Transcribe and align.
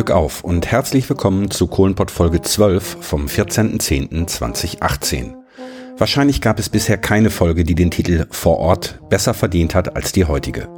Glück 0.00 0.12
auf 0.12 0.44
und 0.44 0.66
herzlich 0.66 1.10
willkommen 1.10 1.50
zu 1.50 1.66
Kohlenpott 1.66 2.10
Folge 2.10 2.40
12 2.40 2.96
vom 3.02 3.26
14.10.2018. 3.26 5.34
Wahrscheinlich 5.98 6.40
gab 6.40 6.58
es 6.58 6.70
bisher 6.70 6.96
keine 6.96 7.28
Folge, 7.28 7.64
die 7.64 7.74
den 7.74 7.90
Titel 7.90 8.26
Vor 8.30 8.60
Ort 8.60 8.98
besser 9.10 9.34
verdient 9.34 9.74
hat 9.74 9.96
als 9.96 10.12
die 10.12 10.24
heutige. 10.24 10.70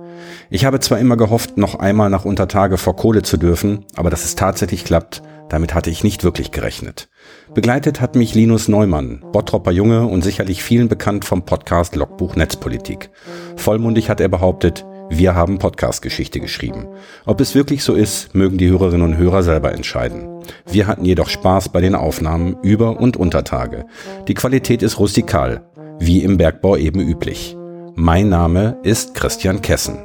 Ich 0.50 0.64
habe 0.64 0.80
zwar 0.80 0.98
immer 0.98 1.16
gehofft, 1.16 1.56
noch 1.56 1.76
einmal 1.76 2.10
nach 2.10 2.24
Untertage 2.24 2.78
vor 2.78 2.96
Kohle 2.96 3.22
zu 3.22 3.36
dürfen, 3.36 3.84
aber 3.94 4.10
dass 4.10 4.24
es 4.24 4.34
tatsächlich 4.34 4.84
klappt, 4.84 5.22
damit 5.48 5.72
hatte 5.72 5.90
ich 5.90 6.02
nicht 6.02 6.24
wirklich 6.24 6.50
gerechnet. 6.50 7.08
Begleitet 7.54 8.00
hat 8.00 8.16
mich 8.16 8.34
Linus 8.34 8.66
Neumann, 8.66 9.24
Bottropper 9.30 9.70
Junge 9.70 10.06
und 10.06 10.22
sicherlich 10.22 10.64
vielen 10.64 10.88
bekannt 10.88 11.24
vom 11.24 11.44
Podcast 11.44 11.94
Logbuch 11.94 12.34
Netzpolitik. 12.34 13.10
Vollmundig 13.54 14.10
hat 14.10 14.20
er 14.20 14.28
behauptet, 14.28 14.84
wir 15.10 15.34
haben 15.34 15.58
Podcast-Geschichte 15.58 16.40
geschrieben. 16.40 16.86
Ob 17.26 17.40
es 17.40 17.54
wirklich 17.54 17.84
so 17.84 17.94
ist, 17.94 18.34
mögen 18.34 18.58
die 18.58 18.70
Hörerinnen 18.70 19.02
und 19.02 19.16
Hörer 19.16 19.42
selber 19.42 19.72
entscheiden. 19.72 20.28
Wir 20.70 20.86
hatten 20.86 21.04
jedoch 21.04 21.28
Spaß 21.28 21.68
bei 21.70 21.80
den 21.80 21.94
Aufnahmen 21.94 22.56
über 22.62 23.00
und 23.00 23.16
unter 23.16 23.44
Tage. 23.44 23.86
Die 24.28 24.34
Qualität 24.34 24.82
ist 24.82 24.98
rustikal, 24.98 25.66
wie 25.98 26.22
im 26.22 26.36
Bergbau 26.38 26.76
eben 26.76 27.00
üblich. 27.00 27.56
Mein 27.94 28.28
Name 28.28 28.78
ist 28.82 29.14
Christian 29.14 29.60
Kessen. 29.60 29.98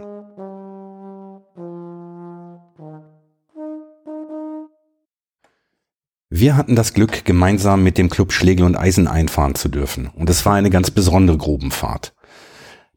Wir 6.29 6.57
hatten 6.57 6.75
das 6.75 6.93
Glück, 6.93 7.23
gemeinsam 7.23 7.83
mit 7.83 7.97
dem 7.97 8.09
Club 8.09 8.33
Schlegel 8.33 8.65
und 8.65 8.75
Eisen 8.75 9.07
einfahren 9.07 9.55
zu 9.55 9.69
dürfen. 9.69 10.09
Und 10.13 10.29
es 10.29 10.45
war 10.45 10.55
eine 10.55 10.69
ganz 10.69 10.91
besondere 10.91 11.37
Grubenfahrt. 11.37 12.13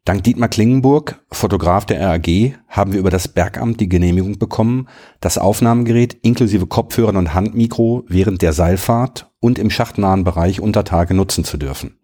Dank 0.07 0.25
Dietmar 0.25 0.49
Klingenburg, 0.49 1.21
Fotograf 1.31 1.85
der 1.85 2.01
RAG, 2.01 2.27
haben 2.69 2.95
wir 2.95 3.01
über 3.01 3.11
das 3.11 3.29
Bergamt 3.29 3.81
die 3.81 3.89
Genehmigung 3.89 4.39
bekommen, 4.39 4.89
das 5.21 5.37
Aufnahmegerät 5.37 6.15
inklusive 6.23 6.67
Kopfhörern 6.67 7.19
und 7.19 7.35
Handmikro 7.35 8.05
während 8.09 8.41
der 8.41 8.55
Seilfahrt 8.55 9.31
und 9.41 9.59
im 9.59 9.69
schachtnahen 9.69 10.25
Bereich 10.25 10.63
unter 10.63 10.85
Tage 10.85 11.13
nutzen 11.13 11.45
zu 11.45 11.59
dürfen. 11.59 11.99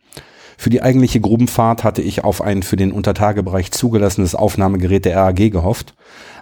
Für 0.58 0.68
die 0.68 0.82
eigentliche 0.82 1.20
Grubenfahrt 1.20 1.84
hatte 1.84 2.02
ich 2.02 2.22
auf 2.22 2.42
ein 2.42 2.62
für 2.62 2.76
den 2.76 2.92
Untertagebereich 2.92 3.72
zugelassenes 3.72 4.34
Aufnahmegerät 4.34 5.06
der 5.06 5.16
RAG 5.16 5.50
gehofft, 5.50 5.94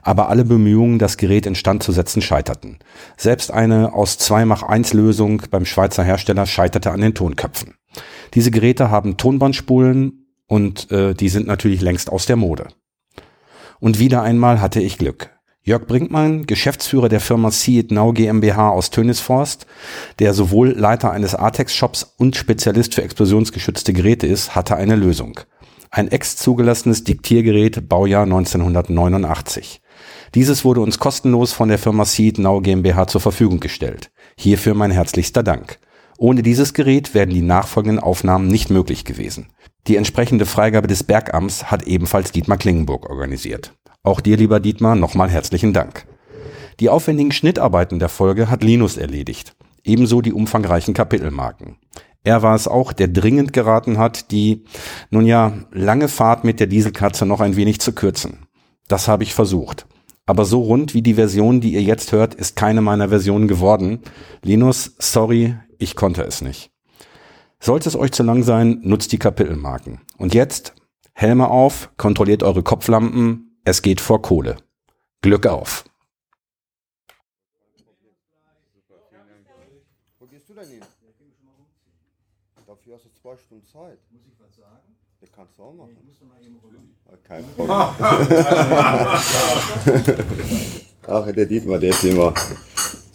aber 0.03 0.29
alle 0.31 0.45
Bemühungen, 0.45 0.99
das 0.99 1.19
Gerät 1.19 1.47
instand 1.47 1.85
zu 1.85 1.93
setzen, 1.93 2.21
scheiterten. 2.21 2.81
Selbst 3.17 3.53
eine 3.53 3.93
aus 3.93 4.19
2x1 4.19 4.97
Lösung 4.97 5.43
beim 5.53 5.67
Schweizer 5.67 6.03
Hersteller 6.03 6.47
scheiterte 6.47 6.91
an 6.91 7.01
den 7.01 7.15
Tonköpfen. 7.15 7.75
Diese 8.35 8.51
Geräte 8.51 8.91
haben 8.91 9.17
Tonbandspulen 9.17 10.24
und 10.47 10.91
äh, 10.91 11.15
die 11.15 11.29
sind 11.29 11.47
natürlich 11.47 11.81
längst 11.81 12.11
aus 12.11 12.27
der 12.27 12.37
Mode. 12.37 12.69
Und 13.81 13.99
wieder 13.99 14.23
einmal 14.23 14.61
hatte 14.61 14.81
ich 14.81 14.99
Glück. 14.99 15.31
Jörg 15.67 15.87
Brinkmann, 15.87 16.45
Geschäftsführer 16.45 17.09
der 17.09 17.21
Firma 17.21 17.51
See 17.51 17.79
It 17.79 17.91
Now 17.91 18.13
GmbH 18.13 18.69
aus 18.69 18.91
Tönisforst, 18.91 19.67
der 20.19 20.35
sowohl 20.35 20.73
Leiter 20.73 21.11
eines 21.11 21.35
Artex-Shops 21.35 22.15
und 22.19 22.37
Spezialist 22.37 22.95
für 22.95 23.03
explosionsgeschützte 23.03 23.95
Geräte 23.95 24.27
ist, 24.27 24.55
hatte 24.55 24.77
eine 24.77 24.95
Lösung. 24.95 25.41
Ein 25.91 26.09
ex-zugelassenes 26.09 27.05
Diktiergerät 27.05 27.89
Baujahr 27.89 28.25
1989. 28.25 29.81
Dieses 30.35 30.67
wurde 30.67 30.81
uns 30.81 30.99
kostenlos 30.99 31.53
von 31.53 31.71
der 31.71 31.79
Firma 31.79 32.05
See 32.05 32.29
It 32.29 32.39
Now 32.39 32.61
GmbH 32.61 33.07
zur 33.07 33.23
Verfügung 33.23 33.61
gestellt. 33.61 34.11
Hierfür 34.37 34.75
mein 34.75 34.91
herzlichster 34.91 35.43
Dank. 35.43 35.79
Ohne 36.19 36.43
dieses 36.43 36.75
Gerät 36.75 37.15
wären 37.15 37.31
die 37.31 37.43
nachfolgenden 37.43 37.99
Aufnahmen 37.99 38.49
nicht 38.49 38.71
möglich 38.71 39.05
gewesen. 39.05 39.49
Die 39.87 39.97
entsprechende 39.97 40.47
Freigabe 40.47 40.87
des 40.87 41.05
Bergamts 41.05 41.71
hat 41.71 41.83
ebenfalls 41.85 42.33
Dietmar 42.33 42.57
Klingenburg 42.57 43.09
organisiert. 43.09 43.75
Auch 44.03 44.21
dir, 44.21 44.37
lieber 44.37 44.61
Dietmar, 44.61 44.97
nochmal 44.97 45.31
herzlichen 45.31 45.73
Dank. 45.73 46.07
Die 46.81 46.89
aufwendigen 46.89 47.33
Schnittarbeiten 47.33 47.99
der 47.99 48.09
Folge 48.09 48.51
hat 48.51 48.63
Linus 48.63 48.97
erledigt. 48.97 49.57
Ebenso 49.85 50.23
die 50.23 50.33
umfangreichen 50.33 50.95
Kapitelmarken. 50.95 51.77
Er 52.23 52.43
war 52.43 52.55
es 52.55 52.67
auch, 52.67 52.93
der 52.93 53.09
dringend 53.09 53.53
geraten 53.53 53.99
hat, 53.99 54.31
die, 54.31 54.65
nun 55.11 55.27
ja, 55.27 55.53
lange 55.73 56.09
Fahrt 56.09 56.43
mit 56.43 56.59
der 56.59 56.67
Dieselkatze 56.67 57.27
noch 57.27 57.41
ein 57.41 57.57
wenig 57.57 57.81
zu 57.81 57.93
kürzen. 57.93 58.47
Das 58.89 59.09
habe 59.09 59.23
ich 59.23 59.35
versucht. 59.35 59.87
Aber 60.27 60.47
so 60.47 60.63
rund 60.63 60.95
wie 60.95 61.03
die 61.03 61.15
Version, 61.15 61.61
die 61.61 61.75
ihr 61.75 61.83
jetzt 61.83 62.13
hört, 62.13 62.35
ist 62.35 62.57
keine 62.57 62.81
meiner 62.81 63.11
Versionen 63.11 63.47
geworden. 63.47 64.01
Linus, 64.43 64.95
sorry, 64.99 65.55
ich 65.79 65.97
konnte 65.97 66.23
es 66.23 66.41
nicht. 66.41 66.71
Sollte 67.61 67.89
es 67.89 67.97
euch 67.97 68.13
zu 68.13 68.23
lang 68.23 68.43
sein, 68.43 68.81
nutzt 68.83 69.13
die 69.13 69.19
Kapitelmarken. 69.19 70.01
Und 70.19 70.35
jetzt 70.35 70.75
Helme 71.15 71.49
auf, 71.49 71.91
kontrolliert 71.97 72.43
eure 72.43 72.63
Kopflampen, 72.63 73.59
es 73.65 73.81
geht 73.83 74.01
vor 74.01 74.21
Kohle. 74.21 74.57
Glück 75.23 75.47
auf. 75.47 75.85
Wo 80.19 80.27
gehst 80.27 80.49
du 80.49 80.55
denn 80.55 80.69
hin? 80.69 80.81
Dafür 82.67 82.95
hast 82.95 83.05
du 83.07 83.11
zwei 83.23 83.37
Stunden 83.37 83.65
Zeit. 83.65 83.99
Muss 84.11 84.23
ich 84.27 84.35
was 84.39 84.57
sagen? 84.57 84.97
Das 85.21 85.31
kannst 85.33 85.57
du 85.57 85.63
auch 85.63 85.73
machen. 85.73 85.97
Ich 85.99 86.05
muss 86.05 86.21
noch 86.21 86.29
mal 86.29 86.43
eben 86.45 86.59
rollen. 86.59 86.95
Kein 87.23 87.45
Problem. 87.55 87.71
Ach, 91.07 91.31
der 91.33 91.47
Dietmar, 91.47 91.79
der 91.79 91.91
ist 91.91 92.05
immer. 92.05 92.35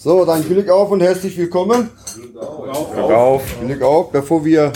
So, 0.01 0.23
dann 0.23 0.41
Glück 0.43 0.69
auf 0.69 0.91
und 0.91 1.01
herzlich 1.01 1.37
willkommen. 1.37 1.89
Glück 2.15 2.41
auf. 2.41 2.93
Glück 2.93 3.11
auf. 3.11 3.59
Glück 3.59 3.81
auf. 3.81 4.11
Bevor 4.13 4.45
wir 4.45 4.71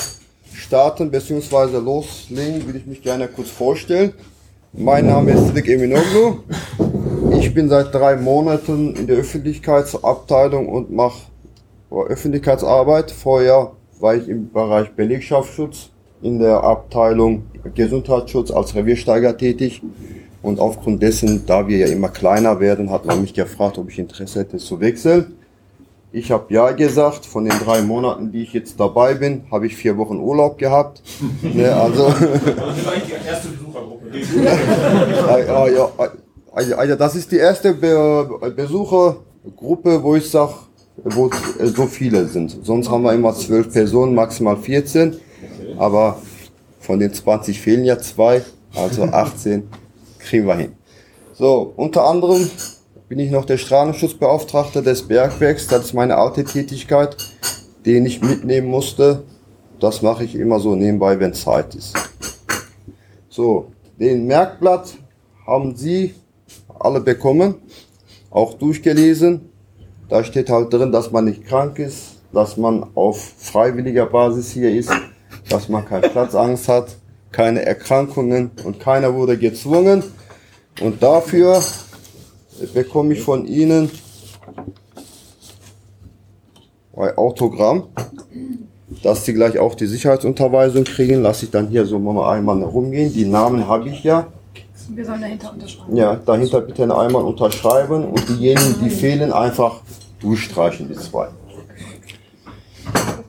starten 0.53 1.09
bzw. 1.09 1.78
loslegen, 1.78 2.66
würde 2.66 2.79
ich 2.79 2.85
mich 2.85 3.01
gerne 3.01 3.29
kurz 3.29 3.50
vorstellen. 3.50 4.11
Mein 4.73 5.06
Name 5.06 5.31
ist 5.31 5.47
Sidik 5.47 5.69
Eminoglu. 5.69 6.39
Ich 7.39 7.53
bin 7.53 7.69
seit 7.69 7.95
drei 7.95 8.17
Monaten 8.17 8.97
in 8.97 9.07
der 9.07 9.16
Öffentlichkeitsabteilung 9.16 10.67
und 10.67 10.91
mache 10.91 11.22
Öffentlichkeitsarbeit. 11.90 13.09
Vorher 13.11 13.72
war 14.01 14.16
ich 14.16 14.28
im 14.28 14.51
Bereich 14.51 14.91
Belegschaftsschutz 14.91 15.91
in 16.22 16.40
der 16.40 16.66
Abteilung 16.66 17.44
Gesundheitsschutz 17.73 18.51
als 18.51 18.75
Reviersteiger 18.75 19.38
tätig. 19.38 19.81
Und 20.43 20.59
aufgrund 20.59 21.01
dessen, 21.01 21.45
da 21.47 21.67
wir 21.69 21.77
ja 21.77 21.87
immer 21.87 22.09
kleiner 22.09 22.59
werden, 22.59 22.91
hat 22.91 23.05
man 23.05 23.21
mich 23.21 23.33
gefragt, 23.33 23.77
ob 23.77 23.89
ich 23.89 23.97
Interesse 23.97 24.41
hätte 24.41 24.57
zu 24.57 24.81
wechseln. 24.81 25.37
Ich 26.11 26.31
habe 26.31 26.53
ja 26.53 26.71
gesagt. 26.71 27.25
Von 27.25 27.45
den 27.45 27.57
drei 27.57 27.81
Monaten, 27.81 28.31
die 28.31 28.43
ich 28.43 28.51
jetzt 28.51 28.77
dabei 28.77 29.13
bin, 29.13 29.45
habe 29.49 29.65
ich 29.65 29.75
vier 29.75 29.97
Wochen 29.97 30.17
Urlaub 30.17 30.57
gehabt. 30.57 31.01
ne, 31.41 31.73
also. 31.73 32.07
Das 32.13 32.77
ist 32.77 32.87
eigentlich 32.87 33.05
die 33.05 33.27
erste 33.27 33.47
Besuchergruppe. 33.47 34.11
Also, 36.51 36.95
das 36.95 37.15
ist 37.15 37.31
die 37.31 37.37
erste 37.37 37.73
Be 37.73 38.53
Besuchergruppe, 38.55 40.03
wo 40.03 40.15
ich 40.15 40.29
sage, 40.29 40.53
wo 41.05 41.29
so 41.63 41.87
viele 41.87 42.27
sind. 42.27 42.59
Sonst 42.63 42.91
haben 42.91 43.03
wir 43.03 43.13
immer 43.13 43.33
zwölf 43.33 43.71
Personen, 43.71 44.13
maximal 44.13 44.57
14. 44.57 45.15
Aber 45.77 46.17
von 46.81 46.99
den 46.99 47.13
20 47.13 47.61
fehlen 47.61 47.85
ja 47.85 47.97
zwei, 47.97 48.41
also 48.75 49.03
18 49.03 49.63
kriegen 50.23 50.47
wir 50.47 50.56
hin. 50.56 50.73
So, 51.34 51.73
unter 51.75 52.06
anderem 52.06 52.50
bin 53.09 53.19
ich 53.19 53.31
noch 53.31 53.45
der 53.45 53.57
Strahlenschutzbeauftragte 53.57 54.81
des 54.81 55.07
Bergwerks. 55.07 55.67
Das 55.67 55.85
ist 55.85 55.94
meine 55.94 56.17
alte 56.17 56.44
Tätigkeit, 56.44 57.16
den 57.85 58.06
ich 58.06 58.22
mitnehmen 58.22 58.67
musste. 58.67 59.23
Das 59.79 60.01
mache 60.01 60.23
ich 60.23 60.35
immer 60.35 60.59
so 60.59 60.75
nebenbei, 60.75 61.19
wenn 61.19 61.34
Zeit 61.34 61.75
ist. 61.75 61.94
So, 63.29 63.72
den 64.00 64.25
Merkblatt 64.25 64.94
haben 65.45 65.75
Sie 65.75 66.13
alle 66.79 67.01
bekommen, 67.01 67.55
auch 68.29 68.53
durchgelesen. 68.53 69.50
Da 70.09 70.23
steht 70.23 70.50
halt 70.50 70.72
drin, 70.72 70.91
dass 70.91 71.11
man 71.11 71.25
nicht 71.25 71.45
krank 71.45 71.79
ist, 71.79 72.22
dass 72.31 72.57
man 72.57 72.85
auf 72.95 73.19
freiwilliger 73.38 74.05
Basis 74.05 74.52
hier 74.52 74.72
ist, 74.72 74.91
dass 75.49 75.70
man 75.70 75.85
keine 75.85 76.09
Platzangst 76.09 76.67
hat, 76.67 76.96
keine 77.34 77.66
Erkrankungen 77.66 78.52
und 78.64 78.80
keiner 78.80 79.14
wurde 79.14 79.38
gezwungen. 79.38 80.03
Und 80.80 81.03
dafür 81.03 81.62
bekomme 82.74 83.14
ich 83.14 83.22
von 83.22 83.46
Ihnen 83.46 83.91
ein 86.96 87.18
Autogramm, 87.18 87.88
dass 89.02 89.26
Sie 89.26 89.34
gleich 89.34 89.59
auch 89.59 89.76
die 89.76 89.88
Sicherheitsunterweisung 89.88 90.85
kriegen. 90.85 91.22
Lasse 91.22 91.46
ich 91.46 91.52
dann 91.52 91.68
hier 91.68 91.85
so 91.85 92.00
mal 92.00 92.34
einmal 92.34 92.64
rumgehen. 92.64 93.12
Die 93.12 93.26
Namen 93.26 93.68
habe 93.68 93.90
ich 93.90 94.03
ja. 94.03 94.28
Wir 94.90 95.06
sollen 95.06 95.22
dahinter 95.22 95.52
unterschreiben. 95.52 95.96
Ja, 95.96 96.16
dahinter 96.16 96.62
bitte 96.62 96.84
einmal 96.84 97.24
unterschreiben 97.24 98.06
und 98.06 98.30
diejenigen, 98.30 98.76
die 98.84 98.90
fehlen, 98.90 99.32
einfach 99.32 99.82
durchstreichen, 100.20 100.88
die 100.90 100.96
zwei. 100.96 101.30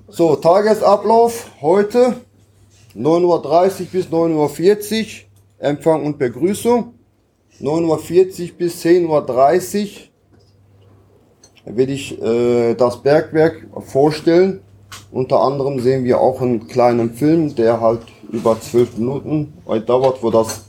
So, 0.08 0.36
Tagesablauf 0.36 1.50
heute 1.60 2.14
9.30 2.96 3.80
Uhr 3.80 3.86
bis 3.92 4.06
9.40 4.06 5.00
Uhr 5.00 5.06
Empfang 5.58 6.04
und 6.04 6.18
Begrüßung. 6.18 6.94
9.40 7.60 8.50
Uhr 8.50 8.58
bis 8.58 8.84
10.30 8.84 9.88
Uhr 11.66 11.76
werde 11.76 11.92
ich 11.92 12.20
äh, 12.22 12.74
das 12.74 13.02
Bergwerk 13.02 13.66
vorstellen. 13.86 14.60
Unter 15.10 15.40
anderem 15.40 15.80
sehen 15.80 16.04
wir 16.04 16.20
auch 16.20 16.40
einen 16.40 16.68
kleinen 16.68 17.14
Film, 17.14 17.54
der 17.54 17.80
halt 17.80 18.02
über 18.30 18.60
zwölf 18.60 18.96
Minuten 18.96 19.52
dauert, 19.86 20.22
wo 20.22 20.30
das 20.30 20.66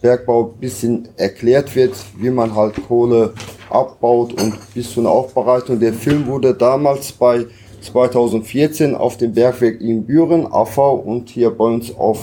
Bergbau 0.00 0.52
ein 0.54 0.60
bisschen 0.60 1.08
erklärt 1.16 1.74
wird, 1.74 1.94
wie 2.18 2.30
man 2.30 2.54
halt 2.54 2.74
Kohle 2.86 3.32
abbaut 3.70 4.40
und 4.40 4.54
bis 4.74 4.92
zu 4.92 5.00
einer 5.00 5.10
Aufbereitung. 5.10 5.80
Der 5.80 5.92
Film 5.92 6.26
wurde 6.26 6.54
damals 6.54 7.12
bei 7.12 7.46
2014 7.86 8.94
auf 8.94 9.16
dem 9.16 9.32
Bergwerk 9.32 9.80
in 9.80 10.04
Büren, 10.04 10.46
AV 10.46 11.02
und 11.04 11.30
hier 11.30 11.50
bei 11.50 11.64
uns 11.64 11.94
auf 11.96 12.20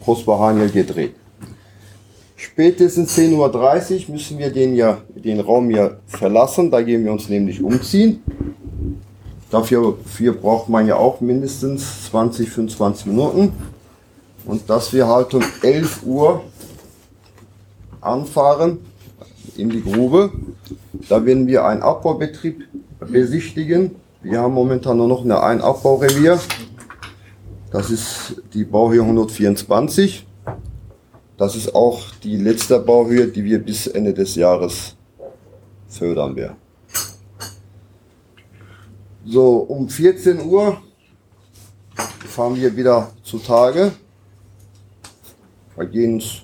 Prosper 0.00 0.38
Haniel 0.38 0.70
gedreht. 0.70 1.14
Spätestens 2.36 3.16
10.30 3.16 4.08
Uhr 4.08 4.14
müssen 4.14 4.38
wir 4.38 4.50
den, 4.50 4.74
ja, 4.74 4.98
den 5.14 5.40
Raum 5.40 5.70
hier 5.70 5.98
verlassen, 6.06 6.70
da 6.70 6.82
gehen 6.82 7.04
wir 7.04 7.12
uns 7.12 7.28
nämlich 7.28 7.62
umziehen. 7.62 8.22
Dafür, 9.50 9.96
dafür 10.02 10.32
braucht 10.32 10.68
man 10.68 10.86
ja 10.86 10.96
auch 10.96 11.20
mindestens 11.20 12.06
20, 12.10 12.48
25 12.48 13.06
Minuten. 13.06 13.52
Und 14.44 14.68
dass 14.68 14.92
wir 14.92 15.06
halt 15.06 15.34
um 15.34 15.42
11 15.62 16.02
Uhr 16.04 16.42
anfahren 18.00 18.78
in 19.56 19.70
die 19.70 19.82
Grube. 19.82 20.32
Da 21.08 21.24
werden 21.24 21.46
wir 21.46 21.64
einen 21.64 21.82
Abbaubetrieb 21.82 22.64
besichtigen. 23.00 23.92
Wir 24.24 24.40
haben 24.40 24.54
momentan 24.54 24.98
nur 24.98 25.08
noch 25.08 25.24
eine 25.24 25.42
ein 25.42 25.60
Abbaurevier. 25.60 26.38
Das 27.72 27.90
ist 27.90 28.40
die 28.54 28.62
Bauhöhe 28.62 29.00
124. 29.00 30.24
Das 31.36 31.56
ist 31.56 31.74
auch 31.74 32.00
die 32.22 32.36
letzte 32.36 32.78
Bauhöhe, 32.78 33.26
die 33.26 33.42
wir 33.42 33.58
bis 33.58 33.88
Ende 33.88 34.14
des 34.14 34.36
Jahres 34.36 34.94
fördern 35.88 36.36
werden. 36.36 36.56
So, 39.24 39.56
um 39.56 39.88
14 39.88 40.46
Uhr 40.46 40.80
fahren 42.28 42.54
wir 42.54 42.76
wieder 42.76 43.10
zutage. 43.24 43.90
Wir 45.74 45.86
gehen 45.86 46.14
uns 46.14 46.42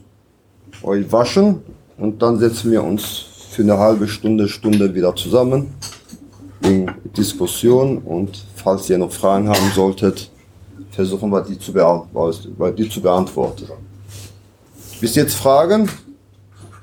waschen 0.82 1.62
und 1.96 2.20
dann 2.20 2.40
setzen 2.40 2.72
wir 2.72 2.82
uns 2.82 3.24
für 3.50 3.62
eine 3.62 3.78
halbe 3.78 4.08
Stunde, 4.08 4.48
Stunde 4.48 4.92
wieder 4.92 5.14
zusammen 5.14 5.72
in 6.62 6.90
Diskussion 7.16 7.98
und 7.98 8.44
falls 8.56 8.88
ihr 8.90 8.98
noch 8.98 9.12
Fragen 9.12 9.48
haben 9.48 9.70
solltet, 9.74 10.30
versuchen 10.90 11.30
wir 11.30 11.42
die 11.42 11.58
zu, 11.58 11.72
beantworten. 11.72 12.76
Die 12.76 12.88
zu 12.88 13.00
beantworten. 13.00 13.66
Bis 15.00 15.14
jetzt 15.14 15.34
Fragen? 15.34 15.88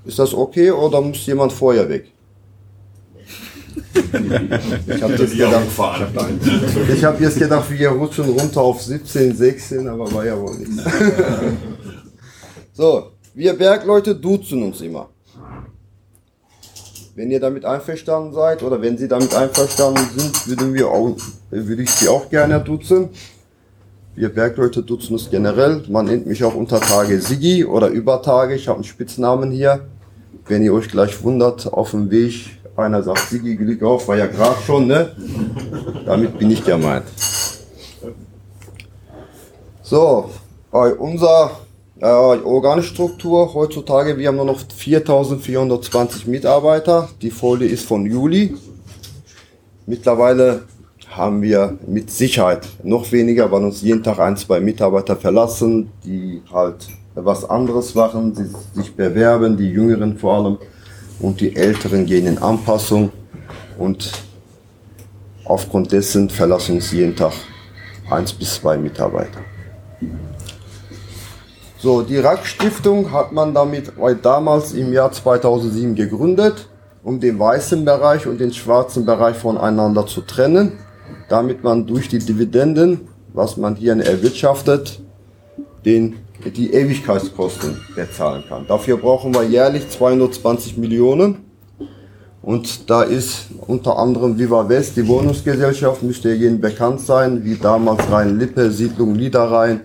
Ist 0.06 0.20
das 0.20 0.34
okay 0.34 0.72
oder 0.72 1.02
muss 1.02 1.26
jemand 1.26 1.52
vorher 1.52 1.90
weg? 1.90 2.12
Ich 3.94 5.02
habe 5.02 5.14
jetzt, 5.16 5.38
gedacht, 5.38 5.68
ich 6.94 7.04
hab 7.04 7.20
jetzt 7.20 7.40
gedacht, 7.40 7.70
wir 7.70 7.90
rutschen 7.90 8.30
runter 8.30 8.62
auf 8.62 8.82
17, 8.82 9.36
16, 9.36 9.88
aber 9.88 10.12
war 10.14 10.26
ja 10.26 10.40
wohl 10.40 10.58
nichts. 10.58 10.84
So, 12.78 13.12
wir 13.34 13.54
Bergleute 13.54 14.14
duzen 14.14 14.62
uns 14.62 14.82
immer. 14.82 15.10
Wenn 17.18 17.32
ihr 17.32 17.40
damit 17.40 17.64
einverstanden 17.64 18.34
seid 18.34 18.62
oder 18.62 18.82
wenn 18.82 18.98
sie 18.98 19.08
damit 19.08 19.34
einverstanden 19.34 20.06
sind, 20.18 20.48
würden 20.50 20.74
wir 20.74 20.90
auch, 20.90 21.16
würde 21.50 21.82
ich 21.82 21.90
sie 21.90 22.10
auch 22.10 22.30
gerne 22.30 22.60
duzen. 22.60 23.08
Wir 24.16 24.28
Bergleute 24.28 24.84
duzen 24.84 25.14
uns 25.14 25.30
generell. 25.30 25.82
Man 25.88 26.08
nennt 26.08 26.28
mich 26.28 26.44
auch 26.44 26.56
unter 26.56 26.82
Tage 26.82 27.22
Sigi 27.22 27.64
oder 27.64 27.88
über 27.88 28.22
Tage. 28.22 28.56
Ich 28.56 28.68
habe 28.68 28.80
einen 28.80 28.84
Spitznamen 28.84 29.52
hier. 29.52 29.86
Wenn 30.46 30.62
ihr 30.62 30.74
euch 30.74 30.90
gleich 30.90 31.24
wundert, 31.24 31.72
auf 31.72 31.92
dem 31.92 32.12
Weg 32.12 32.58
einer 32.76 33.02
sagt 33.02 33.30
Sigi, 33.30 33.56
Glück 33.56 33.82
auf, 33.84 34.10
war 34.10 34.18
ja 34.18 34.28
gerade 34.28 34.62
schon, 34.66 34.88
ne? 34.88 35.16
Damit 36.06 36.38
bin 36.38 36.52
ich 36.52 36.66
gemeint. 36.66 37.06
So, 39.84 40.32
unser 41.00 41.52
äh, 42.02 42.06
Organstruktur 42.06 43.54
heutzutage, 43.54 44.18
wir 44.18 44.28
haben 44.28 44.36
nur 44.36 44.46
noch 44.46 44.60
4420 44.60 46.28
Mitarbeiter. 46.28 47.10
Die 47.22 47.32
Folie 47.32 47.68
ist 47.68 47.86
von 47.86 48.06
Juli. 48.06 48.56
Mittlerweile 49.86 50.64
haben 51.10 51.42
wir 51.42 51.78
mit 51.88 52.12
Sicherheit 52.12 52.68
noch 52.84 53.12
weniger, 53.12 53.52
weil 53.52 53.64
uns 53.64 53.82
jeden 53.82 54.04
Tag 54.04 54.20
ein, 54.20 54.36
zwei 54.36 54.60
Mitarbeiter 54.60 55.16
verlassen, 55.16 55.90
die 56.04 56.42
halt 56.52 56.88
was 57.16 57.50
anderes 57.50 57.96
machen, 57.96 58.34
die 58.34 58.80
sich 58.80 58.96
bewerben, 58.96 59.56
die 59.56 59.70
Jüngeren 59.70 60.18
vor 60.18 60.34
allem 60.36 60.58
und 61.20 61.40
die 61.40 61.56
Älteren 61.56 62.06
gehen 62.06 62.28
in 62.28 62.38
Anpassung 62.38 63.12
und 63.78 64.12
aufgrund 65.46 65.92
dessen 65.94 66.30
verlassen 66.30 66.76
uns 66.76 66.92
jeden 66.92 67.16
Tag 67.16 67.34
eins 68.10 68.34
bis 68.34 68.56
zwei 68.56 68.78
Mitarbeiter. 68.78 69.55
So, 71.86 72.02
die 72.02 72.18
Rack-Stiftung 72.18 73.12
hat 73.12 73.32
man 73.32 73.54
damit 73.54 73.92
damals 74.24 74.74
im 74.74 74.92
Jahr 74.92 75.12
2007 75.12 75.94
gegründet, 75.94 76.68
um 77.04 77.20
den 77.20 77.38
weißen 77.38 77.86
Bereich 77.86 78.26
und 78.26 78.40
den 78.40 78.52
schwarzen 78.52 79.06
Bereich 79.06 79.36
voneinander 79.36 80.08
zu 80.08 80.22
trennen, 80.22 80.80
damit 81.30 81.64
man 81.64 81.86
durch 81.86 82.08
die 82.08 82.18
Dividenden, 82.18 83.02
was 83.34 83.58
man 83.58 83.76
hier 83.76 83.96
erwirtschaftet, 83.96 85.00
den, 85.86 86.16
die 86.44 86.74
Ewigkeitskosten 86.74 87.80
bezahlen 87.96 88.44
kann. 88.50 88.66
Dafür 88.68 88.98
brauchen 88.98 89.36
wir 89.36 89.44
jährlich 89.44 89.88
220 89.88 90.80
Millionen. 90.80 91.46
Und 92.42 92.90
da 92.90 93.04
ist 93.04 93.50
unter 93.68 94.00
anderem 94.00 94.40
Viva 94.40 94.68
West, 94.68 94.98
die 94.98 95.08
Wohnungsgesellschaft, 95.08 96.02
müsste 96.02 96.34
jedem 96.34 96.60
bekannt 96.60 97.02
sein, 97.02 97.44
wie 97.44 97.56
damals 97.56 98.10
Rhein-Lippe, 98.10 98.72
Siedlung 98.72 99.14
Liederrhein, 99.14 99.82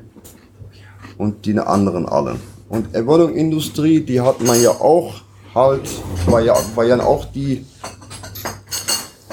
und 1.20 1.44
die 1.44 1.58
anderen 1.58 2.08
allen. 2.08 2.40
Und 2.70 2.94
Wohnungsindustrie, 2.94 4.00
die 4.00 4.20
hat 4.20 4.40
man 4.42 4.60
ja 4.62 4.70
auch 4.70 5.12
halt, 5.54 5.82
war 6.26 6.40
ja, 6.40 6.54
war 6.74 6.84
ja 6.84 6.98
auch 7.04 7.26
die, 7.26 7.66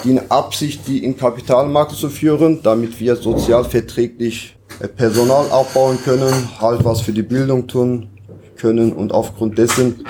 die 0.03 0.19
Absicht, 0.29 0.85
die 0.87 1.05
in 1.05 1.15
Kapitalmarkt 1.15 1.93
zu 1.93 2.09
führen, 2.09 2.59
damit 2.61 2.99
wir 2.99 3.15
sozialverträglich 3.15 4.57
äh, 4.81 4.87
Personal 4.89 5.49
aufbauen 5.49 5.97
können, 6.03 6.33
halt 6.59 6.83
was 6.83 6.99
für 6.99 7.13
die 7.13 7.23
Bildung 7.23 7.67
tun 7.67 8.09
können 8.57 8.91
und 8.91 9.13
aufgrund 9.13 9.57
dessen 9.57 10.03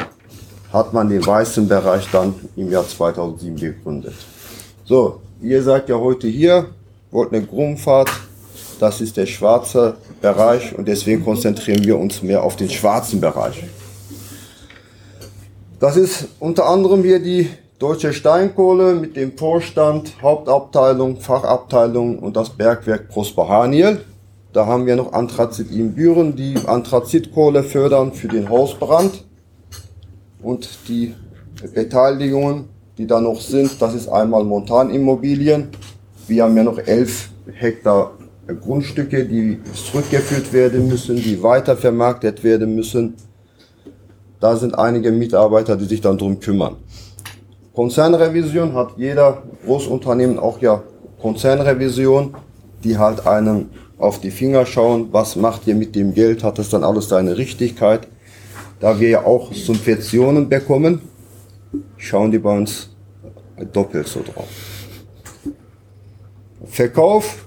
hat 0.73 0.93
man 0.93 1.09
den 1.09 1.25
weißen 1.25 1.67
Bereich 1.67 2.07
dann 2.11 2.33
im 2.55 2.71
Jahr 2.71 2.87
2007 2.87 3.55
gegründet. 3.55 4.15
So, 4.83 5.21
ihr 5.41 5.61
seid 5.61 5.89
ja 5.89 5.95
heute 5.95 6.27
hier, 6.27 6.67
wollt 7.11 7.33
eine 7.33 7.45
Grundfahrt 7.45 8.09
das 8.79 9.01
ist 9.01 9.17
der 9.17 9.25
schwarze 9.25 9.95
Bereich 10.21 10.77
und 10.77 10.87
deswegen 10.87 11.23
konzentrieren 11.23 11.83
wir 11.83 11.97
uns 11.97 12.21
mehr 12.21 12.43
auf 12.43 12.55
den 12.55 12.69
schwarzen 12.69 13.21
Bereich. 13.21 13.63
Das 15.79 15.95
ist 15.95 16.27
unter 16.39 16.65
anderem 16.65 17.03
hier 17.03 17.19
die 17.19 17.49
Deutsche 17.79 18.11
Steinkohle 18.11 18.95
mit 18.95 19.15
dem 19.15 19.37
Vorstand, 19.37 20.13
Hauptabteilung, 20.21 21.17
Fachabteilung 21.17 22.17
und 22.17 22.35
das 22.35 22.49
Bergwerk 22.49 23.09
Prosper 23.09 23.47
Haniel. 23.47 24.01
Da 24.51 24.65
haben 24.65 24.87
wir 24.87 24.95
noch 24.95 25.13
Anthrazit 25.13 25.69
in 25.69 25.93
Büren, 25.93 26.35
die 26.35 26.55
Anthrazitkohle 26.65 27.61
fördern 27.61 28.13
für 28.13 28.27
den 28.27 28.49
Hausbrand. 28.49 29.23
Und 30.41 30.67
die 30.87 31.13
Beteiligungen, 31.75 32.69
die 32.97 33.05
da 33.05 33.21
noch 33.21 33.39
sind, 33.39 33.79
das 33.79 33.93
ist 33.93 34.07
einmal 34.07 34.43
Montanimmobilien. 34.43 35.67
Wir 36.27 36.45
haben 36.45 36.57
ja 36.57 36.63
noch 36.63 36.79
11 36.79 37.29
Hektar 37.53 38.16
Grundstücke, 38.55 39.25
die 39.25 39.59
zurückgeführt 39.73 40.53
werden 40.53 40.87
müssen, 40.87 41.17
die 41.17 41.41
weitervermarktet 41.41 42.43
werden 42.43 42.75
müssen. 42.75 43.15
Da 44.39 44.55
sind 44.55 44.77
einige 44.77 45.11
Mitarbeiter, 45.11 45.75
die 45.75 45.85
sich 45.85 46.01
dann 46.01 46.17
drum 46.17 46.39
kümmern. 46.39 46.75
Konzernrevision 47.73 48.73
hat 48.73 48.93
jeder 48.97 49.43
Großunternehmen 49.65 50.39
auch 50.39 50.61
ja 50.61 50.81
Konzernrevision, 51.21 52.35
die 52.83 52.97
halt 52.97 53.27
einen 53.27 53.69
auf 53.97 54.21
die 54.21 54.31
Finger 54.31 54.65
schauen, 54.65 55.09
was 55.11 55.35
macht 55.35 55.67
ihr 55.67 55.75
mit 55.75 55.95
dem 55.95 56.13
Geld, 56.13 56.43
hat 56.43 56.59
es 56.59 56.69
dann 56.69 56.83
alles 56.83 57.09
seine 57.09 57.37
Richtigkeit. 57.37 58.07
Da 58.79 58.99
wir 58.99 59.09
ja 59.09 59.25
auch 59.25 59.53
Subventionen 59.53 60.49
bekommen, 60.49 61.01
schauen 61.97 62.31
die 62.31 62.37
bei 62.37 62.55
uns 62.55 62.89
doppelt 63.73 64.07
so 64.07 64.21
drauf. 64.21 64.47
Verkauf 66.65 67.46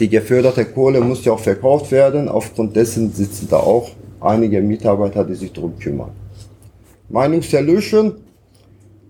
die 0.00 0.08
geförderte 0.08 0.64
Kohle 0.64 1.00
muss 1.00 1.24
ja 1.24 1.32
auch 1.32 1.40
verkauft 1.40 1.90
werden. 1.90 2.28
Aufgrund 2.28 2.76
dessen 2.76 3.12
sitzen 3.12 3.48
da 3.50 3.58
auch 3.58 3.90
einige 4.20 4.60
Mitarbeiter, 4.60 5.24
die 5.24 5.34
sich 5.34 5.52
darum 5.52 5.78
kümmern. 5.78 6.10
Meinungserlöschen, 7.08 8.14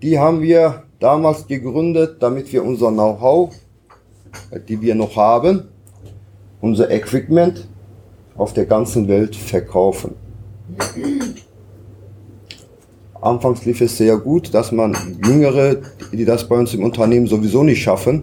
die 0.03 0.19
haben 0.19 0.41
wir 0.41 0.85
damals 1.01 1.47
gegründet, 1.47 2.17
damit 2.21 2.53
wir 2.53 2.65
unser 2.65 2.91
Know-how, 2.91 3.55
die 4.69 4.81
wir 4.81 4.95
noch 4.95 5.17
haben, 5.17 5.65
unser 6.61 6.91
Equipment 6.91 7.69
auf 8.37 8.53
der 8.53 8.67
ganzen 8.67 9.09
Welt 9.09 9.35
verkaufen. 9.35 10.15
Anfangs 13.21 13.65
lief 13.65 13.81
es 13.81 13.97
sehr 13.97 14.17
gut, 14.17 14.55
dass 14.55 14.71
man 14.71 14.97
Jüngere, 15.27 15.79
die 16.13 16.25
das 16.25 16.49
bei 16.49 16.57
uns 16.57 16.73
im 16.73 16.85
Unternehmen 16.85 17.27
sowieso 17.27 17.65
nicht 17.65 17.83
schaffen, 17.83 18.23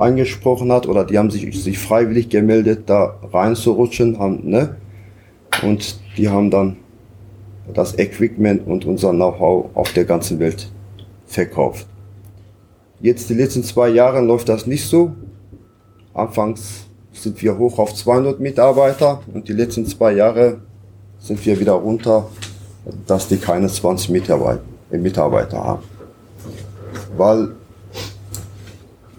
angesprochen 0.00 0.72
hat 0.72 0.86
oder 0.86 1.04
die 1.04 1.18
haben 1.18 1.30
sich, 1.30 1.62
sich 1.62 1.78
freiwillig 1.78 2.28
gemeldet, 2.28 2.84
da 2.86 3.18
reinzurutschen, 3.32 4.18
haben, 4.18 4.48
ne? 4.48 4.76
Und 5.62 6.00
die 6.16 6.28
haben 6.28 6.50
dann 6.50 6.76
das 7.74 7.98
Equipment 7.98 8.66
und 8.66 8.84
unser 8.84 9.10
Know-how 9.10 9.70
auf 9.74 9.92
der 9.92 10.04
ganzen 10.04 10.38
Welt 10.38 10.70
verkauft. 11.26 11.86
Jetzt 13.00 13.30
die 13.30 13.34
letzten 13.34 13.62
zwei 13.62 13.88
Jahre 13.88 14.20
läuft 14.20 14.48
das 14.48 14.66
nicht 14.66 14.84
so. 14.86 15.12
Anfangs 16.14 16.86
sind 17.12 17.40
wir 17.42 17.58
hoch 17.58 17.78
auf 17.78 17.94
200 17.94 18.40
Mitarbeiter 18.40 19.20
und 19.32 19.48
die 19.48 19.52
letzten 19.52 19.86
zwei 19.86 20.12
Jahre 20.12 20.60
sind 21.18 21.44
wir 21.44 21.60
wieder 21.60 21.72
runter, 21.72 22.28
dass 23.06 23.28
die 23.28 23.36
keine 23.36 23.68
20 23.68 24.10
Mitarbeiter, 24.10 24.62
Mitarbeiter 24.90 25.62
haben. 25.62 25.82
Weil 27.16 27.52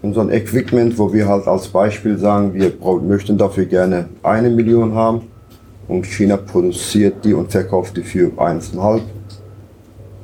unser 0.01 0.31
Equipment, 0.31 0.98
wo 0.98 1.13
wir 1.13 1.27
halt 1.27 1.48
als 1.48 1.67
Beispiel 1.67 2.17
sagen, 2.17 2.53
wir 2.53 2.74
möchten 3.01 3.38
dafür 3.38 3.65
gerne 3.65 4.10
eine 4.24 4.50
Million 4.50 4.93
haben 4.93 5.22
und 5.88 6.05
China 6.05 6.38
produziert 6.38 7.24
die 7.24 7.34
und 7.34 7.51
verkauft 7.51 7.98
die 7.98 8.03
für 8.03 8.31
1,5. 8.31 9.01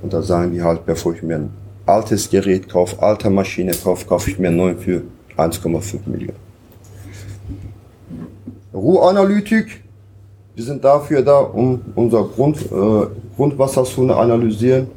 Und 0.02 0.14
da 0.14 0.22
sagen 0.22 0.52
die 0.52 0.62
halt, 0.62 0.86
bevor 0.86 1.14
ich 1.14 1.22
mir 1.22 1.36
ein 1.36 1.50
altes 1.86 2.30
Gerät 2.30 2.70
kaufe, 2.70 3.02
alte 3.02 3.30
Maschine 3.30 3.72
kaufe, 3.74 4.06
kaufe 4.06 4.32
ich 4.32 4.40
mir 4.40 4.48
einen 4.48 4.58
neuen 4.58 4.80
für 4.80 5.04
1,5 5.38 6.00
Millionen. 6.06 6.48
Ruhanalytik, 8.74 9.84
wir 10.56 10.64
sind 10.64 10.84
dafür 10.84 11.22
da, 11.22 11.40
um 11.40 11.82
unser 11.96 12.24
Grund, 12.24 12.58
äh, 12.58 13.08
Grundwasser 13.36 13.84
zu 13.84 14.02
analysieren 14.12 14.88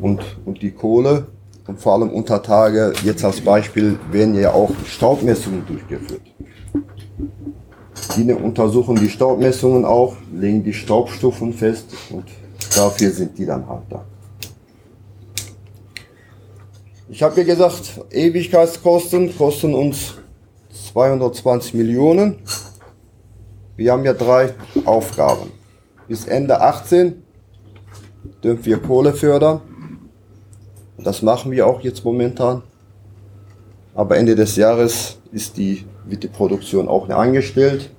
und, 0.00 0.20
und 0.44 0.60
die 0.60 0.70
Kohle 0.70 1.26
und 1.72 1.80
vor 1.80 1.94
allem 1.94 2.10
unter 2.10 2.42
Tage, 2.42 2.92
jetzt 3.02 3.24
als 3.24 3.40
Beispiel, 3.40 3.98
werden 4.10 4.34
ja 4.34 4.52
auch 4.52 4.70
Staubmessungen 4.84 5.64
durchgeführt. 5.66 6.20
Die 8.14 8.30
untersuchen 8.30 8.96
die 8.96 9.08
Staubmessungen 9.08 9.86
auch, 9.86 10.14
legen 10.34 10.62
die 10.62 10.74
Staubstufen 10.74 11.54
fest 11.54 11.86
und 12.10 12.24
dafür 12.76 13.10
sind 13.10 13.38
die 13.38 13.46
dann 13.46 13.66
halt 13.66 13.84
da. 13.88 14.04
Ich 17.08 17.22
habe 17.22 17.40
ja 17.40 17.46
gesagt, 17.46 18.02
Ewigkeitskosten 18.10 19.34
kosten 19.34 19.74
uns 19.74 20.16
220 20.92 21.72
Millionen. 21.72 22.36
Wir 23.76 23.92
haben 23.92 24.04
ja 24.04 24.12
drei 24.12 24.52
Aufgaben. 24.84 25.50
Bis 26.06 26.26
Ende 26.26 26.60
18 26.60 27.22
dürfen 28.44 28.64
wir 28.66 28.76
Kohle 28.78 29.14
fördern. 29.14 29.62
Das 31.04 31.22
machen 31.22 31.50
wir 31.50 31.66
auch 31.66 31.80
jetzt 31.80 32.04
momentan. 32.04 32.62
Aber 33.94 34.16
Ende 34.16 34.34
des 34.34 34.56
Jahres 34.56 35.18
ist 35.32 35.56
die, 35.56 35.84
wird 36.06 36.22
die 36.22 36.28
Produktion 36.28 36.88
auch 36.88 37.08
eingestellt. 37.08 37.90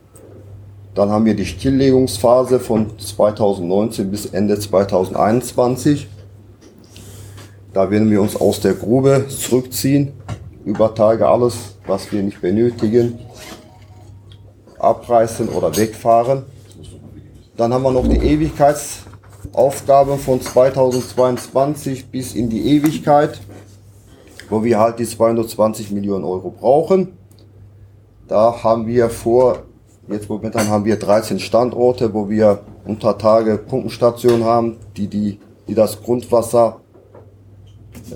Dann 0.96 1.10
haben 1.10 1.26
wir 1.26 1.36
die 1.36 1.46
Stilllegungsphase 1.46 2.60
von 2.60 2.98
2019 2.98 4.10
bis 4.12 4.28
Ende 4.28 4.60
2021. 4.60 6.08
Da 7.74 7.90
werden 7.90 8.10
wir 8.12 8.22
uns 8.22 8.36
aus 8.36 8.60
der 8.60 8.74
Grube 8.74 9.26
zurückziehen, 9.28 10.14
über 10.64 10.94
Tage 10.94 11.28
alles, 11.28 11.76
was 11.88 12.12
wir 12.12 12.22
nicht 12.22 12.40
benötigen, 12.42 13.18
abreißen 14.78 15.50
oder 15.50 15.76
wegfahren. 15.76 16.44
Dann 17.58 17.74
haben 17.74 17.84
wir 17.84 17.92
noch 17.92 18.08
die 18.08 18.18
Ewigkeits 18.18 19.06
Aufgabe 19.52 20.18
von 20.18 20.42
2022 20.42 22.08
bis 22.10 22.34
in 22.34 22.50
die 22.50 22.76
Ewigkeit, 22.76 23.42
wo 24.50 24.64
wir 24.64 24.80
halt 24.80 25.00
die 25.00 25.06
220 25.06 25.92
Millionen 25.92 26.24
Euro 26.24 26.50
brauchen. 26.52 27.18
Da 28.28 28.64
haben 28.64 28.88
wir 28.88 29.10
vor, 29.10 29.64
jetzt 30.08 30.30
momentan 30.30 30.70
haben 30.70 30.86
wir 30.86 30.98
13 30.98 31.40
Standorte, 31.40 32.14
wo 32.14 32.30
wir 32.30 32.62
unter 32.86 33.18
Tage 33.18 33.58
Pumpenstationen 33.58 34.44
haben, 34.44 34.78
die, 34.96 35.08
die, 35.08 35.40
die 35.68 35.76
das 35.76 36.02
Grundwasser 36.02 36.80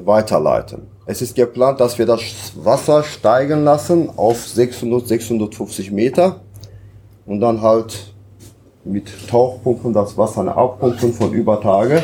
weiterleiten. 0.03 0.87
Es 1.05 1.21
ist 1.21 1.35
geplant, 1.35 1.79
dass 1.79 1.97
wir 1.97 2.05
das 2.05 2.21
Wasser 2.55 3.03
steigen 3.03 3.63
lassen 3.63 4.09
auf 4.17 4.45
600, 4.45 5.07
650 5.07 5.91
Meter 5.91 6.41
und 7.25 7.39
dann 7.39 7.61
halt 7.61 8.13
mit 8.87 9.27
Tauchpumpen 9.27 9.93
das 9.93 10.17
Wasser 10.17 10.55
abpumpen 10.55 11.13
von 11.13 11.33
über 11.33 11.59
Tage 11.61 12.03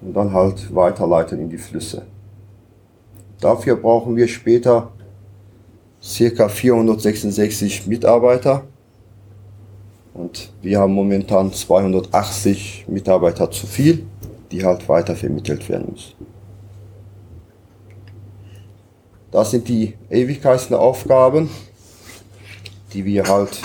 und 0.00 0.14
dann 0.14 0.32
halt 0.32 0.74
weiterleiten 0.74 1.38
in 1.38 1.48
die 1.48 1.58
Flüsse. 1.58 2.02
Dafür 3.40 3.76
brauchen 3.76 4.16
wir 4.16 4.28
später 4.28 4.92
circa 6.02 6.48
466 6.48 7.86
Mitarbeiter 7.86 8.64
und 10.14 10.52
wir 10.60 10.80
haben 10.80 10.92
momentan 10.92 11.52
280 11.52 12.86
Mitarbeiter 12.88 13.50
zu 13.50 13.66
viel, 13.66 14.06
die 14.50 14.64
halt 14.64 14.88
weiter 14.88 15.16
vermittelt 15.16 15.68
werden 15.68 15.92
müssen. 15.92 16.14
Das 19.30 19.50
sind 19.50 19.66
die 19.68 19.94
Ewigkeitsaufgaben, 20.10 21.48
die 22.92 23.04
wir 23.04 23.24
halt 23.24 23.60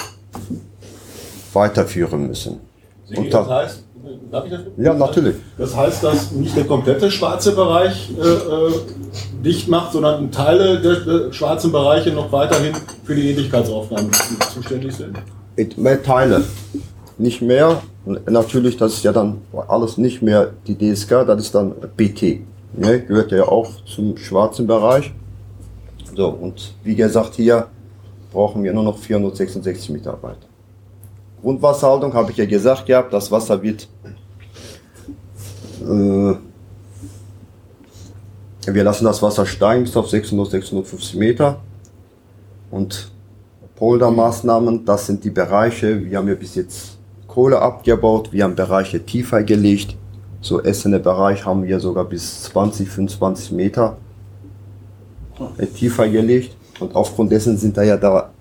weiterführen 1.53 2.27
müssen. 2.27 2.59
Sie, 3.05 3.29
das 3.29 3.47
heißt, 3.47 3.83
darf 4.31 4.45
ich 4.45 4.51
das? 4.51 4.61
Ja, 4.77 4.93
natürlich. 4.93 5.35
Das 5.57 5.75
heißt, 5.75 6.03
dass 6.03 6.31
nicht 6.31 6.55
der 6.55 6.65
komplette 6.65 7.09
schwarze 7.09 7.53
Bereich 7.53 8.11
äh, 8.17 8.27
äh 8.27 8.71
dicht 9.43 9.67
macht, 9.69 9.93
sondern 9.93 10.31
Teile 10.31 10.79
der, 10.81 10.99
der, 10.99 11.33
schwarzen 11.33 11.71
Bereiche 11.71 12.11
noch 12.11 12.31
weiterhin 12.31 12.73
für 13.05 13.15
die 13.15 13.31
Ewigkeitsaufnahmen 13.31 14.11
zuständig 14.53 14.95
sind? 14.95 15.17
Mehr 15.77 16.03
Teile, 16.03 16.43
nicht 17.17 17.41
mehr. 17.41 17.81
Natürlich, 18.05 18.77
das 18.77 18.93
ist 18.93 19.03
ja 19.03 19.11
dann 19.11 19.41
alles 19.67 19.97
nicht 19.97 20.21
mehr 20.21 20.51
die 20.67 20.75
DSK, 20.77 21.25
das 21.25 21.41
ist 21.41 21.55
dann 21.55 21.73
BT. 21.95 22.41
Ne? 22.73 23.01
Gehört 23.01 23.31
ja 23.31 23.43
auch 23.43 23.69
zum 23.85 24.17
schwarzen 24.17 24.67
Bereich. 24.67 25.11
So, 26.15 26.29
und 26.29 26.73
wie 26.83 26.95
gesagt, 26.95 27.35
hier 27.35 27.67
brauchen 28.31 28.63
wir 28.63 28.73
nur 28.73 28.83
noch 28.83 28.97
466 28.97 29.89
Mitarbeiter. 29.89 30.46
Grundwasserhaltung 31.41 32.13
habe 32.13 32.31
ich 32.31 32.37
ja 32.37 32.45
gesagt 32.45 32.85
gehabt, 32.85 33.13
das 33.13 33.31
Wasser 33.31 33.61
wird 33.61 33.87
äh, 35.87 36.35
wir 38.73 38.83
lassen 38.83 39.05
das 39.05 39.21
Wasser 39.21 39.45
steigen 39.45 39.83
bis 39.83 39.95
auf 39.95 40.09
600, 40.09 40.51
650 40.51 41.15
Meter. 41.15 41.59
Und 42.69 43.11
Poldermaßnahmen, 43.75 44.83
das 44.85 45.05
sind 45.05 45.23
die 45.23 45.29
Bereiche, 45.29 46.03
wir 46.03 46.17
haben 46.17 46.27
ja 46.27 46.35
bis 46.35 46.55
jetzt 46.55 46.97
Kohle 47.27 47.61
abgebaut, 47.61 48.33
wir 48.33 48.43
haben 48.43 48.55
Bereiche 48.55 49.05
tiefer 49.05 49.43
gelegt, 49.43 49.95
so 50.41 50.61
essende 50.61 50.99
Bereich 50.99 51.45
haben 51.45 51.63
wir 51.63 51.79
sogar 51.79 52.05
bis 52.05 52.43
20, 52.43 52.89
25 52.89 53.51
Meter 53.51 53.97
äh, 55.57 55.65
tiefer 55.65 56.09
gelegt. 56.09 56.55
Und 56.79 56.95
aufgrund 56.95 57.31
dessen 57.31 57.57
sind 57.57 57.77
da 57.77 57.83
ja 57.83 57.97
da 57.97 58.31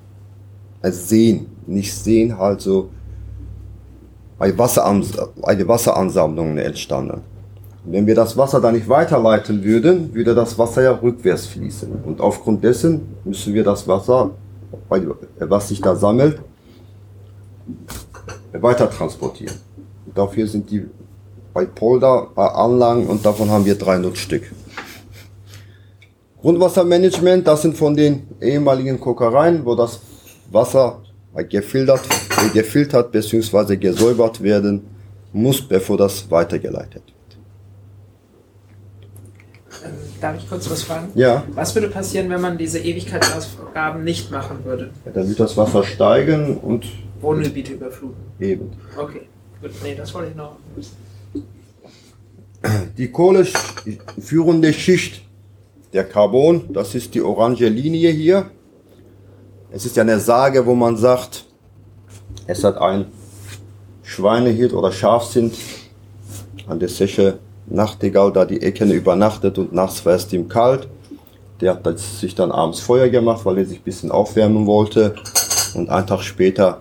also 0.82 1.00
Seen, 1.06 1.46
nicht 1.66 1.94
Seen, 1.94 2.38
halt 2.38 2.60
so 2.60 2.90
eine, 4.38 4.58
Wasseransammlung 4.58 6.58
entstanden. 6.58 7.22
Wenn 7.84 8.06
wir 8.06 8.14
das 8.14 8.36
Wasser 8.36 8.60
da 8.60 8.72
nicht 8.72 8.88
weiterleiten 8.88 9.62
würden, 9.62 10.12
würde 10.12 10.34
das 10.34 10.58
Wasser 10.58 10.82
ja 10.82 10.92
rückwärts 10.92 11.46
fließen. 11.46 11.88
Und 12.04 12.20
aufgrund 12.20 12.64
dessen 12.64 13.02
müssen 13.24 13.54
wir 13.54 13.62
das 13.62 13.86
Wasser, 13.86 14.32
was 15.38 15.68
sich 15.68 15.80
da 15.80 15.94
sammelt, 15.94 16.40
weiter 18.52 18.90
transportieren. 18.90 19.54
Dafür 20.14 20.46
sind 20.46 20.70
die 20.70 20.86
bei 21.54 21.64
Polder 21.64 22.28
Anlagen 22.36 23.06
und 23.06 23.24
davon 23.24 23.50
haben 23.50 23.64
wir 23.64 23.76
300 23.76 24.16
Stück. 24.16 24.42
Grundwassermanagement, 26.42 27.46
das 27.46 27.62
sind 27.62 27.76
von 27.76 27.96
den 27.96 28.26
ehemaligen 28.40 29.00
Kokereien, 29.00 29.64
wo 29.64 29.74
das 29.74 30.00
Wasser 30.50 31.00
gefiltert, 31.44 32.02
gefiltert 32.52 33.12
bzw. 33.12 33.76
gesäubert 33.76 34.42
werden 34.42 34.82
muss, 35.32 35.60
bevor 35.66 35.96
das 35.98 36.30
weitergeleitet 36.30 37.02
wird. 37.04 37.38
Ähm, 39.84 39.92
darf 40.20 40.36
ich 40.38 40.48
kurz 40.48 40.70
was 40.70 40.82
fragen? 40.82 41.08
Ja. 41.14 41.44
Was 41.54 41.74
würde 41.74 41.88
passieren, 41.88 42.30
wenn 42.30 42.40
man 42.40 42.56
diese 42.56 42.78
Ewigkeitsaufgaben 42.78 44.04
nicht 44.04 44.30
machen 44.30 44.64
würde? 44.64 44.90
Ja, 45.04 45.12
dann 45.12 45.28
wird 45.28 45.40
das 45.40 45.56
Wasser 45.56 45.84
steigen 45.84 46.56
und. 46.58 46.86
Wohngebiete 47.20 47.72
überfluten. 47.72 48.16
Eben. 48.40 48.70
Okay, 48.96 49.22
gut. 49.60 49.70
Nee, 49.82 49.94
das 49.94 50.12
wollte 50.14 50.30
ich 50.30 50.36
noch 50.36 50.56
wissen. 50.74 50.96
Die 52.98 53.10
Kohle 53.10 53.46
führende 54.18 54.72
Schicht 54.72 55.22
der 55.92 56.04
Carbon, 56.04 56.72
das 56.72 56.94
ist 56.94 57.14
die 57.14 57.22
orange 57.22 57.68
Linie 57.68 58.10
hier. 58.10 58.50
Es 59.76 59.84
ist 59.84 59.94
ja 59.94 60.04
eine 60.04 60.18
Sage, 60.18 60.64
wo 60.64 60.74
man 60.74 60.96
sagt, 60.96 61.44
es 62.46 62.64
hat 62.64 62.78
ein 62.78 63.08
Schweinehirt 64.02 64.72
oder 64.72 64.90
Schafsind 64.90 65.54
an 66.66 66.80
der 66.80 66.88
Seche 66.88 67.40
Nachtigall, 67.66 68.32
da 68.32 68.46
die 68.46 68.62
Ecken 68.62 68.90
übernachtet 68.90 69.58
und 69.58 69.74
nachts 69.74 70.06
war 70.06 70.14
es 70.14 70.32
ihm 70.32 70.48
kalt. 70.48 70.88
Der 71.60 71.74
hat 71.74 71.98
sich 71.98 72.34
dann 72.34 72.52
abends 72.52 72.80
Feuer 72.80 73.10
gemacht, 73.10 73.44
weil 73.44 73.58
er 73.58 73.66
sich 73.66 73.80
ein 73.80 73.84
bisschen 73.84 74.10
aufwärmen 74.10 74.64
wollte. 74.64 75.14
Und 75.74 75.90
einen 75.90 76.06
Tag 76.06 76.22
später 76.22 76.80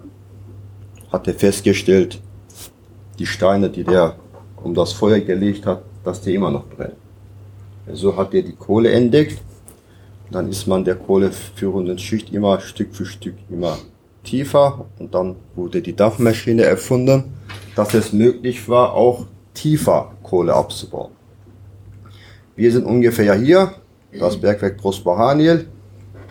hat 1.12 1.28
er 1.28 1.34
festgestellt, 1.34 2.22
die 3.20 3.26
Steine, 3.26 3.70
die 3.70 3.84
der 3.84 4.16
um 4.64 4.74
das 4.74 4.94
Feuer 4.94 5.20
gelegt 5.20 5.66
hat, 5.66 5.82
dass 6.06 6.22
die 6.22 6.34
immer 6.34 6.50
noch 6.50 6.66
brennen. 6.66 6.96
So 7.92 8.16
hat 8.16 8.34
er 8.34 8.42
die 8.44 8.56
Kohle 8.56 8.94
entdeckt. 8.94 9.42
Dann 10.32 10.50
ist 10.50 10.68
man 10.68 10.84
der 10.84 10.96
kohleführenden 10.96 12.00
Schicht 12.00 12.34
immer 12.34 12.60
Stück 12.60 12.96
für 12.96 13.06
Stück 13.06 13.36
immer 13.50 13.78
tiefer 14.24 14.86
und 15.00 15.14
dann 15.14 15.36
wurde 15.56 15.82
die 15.82 15.96
Dampfmaschine 15.96 16.64
erfunden, 16.64 17.26
dass 17.76 17.94
es 17.94 18.12
möglich 18.12 18.68
war, 18.68 18.94
auch 18.94 19.28
tiefer 19.54 20.12
Kohle 20.24 20.54
abzubauen. 20.54 21.12
Wir 22.56 22.72
sind 22.72 22.86
ungefähr 22.86 23.36
hier, 23.36 23.74
das 24.20 24.38
Bergwerk 24.38 24.78
Prosper 24.78 25.18
Haniel. 25.18 25.68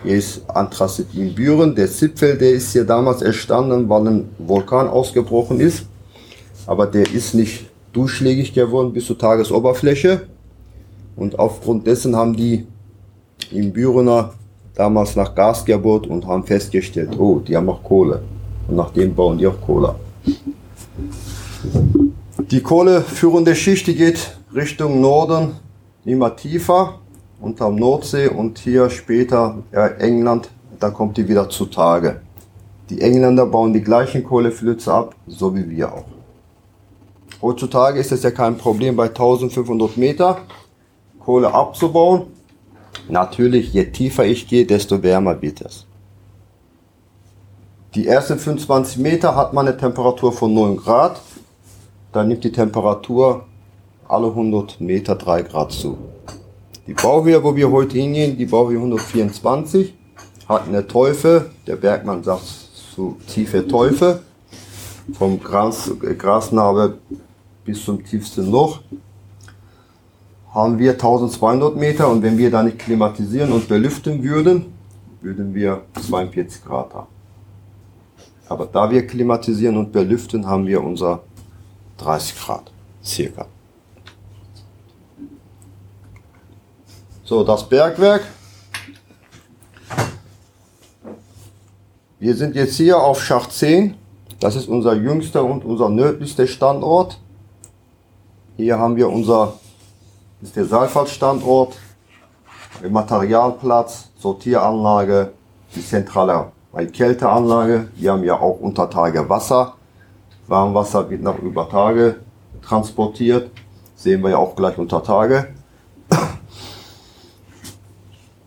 Hier 0.03 0.17
ist 0.17 0.49
Anthrazit 0.51 1.09
in 1.15 1.35
Büren. 1.35 1.75
Der 1.75 1.89
Zipfel, 1.89 2.37
der 2.37 2.53
ist 2.53 2.73
hier 2.73 2.85
damals 2.85 3.23
entstanden, 3.23 3.89
weil 3.89 4.07
ein 4.09 4.29
Vulkan 4.39 4.89
ausgebrochen 4.89 5.61
ist. 5.61 5.87
Aber 6.67 6.87
der 6.87 7.11
ist 7.13 7.35
nicht 7.35 7.67
durchschlägig 7.93 8.53
geworden 8.53 8.93
bis 8.93 9.07
zur 9.07 9.19
Tagesoberfläche. 9.19 10.23
Und 11.17 11.39
aufgrund 11.39 11.87
dessen 11.87 12.17
haben 12.17 12.37
die 12.37 12.67
in 13.55 13.73
Bürener 13.73 14.35
damals 14.75 15.17
nach 15.17 15.35
Gas 15.35 15.65
gebohrt 15.65 16.07
und 16.07 16.27
haben 16.27 16.45
festgestellt, 16.45 17.19
oh, 17.19 17.39
die 17.39 17.57
haben 17.57 17.69
auch 17.69 17.83
Kohle. 17.83 18.23
Und 18.69 18.77
nachdem 18.77 19.15
bauen 19.15 19.39
die 19.39 19.47
auch 19.47 19.61
Kohle. 19.61 19.95
Die 22.51 22.61
kohleführende 22.61 23.55
Schicht, 23.55 23.87
die 23.87 23.95
geht 23.95 24.37
Richtung 24.55 25.01
Norden 25.01 25.53
immer 26.05 26.35
tiefer 26.37 27.01
unterm 27.41 27.77
Nordsee 27.77 28.29
und 28.29 28.59
hier 28.59 28.91
später 28.91 29.59
ja, 29.73 29.87
England, 29.87 30.51
da 30.81 30.91
kommt 30.91 31.17
die 31.17 31.29
wieder 31.29 31.49
zutage. 31.49 32.21
Die 32.91 33.01
Engländer 33.01 33.47
bauen 33.47 33.73
die 33.73 33.81
gleichen 33.81 34.25
Kohleflöze 34.25 34.93
ab, 34.93 35.15
so 35.27 35.55
wie 35.55 35.69
wir 35.69 35.93
auch. 35.93 36.05
Heutzutage 37.41 37.99
ist 37.99 38.13
es 38.13 38.23
ja 38.23 38.31
kein 38.31 38.57
Problem 38.57 38.97
bei 38.97 39.07
1500 39.09 39.97
Meter 39.97 40.39
Kohle 41.21 41.53
abzubauen. 41.53 42.23
Natürlich, 43.09 43.73
je 43.73 43.85
tiefer 43.85 44.25
ich 44.25 44.47
gehe, 44.49 44.67
desto 44.67 45.03
wärmer 45.03 45.41
wird 45.43 45.61
es. 45.61 45.87
Die 47.95 48.09
ersten 48.09 48.39
25 48.39 48.99
Meter 48.99 49.37
hat 49.37 49.53
man 49.53 49.69
eine 49.69 49.77
Temperatur 49.77 50.33
von 50.33 50.53
9 50.53 50.77
Grad. 50.77 51.21
Dann 52.13 52.29
nimmt 52.29 52.43
die 52.43 52.53
Temperatur 52.53 53.45
alle 54.09 54.29
100 54.29 54.81
Meter 54.81 55.15
3 55.15 55.43
Grad 55.43 55.73
zu. 55.73 55.99
Die 56.87 56.95
Bauhöhe, 56.95 57.43
wo 57.43 57.55
wir 57.55 57.71
heute 57.71 57.99
hingehen, 57.99 58.37
die 58.37 58.47
Bauhöhe 58.47 58.77
124, 58.77 59.95
hat 60.49 60.69
eine 60.69 60.87
Teufel, 60.87 61.51
der 61.67 61.77
Bergmann 61.77 62.23
sagt 62.23 62.45
so 62.95 63.17
tiefe 63.27 63.67
Teufel, 63.67 64.21
vom 65.13 65.41
Gras, 65.41 65.91
Grasnarbe 66.19 66.99
bis 67.65 67.85
zum 67.85 68.05
tiefsten 68.05 68.51
Loch 68.51 68.81
haben 70.55 70.79
wir 70.79 70.93
1200 70.93 71.75
Meter 71.75 72.09
und 72.09 72.23
wenn 72.23 72.39
wir 72.39 72.51
da 72.51 72.63
nicht 72.63 72.79
klimatisieren 72.79 73.51
und 73.53 73.69
belüften 73.69 74.23
würden, 74.23 74.73
würden 75.21 75.53
wir 75.53 75.83
42 76.01 76.65
Grad 76.65 76.95
haben. 76.95 77.09
Aber 78.49 78.67
da 78.67 78.89
wir 78.91 79.05
klimatisieren 79.05 79.77
und 79.77 79.91
belüften, 79.91 80.47
haben 80.47 80.67
wir 80.67 80.83
unser 80.83 81.23
30 81.99 82.39
Grad 82.39 82.71
circa. 83.03 83.47
So, 87.25 87.43
das 87.43 87.69
Bergwerk. 87.69 88.23
Wir 92.21 92.37
sind 92.37 92.55
jetzt 92.55 92.77
hier 92.77 92.99
auf 92.99 93.21
Schacht 93.21 93.51
10. 93.51 93.95
Das 94.39 94.55
ist 94.57 94.69
unser 94.69 94.95
jüngster 94.95 95.43
und 95.45 95.65
unser 95.65 95.89
nördlichster 95.89 96.47
Standort. 96.47 97.19
Hier 98.57 98.79
haben 98.79 98.97
wir 98.97 99.09
unser 99.09 99.55
ist 100.45 100.57
der 100.57 100.67
Saalfallstandort, 100.67 101.75
Materialplatz, 102.87 104.11
Sortieranlage, 104.19 105.33
die 105.75 105.83
zentrale 105.83 106.53
Kälteanlage. 106.93 107.89
Wir 107.97 108.13
haben 108.13 108.25
ja 108.25 108.39
auch 108.39 108.61
unter 108.61 108.91
Tage 108.91 109.27
Wasser. 109.27 109.75
Warmwasser 110.47 111.09
wird 111.09 111.23
nach 111.23 111.39
über 111.39 111.67
Tage 111.67 112.17
transportiert. 112.61 113.51
Sehen 113.97 114.23
wir 114.23 114.31
ja 114.31 114.37
auch 114.37 114.55
gleich 114.55 114.77
unter 114.77 115.03
Tage. 115.03 115.49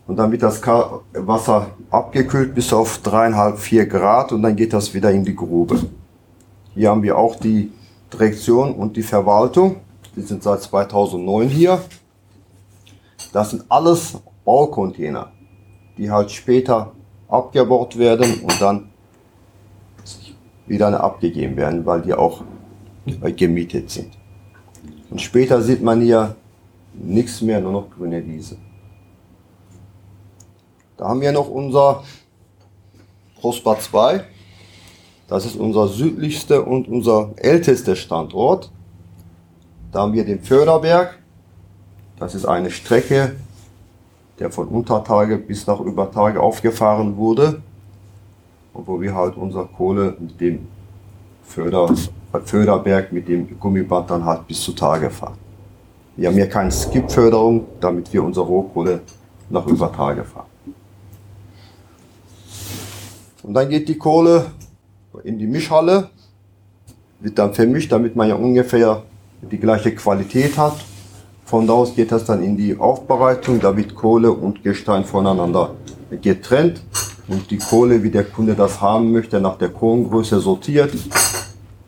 Und 0.06 0.18
dann 0.18 0.32
wird 0.32 0.44
das 0.44 0.62
Wasser 0.62 1.72
abgekühlt 1.90 2.54
bis 2.54 2.72
auf 2.74 3.00
dreieinhalb, 3.00 3.58
vier 3.58 3.88
Grad 3.88 4.32
und 4.32 4.44
dann 4.44 4.56
geht 4.56 4.72
das 4.72 4.94
wieder 4.94 5.10
in 5.12 5.26
die 5.26 5.36
Grube. 5.36 5.80
Hier 6.76 6.92
haben 6.92 7.02
wir 7.02 7.18
auch 7.18 7.38
die 7.38 7.72
Direktion 8.14 8.76
und 8.76 8.96
die 8.96 9.04
Verwaltung. 9.04 9.78
Die 10.18 10.24
sind 10.24 10.42
seit 10.42 10.64
2009 10.64 11.48
hier. 11.48 11.80
Das 13.34 13.52
sind 13.52 13.66
alles 13.70 14.18
Baucontainer, 14.44 15.32
die 15.96 16.10
halt 16.10 16.32
später 16.32 16.92
abgebaut 17.28 17.98
werden 18.00 18.42
und 18.42 18.60
dann 18.60 18.90
wieder 20.66 21.04
abgegeben 21.04 21.56
werden, 21.56 21.86
weil 21.86 22.02
die 22.02 22.16
auch 22.16 22.44
gemietet 23.36 23.92
sind. 23.92 24.18
Und 25.12 25.22
später 25.22 25.62
sieht 25.62 25.84
man 25.84 26.02
hier 26.02 26.36
nichts 26.94 27.42
mehr, 27.42 27.62
nur 27.62 27.72
noch 27.72 27.90
grüne 27.92 28.26
Wiese. 28.26 28.58
Da 30.98 31.10
haben 31.10 31.22
wir 31.22 31.32
noch 31.32 31.48
unser 31.48 32.04
Prosper 33.40 33.78
2. 33.80 34.26
Das 35.28 35.46
ist 35.46 35.58
unser 35.58 35.88
südlichster 35.88 36.66
und 36.66 36.88
unser 36.88 37.34
ältester 37.36 37.96
Standort. 37.96 38.72
Da 39.98 40.04
haben 40.04 40.14
wir 40.14 40.26
den 40.26 40.40
Förderberg. 40.40 41.18
Das 42.20 42.36
ist 42.36 42.46
eine 42.46 42.70
Strecke, 42.70 43.36
der 44.38 44.52
von 44.52 44.68
Untertage 44.68 45.40
bis 45.40 45.66
nach 45.66 45.80
Übertage 45.80 46.40
aufgefahren 46.40 47.18
wurde. 47.18 47.64
Und 48.74 48.88
wo 48.88 49.02
wir 49.02 49.16
halt 49.16 49.36
unsere 49.38 49.66
Kohle 49.66 50.16
mit 50.20 50.40
dem 50.40 50.68
Förder, 51.42 51.92
Förderberg 52.46 53.12
mit 53.12 53.28
dem 53.28 53.60
Gummiband 53.60 54.12
dann 54.12 54.24
halt 54.24 54.46
bis 54.46 54.62
zu 54.62 54.74
Tage 54.74 55.10
fahren. 55.10 55.40
Wir 56.16 56.28
haben 56.28 56.36
hier 56.36 56.48
keine 56.48 56.72
Skip-Förderung, 56.72 57.66
damit 57.80 58.14
wir 58.14 58.24
unsere 58.24 58.46
Rohkohle 58.46 59.02
nach 59.50 59.66
Übertage 59.66 60.24
fahren. 60.24 60.46
Und 63.42 63.56
dann 63.56 63.68
geht 63.68 63.90
die 63.90 63.98
Kohle 63.98 64.46
in 65.24 65.40
die 65.40 65.48
Mischhalle, 65.48 66.12
wird 67.20 67.40
dann 67.40 67.52
vermischt, 67.52 67.92
damit 67.92 68.16
man 68.16 68.30
ja 68.30 68.36
ungefähr 68.36 69.02
die 69.52 69.60
gleiche 69.60 69.94
Qualität 69.96 70.58
hat. 70.58 70.76
Von 71.46 71.66
da 71.66 71.74
aus 71.74 71.96
geht 71.96 72.12
das 72.12 72.26
dann 72.26 72.44
in 72.44 72.58
die 72.58 72.78
Aufbereitung, 72.78 73.60
da 73.60 73.76
wird 73.76 73.96
Kohle 73.96 74.32
und 74.32 74.64
Gestein 74.64 75.06
voneinander 75.06 75.76
getrennt 76.22 76.82
und 77.28 77.50
die 77.50 77.58
Kohle, 77.58 78.04
wie 78.04 78.10
der 78.10 78.26
Kunde 78.26 78.54
das 78.54 78.82
haben 78.82 79.12
möchte, 79.12 79.40
nach 79.40 79.58
der 79.58 79.70
Kohlengröße 79.70 80.40
sortiert 80.40 80.94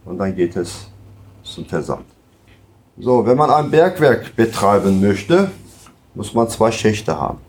und 0.05 0.17
dann 0.17 0.35
geht 0.35 0.55
es 0.55 0.87
zum 1.43 1.65
Versand. 1.65 2.05
So, 2.97 3.25
wenn 3.25 3.37
man 3.37 3.49
ein 3.49 3.69
Bergwerk 3.69 4.35
betreiben 4.35 4.99
möchte, 4.99 5.51
muss 6.15 6.33
man 6.33 6.49
zwei 6.49 6.71
Schächte 6.71 7.17
haben. 7.17 7.39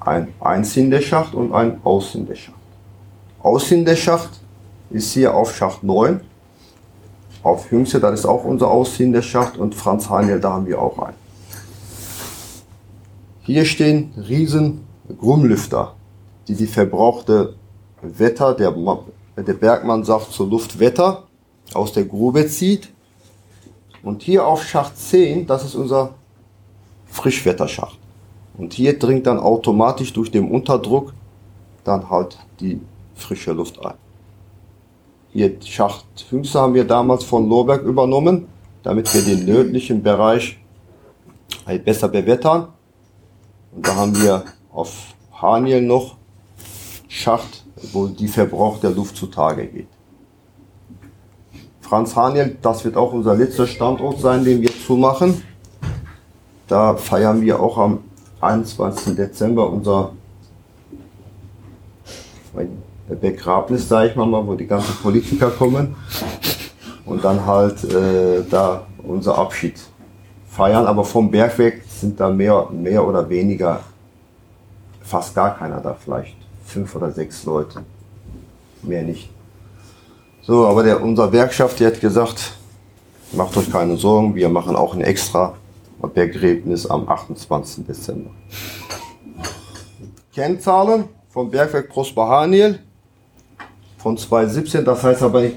Ein 0.00 0.28
Einsinderschacht 0.40 1.34
und 1.34 1.52
ein 1.52 1.80
Aussinderschacht. 1.84 2.58
Aussinderschacht 3.42 4.40
ist 4.90 5.12
hier 5.12 5.34
auf 5.34 5.54
Schacht 5.54 5.82
9 5.82 6.20
auf 7.42 7.70
Jüngste, 7.72 8.00
das 8.00 8.20
ist 8.20 8.26
auch 8.26 8.44
unser 8.44 8.68
ausziehender 8.68 9.22
Schacht 9.22 9.56
und 9.56 9.74
Franz 9.74 10.10
Heinel, 10.10 10.40
da 10.40 10.52
haben 10.52 10.66
wir 10.66 10.80
auch 10.80 10.98
einen. 10.98 11.16
Hier 13.42 13.64
stehen 13.64 14.12
riesen 14.28 14.84
Grummlüfter, 15.18 15.94
die 16.48 16.54
die 16.54 16.66
verbrauchte 16.66 17.54
Wetter, 18.02 18.54
der, 18.54 18.74
der 19.36 19.54
Bergmann 19.54 20.04
sagt 20.04 20.32
zur 20.32 20.48
Luftwetter, 20.48 21.24
aus 21.74 21.92
der 21.92 22.04
Grube 22.04 22.46
zieht. 22.46 22.90
Und 24.02 24.22
hier 24.22 24.46
auf 24.46 24.64
Schacht 24.64 24.96
10, 24.96 25.46
das 25.46 25.64
ist 25.64 25.74
unser 25.74 26.14
Frischwetterschacht. 27.06 27.98
Und 28.56 28.72
hier 28.72 28.98
dringt 28.98 29.26
dann 29.26 29.38
automatisch 29.38 30.12
durch 30.12 30.30
den 30.30 30.50
Unterdruck 30.50 31.12
dann 31.84 32.08
halt 32.10 32.38
die 32.60 32.80
frische 33.14 33.52
Luft 33.52 33.84
ein. 33.84 33.94
Hier 35.32 35.56
Schacht 35.64 36.06
5 36.28 36.54
haben 36.54 36.74
wir 36.74 36.84
damals 36.84 37.22
von 37.22 37.48
Lohberg 37.48 37.82
übernommen, 37.82 38.48
damit 38.82 39.12
wir 39.14 39.22
den 39.22 39.46
nördlichen 39.46 40.02
Bereich 40.02 40.58
halt 41.66 41.84
besser 41.84 42.08
bewettern. 42.08 42.68
Und 43.72 43.86
da 43.86 43.94
haben 43.94 44.20
wir 44.20 44.44
auf 44.72 45.14
Haniel 45.32 45.82
noch 45.82 46.16
Schacht, 47.08 47.64
wo 47.92 48.08
die 48.08 48.28
Verbrauch 48.28 48.80
der 48.80 48.90
Luft 48.90 49.16
zutage 49.16 49.66
geht. 49.66 49.88
Franz 51.80 52.14
Haniel, 52.16 52.56
das 52.60 52.84
wird 52.84 52.96
auch 52.96 53.12
unser 53.12 53.34
letzter 53.34 53.66
Standort 53.66 54.20
sein, 54.20 54.44
den 54.44 54.62
wir 54.62 54.70
zumachen. 54.86 55.42
Da 56.66 56.96
feiern 56.96 57.40
wir 57.40 57.60
auch 57.60 57.78
am 57.78 58.00
21. 58.40 59.16
Dezember 59.16 59.68
unser 59.70 60.12
Begräbnis, 63.16 63.88
sage 63.88 64.10
ich 64.10 64.16
mal, 64.16 64.30
wo 64.46 64.54
die 64.54 64.66
ganzen 64.66 64.94
Politiker 64.96 65.50
kommen. 65.50 65.96
Und 67.04 67.24
dann 67.24 67.44
halt 67.44 67.82
äh, 67.84 68.42
da 68.48 68.86
unser 69.02 69.38
Abschied 69.38 69.74
feiern. 70.48 70.86
Aber 70.86 71.04
vom 71.04 71.30
Bergweg 71.30 71.82
sind 71.88 72.20
da 72.20 72.30
mehr, 72.30 72.68
mehr 72.70 73.06
oder 73.06 73.28
weniger 73.28 73.80
fast 75.02 75.34
gar 75.34 75.56
keiner 75.56 75.80
da, 75.80 75.94
vielleicht 75.94 76.36
fünf 76.64 76.94
oder 76.94 77.10
sechs 77.10 77.44
Leute. 77.44 77.82
Mehr 78.82 79.02
nicht. 79.02 79.28
So, 80.42 80.66
aber 80.66 80.82
der, 80.82 81.02
unser 81.02 81.28
Bergschaft, 81.28 81.80
der 81.80 81.88
hat 81.88 82.00
gesagt, 82.00 82.52
macht 83.32 83.56
euch 83.56 83.70
keine 83.70 83.96
Sorgen, 83.96 84.34
wir 84.34 84.48
machen 84.48 84.76
auch 84.76 84.94
ein 84.94 85.00
extra 85.00 85.54
Begräbnis 86.14 86.86
am 86.86 87.08
28. 87.08 87.86
Dezember. 87.86 88.30
Kennzahlen 90.32 91.04
vom 91.28 91.50
Bergwerk 91.50 91.88
Prosper 91.88 92.28
Haniel 92.28 92.78
von 94.02 94.16
2017, 94.16 94.84
das 94.84 95.02
heißt 95.02 95.22
aber 95.22 95.42
nicht, 95.42 95.56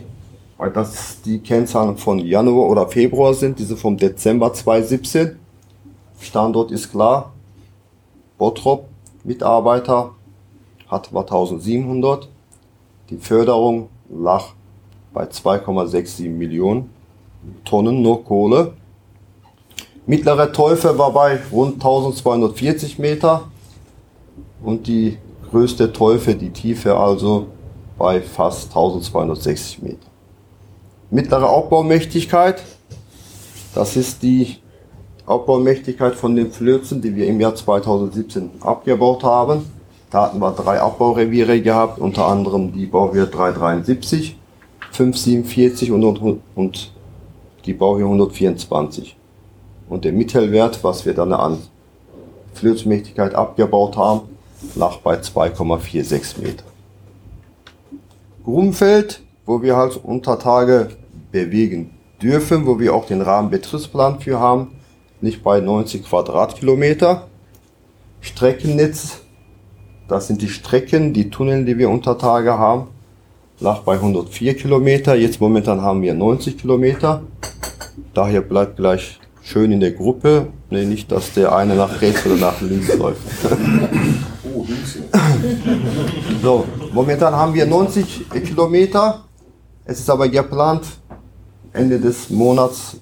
weil 0.58 0.70
das 0.72 1.22
die 1.22 1.40
Kennzahlen 1.40 1.98
von 1.98 2.20
Januar 2.20 2.70
oder 2.70 2.88
Februar 2.88 3.34
sind, 3.34 3.58
diese 3.58 3.78
vom 3.78 3.98
Dezember 3.98 4.54
2017. 4.54 5.38
Standort 6.20 6.72
ist 6.72 6.92
klar, 6.92 7.32
Bottrop, 8.38 8.86
Mitarbeiter 9.24 10.12
hat 10.88 11.08
1700. 11.08 12.28
Die 13.10 13.18
Förderung 13.18 13.90
lag 14.10 14.44
bei 15.14 15.24
2,67 15.24 16.30
Millionen 16.30 16.90
Tonnen 17.64 18.02
nur 18.02 18.26
Kohle. 18.26 18.74
Mittlere 20.06 20.52
Teufel 20.52 20.98
war 20.98 21.14
bei 21.14 21.40
rund 21.52 21.76
1240 21.76 23.00
Meter 23.00 23.50
und 24.62 24.88
die 24.88 25.18
größte 25.50 25.94
Teufel, 25.94 26.36
die 26.36 26.50
Tiefe 26.50 26.98
also 26.98 27.48
bei 27.98 28.22
fast 28.22 28.70
1260 28.70 29.82
Meter. 29.82 30.08
Mittlere 31.10 31.48
Aufbaumächtigkeit, 31.48 32.62
das 33.76 33.96
ist 33.96 34.24
die 34.24 34.58
Abbaumächtigkeit 35.26 36.16
von 36.16 36.36
den 36.36 36.52
Flözen, 36.52 37.02
die 37.02 37.16
wir 37.16 37.28
im 37.28 37.40
Jahr 37.40 37.56
2017 37.56 38.50
abgebaut 38.62 39.24
haben. 39.24 39.66
Da 40.10 40.24
hatten 40.24 40.40
wir 40.40 40.52
drei 40.52 40.80
Abbaureviere 40.80 41.62
gehabt, 41.62 42.00
unter 42.00 42.28
anderem 42.28 42.74
die 42.74 42.86
Bauhöhe 42.86 43.26
373, 43.28 44.38
547 44.92 45.92
und, 45.92 46.04
und, 46.04 46.42
und 46.56 46.92
die 47.66 47.74
Bauhöhe 47.74 48.06
124. 48.06 49.16
Und 49.90 50.06
der 50.06 50.14
Mittelwert, 50.14 50.84
was 50.84 51.06
wir 51.06 51.14
dann 51.14 51.34
an 51.34 51.58
Flözmächtigkeit 52.54 53.34
abgebaut 53.34 53.98
haben, 53.98 54.22
lag 54.76 54.98
bei 54.98 55.16
2,46 55.16 56.42
Meter. 56.42 56.64
Grumfeld, 58.44 59.22
wo 59.46 59.62
wir 59.62 59.76
halt 59.76 60.00
unter 60.04 60.38
Tage 60.40 60.90
bewegen 61.32 61.92
dürfen, 62.22 62.66
wo 62.66 62.80
wir 62.80 62.94
auch 62.94 63.06
den 63.06 63.22
Rahmenbetriebsplan 63.22 64.20
für 64.20 64.40
haben, 64.40 64.72
nicht 65.22 65.44
bei 65.44 65.60
90 65.60 66.04
Quadratkilometer. 66.04 67.28
Streckennetz, 68.22 69.22
das 70.08 70.28
sind 70.28 70.42
die 70.42 70.50
Strecken, 70.50 71.14
die 71.14 71.30
Tunnel, 71.30 71.66
die 71.66 71.78
wir 71.78 71.90
unter 71.90 72.18
Tage 72.18 72.58
haben, 72.58 72.88
lag 73.60 73.80
bei 73.80 73.94
104 73.96 74.56
Kilometer. 74.56 75.16
Jetzt 75.16 75.40
momentan 75.40 75.82
haben 75.82 76.02
wir 76.02 76.14
90 76.14 76.58
Kilometer. 76.58 77.24
Daher 78.14 78.42
bleibt 78.42 78.78
gleich 78.78 79.20
schön 79.42 79.72
in 79.72 79.80
der 79.80 79.92
Gruppe. 79.92 80.48
Nee, 80.70 80.86
nicht, 80.86 81.12
dass 81.12 81.34
der 81.34 81.56
eine 81.56 81.76
nach 81.76 82.02
rechts 82.02 82.26
oder 82.26 82.36
nach 82.36 82.62
links 82.62 82.94
läuft. 82.98 83.22
So, 86.42 86.66
momentan 86.94 87.34
haben 87.36 87.54
wir 87.54 87.66
90 87.66 88.30
Kilometer. 88.30 89.24
Es 89.86 90.00
ist 90.00 90.10
aber 90.10 90.30
geplant, 90.30 90.86
Ende 91.74 92.00
des 92.00 92.30
Monats 92.30 92.98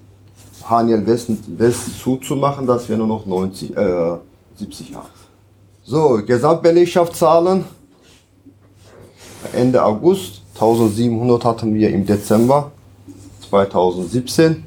Haniel 0.64 1.06
West, 1.06 1.30
West 1.58 2.00
zuzumachen, 2.02 2.66
dass 2.66 2.88
wir 2.88 2.98
nur 2.98 3.08
noch 3.08 3.26
90, 3.26 3.76
äh, 3.76 4.18
70 4.56 4.96
haben. 4.96 5.08
So, 5.84 6.22
Gesamtbelegschaftszahlen. 6.26 7.66
Ende 9.54 9.84
August 9.84 10.42
1700 10.54 11.44
hatten 11.44 11.74
wir 11.74 11.90
im 11.90 12.06
Dezember 12.06 12.72
2017. 13.50 14.64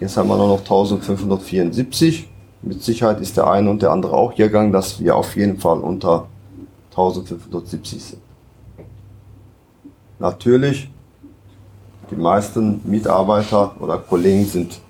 Jetzt 0.00 0.16
haben 0.16 0.28
wir 0.28 0.36
nur 0.36 0.48
noch 0.48 0.60
1574. 0.60 2.28
Mit 2.62 2.82
Sicherheit 2.82 3.20
ist 3.20 3.36
der 3.36 3.48
eine 3.48 3.70
und 3.70 3.82
der 3.82 3.92
andere 3.92 4.12
auch 4.14 4.34
gegangen, 4.34 4.72
dass 4.72 5.00
wir 5.00 5.16
auf 5.16 5.36
jeden 5.36 5.58
Fall 5.58 5.78
unter 5.78 6.26
1570 6.98 8.04
sind. 8.04 8.22
Natürlich, 10.18 10.90
die 12.10 12.16
meisten 12.16 12.80
Mitarbeiter 12.84 13.76
oder 13.80 13.98
Kollegen 13.98 14.44
sind 14.44 14.80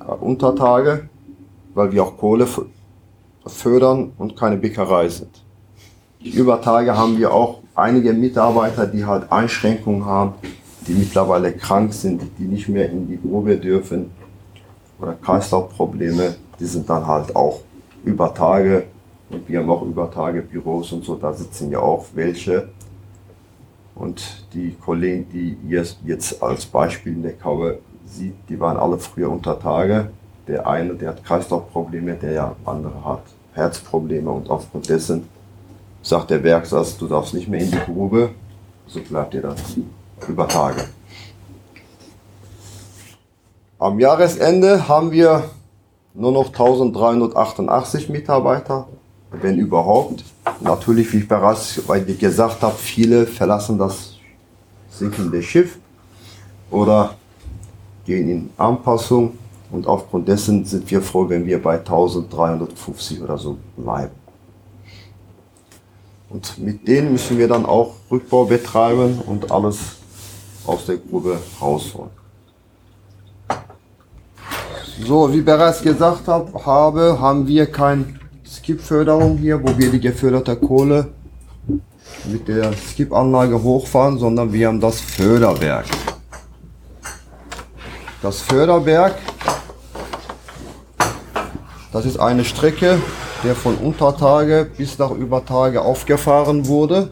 äh, 0.00 0.12
Untertage, 0.12 1.08
weil 1.74 1.92
wir 1.92 2.02
auch 2.02 2.16
Kohle 2.16 2.48
fördern 3.46 4.12
und 4.18 4.36
keine 4.36 4.56
Bäckerei 4.56 5.08
sind. 5.08 5.44
Die 6.20 6.30
Übertage 6.30 6.96
haben 6.96 7.16
wir 7.16 7.32
auch 7.32 7.60
einige 7.74 8.12
Mitarbeiter, 8.12 8.86
die 8.86 9.04
halt 9.04 9.30
Einschränkungen 9.30 10.04
haben, 10.04 10.34
die 10.86 10.94
mittlerweile 10.94 11.52
krank 11.52 11.94
sind, 11.94 12.22
die 12.38 12.44
nicht 12.44 12.68
mehr 12.68 12.90
in 12.90 13.06
die 13.06 13.20
Grube 13.20 13.56
dürfen 13.56 14.10
oder 15.00 15.14
Kreislaufprobleme, 15.14 16.34
die 16.58 16.66
sind 16.66 16.90
dann 16.90 17.06
halt 17.06 17.34
auch 17.36 17.60
über 18.04 18.34
Tage 18.34 18.84
und 19.30 19.48
wir 19.48 19.60
haben 19.60 19.70
auch 19.70 19.82
über 19.82 20.10
Tage 20.10 20.42
Büros 20.42 20.92
und 20.92 21.04
so, 21.04 21.14
da 21.14 21.32
sitzen 21.32 21.70
ja 21.70 21.78
auch 21.78 22.06
welche. 22.14 22.68
Und 23.94 24.46
die 24.54 24.72
Kollegen, 24.72 25.28
die 25.32 25.56
ihr 25.68 25.84
jetzt 26.04 26.42
als 26.42 26.66
Beispiel 26.66 27.12
in 27.12 27.22
der 27.22 27.34
Kaue 27.34 27.78
sieht, 28.04 28.34
die 28.48 28.58
waren 28.58 28.76
alle 28.76 28.98
früher 28.98 29.30
unter 29.30 29.58
Tage. 29.58 30.10
Der 30.48 30.66
eine, 30.66 30.94
der 30.94 31.10
hat 31.10 31.24
Kreislaufprobleme, 31.24 32.14
der 32.14 32.32
ja 32.32 32.56
andere 32.64 33.04
hat 33.04 33.22
Herzprobleme 33.52 34.30
und 34.30 34.48
aufgrund 34.50 34.88
dessen 34.88 35.28
sagt 36.02 36.30
der 36.30 36.42
Werksarzt, 36.42 37.00
du 37.00 37.06
darfst 37.06 37.34
nicht 37.34 37.48
mehr 37.48 37.60
in 37.60 37.70
die 37.70 37.78
Grube, 37.78 38.30
so 38.86 39.00
bleibt 39.00 39.34
ihr 39.34 39.42
dann 39.42 39.56
über 40.26 40.48
Tage. 40.48 40.84
Am 43.78 43.98
Jahresende 43.98 44.88
haben 44.88 45.10
wir 45.10 45.44
nur 46.14 46.32
noch 46.32 46.48
1388 46.48 48.08
Mitarbeiter, 48.08 48.88
wenn 49.32 49.58
überhaupt. 49.58 50.24
Natürlich, 50.60 51.12
wie 51.12 51.18
ich 51.18 51.28
bereits 51.28 51.80
gesagt 52.18 52.62
habe, 52.62 52.76
viele 52.76 53.26
verlassen 53.26 53.78
das 53.78 54.14
sinkende 54.90 55.42
Schiff 55.42 55.78
oder 56.70 57.14
gehen 58.04 58.28
in 58.28 58.50
Anpassung 58.56 59.38
und 59.70 59.86
aufgrund 59.86 60.28
dessen 60.28 60.64
sind 60.64 60.90
wir 60.90 61.00
froh, 61.00 61.28
wenn 61.28 61.46
wir 61.46 61.62
bei 61.62 61.78
1350 61.78 63.22
oder 63.22 63.38
so 63.38 63.56
bleiben. 63.76 64.14
Und 66.28 66.58
mit 66.58 66.86
denen 66.86 67.12
müssen 67.12 67.38
wir 67.38 67.48
dann 67.48 67.66
auch 67.66 67.94
Rückbau 68.10 68.44
betreiben 68.44 69.20
und 69.26 69.50
alles 69.50 69.78
aus 70.66 70.86
der 70.86 70.98
Grube 70.98 71.38
rausholen. 71.60 72.10
So, 75.04 75.32
wie 75.32 75.40
bereits 75.40 75.82
gesagt 75.82 76.28
habe, 76.28 76.64
haben 77.20 77.46
wir 77.48 77.66
keine 77.66 78.19
Skip-Förderung 78.52 79.38
hier, 79.38 79.62
wo 79.62 79.78
wir 79.78 79.90
die 79.92 80.00
geförderte 80.00 80.56
Kohle 80.56 81.08
mit 82.24 82.48
der 82.48 82.72
Skip-Anlage 82.72 83.62
hochfahren, 83.62 84.18
sondern 84.18 84.52
wir 84.52 84.66
haben 84.66 84.80
das 84.80 85.00
Förderwerk. 85.00 85.86
Das 88.22 88.40
Förderberg, 88.40 89.14
das 91.92 92.04
ist 92.04 92.18
eine 92.18 92.44
Strecke, 92.44 93.00
der 93.44 93.54
von 93.54 93.76
Untertage 93.76 94.68
bis 94.76 94.98
nach 94.98 95.12
Übertage 95.12 95.80
aufgefahren 95.82 96.66
wurde. 96.66 97.10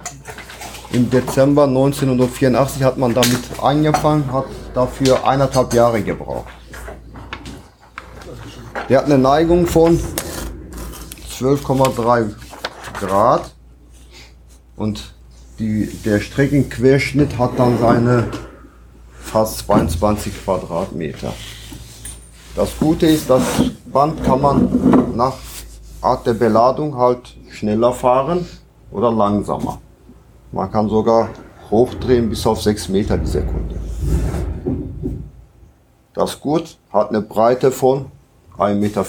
Im 0.93 1.09
Dezember 1.09 1.65
1984 1.65 2.83
hat 2.83 2.99
man 2.99 3.15
damit 3.15 3.39
angefangen, 3.63 4.33
hat 4.33 4.47
dafür 4.75 5.27
eineinhalb 5.27 5.73
Jahre 5.73 6.03
gebraucht. 6.03 6.49
Der 8.89 8.99
hat 8.99 9.05
eine 9.05 9.19
Neigung 9.19 9.67
von 9.67 10.01
12,3 11.39 12.35
Grad 12.99 13.55
und 14.75 15.15
die, 15.61 15.87
der 16.05 16.19
Streckenquerschnitt 16.19 17.39
hat 17.39 17.57
dann 17.59 17.79
seine 17.79 18.29
fast 19.13 19.59
22 19.61 20.45
Quadratmeter. 20.45 21.33
Das 22.57 22.77
Gute 22.77 23.07
ist, 23.07 23.31
das 23.31 23.43
Band 23.87 24.25
kann 24.25 24.41
man 24.41 25.17
nach 25.17 25.35
Art 26.01 26.27
der 26.27 26.35
Beladung 26.35 26.97
halt 26.97 27.37
schneller 27.51 27.93
fahren 27.93 28.45
oder 28.91 29.13
langsamer. 29.13 29.81
Man 30.51 30.73
kann 30.73 30.89
sogar 30.89 31.29
hochdrehen 31.71 32.31
bis 32.31 32.45
auf 32.49 32.61
6 32.63 32.89
Meter 32.89 33.17
die 33.17 33.27
Sekunde. 33.27 33.77
Das 36.15 36.41
Gurt 36.41 36.79
hat 36.93 37.11
eine 37.11 37.21
Breite 37.21 37.71
von 37.71 38.07
1,40 38.57 38.75
Meter. 38.75 39.05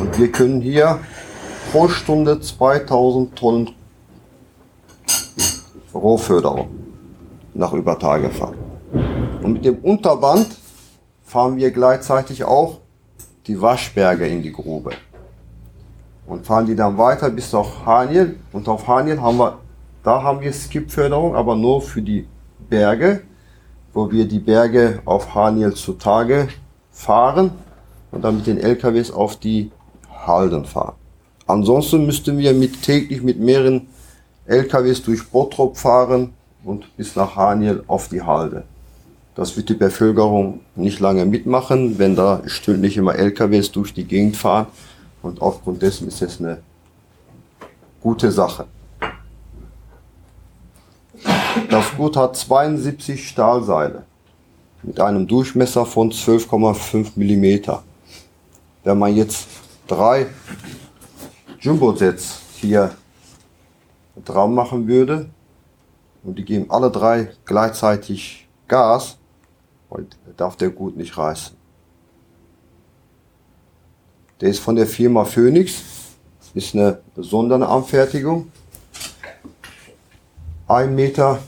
Und 0.00 0.18
wir 0.18 0.32
können 0.32 0.62
hier 0.62 0.98
pro 1.70 1.86
Stunde 1.88 2.40
2000 2.40 3.36
Tonnen 3.36 3.70
Rohförderung 5.92 6.70
nach 7.52 7.74
über 7.74 7.98
Tage 7.98 8.30
fahren. 8.30 8.56
Und 9.42 9.52
mit 9.52 9.64
dem 9.66 9.76
Unterband 9.76 10.46
fahren 11.22 11.56
wir 11.56 11.70
gleichzeitig 11.70 12.44
auch 12.44 12.78
die 13.46 13.60
Waschberge 13.60 14.26
in 14.26 14.42
die 14.42 14.52
Grube. 14.52 14.92
Und 16.26 16.46
fahren 16.46 16.64
die 16.64 16.76
dann 16.76 16.96
weiter 16.96 17.28
bis 17.28 17.52
auf 17.52 17.84
Haniel. 17.84 18.36
Und 18.52 18.68
auf 18.68 18.88
Haniel 18.88 19.20
haben 19.20 19.36
wir, 19.36 19.58
da 20.02 20.22
haben 20.22 20.40
wir 20.40 20.52
Skipförderung, 20.54 21.34
aber 21.36 21.56
nur 21.56 21.82
für 21.82 22.00
die 22.00 22.26
Berge, 22.70 23.22
wo 23.92 24.10
wir 24.10 24.26
die 24.26 24.38
Berge 24.38 25.02
auf 25.04 25.34
Haniel 25.34 25.74
zutage 25.74 26.48
fahren 26.90 27.50
und 28.12 28.22
dann 28.22 28.36
mit 28.36 28.46
den 28.46 28.58
LKWs 28.58 29.10
auf 29.10 29.36
die 29.36 29.70
Halden 30.30 30.64
fahren. 30.64 30.94
Ansonsten 31.46 32.06
müssten 32.06 32.38
wir 32.38 32.54
mit, 32.54 32.82
täglich 32.82 33.22
mit 33.22 33.40
mehreren 33.40 33.88
LKWs 34.46 35.02
durch 35.02 35.28
Bottrop 35.28 35.76
fahren 35.76 36.32
und 36.64 36.96
bis 36.96 37.16
nach 37.16 37.36
Haniel 37.36 37.82
auf 37.86 38.08
die 38.08 38.22
Halde. 38.22 38.64
Das 39.34 39.56
wird 39.56 39.68
die 39.68 39.74
Bevölkerung 39.74 40.60
nicht 40.74 41.00
lange 41.00 41.24
mitmachen, 41.24 41.98
wenn 41.98 42.16
da 42.16 42.42
stündlich 42.46 42.96
immer 42.96 43.14
LKWs 43.14 43.70
durch 43.72 43.94
die 43.94 44.04
Gegend 44.04 44.36
fahren. 44.36 44.66
Und 45.22 45.40
aufgrund 45.40 45.82
dessen 45.82 46.08
ist 46.08 46.22
es 46.22 46.40
eine 46.40 46.58
gute 48.00 48.30
Sache. 48.30 48.66
Das 51.68 51.96
Gut 51.96 52.16
hat 52.16 52.36
72 52.36 53.28
Stahlseile 53.28 54.04
mit 54.82 54.98
einem 55.00 55.26
Durchmesser 55.26 55.84
von 55.86 56.10
12,5 56.10 57.12
mm. 57.16 57.80
Wenn 58.82 58.98
man 58.98 59.14
jetzt 59.14 59.46
drei 59.90 60.26
Jumbo-Sets 61.60 62.40
hier 62.54 62.94
dran 64.24 64.54
machen 64.54 64.86
würde 64.86 65.28
und 66.22 66.38
die 66.38 66.44
geben 66.44 66.70
alle 66.70 66.90
drei 66.90 67.32
gleichzeitig 67.44 68.48
Gas, 68.68 69.18
darf 70.36 70.54
der 70.54 70.70
gut 70.70 70.96
nicht 70.96 71.18
reißen. 71.18 71.56
Der 74.40 74.50
ist 74.50 74.60
von 74.60 74.76
der 74.76 74.86
Firma 74.86 75.24
Phoenix, 75.24 75.82
ist 76.54 76.74
eine 76.74 77.00
besondere 77.16 77.66
Anfertigung. 77.66 78.52
Ein 80.68 80.94
Meter 80.94 81.40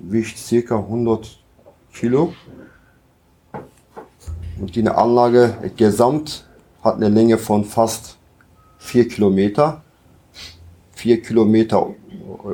wiegt 0.00 0.36
circa 0.36 0.76
100 0.76 1.38
Kilo. 1.92 2.34
Und 4.60 4.74
die 4.74 4.88
Anlage 4.88 5.56
gesamt 5.76 6.44
hat 6.84 6.96
eine 6.96 7.08
Länge 7.08 7.38
von 7.38 7.64
fast 7.64 8.18
4 8.78 9.08
Kilometer. 9.08 9.82
4 10.92 11.22
Kilometer 11.22 11.94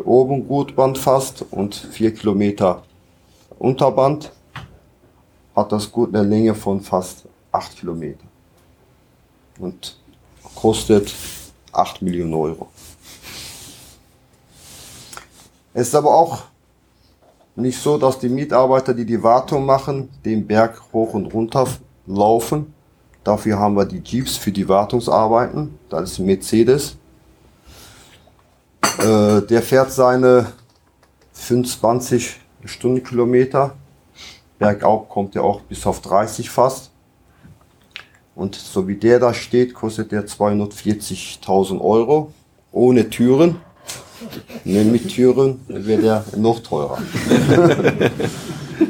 oben 0.04 0.46
Gutband 0.46 0.96
fast 0.96 1.44
und 1.50 1.74
4 1.74 2.14
Kilometer 2.14 2.84
Unterband 3.58 4.32
hat 5.54 5.72
das 5.72 5.90
Gut 5.90 6.14
eine 6.14 6.26
Länge 6.26 6.54
von 6.54 6.80
fast 6.80 7.26
8 7.52 7.76
Kilometer 7.76 8.24
und 9.58 9.98
kostet 10.54 11.12
8 11.72 12.00
Millionen 12.00 12.32
Euro. 12.32 12.68
Es 15.74 15.88
ist 15.88 15.94
aber 15.94 16.14
auch 16.14 16.44
nicht 17.56 17.78
so, 17.78 17.98
dass 17.98 18.18
die 18.18 18.28
Mitarbeiter, 18.28 18.94
die 18.94 19.04
die 19.04 19.22
Wartung 19.22 19.66
machen, 19.66 20.08
den 20.24 20.46
Berg 20.46 20.80
hoch 20.92 21.14
und 21.14 21.32
runter 21.34 21.66
laufen. 22.06 22.72
Dafür 23.24 23.58
haben 23.58 23.76
wir 23.76 23.84
die 23.84 24.02
Jeeps 24.02 24.36
für 24.36 24.50
die 24.50 24.68
Wartungsarbeiten. 24.68 25.78
Das 25.88 26.12
ist 26.12 26.18
ein 26.18 26.26
Mercedes. 26.26 26.96
Äh, 28.98 29.42
der 29.42 29.62
fährt 29.62 29.92
seine 29.92 30.52
25 31.32 32.40
Stundenkilometer. 32.64 33.74
Bergauf 34.58 35.08
kommt 35.08 35.36
er 35.36 35.44
auch 35.44 35.60
bis 35.62 35.86
auf 35.86 36.00
30 36.00 36.50
fast. 36.50 36.90
Und 38.34 38.54
so 38.54 38.88
wie 38.88 38.96
der 38.96 39.18
da 39.18 39.34
steht, 39.34 39.74
kostet 39.74 40.12
der 40.12 40.26
240.000 40.26 41.80
Euro. 41.80 42.32
Ohne 42.72 43.10
Türen. 43.10 43.56
Ne, 44.64 44.84
mit 44.84 45.08
Türen 45.08 45.60
wäre 45.66 46.00
der 46.00 46.24
noch 46.36 46.60
teurer. 46.60 46.98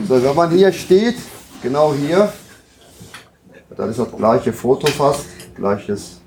so, 0.08 0.22
wenn 0.22 0.36
man 0.36 0.50
hier 0.50 0.72
steht, 0.72 1.16
genau 1.62 1.94
hier, 1.94 2.32
dann 3.80 3.90
ist 3.90 3.98
das 3.98 4.14
gleiche 4.14 4.52
Foto 4.52 4.86
fast, 4.88 5.24
gleiches. 5.54 6.20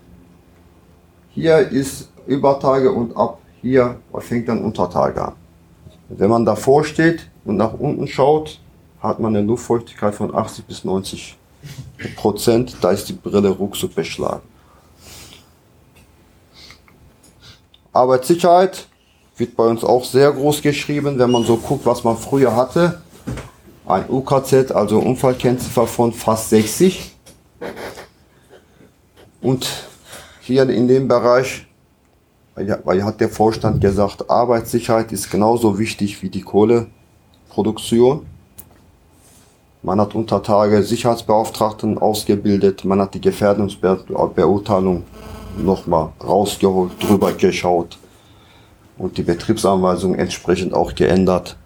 Hier 1.29 1.59
ist 1.59 2.09
Übertage 2.25 2.91
und 2.91 3.15
ab 3.15 3.39
hier 3.61 3.99
fängt 4.19 4.49
dann 4.49 4.63
Untertage 4.63 5.23
an. 5.23 5.33
Wenn 6.09 6.29
man 6.29 6.45
davor 6.45 6.83
steht 6.83 7.29
und 7.45 7.57
nach 7.57 7.73
unten 7.73 8.07
schaut, 8.07 8.59
hat 8.99 9.19
man 9.19 9.35
eine 9.35 9.45
Luftfeuchtigkeit 9.45 10.15
von 10.15 10.35
80 10.35 10.65
bis 10.65 10.83
90 10.83 11.37
Prozent. 12.15 12.75
Da 12.81 12.91
ist 12.91 13.07
die 13.09 13.13
Brille 13.13 13.49
ruckzuck 13.49 13.95
beschlagen. 13.95 14.41
Arbeitssicherheit 17.93 18.87
wird 19.37 19.55
bei 19.55 19.65
uns 19.65 19.83
auch 19.83 20.03
sehr 20.03 20.31
groß 20.31 20.61
geschrieben, 20.61 21.19
wenn 21.19 21.29
man 21.31 21.43
so 21.43 21.57
guckt, 21.57 21.85
was 21.85 22.03
man 22.03 22.17
früher 22.17 22.55
hatte. 22.55 23.01
Ein 23.85 24.09
UKZ, 24.09 24.71
also 24.71 24.99
Unfallkennziffer 24.99 25.85
von 25.85 26.11
fast 26.11 26.49
60. 26.49 27.12
Und 29.41 29.67
hier 30.41 30.69
in 30.69 30.87
dem 30.87 31.07
Bereich, 31.07 31.67
weil 32.55 33.03
hat 33.03 33.19
der 33.19 33.29
Vorstand 33.29 33.81
gesagt, 33.81 34.29
Arbeitssicherheit 34.29 35.11
ist 35.11 35.29
genauso 35.29 35.77
wichtig 35.77 36.21
wie 36.21 36.29
die 36.29 36.41
Kohleproduktion. 36.41 38.25
Man 39.81 39.99
hat 39.99 40.15
unter 40.15 40.41
Tage 40.41 40.81
Sicherheitsbeauftragten 40.81 41.97
ausgebildet, 41.97 42.85
man 42.85 43.01
hat 43.01 43.15
die 43.15 43.21
Gefährdungsbeurteilung 43.21 45.03
nochmal 45.57 46.13
rausgeholt, 46.23 46.91
drüber 47.03 47.33
geschaut 47.33 47.97
und 48.97 49.17
die 49.17 49.23
Betriebsanweisung 49.23 50.15
entsprechend 50.15 50.73
auch 50.73 50.95
geändert. 50.95 51.57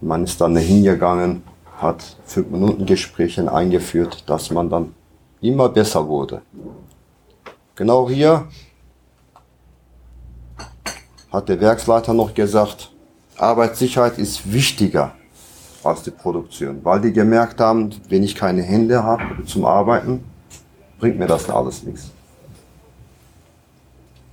Man 0.00 0.22
ist 0.24 0.40
dann 0.40 0.56
hingegangen, 0.56 1.42
hat 1.80 2.16
fünf 2.24 2.50
Minuten 2.50 2.86
Gespräche 2.86 3.50
eingeführt, 3.52 4.24
dass 4.28 4.50
man 4.50 4.68
dann 4.68 4.94
immer 5.40 5.68
besser 5.68 6.06
wurde. 6.06 6.42
Genau 7.74 8.08
hier 8.08 8.46
hat 11.32 11.48
der 11.48 11.60
Werksleiter 11.60 12.12
noch 12.12 12.34
gesagt, 12.34 12.92
Arbeitssicherheit 13.38 14.18
ist 14.18 14.52
wichtiger 14.52 15.12
als 15.82 16.02
die 16.02 16.10
Produktion, 16.10 16.80
weil 16.84 17.00
die 17.00 17.12
gemerkt 17.12 17.60
haben, 17.60 17.90
wenn 18.08 18.22
ich 18.22 18.34
keine 18.34 18.62
Hände 18.62 19.02
habe 19.02 19.44
zum 19.46 19.64
Arbeiten, 19.64 20.24
bringt 20.98 21.18
mir 21.18 21.26
das 21.26 21.48
alles 21.48 21.82
nichts. 21.82 22.10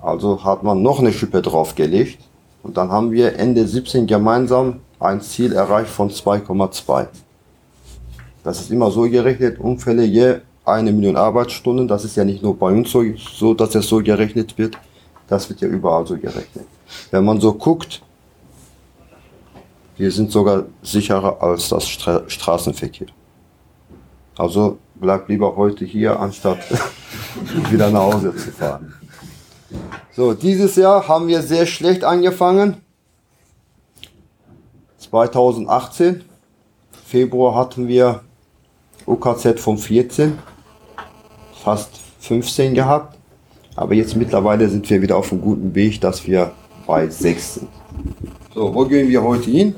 Also 0.02 0.44
hat 0.44 0.64
man 0.64 0.82
noch 0.82 1.00
eine 1.00 1.14
Schippe 1.14 1.42
draufgelegt 1.42 2.20
und 2.64 2.76
dann 2.76 2.92
haben 2.92 3.12
wir 3.12 3.40
Ende 3.40 3.66
17 3.66 4.08
gemeinsam 4.08 4.82
ein 5.00 5.22
Ziel 5.22 5.54
erreicht 5.54 5.90
von 5.90 6.10
2,2. 6.10 7.08
Das 8.48 8.62
ist 8.62 8.72
immer 8.72 8.90
so 8.92 9.02
gerechnet, 9.02 9.60
Unfälle 9.60 10.06
je 10.06 10.38
eine 10.64 10.94
Million 10.94 11.18
Arbeitsstunden. 11.18 11.86
Das 11.86 12.06
ist 12.06 12.16
ja 12.16 12.24
nicht 12.24 12.42
nur 12.42 12.58
bei 12.58 12.72
uns 12.72 12.90
so, 12.90 13.04
so 13.18 13.54
dass 13.54 13.76
es 13.76 13.90
so 13.90 13.98
gerechnet 13.98 14.58
wird. 14.58 14.78
Das 15.28 15.50
wird 15.50 15.60
ja 15.60 15.68
überall 15.68 16.08
so 16.08 16.16
gerechnet. 16.16 16.66
Wenn 17.12 17.26
man 17.26 17.42
so 17.42 17.54
guckt, 17.54 18.02
wir 19.98 20.10
sind 20.14 20.32
sogar 20.32 20.64
sicherer 20.82 21.44
als 21.44 21.68
das 21.68 21.90
Stra 21.90 22.24
Straßenverkehr. 22.26 23.08
Also 24.38 24.78
bleibt 24.96 25.28
lieber 25.28 25.58
heute 25.58 25.84
hier, 25.84 26.18
anstatt 26.18 26.60
wieder 27.70 27.90
nach 27.90 28.14
Hause 28.14 28.34
zu 28.34 28.52
fahren. 28.52 28.94
So, 30.16 30.34
dieses 30.34 30.78
Jahr 30.78 31.06
haben 31.06 31.28
wir 31.28 31.42
sehr 31.42 31.66
schlecht 31.66 32.06
angefangen. 32.06 32.78
2018, 35.00 36.24
Februar 37.06 37.54
hatten 37.54 37.90
wir 37.90 38.22
UKZ 39.08 39.60
von 39.60 39.78
14, 39.78 40.38
fast 41.64 41.90
15 42.20 42.74
gehabt. 42.74 43.18
Aber 43.76 43.94
jetzt 43.94 44.16
mittlerweile 44.16 44.68
sind 44.70 44.90
wir 44.90 45.02
wieder 45.02 45.18
auf 45.18 45.32
einem 45.32 45.42
guten 45.42 45.74
Weg, 45.74 46.02
dass 46.02 46.28
wir 46.28 46.52
bei 46.86 47.08
6 47.08 47.54
sind. 47.54 47.70
So, 48.54 48.74
wo 48.74 48.86
gehen 48.86 49.08
wir 49.08 49.24
heute 49.24 49.50
hin? 49.50 49.76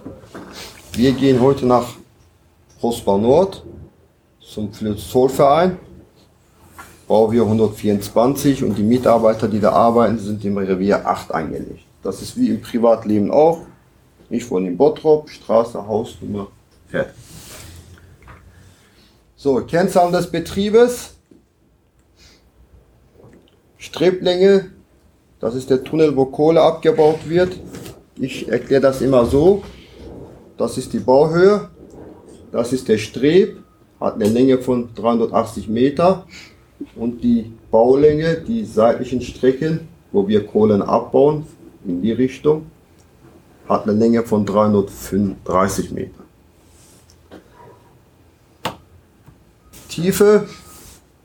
Wir 0.94 1.12
gehen 1.12 1.40
heute 1.40 1.66
nach 1.66 1.86
Prosper 2.80 3.18
Nord 3.18 3.64
zum 4.40 4.72
Zollverein. 4.74 5.78
Bauwehr 7.08 7.42
124 7.42 8.64
und 8.64 8.78
die 8.78 8.84
Mitarbeiter, 8.84 9.48
die 9.48 9.60
da 9.60 9.72
arbeiten, 9.72 10.20
sind 10.20 10.46
im 10.46 10.58
Revier 10.58 11.08
8 11.08 11.32
eingelegt. 11.34 11.84
Das 12.04 12.22
ist 12.22 12.38
wie 12.38 12.50
im 12.50 12.62
Privatleben 12.62 13.32
auch. 13.32 13.62
Ich 14.30 14.50
wohne 14.50 14.68
in 14.68 14.78
Bottrop, 14.78 15.28
Straße, 15.28 15.88
Hausnummer, 15.88 16.48
fertig. 16.88 17.16
So, 19.42 19.62
Kennzahlen 19.62 20.12
des 20.12 20.28
Betriebes. 20.28 21.12
Streblänge, 23.78 24.72
das 25.40 25.56
ist 25.56 25.70
der 25.70 25.82
Tunnel, 25.82 26.14
wo 26.18 26.26
Kohle 26.26 26.62
abgebaut 26.62 27.20
wird. 27.26 27.58
Ich 28.18 28.50
erkläre 28.50 28.82
das 28.82 29.00
immer 29.00 29.26
so. 29.26 29.64
Das 30.58 30.78
ist 30.78 30.92
die 30.92 31.00
Bauhöhe. 31.00 31.70
Das 32.52 32.74
ist 32.74 32.90
der 32.90 32.98
Streb, 32.98 33.64
hat 34.02 34.16
eine 34.16 34.28
Länge 34.28 34.58
von 34.58 34.94
380 34.94 35.70
Meter 35.70 36.26
und 36.98 37.24
die 37.24 37.54
Baulänge, 37.72 38.44
die 38.46 38.66
seitlichen 38.66 39.22
Strecken, 39.22 39.88
wo 40.12 40.28
wir 40.28 40.46
Kohlen 40.46 40.82
abbauen, 40.82 41.46
in 41.86 42.02
die 42.02 42.12
Richtung, 42.12 42.66
hat 43.70 43.84
eine 43.84 43.94
Länge 43.94 44.24
von 44.24 44.46
335 44.46 45.92
Meter. 45.92 46.19
Tiefe 50.00 50.48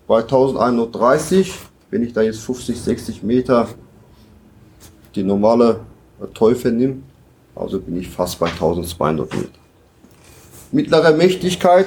bei 0.08 0.22
1130, 0.22 1.54
wenn 1.90 2.02
ich 2.02 2.12
da 2.12 2.22
jetzt 2.22 2.40
50, 2.40 2.80
60 2.80 3.22
Meter 3.22 3.68
die 5.14 5.22
normale 5.22 5.78
Teufel 6.34 6.72
nehme, 6.72 6.96
also 7.54 7.78
bin 7.80 7.96
ich 7.96 8.08
fast 8.08 8.40
bei 8.40 8.48
1200 8.48 9.32
Meter. 9.32 9.48
Mittlere 10.72 11.12
Mächtigkeit, 11.12 11.87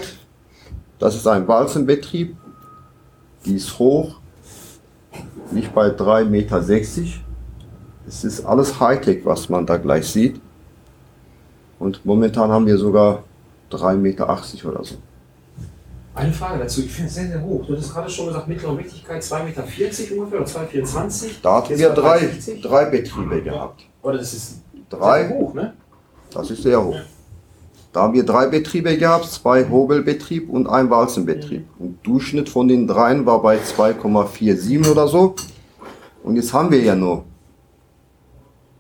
das 0.98 1.16
ist 1.16 1.28
ein 1.28 1.46
Walzenbetrieb, 1.50 2.38
die 3.46 3.56
ist 3.56 3.78
hoch, 3.78 4.16
nicht 5.52 5.76
bei 5.76 5.88
3,60 5.88 6.30
Meter. 6.30 6.62
Es 8.08 8.24
ist 8.24 8.46
alles 8.46 8.80
Hightech, 8.80 9.26
was 9.26 9.50
man 9.50 9.66
da 9.66 9.76
gleich 9.76 10.08
sieht. 10.08 10.40
Und 11.80 12.06
momentan 12.06 12.50
haben 12.50 12.66
wir 12.66 12.78
sogar 12.78 13.26
3,80 13.72 13.96
Meter 13.98 14.30
oder 14.70 14.86
so. 14.86 14.96
Eine 16.18 16.34
Frage 16.34 16.58
dazu, 16.58 16.82
ich 16.82 16.92
finde 16.92 17.10
es 17.10 17.14
sehr, 17.14 17.28
sehr 17.28 17.44
hoch. 17.44 17.64
Du 17.68 17.78
hast 17.78 17.94
gerade 17.94 18.10
schon 18.10 18.28
gesagt, 18.28 18.48
mittlere 18.48 18.74
Mächtigkeit 18.74 19.22
2,40 19.22 19.44
Meter 19.44 19.64
ungefähr 20.18 20.40
oder 20.40 20.50
2,24 20.50 21.24
Meter. 21.24 21.36
Da 21.44 21.58
hatten 21.58 21.78
wir 21.78 21.90
drei, 21.92 22.30
drei 22.64 22.86
Betriebe 22.86 23.42
gehabt. 23.44 23.84
Oder 24.02 24.18
das 24.18 24.34
ist 24.34 24.62
Drei, 24.90 25.28
sehr 25.28 25.38
hoch, 25.38 25.54
ne? 25.54 25.74
das 26.32 26.50
ist 26.50 26.64
sehr 26.64 26.84
hoch. 26.84 26.96
Da 27.94 28.02
haben 28.02 28.14
wir 28.14 28.26
drei 28.26 28.48
Betriebe 28.48 28.98
gehabt, 28.98 29.26
zwei 29.26 29.70
Hobelbetrieb 29.70 30.50
und 30.50 30.66
ein 30.68 30.90
Walzenbetrieb. 30.90 31.68
Und 31.78 32.00
Durchschnitt 32.06 32.50
von 32.50 32.68
den 32.68 32.88
dreien 32.88 33.28
war 33.28 33.42
bei 33.42 33.58
2,47 33.58 34.90
oder 34.90 35.08
so. 35.08 35.36
Und 36.24 36.36
jetzt 36.36 36.52
haben 36.52 36.72
wir 36.72 36.82
ja 36.82 36.96
nur 36.96 37.26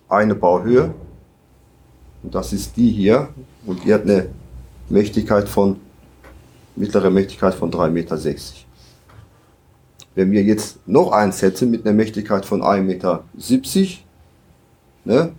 eine 0.09 0.33
Bauhöhe. 0.33 0.91
Und 2.23 2.33
das 2.33 2.51
ist 2.51 2.75
die 2.77 2.89
hier. 2.89 3.29
Und 3.65 3.83
die 3.83 3.93
hat 3.93 4.03
eine 4.03 4.29
Mächtigkeit 4.89 5.47
von, 5.47 5.79
mittlere 6.77 7.09
Mächtigkeit 7.09 7.53
von 7.53 7.71
3,60 7.71 7.89
Meter. 7.89 8.17
Wenn 10.15 10.31
wir 10.31 10.43
jetzt 10.43 10.79
noch 10.87 11.11
eins 11.11 11.39
setzen 11.39 11.69
mit 11.69 11.85
einer 11.85 11.93
Mächtigkeit 11.93 12.45
von 12.45 12.61
1,70 12.61 12.81
Meter, 12.81 13.23
ne, 15.05 15.31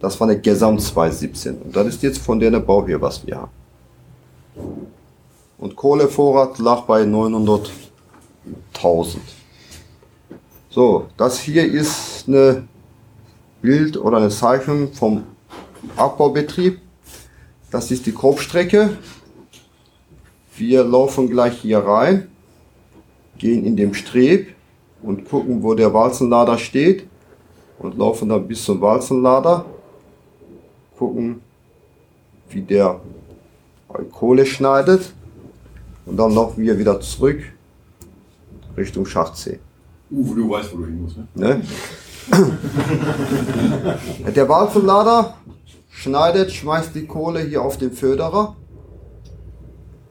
das 0.00 0.18
war 0.18 0.28
eine 0.28 0.40
Gesamt 0.40 0.82
217. 0.82 1.58
Und 1.58 1.76
das 1.76 1.86
ist 1.88 2.02
jetzt 2.02 2.18
von 2.18 2.40
der 2.40 2.50
Bauhöhe, 2.58 3.00
was 3.00 3.24
wir 3.26 3.36
haben. 3.36 3.52
Und 5.58 5.74
Kohlevorrat 5.74 6.58
lag 6.58 6.82
bei 6.82 7.02
900.000. 7.02 9.16
So, 10.70 11.08
das 11.16 11.40
hier 11.40 11.64
ist 11.64 12.28
eine 12.28 12.68
Bild 13.60 13.96
oder 13.96 14.18
eine 14.18 14.28
Zeichnung 14.28 14.92
vom 14.92 15.24
Abbaubetrieb. 15.96 16.78
Das 17.70 17.90
ist 17.90 18.06
die 18.06 18.14
Grobstrecke. 18.14 18.96
Wir 20.58 20.82
laufen 20.82 21.30
gleich 21.30 21.60
hier 21.60 21.78
rein, 21.78 22.28
gehen 23.38 23.64
in 23.64 23.76
den 23.76 23.94
Streb 23.94 24.48
und 25.02 25.28
gucken, 25.28 25.62
wo 25.62 25.74
der 25.74 25.94
Walzenlader 25.94 26.58
steht 26.58 27.06
und 27.78 27.96
laufen 27.96 28.28
dann 28.28 28.48
bis 28.48 28.64
zum 28.64 28.80
Walzenlader 28.80 29.64
gucken, 30.98 31.40
wie 32.50 32.62
der 32.62 33.00
Kohle 34.12 34.44
schneidet. 34.44 35.12
Und 36.06 36.16
dann 36.16 36.34
laufen 36.34 36.62
wir 36.62 36.76
wieder 36.78 37.00
zurück 37.00 37.40
Richtung 38.76 39.06
Schacht 39.06 39.36
C. 39.36 39.60
Uwe, 40.10 40.34
du 40.34 40.50
weißt, 40.50 40.72
wo 40.72 40.78
du 40.78 40.86
hin 40.86 41.02
musst, 41.02 41.18
ne? 41.18 41.28
Ne? 41.34 41.62
der 44.34 44.48
Walzenlader 44.48 45.36
schneidet, 45.90 46.50
schmeißt 46.50 46.94
die 46.94 47.06
Kohle 47.06 47.40
hier 47.40 47.62
auf 47.62 47.76
den 47.76 47.92
Förderer. 47.92 48.56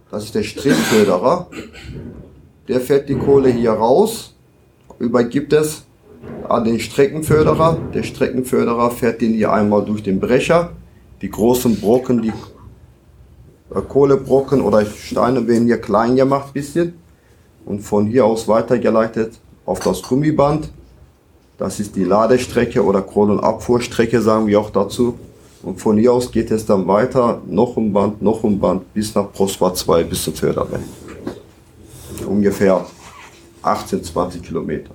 Das 0.09 0.23
ist 0.23 0.35
der 0.35 0.43
Strichförderer. 0.43 1.47
Der 2.67 2.81
fährt 2.81 3.09
die 3.09 3.15
Kohle 3.15 3.49
hier 3.49 3.71
raus, 3.71 4.33
übergibt 4.99 5.53
es 5.53 5.85
an 6.47 6.63
den 6.63 6.79
Streckenförderer. 6.79 7.77
Der 7.93 8.03
Streckenförderer 8.03 8.91
fährt 8.91 9.21
den 9.21 9.33
hier 9.33 9.51
einmal 9.51 9.83
durch 9.85 10.03
den 10.03 10.19
Brecher. 10.19 10.71
Die 11.21 11.29
großen 11.29 11.79
Brocken, 11.79 12.21
die 12.21 12.33
äh, 13.73 13.81
Kohlebrocken 13.81 14.61
oder 14.61 14.85
Steine 14.85 15.47
werden 15.47 15.65
hier 15.65 15.79
klein 15.79 16.15
gemacht, 16.15 16.53
bisschen. 16.53 16.93
Und 17.65 17.81
von 17.81 18.07
hier 18.07 18.25
aus 18.25 18.47
weitergeleitet 18.47 19.33
auf 19.65 19.79
das 19.79 20.01
Gummiband. 20.01 20.69
Das 21.57 21.79
ist 21.79 21.95
die 21.95 22.03
Ladestrecke 22.03 22.83
oder 22.83 23.01
Kohlenabfuhrstrecke, 23.01 24.21
sagen 24.21 24.47
wir 24.47 24.59
auch 24.59 24.69
dazu. 24.69 25.17
Und 25.63 25.79
von 25.79 25.97
hier 25.97 26.13
aus 26.13 26.31
geht 26.31 26.51
es 26.51 26.65
dann 26.65 26.87
weiter, 26.87 27.41
noch 27.47 27.77
ein 27.77 27.91
Band, 27.91 28.21
noch 28.21 28.43
ein 28.43 28.59
Band, 28.59 28.93
bis 28.93 29.13
nach 29.15 29.31
Prosper 29.31 29.73
2, 29.73 30.03
bis 30.03 30.23
zum 30.23 30.33
Förderberg. 30.33 30.81
Ungefähr 32.27 32.85
18, 33.61 34.03
20 34.03 34.43
Kilometer. 34.43 34.91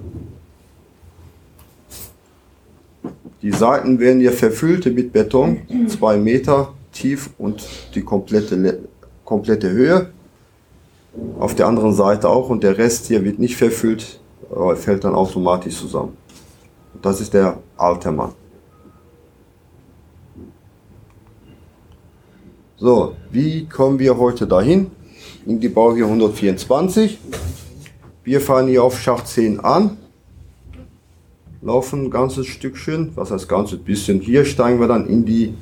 Die 3.42 3.50
Seiten 3.50 3.98
werden 3.98 4.20
hier 4.20 4.32
verfüllt 4.32 4.86
mit 4.86 5.12
Beton, 5.12 5.62
zwei 5.88 6.16
Meter 6.16 6.72
tief 6.92 7.30
und 7.38 7.66
die 7.94 8.02
komplette, 8.02 8.84
komplette 9.24 9.70
Höhe. 9.70 10.10
Auf 11.40 11.54
der 11.56 11.66
anderen 11.66 11.92
Seite 11.92 12.28
auch 12.28 12.50
und 12.50 12.62
der 12.62 12.78
Rest 12.78 13.06
hier 13.06 13.24
wird 13.24 13.40
nicht 13.40 13.56
verfüllt, 13.56 14.20
aber 14.50 14.76
fällt 14.76 15.02
dann 15.04 15.14
automatisch 15.14 15.76
zusammen. 15.76 16.16
Das 17.02 17.20
ist 17.20 17.34
der 17.34 17.58
alte 17.76 18.12
Mann. 18.12 18.32
So, 22.82 23.14
wie 23.30 23.64
kommen 23.66 24.00
wir 24.00 24.18
heute 24.18 24.44
dahin? 24.44 24.90
In 25.46 25.60
die 25.60 25.68
Bauhöhe 25.68 26.04
124. 26.04 27.16
Wir 28.24 28.40
fahren 28.40 28.66
hier 28.66 28.82
auf 28.82 28.98
Schacht 28.98 29.28
10 29.28 29.60
an 29.60 29.98
laufen 31.60 32.06
ein 32.06 32.10
ganzes 32.10 32.48
Stückchen, 32.48 33.12
was 33.14 33.30
heißt 33.30 33.48
ganzes 33.48 33.78
bisschen. 33.78 34.18
Hier 34.18 34.44
steigen 34.44 34.80
wir 34.80 34.88
dann 34.88 35.06
in 35.06 35.24
die 35.24 35.54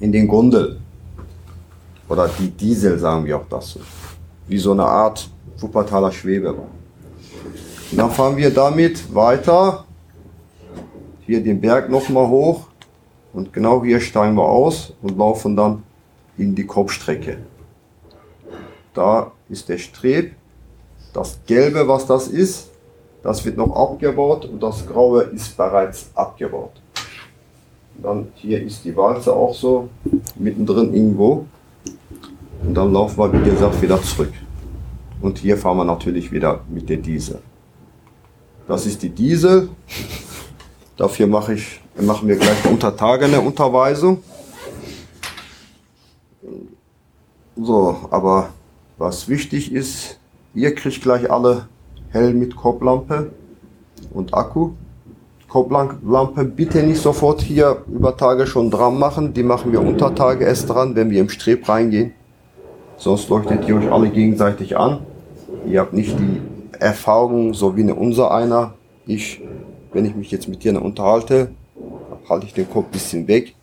in 0.00 0.12
den 0.12 0.26
Gondel. 0.26 0.80
Oder 2.08 2.30
die 2.38 2.48
Diesel 2.48 2.98
sagen 2.98 3.26
wir 3.26 3.36
auch 3.36 3.48
das 3.50 3.72
so. 3.72 3.80
Wie 4.48 4.56
so 4.56 4.72
eine 4.72 4.86
Art 4.86 5.28
Wuppertaler 5.58 6.10
Schwebebahn. 6.10 6.70
Und 7.90 7.98
dann 7.98 8.10
fahren 8.10 8.38
wir 8.38 8.48
damit 8.48 9.14
weiter. 9.14 9.84
Hier 11.26 11.44
den 11.44 11.60
Berg 11.60 11.90
nochmal 11.90 12.26
hoch. 12.26 12.66
Und 13.36 13.52
genau 13.52 13.84
hier 13.84 14.00
steigen 14.00 14.34
wir 14.34 14.48
aus 14.48 14.94
und 15.02 15.18
laufen 15.18 15.56
dann 15.56 15.82
in 16.38 16.54
die 16.54 16.64
Kopfstrecke. 16.64 17.36
Da 18.94 19.30
ist 19.50 19.68
der 19.68 19.76
Streb. 19.76 20.32
Das 21.12 21.38
Gelbe, 21.44 21.86
was 21.86 22.06
das 22.06 22.28
ist, 22.28 22.70
das 23.22 23.44
wird 23.44 23.58
noch 23.58 23.76
abgebaut 23.76 24.46
und 24.46 24.62
das 24.62 24.86
Graue 24.86 25.24
ist 25.24 25.54
bereits 25.54 26.08
abgebaut. 26.14 26.80
Dann 28.02 28.28
hier 28.36 28.62
ist 28.62 28.86
die 28.86 28.96
Walze 28.96 29.34
auch 29.34 29.54
so 29.54 29.90
mittendrin 30.36 30.94
irgendwo. 30.94 31.44
Und 32.62 32.74
dann 32.74 32.90
laufen 32.90 33.18
wir, 33.18 33.32
wie 33.34 33.50
gesagt, 33.50 33.82
wieder 33.82 34.00
zurück. 34.02 34.32
Und 35.20 35.36
hier 35.36 35.58
fahren 35.58 35.76
wir 35.76 35.84
natürlich 35.84 36.32
wieder 36.32 36.60
mit 36.70 36.88
der 36.88 36.96
Diesel. 36.96 37.40
Das 38.66 38.86
ist 38.86 39.02
die 39.02 39.10
Diesel. 39.10 39.68
Dafür 40.96 41.26
mache 41.26 41.52
ich, 41.52 41.80
machen 42.04 42.28
wir 42.28 42.36
gleich 42.36 42.64
unter 42.70 42.96
Tage 42.96 43.24
eine 43.24 43.40
Unterweisung. 43.40 44.22
So, 47.56 47.96
aber 48.10 48.50
was 48.98 49.28
wichtig 49.28 49.72
ist, 49.72 50.18
ihr 50.54 50.74
kriegt 50.74 51.00
gleich 51.02 51.30
alle 51.30 51.68
hell 52.10 52.34
mit 52.34 52.54
Kopflampe 52.54 53.30
und 54.12 54.34
Akku. 54.34 54.72
Kopflampe 55.48 56.44
bitte 56.44 56.82
nicht 56.82 57.00
sofort 57.00 57.40
hier 57.40 57.82
über 57.90 58.16
Tage 58.16 58.46
schon 58.46 58.70
dran 58.70 58.98
machen. 58.98 59.32
Die 59.32 59.42
machen 59.42 59.72
wir 59.72 59.80
unter 59.80 60.14
Tage 60.14 60.44
erst 60.44 60.68
dran, 60.68 60.94
wenn 60.96 61.10
wir 61.10 61.20
im 61.20 61.30
Streb 61.30 61.66
reingehen. 61.68 62.12
Sonst 62.98 63.28
leuchtet 63.30 63.66
ihr 63.66 63.76
euch 63.76 63.90
alle 63.90 64.10
gegenseitig 64.10 64.76
an. 64.76 65.00
Ihr 65.66 65.80
habt 65.80 65.92
nicht 65.92 66.18
die 66.18 66.40
Erfahrung, 66.78 67.54
so 67.54 67.76
wie 67.76 67.90
unser 67.90 68.32
einer. 68.32 68.74
Ich, 69.06 69.40
wenn 69.92 70.04
ich 70.04 70.14
mich 70.14 70.30
jetzt 70.30 70.48
mit 70.48 70.62
dir 70.62 70.80
unterhalte, 70.82 71.50
halte 72.28 72.46
ich 72.46 72.54
den 72.54 72.68
Kopf 72.70 72.86
ein 72.86 72.92
bisschen 72.92 73.28
weg. 73.28 73.54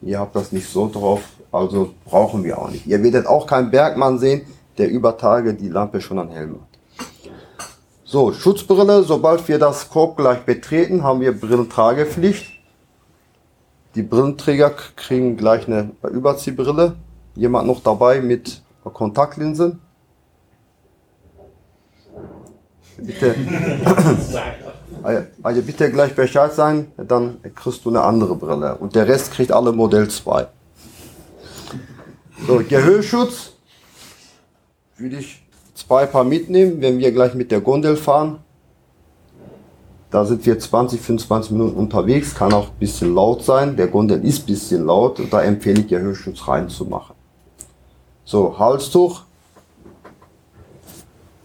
Ihr 0.00 0.18
habt 0.18 0.34
das 0.34 0.52
nicht 0.52 0.68
so 0.68 0.88
drauf, 0.88 1.22
also 1.50 1.94
brauchen 2.04 2.44
wir 2.44 2.58
auch 2.58 2.70
nicht. 2.70 2.86
Ihr 2.86 3.02
werdet 3.02 3.26
auch 3.26 3.46
keinen 3.46 3.70
Bergmann 3.70 4.18
sehen, 4.18 4.42
der 4.78 4.88
über 4.88 5.16
Tage 5.16 5.54
die 5.54 5.68
Lampe 5.68 6.00
schon 6.00 6.18
an 6.18 6.30
Helm 6.30 6.54
hat. 6.54 7.10
So, 8.04 8.32
Schutzbrille, 8.32 9.04
sobald 9.04 9.46
wir 9.48 9.58
das 9.58 9.88
Korb 9.88 10.16
gleich 10.16 10.40
betreten, 10.40 11.02
haben 11.02 11.20
wir 11.20 11.32
Brillentragepflicht. 11.32 12.46
Die 13.94 14.02
Brillenträger 14.02 14.70
kriegen 14.96 15.36
gleich 15.36 15.66
eine 15.66 15.92
Überziehbrille 16.02 16.96
Jemand 17.34 17.66
noch 17.66 17.82
dabei 17.82 18.20
mit 18.20 18.62
Kontaktlinsen? 18.84 19.80
Bitte. 22.98 23.34
Also 25.02 25.62
bitte 25.62 25.90
gleich 25.90 26.14
Bescheid 26.14 26.52
sagen, 26.52 26.92
dann 26.96 27.38
kriegst 27.54 27.84
du 27.84 27.90
eine 27.90 28.02
andere 28.02 28.36
Brille. 28.36 28.76
Und 28.76 28.94
der 28.94 29.08
Rest 29.08 29.32
kriegt 29.32 29.52
alle 29.52 29.72
Modell 29.72 30.08
2. 30.08 30.46
So, 32.46 32.62
Gehörschutz 32.68 33.52
würde 34.96 35.16
ich 35.16 35.42
zwei 35.74 36.06
Paar 36.06 36.24
mitnehmen, 36.24 36.80
wenn 36.80 36.98
wir 36.98 37.12
gleich 37.12 37.34
mit 37.34 37.50
der 37.50 37.60
Gondel 37.60 37.96
fahren. 37.96 38.38
Da 40.10 40.24
sind 40.24 40.44
wir 40.44 40.58
20, 40.58 41.00
25 41.00 41.52
Minuten 41.52 41.76
unterwegs, 41.76 42.34
kann 42.34 42.52
auch 42.52 42.68
ein 42.68 42.78
bisschen 42.78 43.14
laut 43.14 43.42
sein. 43.44 43.76
Der 43.76 43.86
Gondel 43.86 44.24
ist 44.24 44.42
ein 44.42 44.46
bisschen 44.46 44.84
laut 44.84 45.20
da 45.30 45.42
empfehle 45.42 45.80
ich 45.80 45.88
Gehörschutz 45.88 46.46
reinzumachen. 46.46 47.16
So, 48.24 48.58
Halstuch. 48.58 49.22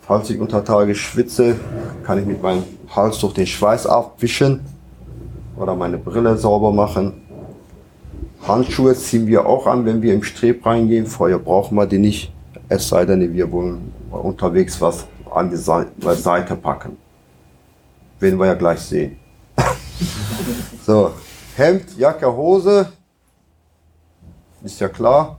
Falls 0.01 0.29
ich 0.29 0.39
unter 0.39 0.63
Tage 0.63 0.95
schwitze, 0.95 1.55
kann 2.03 2.19
ich 2.19 2.25
mit 2.25 2.41
meinem 2.41 2.63
Halstuch 2.95 3.33
den 3.33 3.47
Schweiß 3.47 3.85
abwischen 3.85 4.61
oder 5.57 5.75
meine 5.75 5.97
Brille 5.97 6.37
sauber 6.37 6.71
machen. 6.71 7.21
Handschuhe 8.47 8.95
ziehen 8.95 9.27
wir 9.27 9.45
auch 9.45 9.67
an, 9.67 9.85
wenn 9.85 10.01
wir 10.01 10.13
im 10.13 10.23
Streb 10.23 10.65
reingehen. 10.65 11.05
Vorher 11.05 11.39
brauchen 11.39 11.75
wir 11.75 11.85
die 11.85 11.97
nicht. 11.97 12.31
Es 12.69 12.87
sei 12.87 13.05
denn, 13.05 13.33
wir 13.33 13.51
wollen 13.51 13.91
unterwegs 14.11 14.79
was 14.79 15.05
an 15.33 15.49
die 15.49 15.57
Seite 15.57 16.55
packen. 16.55 16.97
Werden 18.19 18.39
wir 18.39 18.47
ja 18.47 18.53
gleich 18.53 18.79
sehen. 18.79 19.17
so, 20.85 21.11
Hemd, 21.55 21.97
Jacke, 21.97 22.33
Hose. 22.33 22.87
Ist 24.63 24.79
ja 24.79 24.87
klar. 24.87 25.37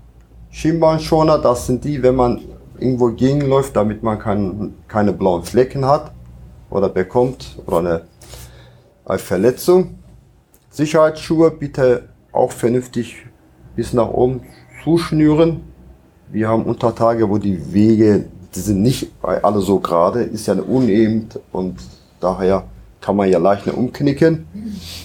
Schienbeinschoner, 0.50 1.38
das 1.38 1.66
sind 1.66 1.84
die, 1.84 2.02
wenn 2.02 2.16
man 2.16 2.40
irgendwo 2.78 3.08
gegenläuft, 3.08 3.74
damit 3.76 4.02
man 4.02 4.18
kein, 4.18 4.74
keine 4.86 5.12
blauen 5.12 5.42
Flecken 5.42 5.84
hat 5.84 6.12
oder 6.70 6.88
bekommt 6.88 7.58
oder 7.66 7.78
eine, 7.78 8.00
eine 9.04 9.18
Verletzung. 9.18 9.98
Sicherheitsschuhe 10.70 11.50
bitte 11.50 12.08
auch 12.32 12.52
vernünftig 12.52 13.16
bis 13.74 13.92
nach 13.92 14.08
oben 14.08 14.42
zuschnüren. 14.84 15.60
Wir 16.30 16.48
haben 16.48 16.64
Untertage, 16.64 17.28
wo 17.28 17.38
die 17.38 17.72
Wege, 17.72 18.26
die 18.54 18.60
sind 18.60 18.82
nicht 18.82 19.10
alle 19.22 19.60
so 19.60 19.80
gerade, 19.80 20.22
ist 20.22 20.46
ja 20.46 20.54
eine 20.54 20.64
uneben 20.64 21.28
und 21.52 21.78
daher 22.20 22.64
kann 23.00 23.16
man 23.16 23.30
ja 23.30 23.38
leicht 23.38 23.66
umknicken 23.66 24.46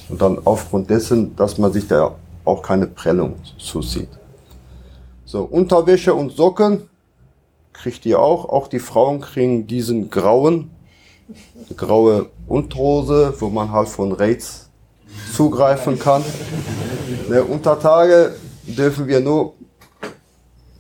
und 0.10 0.22
dann 0.22 0.40
aufgrund 0.44 0.90
dessen, 0.90 1.36
dass 1.36 1.58
man 1.58 1.72
sich 1.72 1.88
da 1.88 2.16
auch 2.44 2.62
keine 2.62 2.88
Prellung 2.88 3.36
zusieht. 3.58 4.10
So, 5.26 5.44
Unterwäsche 5.44 6.14
und 6.14 6.32
Socken 6.34 6.90
kriegt 7.72 8.06
ihr 8.06 8.20
auch. 8.20 8.50
Auch 8.50 8.68
die 8.68 8.80
Frauen 8.80 9.22
kriegen 9.22 9.68
diesen 9.68 10.10
grauen, 10.10 10.70
graue 11.76 12.28
Unterhose, 12.48 13.34
wo 13.40 13.50
man 13.50 13.72
halt 13.72 13.88
von 13.88 14.12
Raids 14.12 14.70
zugreifen 15.34 16.00
kann. 16.00 16.24
Ne, 17.30 17.44
unter 17.44 17.80
Tage 17.80 18.36
dürfen 18.64 19.08
wir 19.08 19.20
nur 19.20 19.54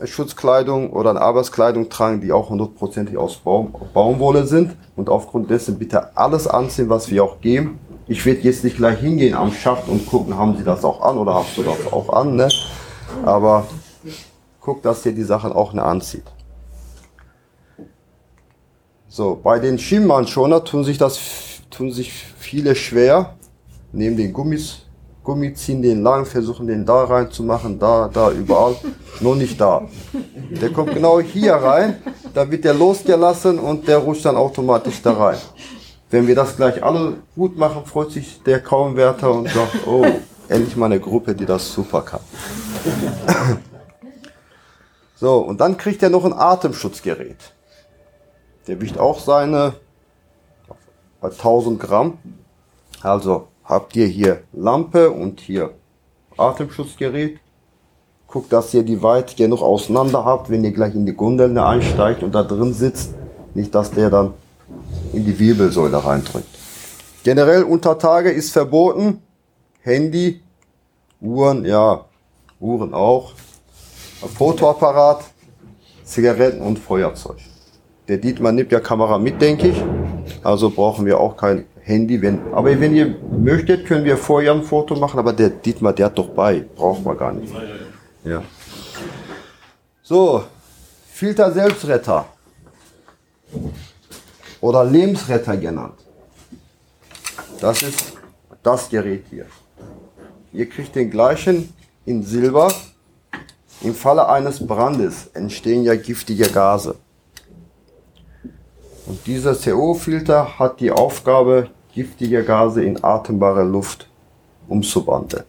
Schutzkleidung 0.04 0.92
oder 0.92 1.12
eine 1.12 1.22
Arbeitskleidung 1.22 1.90
tragen, 1.90 2.22
die 2.22 2.32
auch 2.32 2.50
hundertprozentig 2.50 3.18
aus 3.18 3.38
Baum, 3.38 3.74
Baumwolle 3.94 4.46
sind. 4.46 4.76
Und 4.96 5.10
aufgrund 5.10 5.50
dessen 5.50 5.80
bitte 5.80 6.16
alles 6.18 6.48
anziehen, 6.48 6.90
was 6.90 7.10
wir 7.10 7.24
auch 7.24 7.40
geben. 7.42 7.80
Ich 8.08 8.26
werde 8.26 8.42
jetzt 8.42 8.64
nicht 8.64 8.78
gleich 8.78 9.00
hingehen 9.00 9.34
am 9.34 9.52
Schacht 9.54 9.88
und 9.88 10.06
gucken, 10.06 10.38
haben 10.38 10.58
sie 10.58 10.64
das 10.64 10.84
auch 10.84 11.02
an 11.02 11.18
oder 11.18 11.36
hast 11.36 11.58
du 11.58 11.64
das 11.64 11.92
auch 11.92 12.10
an. 12.12 12.36
Ne? 12.36 12.50
Aber 13.24 13.66
guck, 14.60 14.82
dass 14.82 15.06
ihr 15.06 15.14
die 15.14 15.24
Sachen 15.24 15.54
auch 15.54 15.74
ne 15.74 15.84
anzieht. 15.84 16.26
So, 19.16 19.40
bei 19.44 19.60
den 19.60 19.78
Schienbeinschoner 19.78 20.64
tun 20.64 20.84
sich 20.84 20.98
das 20.98 21.20
tun 21.70 21.92
sich 21.92 22.12
viele 22.12 22.74
schwer. 22.74 23.36
Nehmen 23.92 24.18
den 24.18 24.34
Gummis, 24.34 24.88
Gummi 25.24 25.54
ziehen 25.54 25.84
den 25.84 26.02
lang, 26.02 26.26
versuchen 26.26 26.66
den 26.66 26.84
da 26.84 27.04
reinzumachen, 27.04 27.78
da, 27.78 28.10
da, 28.12 28.32
überall. 28.32 28.76
Nur 29.20 29.36
nicht 29.36 29.62
da. 29.62 29.88
Der 30.60 30.72
kommt 30.72 30.96
genau 30.96 31.20
hier 31.20 31.54
rein, 31.54 31.98
da 32.34 32.50
wird 32.50 32.64
der 32.64 32.74
losgelassen 32.74 33.60
und 33.60 33.88
der 33.88 34.00
rutscht 34.00 34.26
dann 34.26 34.36
automatisch 34.36 35.00
da 35.04 35.14
rein. 35.14 35.38
Wenn 36.10 36.26
wir 36.26 36.34
das 36.34 36.56
gleich 36.56 36.84
alle 36.84 37.18
gut 37.36 37.56
machen, 37.56 37.86
freut 37.86 38.10
sich 38.10 38.42
der 38.42 38.62
Kaumwärter 38.62 39.32
und 39.32 39.48
sagt, 39.48 39.86
oh, 39.86 40.08
endlich 40.50 40.76
mal 40.76 40.88
eine 40.88 41.00
Gruppe, 41.00 41.36
die 41.36 41.46
das 41.46 41.72
super 41.72 42.02
kann. 42.02 42.22
So, 45.16 45.38
und 45.38 45.62
dann 45.62 45.78
kriegt 45.78 46.04
er 46.04 46.10
noch 46.10 46.26
ein 46.26 46.34
Atemschutzgerät. 46.34 47.38
Der 48.68 48.80
wiegt 48.80 48.98
auch 48.98 49.20
seine 49.20 49.74
1000 51.22 51.80
Gramm. 51.80 52.18
Also 53.02 53.48
habt 53.64 53.96
ihr 53.96 54.08
hier 54.08 54.44
Lampe 54.54 55.12
und 55.12 55.40
hier 55.40 55.72
Atemschutzgerät. 56.38 57.40
Guckt, 58.28 58.52
dass 58.52 58.74
ihr 58.74 58.84
die 58.84 59.02
weit 59.04 59.36
genug 59.38 59.62
auseinander 59.62 60.26
habt, 60.26 60.50
wenn 60.50 60.64
ihr 60.64 60.72
gleich 60.72 60.96
in 60.96 61.06
die 61.06 61.14
Gondel 61.14 61.56
einsteigt 61.58 62.24
und 62.24 62.34
da 62.34 62.44
drin 62.44 62.74
sitzt. 62.74 63.14
Nicht, 63.54 63.76
dass 63.76 63.92
der 63.92 64.10
dann 64.10 64.34
in 65.12 65.26
die 65.26 65.38
Wirbelsäule 65.38 66.04
reindrückt. 66.04 66.48
Generell 67.24 67.64
unter 67.64 67.98
Tage 68.00 68.32
ist 68.32 68.52
verboten. 68.52 69.22
Handy, 69.82 70.42
Uhren, 71.22 71.66
ja, 71.66 72.06
Uhren 72.60 72.94
auch. 72.94 73.34
Fotoapparat, 74.36 75.26
Zigaretten 76.04 76.62
und 76.62 76.80
Feuerzeug. 76.80 77.38
Der 78.08 78.18
Dietmar 78.18 78.52
nimmt 78.52 78.72
ja 78.72 78.80
Kamera 78.80 79.18
mit, 79.18 79.42
denke 79.42 79.70
ich. 79.70 79.84
Also 80.44 80.70
brauchen 80.70 81.06
wir 81.06 81.20
auch 81.20 81.38
kein 81.38 81.66
Handy. 81.82 82.22
Wenn, 82.22 82.40
aber 82.54 82.80
wenn 82.80 82.94
ihr 82.94 83.16
möchtet, 83.32 83.86
können 83.86 84.04
wir 84.04 84.18
vorher 84.18 84.52
ein 84.54 84.64
Foto 84.64 84.96
machen. 84.96 85.20
Aber 85.20 85.32
der 85.34 85.50
Dietmar, 85.50 85.94
der 85.94 86.08
hat 86.08 86.18
doch 86.18 86.30
bei. 86.30 86.66
Braucht 86.76 87.04
man 87.06 87.18
gar 87.18 87.32
nicht. 87.32 87.54
Ja. 88.26 88.44
So, 90.02 90.44
Filter 91.12 91.52
Selbstretter. 91.52 92.26
Oder 94.60 94.84
Lebensretter 94.84 95.56
genannt. 95.58 95.94
Das 97.62 97.82
ist 97.84 98.14
das 98.62 98.90
Gerät 98.90 99.26
hier. 99.30 99.46
Ihr 100.52 100.70
kriegt 100.70 100.96
den 100.96 101.10
gleichen 101.10 101.74
in 102.06 102.24
Silber. 102.24 102.74
Im 103.82 103.96
Falle 103.96 104.28
eines 104.28 104.66
Brandes 104.66 105.28
entstehen 105.34 105.84
ja 105.84 105.96
giftige 105.96 106.48
Gase. 106.50 106.96
Und 109.06 109.28
dieser 109.28 109.56
CO-Filter 109.56 110.60
hat 110.60 110.80
die 110.80 110.92
Aufgabe, 110.92 111.70
giftige 111.94 112.44
Gase 112.44 112.84
in 112.84 113.04
atembare 113.04 113.64
Luft 113.64 114.08
umzuwandeln. 114.68 115.44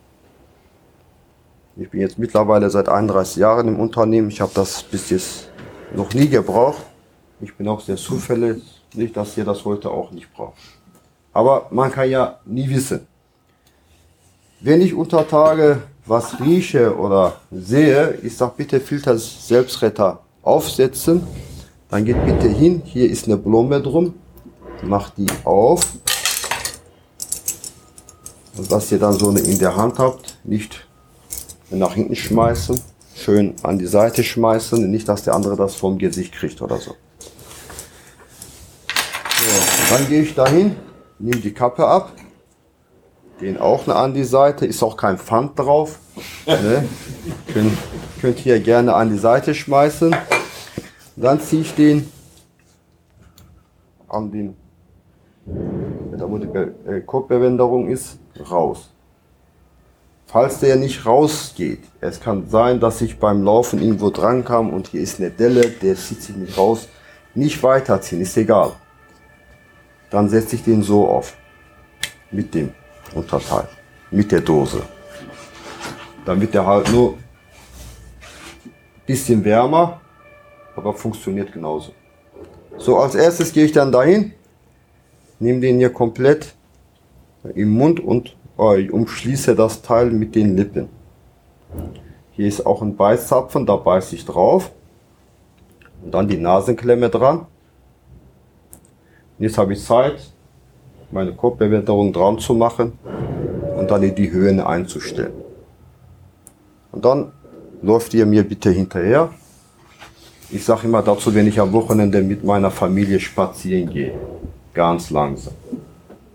Ich 1.76 1.90
bin 1.90 2.00
jetzt 2.00 2.18
mittlerweile 2.18 2.68
seit 2.70 2.88
31 2.88 3.36
Jahren 3.36 3.68
im 3.68 3.80
Unternehmen. 3.80 4.28
Ich 4.28 4.40
habe 4.40 4.52
das 4.54 4.82
bis 4.82 5.10
jetzt 5.10 5.48
noch 5.94 6.12
nie 6.14 6.28
gebraucht. 6.28 6.82
Ich 7.40 7.54
bin 7.56 7.66
auch 7.68 7.80
sehr 7.80 7.96
zufällig, 7.96 8.62
dass 9.12 9.36
ihr 9.36 9.44
das 9.44 9.64
heute 9.64 9.90
auch 9.90 10.10
nicht 10.10 10.32
braucht. 10.32 10.58
Aber 11.32 11.66
man 11.70 11.90
kann 11.90 12.08
ja 12.08 12.38
nie 12.44 12.68
wissen. 12.68 13.06
Wenn 14.60 14.80
ich 14.80 14.94
unter 14.94 15.26
Tage 15.26 15.82
was 16.06 16.40
rieche 16.40 16.96
oder 16.96 17.40
sehe, 17.50 18.18
ich 18.22 18.36
sage 18.36 18.54
bitte 18.56 18.80
Filter 18.80 19.18
Selbstretter 19.18 20.20
aufsetzen 20.42 21.26
dann 21.94 22.04
geht 22.04 22.26
bitte 22.26 22.48
hin, 22.48 22.82
hier 22.84 23.08
ist 23.08 23.26
eine 23.26 23.36
Blume 23.36 23.80
drum, 23.80 24.14
macht 24.82 25.16
die 25.16 25.28
auf. 25.44 25.80
Und 28.56 28.68
was 28.68 28.90
ihr 28.90 28.98
dann 28.98 29.12
so 29.12 29.30
in 29.30 29.58
der 29.60 29.76
Hand 29.76 30.00
habt, 30.00 30.40
nicht 30.42 30.88
nach 31.70 31.94
hinten 31.94 32.16
schmeißen, 32.16 32.80
schön 33.14 33.54
an 33.62 33.78
die 33.78 33.86
Seite 33.86 34.24
schmeißen, 34.24 34.90
nicht 34.90 35.08
dass 35.08 35.22
der 35.22 35.34
andere 35.36 35.54
das 35.54 35.76
vom 35.76 35.96
Gesicht 35.96 36.34
kriegt 36.34 36.60
oder 36.62 36.78
so. 36.78 36.96
so 39.36 39.94
dann 39.94 40.08
gehe 40.08 40.22
ich 40.22 40.34
dahin, 40.34 40.74
nehme 41.20 41.40
die 41.40 41.54
Kappe 41.54 41.86
ab, 41.86 42.10
den 43.40 43.56
auch 43.56 43.86
an 43.86 44.14
die 44.14 44.24
Seite, 44.24 44.66
ist 44.66 44.82
auch 44.82 44.96
kein 44.96 45.16
Pfand 45.16 45.56
drauf. 45.56 46.00
Ne? 46.44 46.88
Könnt, 47.52 47.78
könnt 48.20 48.38
hier 48.40 48.58
gerne 48.58 48.94
an 48.94 49.10
die 49.10 49.18
Seite 49.18 49.54
schmeißen. 49.54 50.12
Dann 51.16 51.40
ziehe 51.40 51.62
ich 51.62 51.74
den 51.74 52.10
an 54.08 54.30
den, 54.30 54.56
da 56.16 56.28
wo 56.28 56.38
die 56.38 56.46
äh, 56.46 57.00
Kopfbewenderung 57.00 57.88
ist, 57.88 58.18
raus. 58.50 58.90
Falls 60.26 60.58
der 60.60 60.76
nicht 60.76 61.06
rausgeht, 61.06 61.82
es 62.00 62.20
kann 62.20 62.48
sein, 62.48 62.80
dass 62.80 63.00
ich 63.00 63.18
beim 63.18 63.42
Laufen 63.44 63.80
irgendwo 63.80 64.10
dran 64.10 64.44
kam 64.44 64.72
und 64.72 64.88
hier 64.88 65.00
ist 65.00 65.20
eine 65.20 65.30
Delle, 65.30 65.68
der 65.68 65.94
zieht 65.96 66.22
sich 66.22 66.36
nicht 66.36 66.58
raus, 66.58 66.88
nicht 67.34 67.62
weiterziehen, 67.62 68.20
ist 68.20 68.36
egal. 68.36 68.72
Dann 70.10 70.28
setze 70.28 70.56
ich 70.56 70.64
den 70.64 70.82
so 70.82 71.08
auf, 71.08 71.36
mit 72.30 72.54
dem 72.54 72.72
Unterteil, 73.14 73.68
mit 74.10 74.32
der 74.32 74.40
Dose. 74.40 74.82
Damit 76.24 76.54
der 76.54 76.66
halt 76.66 76.90
nur 76.90 77.18
Bisschen 79.06 79.44
wärmer, 79.44 80.00
aber 80.76 80.92
funktioniert 80.94 81.52
genauso. 81.52 81.92
So, 82.76 82.96
als 82.98 83.14
erstes 83.14 83.52
gehe 83.52 83.64
ich 83.64 83.72
dann 83.72 83.92
dahin, 83.92 84.32
nehme 85.38 85.60
den 85.60 85.78
hier 85.78 85.90
komplett 85.90 86.54
im 87.54 87.70
Mund 87.70 88.00
und 88.00 88.36
äh, 88.58 88.88
umschließe 88.90 89.54
das 89.54 89.82
Teil 89.82 90.10
mit 90.10 90.34
den 90.34 90.56
Lippen. 90.56 90.88
Hier 92.32 92.48
ist 92.48 92.66
auch 92.66 92.82
ein 92.82 92.96
Beißzapfen, 92.96 93.66
da 93.66 93.76
beiße 93.76 94.16
ich 94.16 94.24
drauf. 94.24 94.72
Und 96.02 96.12
dann 96.12 96.28
die 96.28 96.36
Nasenklemme 96.36 97.08
dran. 97.08 97.46
Und 99.38 99.44
jetzt 99.44 99.56
habe 99.56 99.72
ich 99.72 99.84
Zeit, 99.84 100.32
meine 101.10 101.32
Kopfbewegung 101.32 102.12
dran 102.12 102.38
zu 102.38 102.54
machen 102.54 102.98
und 103.76 103.90
dann 103.90 104.02
in 104.02 104.14
die 104.14 104.30
Höhen 104.30 104.60
einzustellen. 104.60 105.32
Und 106.92 107.04
dann 107.04 107.32
läuft 107.82 108.14
ihr 108.14 108.26
mir 108.26 108.42
bitte 108.42 108.70
hinterher. 108.70 109.30
Ich 110.54 110.64
sage 110.64 110.86
immer 110.86 111.02
dazu, 111.02 111.34
wenn 111.34 111.48
ich 111.48 111.58
am 111.58 111.72
Wochenende 111.72 112.22
mit 112.22 112.44
meiner 112.44 112.70
Familie 112.70 113.18
spazieren 113.18 113.90
gehe, 113.90 114.14
ganz 114.72 115.10
langsam. 115.10 115.52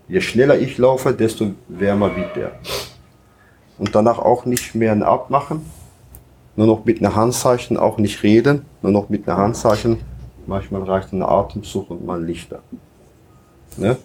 Je 0.08 0.20
schneller 0.20 0.58
ich 0.58 0.76
laufe, 0.76 1.14
desto 1.14 1.52
wärmer 1.68 2.14
wird 2.14 2.36
der. 2.36 2.52
Und 3.78 3.94
danach 3.94 4.18
auch 4.18 4.44
nicht 4.44 4.74
mehr 4.74 4.92
ein 4.92 5.02
Abmachen, 5.02 5.64
nur 6.54 6.66
noch 6.66 6.84
mit 6.84 6.98
einer 6.98 7.14
Handzeichen, 7.16 7.78
auch 7.78 7.96
nicht 7.96 8.22
reden, 8.22 8.66
nur 8.82 8.92
noch 8.92 9.08
mit 9.08 9.26
einer 9.26 9.38
Handzeichen. 9.38 10.00
Manchmal 10.46 10.82
reicht 10.82 11.14
ein 11.14 11.22
Atemzug 11.22 11.90
und 11.90 12.04
man 12.04 12.26
Lichter. 12.26 12.58
Ne? 13.78 13.96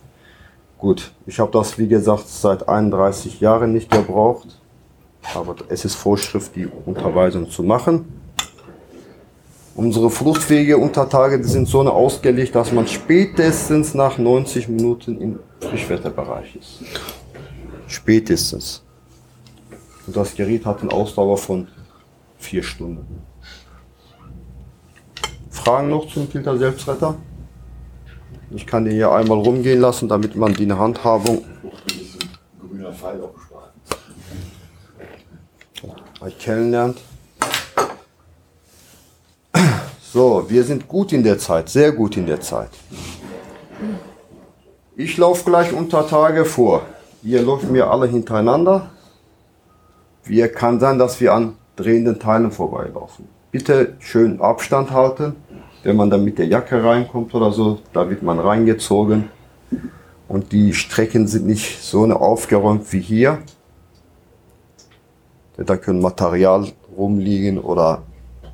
Gut, 0.77 1.11
ich 1.25 1.41
habe 1.41 1.51
das 1.51 1.77
wie 1.77 1.89
gesagt 1.89 2.29
seit 2.29 2.69
31 2.69 3.41
Jahren 3.41 3.73
nicht 3.73 3.91
gebraucht, 3.91 4.61
aber 5.33 5.55
es 5.67 5.83
ist 5.83 5.95
Vorschrift, 5.95 6.55
die 6.55 6.69
Unterweisung 6.85 7.49
zu 7.49 7.63
machen. 7.63 8.24
Unsere 9.75 10.09
Fluchtwege 10.09 10.77
unter 10.77 11.09
Tage 11.09 11.37
die 11.37 11.49
sind 11.49 11.67
so 11.67 11.81
ausgelegt, 11.81 12.55
dass 12.55 12.71
man 12.71 12.87
spätestens 12.87 13.93
nach 13.93 14.17
90 14.17 14.69
Minuten 14.69 15.19
im 15.19 15.39
Frischwetterbereich 15.59 16.55
ist. 16.55 16.79
Spätestens. 17.87 18.83
Und 20.07 20.15
das 20.15 20.33
Gerät 20.33 20.65
hat 20.65 20.81
eine 20.81 20.91
Ausdauer 20.91 21.37
von 21.37 21.67
vier 22.37 22.63
Stunden. 22.63 23.21
Fragen 25.49 25.89
noch 25.89 26.07
zum 26.07 26.29
Filter 26.29 26.57
Selbstretter? 26.57 27.15
Ich 28.51 28.65
kann 28.65 28.85
den 28.85 28.93
hier 28.93 29.11
einmal 29.11 29.39
rumgehen 29.39 29.81
lassen, 29.81 30.07
damit 30.07 30.37
man 30.37 30.53
die 30.53 30.71
Handhabung 30.71 31.43
Grüner 32.61 32.93
Pfeil 32.93 33.19
aufgespart. 33.21 33.73
kennenlernt. 36.39 36.97
So, 40.15 40.45
wir 40.47 40.63
sind 40.63 40.87
gut 40.87 41.11
in 41.11 41.23
der 41.25 41.37
Zeit, 41.39 41.67
sehr 41.67 41.91
gut 41.91 42.15
in 42.15 42.25
der 42.25 42.39
Zeit. 42.39 42.69
Ich 44.95 45.17
laufe 45.17 45.43
gleich 45.43 45.73
unter 45.73 46.07
Tage 46.07 46.45
vor. 46.45 46.83
Ihr 47.21 47.41
läuft 47.41 47.69
mir 47.69 47.91
alle 47.91 48.07
hintereinander. 48.07 48.91
Wir 50.23 50.47
kann 50.47 50.79
sein, 50.79 50.97
dass 50.97 51.19
wir 51.19 51.33
an 51.33 51.57
drehenden 51.75 52.17
Teilen 52.17 52.49
vorbeilaufen. 52.49 53.27
Bitte 53.51 53.97
schön 53.99 54.39
Abstand 54.39 54.91
halten. 54.91 55.35
Wenn 55.83 55.97
man 55.97 56.09
dann 56.09 56.23
mit 56.23 56.39
der 56.39 56.47
Jacke 56.47 56.81
reinkommt 56.81 57.35
oder 57.35 57.51
so, 57.51 57.79
da 57.91 58.09
wird 58.09 58.23
man 58.23 58.39
reingezogen. 58.39 59.29
Und 60.29 60.53
die 60.53 60.73
Strecken 60.73 61.27
sind 61.27 61.45
nicht 61.45 61.83
so 61.83 62.05
aufgeräumt 62.05 62.93
wie 62.93 63.01
hier. 63.01 63.39
Da 65.57 65.75
können 65.75 66.01
Material 66.01 66.71
rumliegen 66.95 67.59
oder 67.59 68.03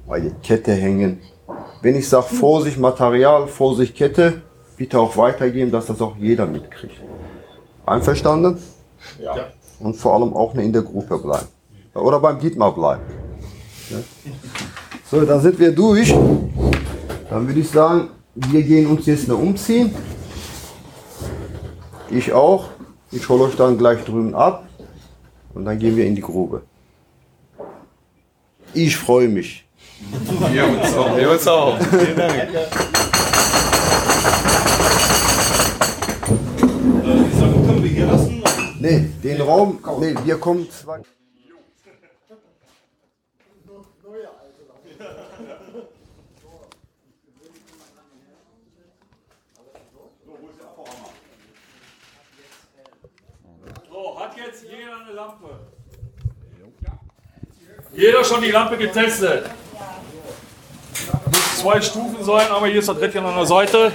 eine 0.09 0.32
Kette 0.41 0.72
hängen. 0.72 1.20
Wenn 1.82 1.95
ich 1.95 2.07
sage 2.07 2.27
Vorsicht 2.27 2.77
Material, 2.77 3.47
Vorsicht 3.47 3.95
Kette, 3.95 4.41
bitte 4.77 4.99
auch 4.99 5.17
weitergeben, 5.17 5.71
dass 5.71 5.88
das 5.88 5.99
auch 6.01 6.15
jeder 6.17 6.45
mitkriegt. 6.45 7.01
Einverstanden? 7.86 8.57
Ja. 9.19 9.47
Und 9.79 9.95
vor 9.95 10.13
allem 10.13 10.34
auch 10.34 10.53
in 10.55 10.71
der 10.71 10.84
Gruppe 10.84 11.17
bleiben. 11.17 11.47
Oder 11.95 12.19
beim 12.19 12.39
Dietmar 12.39 12.73
bleiben. 12.73 13.01
Ja. 13.89 13.97
So, 15.09 15.21
dann 15.25 15.41
sind 15.41 15.59
wir 15.59 15.71
durch. 15.71 16.13
Dann 17.29 17.47
würde 17.47 17.59
ich 17.59 17.69
sagen, 17.69 18.09
wir 18.36 18.61
gehen 18.63 18.88
uns 18.88 19.05
jetzt 19.07 19.27
noch 19.27 19.39
umziehen. 19.39 19.93
Ich 22.09 22.32
auch. 22.32 22.69
Ich 23.11 23.27
hole 23.27 23.43
euch 23.43 23.55
dann 23.55 23.77
gleich 23.77 24.03
drüben 24.05 24.36
ab. 24.36 24.67
Und 25.53 25.65
dann 25.65 25.79
gehen 25.79 25.95
wir 25.97 26.05
in 26.05 26.15
die 26.15 26.21
Grube. 26.21 26.61
Ich 28.73 28.95
freue 28.95 29.27
mich. 29.27 29.65
Wir 30.52 30.68
uns 30.68 30.93
auch. 30.95 31.18
Wir 31.18 31.32
uns 31.32 31.47
auch. 31.47 31.80
Vielen 31.80 32.16
Dank. 32.16 32.49
Können 37.66 37.84
wir 37.84 37.89
hier 37.89 38.08
lassen? 38.08 38.43
Nee, 38.80 39.10
den 39.24 39.41
Raum, 39.41 39.80
nee, 39.99 40.16
wir 40.24 40.38
kommen 40.39 40.70
zwei. 40.72 41.02
So, 53.89 54.20
hat 54.20 54.38
jetzt 54.38 54.64
jeder 54.64 54.99
eine 55.04 55.14
Lampe? 55.14 55.60
Jeder 57.93 58.24
schon 58.24 58.41
die 58.41 58.52
Lampe 58.52 58.78
getestet? 58.78 59.49
Muss 61.26 61.60
zwei 61.60 61.82
Stufen 61.82 62.24
sein, 62.24 62.47
aber 62.49 62.68
hier 62.68 62.80
ist 62.80 62.89
das 62.89 62.99
Rädchen 62.99 63.26
an 63.26 63.36
der 63.36 63.45
Seite. 63.45 63.91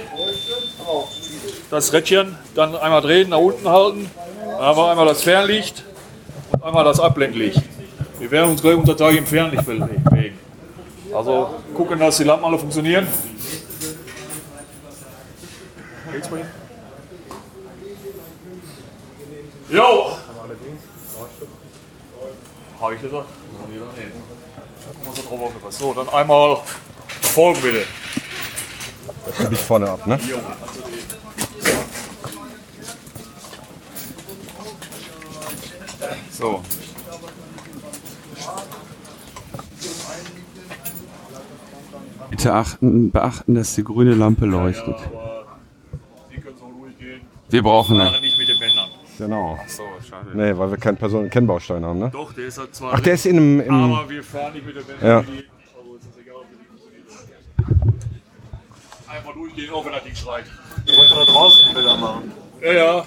Das 1.69 1.91
Rädchen 1.93 2.37
dann 2.55 2.75
einmal 2.75 3.01
drehen, 3.01 3.29
nach 3.29 3.39
unten 3.39 3.67
halten. 3.67 4.09
Wir 4.41 4.89
einmal 4.89 5.05
das 5.05 5.21
Fernlicht 5.21 5.83
und 6.51 6.63
einmal 6.63 6.83
das 6.83 6.99
Abblendlicht. 6.99 7.61
Wir 8.19 8.31
werden 8.31 8.51
uns 8.51 8.61
gleich 8.61 8.75
unter 8.75 8.97
Tage 8.97 9.17
im 9.17 9.27
Fernlicht 9.27 9.65
bewegen. 9.65 10.39
Also 11.13 11.55
gucken, 11.75 11.99
dass 11.99 12.17
die 12.17 12.23
Lampen 12.23 12.45
alle 12.45 12.57
funktionieren. 12.57 13.07
Geht's 16.11 16.27
bei 16.27 16.37
Ihnen? 16.37 16.49
Jo! 19.69 20.11
Habe 22.79 22.95
ich 22.95 23.01
gesagt? 23.01 23.27
So, 25.69 25.93
dann 25.93 26.09
einmal 26.09 26.57
folgen 27.37 27.61
bitte. 27.61 27.83
Gebe 29.37 29.53
ich 29.53 29.59
vorne 29.59 29.89
ab, 29.89 30.07
ne? 30.07 30.19
So. 36.31 36.63
Bitte 42.31 42.53
achten, 42.53 43.11
beachten, 43.11 43.55
dass 43.55 43.75
die 43.75 43.83
grüne 43.83 44.13
Lampe 44.13 44.45
leuchtet. 44.45 44.97
Wir 47.49 47.63
brauchen 47.63 47.99
eine. 47.99 48.19
nicht 48.19 48.37
mit 48.37 48.49
den 48.49 48.59
Bändern. 48.59 48.89
Genau. 49.17 49.59
So, 49.67 49.83
schade. 50.07 50.31
Nee, 50.33 50.57
weil 50.57 50.69
wir 50.71 50.77
keinen 50.77 50.97
Personenkennbaustein 50.97 51.83
haben, 51.85 51.99
ne? 51.99 52.09
Doch, 52.11 52.33
der 52.33 52.47
ist 52.47 52.57
halt 52.57 52.75
zwar 52.75 52.93
Ach, 52.93 52.99
der 52.99 53.13
ist 53.13 53.25
in 53.25 53.37
einem. 53.37 53.61
Im, 53.61 53.93
aber 53.93 54.09
wir 54.09 54.23
fahren 54.23 54.53
nicht 54.53 54.65
mit 54.65 54.75
den 54.75 54.85
Bändern. 54.85 55.07
Ja. 55.07 55.17
Also 55.17 55.31
ist 55.95 56.07
das 56.07 56.17
egal, 56.21 56.35
ob 56.35 56.45
die 56.51 56.65
funktioniert. 56.65 57.07
Einfach 59.07 59.26
durchgehen, 59.37 59.73
auch 59.73 59.85
wenn 59.85 59.91
das 59.93 60.03
Ding 60.03 60.15
schreit. 60.15 60.45
Ich 60.85 60.97
wollte 60.97 61.15
da 61.15 61.25
draußen 61.25 61.73
Bilder 61.73 61.97
machen. 61.97 62.31
Ja, 62.61 62.73
ja. 62.73 63.05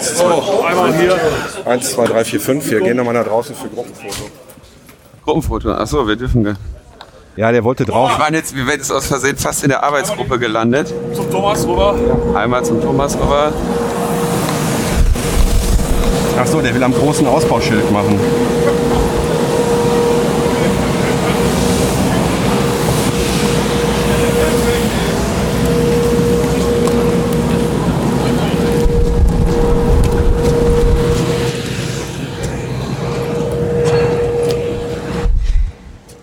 So, 0.00 0.64
einmal 0.64 0.92
hier. 0.94 1.16
1, 1.64 1.92
2, 1.92 2.04
3, 2.06 2.24
4, 2.24 2.40
5. 2.40 2.70
Wir 2.70 2.80
gehen 2.80 2.96
nochmal 2.96 3.14
nach 3.14 3.24
draußen 3.26 3.54
für 3.54 3.68
Gruppenfoto. 3.68 4.30
Gruppenfoto. 5.24 5.72
Achso, 5.72 6.06
wir 6.06 6.16
dürfen. 6.16 6.44
ge- 6.44 6.54
Ja, 7.36 7.50
der 7.52 7.64
wollte 7.64 7.84
drauf. 7.84 8.10
Wir 8.10 8.18
waren 8.18 8.34
jetzt, 8.34 8.54
wir 8.54 8.66
werden 8.66 8.80
jetzt 8.80 8.90
aus 8.90 9.06
Versehen 9.06 9.36
fast 9.36 9.62
in 9.62 9.70
der 9.70 9.82
Arbeitsgruppe 9.82 10.38
gelandet. 10.38 10.92
Zum 11.14 11.30
Thomas 11.30 11.66
rüber. 11.66 11.94
Einmal 12.34 12.64
zum 12.64 12.80
Thomas 12.80 13.14
rüber. 13.16 13.52
Achso, 16.38 16.60
der 16.60 16.74
will 16.74 16.82
am 16.82 16.92
großen 16.92 17.26
Ausbauschild 17.26 17.90
machen. 17.92 18.18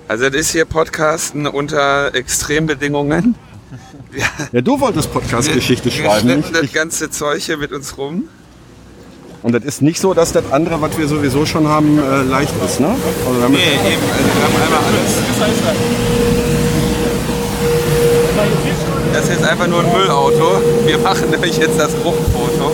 Also 0.07 0.28
das 0.28 0.41
ist 0.41 0.51
hier 0.51 0.66
Podcasten 0.66 1.45
unter 1.45 2.16
Extrembedingungen. 2.16 3.36
Ja, 4.51 4.62
du 4.62 4.80
wolltest 4.80 5.14
Podcast-Geschichte 5.14 5.86
Wir 5.86 5.91
schreiben. 5.91 6.22
schleppen 6.22 6.51
nicht 6.51 6.64
das 6.64 6.74
ganze 6.74 7.12
Zeug 7.12 7.43
hier 7.43 7.57
mit 7.57 7.72
uns 7.72 7.95
rum. 7.97 8.28
Und 9.41 9.55
das 9.55 9.63
ist 9.63 9.81
nicht 9.81 10.01
so, 10.01 10.13
dass 10.13 10.33
das 10.33 10.43
andere, 10.51 10.81
was 10.81 10.97
wir 10.97 11.07
sowieso 11.07 11.45
schon 11.45 11.67
haben, 11.67 11.97
äh, 11.97 12.23
leicht 12.23 12.53
ist, 12.65 12.79
ne? 12.81 12.87
Also 12.87 13.47
Nee, 13.47 13.57
eben. 13.87 14.03
Also 14.11 14.25
wir 14.25 14.43
haben 14.43 14.55
einmal 14.63 14.83
alles. 14.83 15.11
Das 19.13 19.23
ist 19.23 19.29
jetzt 19.29 19.45
einfach 19.45 19.67
nur 19.67 19.79
ein 19.79 19.91
Müllauto. 19.91 20.61
Wir 20.85 20.97
machen 20.99 21.29
nämlich 21.29 21.57
jetzt 21.57 21.79
das 21.79 21.91
Gruppenfoto. 22.01 22.71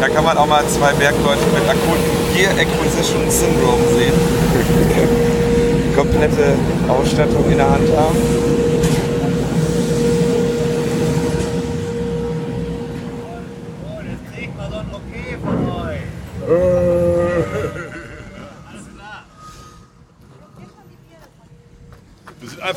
Da 0.00 0.08
kann 0.08 0.24
man 0.24 0.36
auch 0.38 0.46
mal 0.46 0.64
zwei 0.68 0.92
Bergleute 0.92 1.42
mit 1.54 1.68
akutem 1.68 2.04
Gear 2.34 2.52
Acquisition 2.52 3.30
Syndrome 3.30 3.84
sehen. 3.96 4.14
Komplette 5.96 6.54
Ausstattung 6.88 7.50
in 7.50 7.58
der 7.58 7.70
Hand 7.70 7.88
haben. 7.96 8.37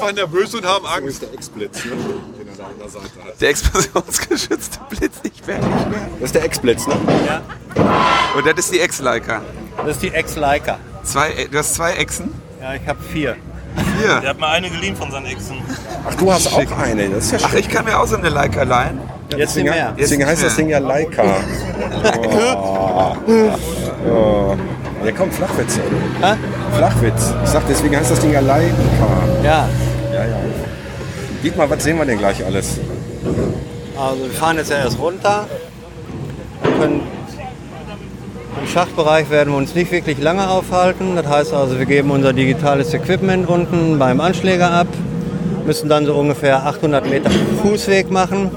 Einfach 0.01 0.15
nervös 0.15 0.53
und 0.53 0.65
haben 0.65 0.85
Angst. 0.85 1.21
der 1.21 1.33
Ex-Blitz, 1.33 1.85
ne? 1.85 1.91
den 1.91 2.47
er 2.47 2.55
da 2.57 2.63
an 2.65 2.71
der 2.79 2.89
Seite 2.89 3.05
hat. 3.23 3.41
Der 3.41 3.49
explosionsgeschützte 3.49 4.79
Blitz, 4.89 5.13
ich 5.23 5.47
werde 5.47 5.65
nicht 5.67 5.89
mehr. 5.89 5.99
das 6.19 6.25
ist 6.25 6.35
der 6.35 6.43
Ex-Blitz, 6.43 6.87
ne? 6.87 6.95
Und 8.35 8.45
das 8.45 8.59
ist 8.59 8.73
die 8.73 8.79
Ex-Leica. 8.79 9.41
Das 9.77 9.95
ist 9.95 10.03
die 10.03 10.09
Ex-Leica. 10.13 10.79
Zwei, 11.03 11.47
du 11.51 11.57
hast 11.57 11.75
zwei 11.75 11.93
Echsen? 11.93 12.33
Ja, 12.61 12.73
ich 12.75 12.87
habe 12.87 12.99
vier. 13.11 13.35
Hier. 13.99 14.19
Der 14.19 14.29
hat 14.31 14.39
mir 14.39 14.47
eine 14.47 14.69
geliehen 14.69 14.95
von 14.95 15.09
seinen 15.11 15.27
Exen. 15.27 15.57
Ach, 16.07 16.13
du 16.15 16.31
hast 16.31 16.47
auch 16.53 16.77
eine. 16.77 17.09
Das 17.09 17.25
ist 17.25 17.31
ja 17.31 17.39
Ach, 17.43 17.53
ich 17.53 17.69
kann 17.69 17.85
mir 17.85 17.97
auch 17.97 18.05
so 18.05 18.17
eine 18.17 18.29
Leica 18.29 18.63
leihen. 18.63 18.99
Jetzt 19.35 19.55
nicht 19.55 19.69
mehr. 19.69 19.93
Deswegen 19.97 20.25
heißt 20.25 20.43
das 20.43 20.55
Ding 20.55 20.69
ja 20.69 20.79
Leica. 20.79 21.23
Oh. 22.53 23.15
Oh. 24.07 24.57
Ja, 25.05 25.11
komm, 25.17 25.31
Flachwitz. 25.31 25.79
Hä? 26.21 26.35
Flachwitz. 26.75 27.33
Ich 27.43 27.49
sag, 27.49 27.63
deswegen 27.67 27.95
heißt 27.95 28.11
das 28.11 28.19
Ding 28.19 28.31
ja 28.31 28.39
Leica. 28.39 28.73
Ja, 29.43 29.69
Ja, 30.27 30.27
ja. 30.27 30.39
Dietmar, 31.43 31.69
was 31.69 31.83
sehen 31.83 31.97
wir 31.97 32.05
denn 32.05 32.19
gleich 32.19 32.45
alles? 32.45 32.79
also 33.97 34.23
wir 34.23 34.31
fahren 34.31 34.57
jetzt 34.57 34.71
ja 34.71 34.77
erst 34.77 34.99
runter. 34.99 35.47
Wir 36.63 36.71
können 36.71 37.01
Im 38.59 38.67
Schachtbereich 38.67 39.29
werden 39.29 39.53
wir 39.53 39.57
uns 39.57 39.75
nicht 39.75 39.91
wirklich 39.91 40.19
lange 40.19 40.49
aufhalten. 40.49 41.15
Das 41.15 41.27
heißt 41.27 41.53
also, 41.53 41.77
wir 41.79 41.85
geben 41.85 42.11
unser 42.11 42.33
digitales 42.33 42.93
Equipment 42.93 43.47
unten 43.47 43.97
beim 43.97 44.21
Anschläger 44.21 44.71
ab, 44.71 44.87
müssen 45.65 45.89
dann 45.89 46.05
so 46.05 46.15
ungefähr 46.15 46.65
800 46.65 47.09
Meter 47.09 47.29
Fußweg 47.61 48.11
machen 48.11 48.51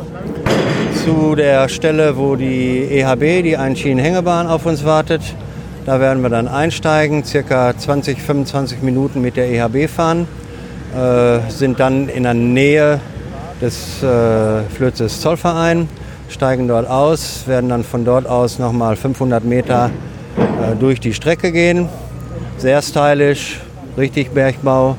zu 1.05 1.35
der 1.35 1.69
Stelle, 1.69 2.17
wo 2.17 2.37
die 2.37 2.89
EHB, 2.91 3.43
die 3.43 3.57
Einschienenhängebahn, 3.57 4.47
auf 4.47 4.67
uns 4.67 4.85
wartet. 4.85 5.23
Da 5.85 6.01
werden 6.01 6.23
wir 6.23 6.31
dann 6.31 6.49
einsteigen, 6.49 7.25
circa 7.25 7.77
20, 7.77 8.21
25 8.23 8.81
Minuten 8.81 9.21
mit 9.21 9.37
der 9.37 9.51
EHB 9.51 9.91
fahren, 9.91 10.27
äh, 10.95 11.51
sind 11.51 11.81
dann 11.81 12.09
in 12.09 12.23
der 12.23 12.35
Nähe 12.35 13.01
des 13.61 14.03
äh, 14.03 14.63
Flötzes 14.75 15.21
Zollverein, 15.21 15.89
steigen 16.29 16.69
dort 16.69 16.89
aus, 16.89 17.47
werden 17.47 17.71
dann 17.71 17.85
von 17.85 18.05
dort 18.05 18.27
aus 18.27 18.59
nochmal 18.59 18.97
500 18.97 19.45
Meter 19.45 19.91
äh, 20.37 20.77
durch 20.77 21.01
die 21.01 21.15
Strecke 21.15 21.53
gehen. 21.53 21.89
Sehr 22.59 22.81
stylisch, 22.83 23.61
richtig 23.97 24.31
Bergbau. 24.31 24.97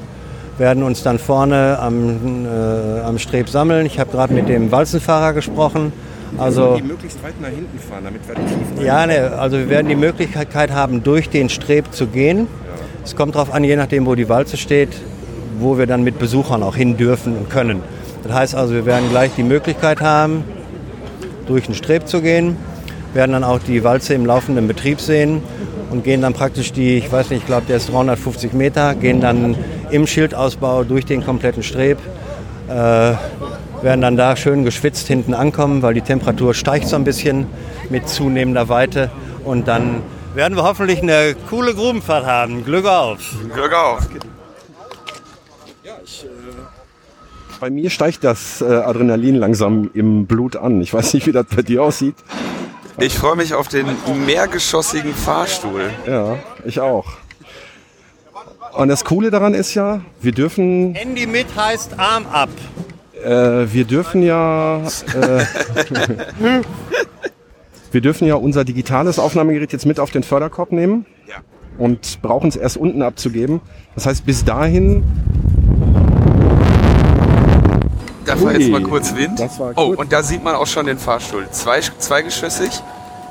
Werden 0.58 0.84
uns 0.84 1.04
dann 1.04 1.20
vorne 1.20 1.78
am, 1.80 2.46
äh, 2.46 3.02
am 3.02 3.20
Streb 3.20 3.50
sammeln. 3.50 3.86
Ich 3.86 4.00
habe 4.00 4.12
gerade 4.12 4.34
mit 4.34 4.48
dem 4.48 4.72
Walzenfahrer 4.72 5.34
gesprochen. 5.34 5.92
Also, 6.38 6.76
die 6.76 6.82
möglichst 6.82 7.22
weit 7.24 7.40
nach 7.42 7.50
hinten 7.50 7.80
fahren, 7.80 8.04
damit 8.06 8.28
wir 8.28 8.36
tief 8.36 8.86
ja, 8.86 9.06
ne, 9.06 9.34
also 9.38 9.58
wir 9.58 9.70
werden 9.70 9.88
die 9.88 9.96
Möglichkeit 9.96 10.72
haben, 10.72 11.04
durch 11.04 11.30
den 11.30 11.50
Streb 11.50 11.94
zu 11.94 12.08
gehen. 12.08 12.48
Es 13.04 13.16
kommt 13.16 13.36
darauf 13.36 13.54
an, 13.54 13.64
je 13.64 13.76
nachdem, 13.76 14.06
wo 14.06 14.16
die 14.16 14.28
Walze 14.28 14.58
steht, 14.58 14.90
wo 15.60 15.78
wir 15.78 15.88
dann 15.88 16.04
mit 16.04 16.20
Besuchern 16.20 16.64
auch 16.64 16.76
hin 16.76 16.98
dürfen 16.98 17.38
und 17.38 17.50
können. 17.50 17.82
Das 18.24 18.34
heißt 18.34 18.56
also, 18.56 18.74
wir 18.74 18.86
werden 18.86 19.10
gleich 19.10 19.32
die 19.38 19.44
Möglichkeit 19.44 20.02
haben, 20.02 20.44
durch 21.48 21.66
den 21.66 21.76
Streb 21.76 22.08
zu 22.08 22.22
gehen, 22.22 22.58
werden 23.14 23.34
dann 23.34 23.44
auch 23.44 23.60
die 23.60 23.84
Walze 23.84 24.14
im 24.14 24.26
laufenden 24.26 24.68
Betrieb 24.68 25.00
sehen 25.00 25.42
und 25.92 26.04
gehen 26.04 26.22
dann 26.22 26.34
praktisch 26.34 26.74
die, 26.74 26.98
ich 26.98 27.12
weiß 27.12 27.30
nicht, 27.30 27.42
ich 27.42 27.46
glaube, 27.46 27.66
der 27.68 27.78
ist 27.78 27.92
350 27.92 28.54
Meter, 28.54 28.96
gehen 28.96 29.22
dann 29.22 29.56
im 29.92 30.08
Schildausbau 30.08 30.84
durch 30.84 31.06
den 31.06 31.24
kompletten 31.24 31.64
Streb, 31.64 32.00
äh, 32.68 32.74
werden 32.74 34.02
dann 34.02 34.18
da 34.18 34.36
schön 34.36 34.64
geschwitzt 34.66 35.08
hinten 35.08 35.34
ankommen, 35.34 35.82
weil 35.82 35.94
die 35.94 36.02
Temperatur 36.02 36.54
steigt 36.54 36.88
so 36.88 36.96
ein 36.96 37.04
bisschen 37.04 37.46
mit 37.90 38.10
zunehmender 38.10 38.68
Weite 38.70 39.12
und 39.44 39.68
dann 39.68 40.02
werden 40.34 40.58
wir 40.58 40.64
hoffentlich 40.64 41.02
eine 41.02 41.36
coole 41.50 41.74
Grubenfahrt 41.74 42.26
haben. 42.26 42.66
Glück 42.66 42.86
auf! 42.86 43.20
Glück 43.54 43.74
auf. 43.74 44.00
Bei 47.60 47.70
mir 47.70 47.90
steigt 47.90 48.24
das 48.24 48.62
äh, 48.62 48.66
Adrenalin 48.66 49.36
langsam 49.36 49.90
im 49.94 50.26
Blut 50.26 50.56
an. 50.56 50.82
Ich 50.82 50.94
weiß 50.94 51.14
nicht, 51.14 51.26
wie 51.28 51.32
das 51.32 51.46
bei 51.56 51.62
dir 51.62 51.84
aussieht. 51.84 52.16
Ich 53.00 53.18
freue 53.18 53.36
mich 53.36 53.54
auf 53.54 53.68
den 53.68 53.88
mehrgeschossigen 54.26 55.14
Fahrstuhl. 55.14 55.90
Ja, 56.08 56.38
ich 56.66 56.80
auch. 56.80 57.06
Und 58.74 58.90
das 58.90 59.06
Coole 59.06 59.32
daran 59.32 59.54
ist 59.54 59.74
ja, 59.74 60.02
wir 60.22 60.32
dürfen, 60.34 60.96
Handy 60.96 61.28
mit 61.28 61.48
heißt 61.56 61.98
Arm 61.98 62.26
ab. 62.32 62.50
äh, 63.24 63.30
wir 63.72 63.86
dürfen 63.86 64.22
ja, 64.22 64.82
äh, 65.14 65.46
wir 67.92 68.02
dürfen 68.02 68.28
ja 68.28 68.36
unser 68.36 68.66
digitales 68.66 69.18
Aufnahmegerät 69.20 69.72
jetzt 69.72 69.86
mit 69.86 70.00
auf 70.00 70.12
den 70.12 70.24
Förderkorb 70.24 70.72
nehmen 70.74 71.06
Ja. 71.28 71.36
und 71.78 72.22
brauchen 72.22 72.50
es 72.50 72.58
erst 72.58 72.76
unten 72.78 73.02
abzugeben. 73.02 73.62
Das 73.96 74.06
heißt, 74.06 74.26
bis 74.26 74.44
dahin 74.44 75.04
Da 78.26 78.42
war 78.42 78.54
jetzt 78.54 78.72
mal 78.72 78.82
kurz 78.82 79.14
Wind. 79.16 79.40
das 79.40 79.60
war 79.60 79.72
oh, 79.76 79.90
gut. 79.90 79.98
und 80.00 80.12
da 80.12 80.24
sieht 80.24 80.44
man 80.44 80.56
auch 80.56 80.66
schon 80.66 80.88
den 80.88 80.98
Fahrstuhl. 80.98 81.48
Zwei, 81.52 81.80
zweigeschossig, 81.82 82.72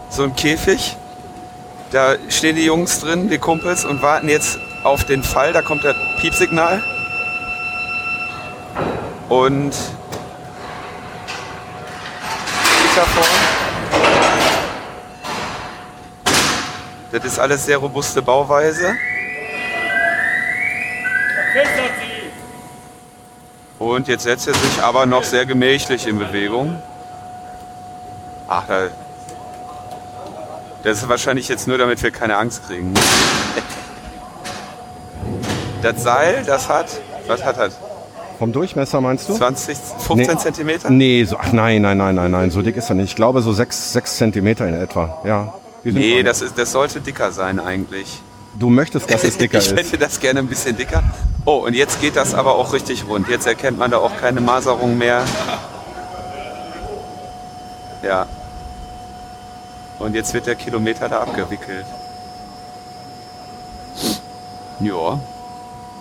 so 0.08 0.22
ein 0.22 0.36
Käfig. 0.36 0.96
Da 1.90 2.14
stehen 2.28 2.56
die 2.56 2.64
Jungs 2.64 3.00
drin, 3.00 3.28
die 3.28 3.38
Kumpels, 3.38 3.84
und 3.84 4.02
warten 4.02 4.28
jetzt 4.28 4.58
auf 4.84 5.04
den 5.04 5.22
Fall. 5.22 5.52
Da 5.52 5.62
kommt 5.62 5.84
das 5.84 5.96
Piepsignal. 6.20 6.82
Und. 9.28 9.74
Das 17.10 17.24
ist 17.24 17.38
alles 17.38 17.66
sehr 17.66 17.78
robuste 17.78 18.22
Bauweise. 18.22 18.94
Und 23.78 24.08
jetzt 24.08 24.22
setzt 24.24 24.46
er 24.48 24.54
sich 24.54 24.82
aber 24.82 25.06
noch 25.06 25.24
sehr 25.24 25.46
gemächlich 25.46 26.06
in 26.06 26.18
Bewegung. 26.18 26.80
Ach, 28.48 28.64
da, 28.68 28.88
das 30.82 30.98
ist 30.98 31.08
wahrscheinlich 31.08 31.48
jetzt 31.48 31.66
nur, 31.66 31.78
damit 31.78 32.02
wir 32.02 32.10
keine 32.10 32.36
Angst 32.36 32.66
kriegen. 32.66 32.92
Das 35.82 36.02
Seil, 36.02 36.44
das 36.46 36.68
hat, 36.68 36.86
was 37.26 37.44
hat 37.44 37.58
das? 37.58 37.78
vom 38.38 38.52
Durchmesser 38.52 39.00
meinst 39.00 39.28
du? 39.28 39.34
20, 39.34 39.78
15 39.78 40.16
Nee. 40.16 40.36
Zentimeter? 40.42 40.90
Nee, 40.90 41.24
so, 41.24 41.36
ach 41.38 41.52
nein, 41.52 41.80
nein, 41.82 41.96
nein, 41.96 42.14
nein, 42.16 42.30
nein, 42.30 42.50
so 42.50 42.62
dick 42.62 42.76
ist 42.76 42.88
er 42.88 42.96
nicht. 42.96 43.10
Ich 43.10 43.16
glaube 43.16 43.42
so 43.42 43.52
sechs, 43.52 43.92
sechs 43.92 44.16
Zentimeter 44.16 44.66
in 44.66 44.74
etwa. 44.74 45.20
Ja. 45.24 45.54
Nee, 45.84 46.22
das, 46.22 46.42
ist, 46.42 46.58
das 46.58 46.72
sollte 46.72 47.00
dicker 47.00 47.30
sein 47.30 47.60
eigentlich. 47.60 48.20
Du 48.58 48.70
möchtest, 48.70 49.10
dass 49.12 49.22
es 49.24 49.38
dicker 49.38 49.58
ich 49.60 49.66
ist. 49.70 49.76
hätte 49.78 49.98
das 49.98 50.18
gerne 50.18 50.40
ein 50.40 50.48
bisschen 50.48 50.76
dicker. 50.76 51.02
Oh, 51.46 51.56
und 51.56 51.74
jetzt 51.74 52.00
geht 52.00 52.16
das 52.16 52.34
aber 52.34 52.54
auch 52.54 52.72
richtig 52.72 53.06
rund. 53.06 53.28
Jetzt 53.28 53.46
erkennt 53.46 53.78
man 53.78 53.90
da 53.90 53.98
auch 53.98 54.16
keine 54.16 54.40
Maserung 54.40 54.96
mehr. 54.96 55.24
Ja. 58.02 58.26
Und 59.98 60.14
jetzt 60.14 60.32
wird 60.32 60.46
der 60.46 60.54
Kilometer 60.54 61.08
da 61.08 61.20
abgewickelt. 61.20 61.84
Ja. 64.80 65.20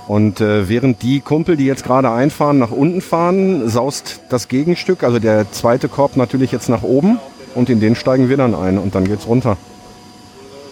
Und 0.07 0.39
äh, 0.41 0.67
während 0.67 1.01
die 1.01 1.19
Kumpel, 1.19 1.57
die 1.57 1.65
jetzt 1.65 1.83
gerade 1.83 2.09
einfahren, 2.09 2.59
nach 2.59 2.71
unten 2.71 3.01
fahren, 3.01 3.69
saust 3.69 4.21
das 4.29 4.47
Gegenstück, 4.47 5.03
also 5.03 5.19
der 5.19 5.51
zweite 5.51 5.89
Korb 5.89 6.15
natürlich 6.15 6.51
jetzt 6.51 6.69
nach 6.69 6.83
oben 6.83 7.19
und 7.55 7.69
in 7.69 7.79
den 7.79 7.95
steigen 7.95 8.29
wir 8.29 8.37
dann 8.37 8.55
ein 8.55 8.77
und 8.77 8.95
dann 8.95 9.05
geht's 9.05 9.27
runter. 9.27 9.57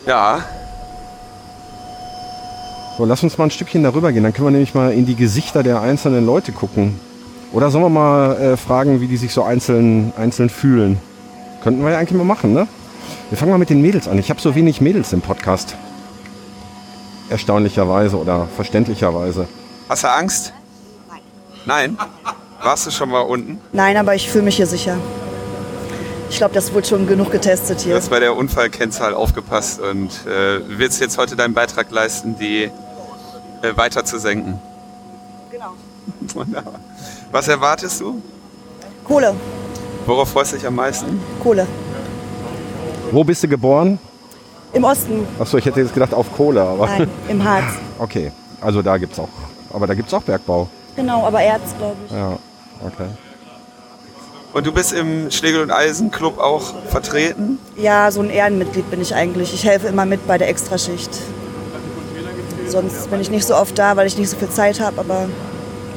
Ja, 0.06 0.44
So, 2.98 3.06
lass 3.06 3.24
uns 3.24 3.38
mal 3.38 3.46
ein 3.46 3.52
Stückchen 3.52 3.84
darüber 3.84 4.12
gehen, 4.12 4.24
dann 4.24 4.34
können 4.34 4.48
wir 4.48 4.52
nämlich 4.52 4.74
mal 4.74 4.92
in 4.94 5.06
die 5.06 5.16
Gesichter 5.16 5.64
der 5.64 5.82
einzelnen 5.82 6.26
Leute 6.26 6.52
gucken. 6.52 7.00
Oder 7.54 7.70
sollen 7.72 7.84
wir 7.86 7.90
mal 7.90 8.36
äh, 8.38 8.58
fragen, 8.58 9.02
wie 9.02 9.08
die 9.08 9.18
sich 9.18 9.34
so 9.34 9.44
einzeln, 9.44 10.14
einzeln 10.18 10.50
fühlen? 10.50 11.00
Könnten 11.64 11.84
wir 11.84 11.92
ja 11.92 11.98
eigentlich 12.00 12.18
mal 12.18 12.24
machen, 12.26 12.54
ne? 12.54 12.68
Wir 13.30 13.38
fangen 13.38 13.52
mal 13.52 13.58
mit 13.58 13.70
den 13.70 13.82
Mädels 13.82 14.08
an. 14.08 14.18
Ich 14.20 14.30
habe 14.30 14.42
so 14.42 14.56
wenig 14.56 14.82
Mädels 14.82 15.14
im 15.14 15.22
Podcast. 15.22 15.76
Erstaunlicherweise 17.30 18.18
oder 18.18 18.48
verständlicherweise. 18.56 19.48
hast 19.88 20.04
du 20.04 20.12
Angst? 20.12 20.54
Nein? 21.66 21.98
Warst 22.62 22.88
du 22.88 22.92
schon 22.92 23.10
mal 23.10 23.22
unten? 23.22 23.60
Nein, 23.72 23.96
aber 23.98 24.16
ich 24.16 24.30
fühle 24.30 24.44
mich 24.44 24.58
hier 24.58 24.68
sicher. 24.68 24.98
Ich 26.32 26.38
glaube, 26.38 26.54
das 26.54 26.74
wurde 26.74 26.88
schon 26.88 27.08
genug 27.08 27.30
getestet 27.30 27.82
Du 27.82 27.84
hier. 27.84 27.96
hast 27.96 28.10
bei 28.10 28.22
der 28.22 28.38
Unfallkennzahl 28.38 29.14
aufgepasst 29.14 29.82
und 29.82 30.10
äh, 30.26 30.62
willst 30.66 31.02
jetzt 31.02 31.18
heute 31.18 31.36
deinen 31.36 31.54
Beitrag 31.54 31.92
leisten, 31.92 32.38
die 32.40 32.64
äh, 33.62 33.76
weiter 33.76 34.06
zu 34.06 34.18
senken. 34.18 34.58
Genau. 35.52 35.74
Wunderbar. 36.34 36.80
Was 37.34 37.50
erwartest 37.50 38.00
du? 38.00 38.22
Kohle, 39.04 39.36
Worauf 40.06 40.30
freust 40.30 40.54
du 40.54 40.56
dich 40.56 40.66
am 40.66 40.76
meisten? 40.76 41.20
Kohle. 41.44 41.68
Wo 43.12 43.26
bist 43.26 43.44
du 43.44 43.50
geboren? 43.50 44.00
Im 44.72 44.86
Osten, 44.86 45.28
Achso, 45.38 45.58
ich 45.58 45.66
hätte 45.66 45.82
jetzt 45.82 45.94
gedacht 45.94 46.14
auf 46.14 46.32
Kohle, 46.32 46.62
aber. 46.64 46.86
nein, 46.88 47.10
im 47.28 47.44
Harz. 47.44 47.74
Okay, 48.00 48.32
also 48.62 48.82
da 48.82 48.98
gibt's 48.98 49.20
auch. 49.20 49.28
Aber 49.74 49.86
da 49.86 49.94
gibt's 49.94 50.14
auch 50.14 50.24
Bergbau. 50.24 50.70
Genau, 50.96 51.26
aber 51.28 51.42
Erz, 51.42 51.76
glaube 51.78 51.98
ich. 52.08 52.12
Ja, 52.14 52.38
okay. 52.84 53.10
Und 54.54 54.68
du 54.68 54.72
bist 54.74 54.92
im 54.92 55.32
Schlegel- 55.32 55.62
und 55.62 55.72
Eisenclub 55.72 56.38
auch 56.38 56.74
vertreten? 56.90 57.58
Ja, 57.78 58.12
so 58.12 58.22
ein 58.22 58.30
Ehrenmitglied 58.30 58.90
bin 58.92 59.02
ich 59.02 59.16
eigentlich. 59.16 59.54
Ich 59.54 59.64
helfe 59.66 59.88
immer 59.88 60.06
mit 60.06 60.28
bei 60.28 60.38
der 60.38 60.50
Extraschicht. 60.50 61.10
Sonst 62.68 63.10
bin 63.10 63.22
ich 63.22 63.30
nicht 63.32 63.46
so 63.48 63.56
oft 63.56 63.78
da, 63.78 63.96
weil 63.96 64.08
ich 64.08 64.18
nicht 64.18 64.30
so 64.30 64.38
viel 64.38 64.50
Zeit 64.50 64.80
habe, 64.80 65.00
aber 65.00 65.30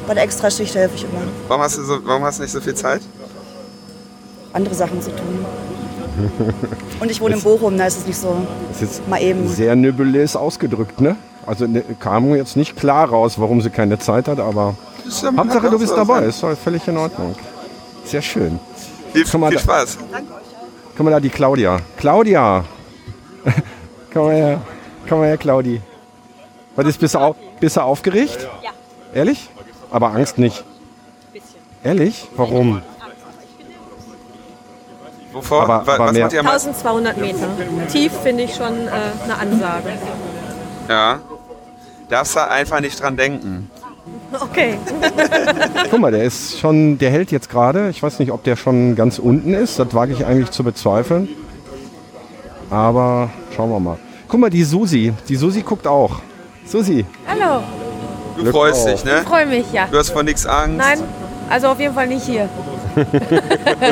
bei 0.07 0.15
der 0.15 0.23
Extraschicht 0.23 0.75
helfe 0.75 0.95
ich 0.97 1.05
immer. 1.05 1.23
Warum 1.49 1.63
hast, 1.63 1.79
du 1.79 1.83
so, 1.85 1.99
warum 2.05 2.23
hast 2.23 2.39
du 2.39 2.43
nicht 2.43 2.53
so 2.53 2.61
viel 2.61 2.75
Zeit? 2.75 3.01
Andere 4.53 4.75
Sachen 4.75 5.01
zu 5.03 5.11
tun. 5.11 5.45
Und 7.01 7.11
ich 7.11 7.21
wohne 7.21 7.35
in 7.35 7.43
Bochum, 7.43 7.77
da 7.77 7.87
ist 7.87 7.99
es 7.99 8.07
nicht 8.07 8.19
so 8.19 8.37
Das 8.69 8.83
ist 8.83 8.99
jetzt 8.99 9.09
mal 9.09 9.21
eben. 9.21 9.49
sehr 9.49 9.75
nebulös 9.75 10.37
ausgedrückt, 10.37 11.01
ne? 11.01 11.17
Also 11.45 11.67
ne, 11.67 11.83
kam 11.99 12.35
jetzt 12.37 12.57
nicht 12.57 12.77
klar 12.77 13.09
raus, 13.09 13.35
warum 13.39 13.61
sie 13.61 13.71
keine 13.71 13.99
Zeit 13.99 14.29
hat, 14.29 14.39
aber 14.39 14.77
Hauptsache 15.37 15.71
du 15.71 15.79
bist 15.79 15.93
dabei, 15.97 16.25
ist 16.27 16.43
doch 16.43 16.57
völlig 16.57 16.87
in 16.87 16.97
Ordnung. 16.97 17.35
Sehr 18.05 18.23
schön. 18.23 18.59
Viel, 19.13 19.27
viel 19.27 19.41
da- 19.41 19.59
Spaß. 19.59 19.99
Guck 20.97 21.05
mal 21.05 21.11
da, 21.11 21.21
die 21.21 21.29
Claudia. 21.31 21.81
Claudia! 21.97 22.65
komm 24.13 24.27
mal 24.27 24.35
her, 24.35 24.61
komm 25.09 25.19
mal 25.21 25.29
her, 25.29 25.37
Claudi. 25.37 25.81
Was 26.77 26.87
ist, 26.87 26.99
bist 26.99 27.15
du, 27.15 27.19
auf, 27.19 27.37
bist 27.61 27.77
du 27.77 27.81
aufgeregt? 27.83 28.49
Ja. 28.63 28.71
Ehrlich? 29.13 29.49
Aber 29.91 30.09
Angst 30.13 30.39
nicht. 30.39 30.65
Ehrlich? 31.83 32.29
Warum? 32.37 32.83
Wovor? 35.33 35.63
Aber- 35.65 35.75
aber 35.81 35.99
was 35.99 36.13
mehr- 36.13 36.23
macht 36.25 36.33
ihr 36.33 36.41
am 36.41 36.47
meisten? 36.47 36.69
1200 36.71 37.17
Meter. 37.19 37.49
Tief 37.91 38.13
finde 38.23 38.45
ich 38.45 38.55
schon 38.55 38.87
äh, 38.87 38.91
eine 39.25 39.37
Ansage. 39.39 39.99
Ja. 40.89 41.21
Darfst 42.09 42.37
du 42.37 42.49
einfach 42.49 42.81
nicht 42.81 43.01
dran 43.01 43.17
denken. 43.17 43.71
Okay. 44.41 44.79
Guck 45.91 46.01
mal, 46.01 46.11
der 46.11 46.25
ist 46.25 46.59
schon, 46.59 46.99
der 46.99 47.11
hält 47.11 47.31
jetzt 47.31 47.49
gerade. 47.51 47.89
Ich 47.91 48.03
weiß 48.03 48.19
nicht, 48.19 48.33
ob 48.33 48.43
der 48.45 48.57
schon 48.57 48.95
ganz 48.97 49.19
unten 49.19 49.55
ist. 49.55 49.79
Das 49.79 49.95
wage 49.95 50.13
ich 50.13 50.27
eigentlich 50.27 50.51
zu 50.51 50.65
bezweifeln. 50.65 51.29
Aber 52.71 53.31
schauen 53.55 53.71
wir 53.71 53.81
mal. 53.81 53.99
Guck 54.29 54.41
mal, 54.41 54.51
die 54.51 54.65
Susi. 54.65 55.13
Die 55.29 55.37
Susi 55.37 55.63
guckt 55.63 55.87
auch. 55.87 56.21
Susi. 56.67 57.05
Hallo, 57.29 57.63
Du 58.37 58.43
Glück 58.43 58.55
freust 58.55 58.87
auf. 58.87 58.93
dich, 58.93 59.05
ne? 59.05 59.21
ich 59.23 59.29
freue 59.29 59.47
mich, 59.47 59.73
ja. 59.73 59.87
Du 59.91 59.99
hast 59.99 60.11
vor 60.11 60.23
nichts 60.23 60.47
Angst. 60.47 60.77
Nein, 60.79 60.99
also 61.51 61.69
auf 61.69 61.79
jeden 61.79 61.95
Fall 61.95 62.07
nicht 62.09 62.25
hier. 62.25 62.49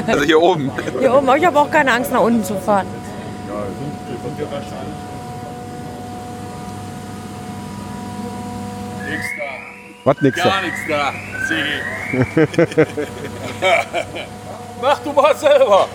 Also 0.06 0.24
hier 0.24 0.40
oben. 0.40 0.70
Hier 1.00 1.12
oben, 1.12 1.28
aber 1.28 1.36
ich 1.36 1.44
habe 1.44 1.58
auch 1.58 1.70
keine 1.70 1.92
Angst, 1.92 2.12
nach 2.12 2.20
unten 2.20 2.42
zu 2.44 2.54
fahren. 2.54 2.86
Was 10.04 10.20
nix 10.20 10.36
da? 10.42 10.48
Gar 10.48 10.62
nichts 10.62 10.80
da, 10.88 11.12
Sigi. 11.48 12.82
Mach 14.82 14.98
du 15.00 15.12
mal 15.12 15.36
selber. 15.36 15.88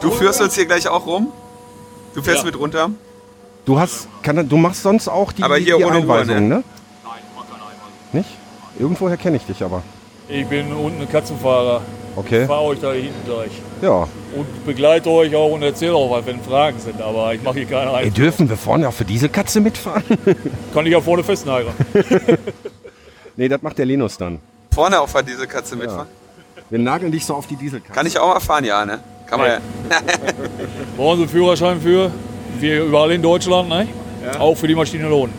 Du 0.00 0.10
führst 0.10 0.40
uns 0.40 0.54
hier 0.54 0.66
gleich 0.66 0.88
auch 0.88 1.04
rum? 1.06 1.32
Du 2.14 2.22
fährst 2.22 2.40
Ja. 2.40 2.46
mit 2.46 2.58
runter? 2.58 2.90
Du 3.66 3.78
hast, 3.78 4.08
kann, 4.22 4.48
du 4.48 4.56
machst 4.56 4.82
sonst 4.82 5.08
auch 5.08 5.32
die, 5.32 5.42
Aber 5.42 5.56
hier 5.56 5.76
die 5.78 5.84
ohne 5.84 5.96
Einweisung, 5.98 6.48
ne? 6.48 6.56
ne? 6.56 6.64
Nicht? 8.12 8.28
Irgendwoher 8.78 9.16
kenne 9.16 9.36
ich 9.36 9.44
dich 9.46 9.62
aber. 9.62 9.82
Ich 10.28 10.46
bin 10.46 10.72
unten 10.72 11.02
ein 11.02 11.08
Katzenfahrer. 11.10 11.82
Okay. 12.16 12.42
Ich 12.42 12.46
fahre 12.46 12.62
euch 12.62 12.80
da 12.80 12.92
hinten 12.92 13.24
gleich. 13.26 13.50
Ja. 13.82 14.06
Und 14.36 14.64
begleite 14.66 15.10
euch 15.10 15.34
auch 15.34 15.50
und 15.52 15.62
erzähle 15.62 15.94
auch 15.94 16.10
was, 16.10 16.24
wenn 16.26 16.40
Fragen 16.42 16.78
sind. 16.78 17.00
Aber 17.02 17.34
ich 17.34 17.42
mache 17.42 17.54
hier 17.58 17.66
keine 17.66 17.90
Ey, 17.90 17.96
Einfluss. 17.96 18.14
dürfen 18.14 18.48
wir 18.48 18.56
vorne 18.56 18.88
auch 18.88 18.92
für 18.92 19.04
diese 19.04 19.28
Katze 19.28 19.60
mitfahren? 19.60 20.04
Kann 20.72 20.86
ich 20.86 20.92
ja 20.92 21.00
vorne 21.00 21.24
festnageln. 21.24 21.72
nee, 23.36 23.48
das 23.48 23.62
macht 23.62 23.78
der 23.78 23.86
Linus 23.86 24.16
dann. 24.16 24.38
Vorne 24.72 25.00
auf 25.00 25.14
diese 25.26 25.46
Katze 25.46 25.76
mitfahren? 25.76 26.08
Wir 26.70 26.78
nageln 26.78 27.12
dich 27.12 27.24
so 27.24 27.34
auf 27.34 27.46
die 27.46 27.56
Dieselkatze. 27.56 27.92
Kann 27.92 28.06
ich 28.06 28.18
auch 28.18 28.34
mal 28.34 28.40
fahren, 28.40 28.64
ja, 28.64 28.84
ne? 28.84 28.98
Kann 29.26 29.38
man 29.40 29.48
ja. 29.48 29.58
Brauchen 30.96 31.16
Sie 31.18 31.22
einen 31.24 31.28
Führerschein 31.30 31.80
für? 31.80 32.10
Wie 32.58 32.76
überall 32.76 33.12
in 33.12 33.22
Deutschland, 33.22 33.68
ne? 33.68 33.88
Ja. 34.24 34.40
Auch 34.40 34.56
für 34.56 34.66
die 34.66 34.74
Maschine 34.74 35.08
lohnen. 35.08 35.32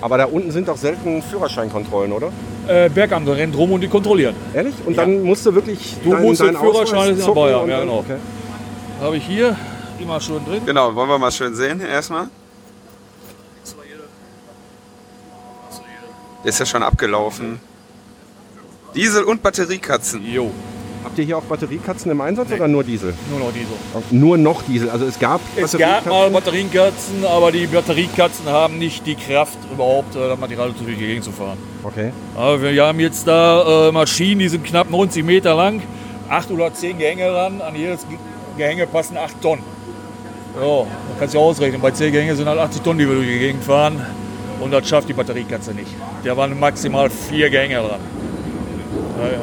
Aber 0.00 0.16
da 0.16 0.26
unten 0.26 0.50
sind 0.50 0.68
doch 0.68 0.76
selten 0.76 1.22
Führerscheinkontrollen, 1.22 2.12
oder? 2.12 2.30
Äh, 2.68 2.88
Bergamt 2.88 3.28
rennt 3.28 3.56
rum 3.56 3.72
und 3.72 3.80
die 3.80 3.88
kontrollieren. 3.88 4.34
Ehrlich? 4.54 4.74
Und 4.86 4.96
dann 4.96 5.22
musst 5.22 5.44
du 5.46 5.54
wirklich 5.54 5.96
Du 6.04 6.10
deinen- 6.12 6.22
musst 6.22 6.40
den 6.40 6.46
deinen 6.48 6.56
Ausweis 6.58 6.88
Führerschein 6.90 7.18
zucken 7.18 7.34
dabei 7.34 7.54
haben, 7.54 7.70
ja 7.70 7.80
genau. 7.80 7.98
okay. 7.98 8.16
Habe 9.00 9.16
ich 9.16 9.24
hier 9.26 9.56
immer 9.98 10.20
schon 10.20 10.44
drin. 10.44 10.60
Genau, 10.64 10.94
wollen 10.94 11.08
wir 11.08 11.18
mal 11.18 11.32
schön 11.32 11.54
sehen 11.54 11.80
erstmal. 11.80 12.28
Der 16.44 16.50
ist 16.50 16.58
ja 16.60 16.66
schon 16.66 16.82
abgelaufen. 16.82 17.60
Diesel- 18.94 19.24
und 19.24 19.42
Batteriekatzen. 19.42 20.24
Jo. 20.24 20.50
Habt 21.04 21.16
ihr 21.18 21.24
hier 21.24 21.38
auch 21.38 21.42
Batteriekatzen 21.44 22.10
im 22.10 22.20
Einsatz 22.20 22.50
oder 22.50 22.66
nur 22.66 22.82
Diesel? 22.82 23.14
Nur 23.30 23.38
noch 23.38 23.52
Diesel. 23.52 23.76
Nur 24.10 24.36
noch 24.38 24.62
Diesel. 24.62 24.90
Also 24.90 25.04
es 25.06 25.18
gab 25.18 25.40
Es 25.56 25.72
gab 25.76 26.06
mal 26.06 26.28
Batteriekatzen, 26.30 27.24
aber 27.24 27.52
die 27.52 27.66
Batteriekatzen 27.66 28.46
haben 28.46 28.78
nicht 28.78 29.06
die 29.06 29.14
Kraft, 29.14 29.56
überhaupt 29.72 30.16
äh, 30.16 30.28
das 30.28 30.38
Material 30.38 30.72
durch 30.72 30.96
die 30.98 31.06
Gegend 31.06 31.24
zu 31.24 31.30
fahren. 31.32 31.56
Okay. 31.84 32.12
Aber 32.34 32.60
wir 32.60 32.84
haben 32.84 32.98
jetzt 33.00 33.26
da 33.28 33.88
äh, 33.88 33.92
Maschinen, 33.92 34.40
die 34.40 34.48
sind 34.48 34.64
knapp 34.64 34.90
90 34.90 35.24
Meter 35.24 35.54
lang, 35.54 35.82
8 36.28 36.50
oder 36.50 36.72
10 36.74 36.98
Gehänge 36.98 37.32
ran. 37.32 37.60
An 37.60 37.74
jedes 37.76 38.00
Ge- 38.08 38.18
Gehänge 38.56 38.86
passen 38.86 39.16
8 39.16 39.40
Tonnen. 39.40 39.62
So, 40.58 40.86
man 41.08 41.18
kann 41.20 41.28
sich 41.28 41.38
ausrechnen. 41.38 41.80
Bei 41.80 41.92
10 41.92 42.12
Gehänge 42.12 42.34
sind 42.34 42.48
halt 42.48 42.58
80 42.58 42.82
Tonnen, 42.82 42.98
die 42.98 43.06
wir 43.08 43.14
durch 43.14 43.28
die 43.28 43.38
Gegend 43.38 43.62
fahren. 43.64 44.04
Und 44.60 44.72
das 44.72 44.88
schafft 44.88 45.08
die 45.08 45.12
Batteriekatze 45.12 45.72
nicht. 45.72 45.90
Da 46.24 46.36
waren 46.36 46.58
maximal 46.58 47.10
4 47.10 47.50
Gehänge 47.50 47.76
dran. 47.76 48.00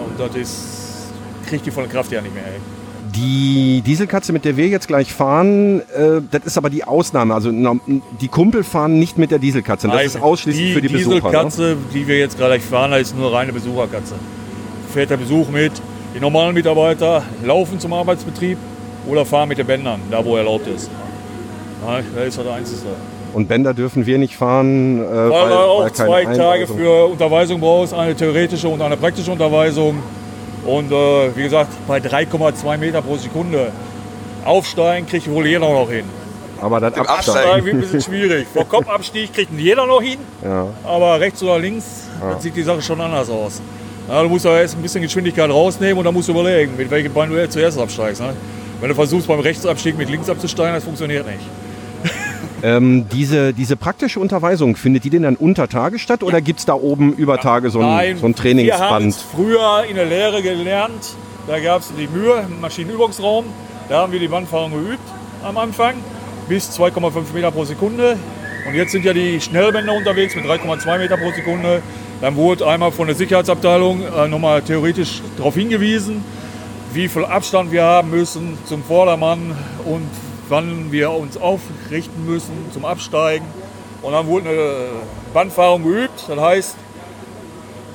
Und 0.07 0.19
das 0.19 0.35
ist, 0.35 1.13
kriegt 1.47 1.65
die 1.65 1.71
von 1.71 1.83
der 1.83 1.91
Kraft 1.91 2.11
ja 2.11 2.21
nicht 2.21 2.33
mehr. 2.33 2.43
Ey. 2.43 2.59
Die 3.15 3.81
Dieselkatze, 3.85 4.33
mit 4.33 4.43
der 4.43 4.57
wir 4.57 4.67
jetzt 4.67 4.87
gleich 4.87 5.13
fahren, 5.13 5.79
äh, 5.79 6.21
das 6.31 6.45
ist 6.45 6.57
aber 6.57 6.69
die 6.69 6.83
Ausnahme. 6.83 7.33
Also 7.33 7.49
die 8.19 8.27
Kumpel 8.27 8.63
fahren 8.63 8.99
nicht 8.99 9.17
mit 9.17 9.31
der 9.31 9.39
Dieselkatze. 9.39 9.87
Das 9.87 9.95
Nein, 9.95 10.05
ist 10.05 10.21
ausschließlich 10.21 10.67
die 10.67 10.73
für 10.73 10.81
die 10.81 10.89
Besucher. 10.89 11.15
Ne? 11.15 11.21
Dieselkatze, 11.21 11.77
die 11.93 12.07
wir 12.07 12.19
jetzt 12.19 12.37
gerade 12.37 12.59
fahren, 12.59 12.91
das 12.91 13.01
ist 13.01 13.17
nur 13.17 13.33
reine 13.33 13.53
Besucherkatze. 13.53 14.15
Fährt 14.93 15.11
der 15.11 15.17
Besuch 15.17 15.49
mit. 15.49 15.71
Die 16.13 16.19
normalen 16.19 16.53
Mitarbeiter 16.53 17.23
laufen 17.43 17.79
zum 17.79 17.93
Arbeitsbetrieb 17.93 18.57
oder 19.07 19.25
fahren 19.25 19.49
mit 19.49 19.57
den 19.57 19.67
Bändern, 19.67 20.01
da 20.11 20.23
wo 20.23 20.35
erlaubt 20.35 20.67
ist. 20.67 20.89
Ja, 21.85 22.01
das 22.15 22.27
ist 22.27 22.37
halt 22.37 22.47
der 22.47 22.53
einzige. 22.55 22.81
Und 23.35 23.49
Bänder 23.49 23.73
dürfen 23.73 24.05
wir 24.05 24.17
nicht 24.17 24.37
fahren, 24.37 24.97
äh, 25.03 25.07
Weil, 25.07 25.29
weil, 25.29 25.49
du 25.49 25.55
auch 25.55 25.89
zwei 25.91 26.23
Tage 26.23 26.39
Einweisung- 26.63 26.77
für 26.77 27.05
Unterweisung 27.07 27.59
brauchst, 27.59 27.93
eine 27.93 28.15
theoretische 28.15 28.69
und 28.69 28.81
eine 28.81 28.95
praktische 28.95 29.29
Unterweisung. 29.29 30.01
Und 30.65 30.89
äh, 30.91 31.35
wie 31.35 31.43
gesagt, 31.43 31.71
bei 31.85 31.97
3,2 31.99 32.77
Meter 32.77 33.01
pro 33.01 33.17
Sekunde 33.17 33.71
aufsteigen 34.45 35.05
kriegt 35.05 35.29
wohl 35.29 35.45
jeder 35.45 35.59
noch 35.69 35.89
hin. 35.91 36.05
Aber 36.61 36.79
das 36.79 36.93
Absteigen 36.93 37.09
Absteigen. 37.09 37.65
wird 37.65 37.75
ein 37.75 37.81
bisschen 37.81 38.01
schwierig. 38.01 38.47
Vor 38.53 38.65
Kopfabstieg 38.69 39.33
kriegt 39.33 39.51
jeder 39.59 39.85
noch 39.85 40.01
hin. 40.01 40.17
Ja. 40.41 40.67
Aber 40.85 41.19
rechts 41.19 41.43
oder 41.43 41.59
links 41.59 42.07
Ja. 42.21 42.31
dann 42.31 42.39
sieht 42.41 42.55
die 42.55 42.63
Sache 42.63 42.81
schon 42.81 43.01
anders 43.01 43.29
aus. 43.29 43.61
Ja, 44.07 44.23
du 44.23 44.29
musst 44.29 44.45
ja 44.45 44.57
erst 44.57 44.75
ein 44.77 44.81
bisschen 44.81 45.01
Geschwindigkeit 45.01 45.49
rausnehmen 45.49 45.97
und 45.97 46.05
dann 46.05 46.13
musst 46.13 46.29
du 46.29 46.31
überlegen, 46.31 46.71
mit 46.77 46.89
welchem 46.89 47.11
Bein 47.11 47.29
du 47.29 47.49
zuerst 47.49 47.77
absteigst. 47.77 48.21
Ne? 48.21 48.33
Wenn 48.79 48.89
du 48.89 48.95
versuchst 48.95 49.27
beim 49.27 49.41
Rechtsabstieg 49.41 49.97
mit 49.97 50.09
links 50.09 50.29
abzusteigen, 50.29 50.73
das 50.75 50.85
funktioniert 50.85 51.25
nicht. 51.25 51.39
Ähm, 52.63 53.07
diese, 53.11 53.53
diese 53.53 53.75
praktische 53.75 54.19
Unterweisung, 54.19 54.75
findet 54.75 55.03
die 55.03 55.09
denn 55.09 55.23
dann 55.23 55.35
unter 55.35 55.67
Tage 55.67 55.99
statt 55.99 56.23
oder 56.23 56.41
gibt 56.41 56.59
es 56.59 56.65
da 56.65 56.73
oben 56.73 57.13
über 57.13 57.37
Tage 57.39 57.69
so 57.69 57.79
ein, 57.79 57.85
Nein, 57.85 58.17
so 58.17 58.25
ein 58.25 58.33
wir 58.35 58.35
haben 58.35 58.35
Trainingsband? 58.35 59.15
früher 59.35 59.83
in 59.89 59.95
der 59.95 60.05
Lehre 60.05 60.41
gelernt. 60.41 61.15
Da 61.47 61.59
gab 61.59 61.81
es 61.81 61.91
die 61.97 62.07
Mühe 62.07 62.47
Maschinenübungsraum. 62.61 63.45
Da 63.89 63.99
haben 63.99 64.11
wir 64.13 64.19
die 64.19 64.31
Wandfahrung 64.31 64.71
geübt 64.71 65.03
am 65.43 65.57
Anfang 65.57 65.95
bis 66.47 66.69
2,5 66.79 67.33
Meter 67.33 67.51
pro 67.51 67.65
Sekunde. 67.65 68.17
Und 68.67 68.73
jetzt 68.73 68.91
sind 68.91 69.05
ja 69.05 69.13
die 69.13 69.39
Schnellbänder 69.39 69.93
unterwegs 69.93 70.35
mit 70.35 70.45
3,2 70.45 70.97
Meter 70.97 71.17
pro 71.17 71.31
Sekunde. 71.31 71.83
Dann 72.21 72.35
wurde 72.35 72.65
einmal 72.67 72.91
von 72.91 73.05
der 73.07 73.15
Sicherheitsabteilung 73.15 74.01
äh, 74.01 74.27
nochmal 74.27 74.61
theoretisch 74.61 75.21
darauf 75.37 75.53
hingewiesen, 75.53 76.23
wie 76.93 77.07
viel 77.07 77.25
Abstand 77.25 77.71
wir 77.71 77.83
haben 77.83 78.09
müssen 78.09 78.57
zum 78.65 78.83
Vordermann 78.83 79.55
und 79.85 80.07
wann 80.49 80.91
wir 80.91 81.11
uns 81.11 81.37
aufrichten 81.37 82.25
müssen 82.25 82.53
zum 82.71 82.85
Absteigen. 82.85 83.45
Und 84.01 84.13
dann 84.13 84.27
wurde 84.27 84.49
eine 84.49 84.73
Bandfahrung 85.33 85.83
geübt. 85.83 86.25
Das 86.27 86.39
heißt, 86.39 86.75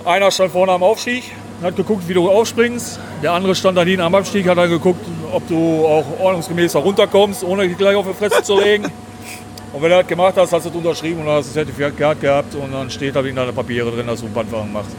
einer 0.05 0.31
stand 0.31 0.53
vorne 0.53 0.73
am 0.73 0.83
Aufstieg, 0.83 1.25
hat 1.63 1.77
geguckt, 1.77 2.09
wie 2.09 2.15
du 2.15 2.29
aufspringst. 2.29 2.99
Der 3.23 3.33
andere 3.33 3.55
stand 3.55 3.77
da 3.79 3.83
hinten 3.83 4.01
am 4.01 4.15
Abstieg, 4.15 4.49
hat 4.49 4.59
dann 4.59 4.71
geguckt, 4.71 5.05
ob 5.33 5.47
du 5.47 5.85
auch 5.87 6.05
ordnungsgemäß 6.21 6.73
da 6.73 6.79
runterkommst, 6.79 7.45
ohne 7.45 7.69
dich 7.69 7.77
gleich 7.77 7.95
auf 7.97 8.07
die 8.07 8.15
Fresse 8.15 8.43
zu 8.43 8.59
legen. 8.59 8.87
Und 9.73 9.83
wenn 9.83 9.91
du 9.91 9.99
das 9.99 10.07
gemacht 10.07 10.35
hast, 10.37 10.53
hast 10.53 10.65
du 10.65 10.71
es 10.71 10.75
unterschrieben 10.75 11.21
und 11.21 11.27
dann 11.27 11.37
hast 11.37 11.55
du 11.55 11.61
das 11.61 11.67
Zertifikat 11.67 12.21
gehabt 12.21 12.57
und 12.57 12.73
dann 12.73 12.91
steht 12.91 13.15
da 13.15 13.21
in 13.21 13.37
deine 13.37 13.53
Papiere 13.53 13.89
drin, 13.93 14.05
dass 14.05 14.21
du 14.21 14.29
Bandfahrung 14.29 14.73
machst. 14.73 14.91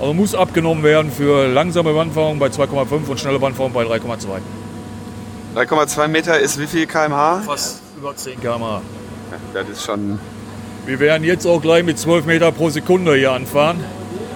Also 0.00 0.12
muss 0.12 0.34
abgenommen 0.34 0.82
werden 0.82 1.12
für 1.12 1.46
langsame 1.46 1.92
Bandfahrung 1.92 2.36
bei 2.40 2.48
2,5 2.48 3.06
und 3.08 3.20
schnelle 3.20 3.38
Bandfahrung 3.38 3.72
bei 3.72 3.84
3,2. 3.84 4.40
3,2 5.56 6.08
Meter 6.08 6.38
ist 6.38 6.60
wie 6.60 6.66
viel 6.66 6.86
km/h? 6.86 7.40
Fast 7.46 7.80
über 7.96 8.14
10 8.14 8.38
km/h. 8.42 8.82
Das 9.54 9.66
ist 9.66 9.86
schon. 9.86 10.18
Wir 10.84 11.00
werden 11.00 11.24
jetzt 11.24 11.46
auch 11.46 11.62
gleich 11.62 11.82
mit 11.82 11.98
12 11.98 12.26
Meter 12.26 12.52
pro 12.52 12.68
Sekunde 12.68 13.14
hier 13.14 13.32
anfahren. 13.32 13.82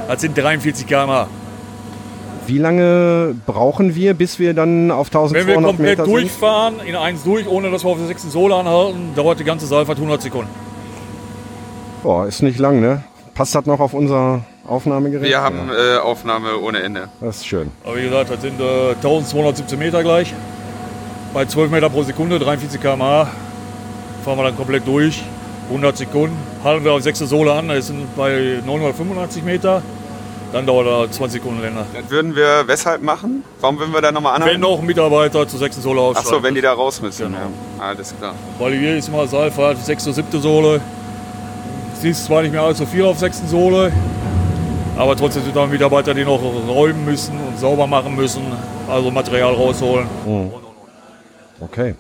Das 0.09 0.23
sind 0.23 0.35
43 0.35 0.87
km/h. 0.87 1.29
Wie 2.47 2.57
lange 2.57 3.35
brauchen 3.45 3.95
wir, 3.95 4.15
bis 4.15 4.39
wir 4.39 4.55
dann 4.55 4.91
auf 4.91 5.09
1200 5.09 5.35
Wenn 5.47 5.47
wir 5.47 5.69
komplett 5.69 5.91
Meter 5.91 6.05
sind? 6.07 6.15
durchfahren, 6.15 6.75
in 6.87 6.97
eins 6.97 7.23
durch, 7.23 7.47
ohne 7.47 7.71
dass 7.71 7.85
wir 7.85 7.91
auf 7.91 7.99
der 7.99 8.07
sechsten 8.07 8.31
Sohle 8.31 8.55
anhalten, 8.55 9.11
dauert 9.15 9.39
die 9.41 9.45
ganze 9.45 9.67
Seilfahrt 9.67 9.99
100 9.99 10.23
Sekunden. 10.23 10.51
Boah, 12.03 12.27
ist 12.27 12.43
nicht 12.43 12.59
lang, 12.59 12.81
ne? 12.81 13.05
Passt 13.35 13.55
das 13.55 13.67
noch 13.67 13.79
auf 13.79 13.93
unser 13.93 14.47
Aufnahmegerät? 14.67 15.29
Wir 15.29 15.43
haben 15.43 15.69
äh, 15.69 15.99
Aufnahme 15.99 16.59
ohne 16.59 16.81
Ende. 16.81 17.11
Das 17.21 17.37
ist 17.37 17.47
schön. 17.47 17.71
Aber 17.85 17.99
wie 17.99 18.05
gesagt, 18.05 18.31
das 18.31 18.41
sind 18.41 18.59
äh, 18.59 18.95
1217 18.95 19.79
Meter 19.79 20.03
gleich. 20.03 20.33
Bei 21.33 21.45
12 21.45 21.71
Meter 21.71 21.89
pro 21.89 22.03
Sekunde, 22.03 22.39
43 22.39 22.81
km/h, 22.81 23.29
fahren 24.25 24.39
wir 24.39 24.45
dann 24.45 24.57
komplett 24.57 24.87
durch. 24.87 25.23
100 25.69 25.97
Sekunden. 25.97 26.37
Halten 26.65 26.85
wir 26.85 26.93
auf 26.93 27.03
sechste 27.03 27.27
Sohle 27.27 27.53
an, 27.53 27.69
das 27.69 27.87
sind 27.87 28.17
bei 28.17 28.61
985 28.67 29.45
Meter. 29.45 29.83
Dann 30.53 30.67
dauert 30.67 30.89
er 30.89 31.11
20 31.13 31.41
Sekunden 31.41 31.63
länger. 31.63 31.87
Das 31.95 32.11
würden 32.11 32.35
wir 32.35 32.65
weshalb 32.67 33.03
machen? 33.03 33.45
Warum 33.61 33.79
würden 33.79 33.95
wir 33.95 34.01
da 34.01 34.11
nochmal 34.11 34.35
anhalten? 34.35 34.55
Wenn 34.55 34.61
noch 34.61 34.81
ein 34.81 34.87
Mitarbeiter 34.87 35.47
zur 35.47 35.61
sechsten 35.61 35.81
Sohle 35.81 36.01
Ach 36.01 36.07
aussteigen. 36.07 36.29
so, 36.29 36.43
wenn 36.43 36.55
die 36.57 36.61
da 36.61 36.73
raus 36.73 37.01
müssen. 37.01 37.27
Genau. 37.27 37.39
Ja. 37.39 37.85
Alles 37.85 38.13
klar. 38.19 38.35
Weil 38.59 38.75
hier 38.75 38.97
ist 38.97 39.13
mal 39.13 39.29
Seilfahrt, 39.29 39.79
sechste, 39.85 40.13
siebte 40.13 40.41
Sohle. 40.41 40.81
Siehst 42.01 42.25
zwar 42.25 42.43
nicht 42.43 42.51
mehr 42.51 42.63
allzu 42.63 42.85
viel 42.85 43.05
auf 43.05 43.19
sechsten 43.21 43.47
Sohle, 43.47 43.93
aber 44.97 45.15
trotzdem 45.17 45.45
sind 45.45 45.55
da 45.55 45.67
Mitarbeiter, 45.67 46.15
die 46.15 46.25
noch 46.25 46.41
räumen 46.67 47.05
müssen 47.05 47.39
und 47.39 47.59
sauber 47.61 47.87
machen 47.87 48.17
müssen, 48.17 48.43
also 48.89 49.11
Material 49.11 49.55
rausholen. 49.55 50.07
Mhm. 50.27 50.51
Okay. 51.61 51.95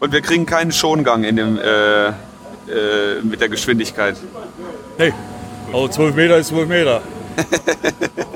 Und 0.00 0.12
wir 0.12 0.20
kriegen 0.20 0.46
keinen 0.46 0.72
Schongang 0.72 1.24
in 1.24 1.36
dem, 1.36 1.58
äh, 1.58 2.08
äh, 2.08 2.12
mit 3.22 3.40
der 3.40 3.48
Geschwindigkeit. 3.48 4.16
Nee, 4.96 5.12
also 5.72 5.88
12 5.88 6.14
Meter 6.14 6.38
ist 6.38 6.48
12 6.48 6.68
Meter. 6.68 7.02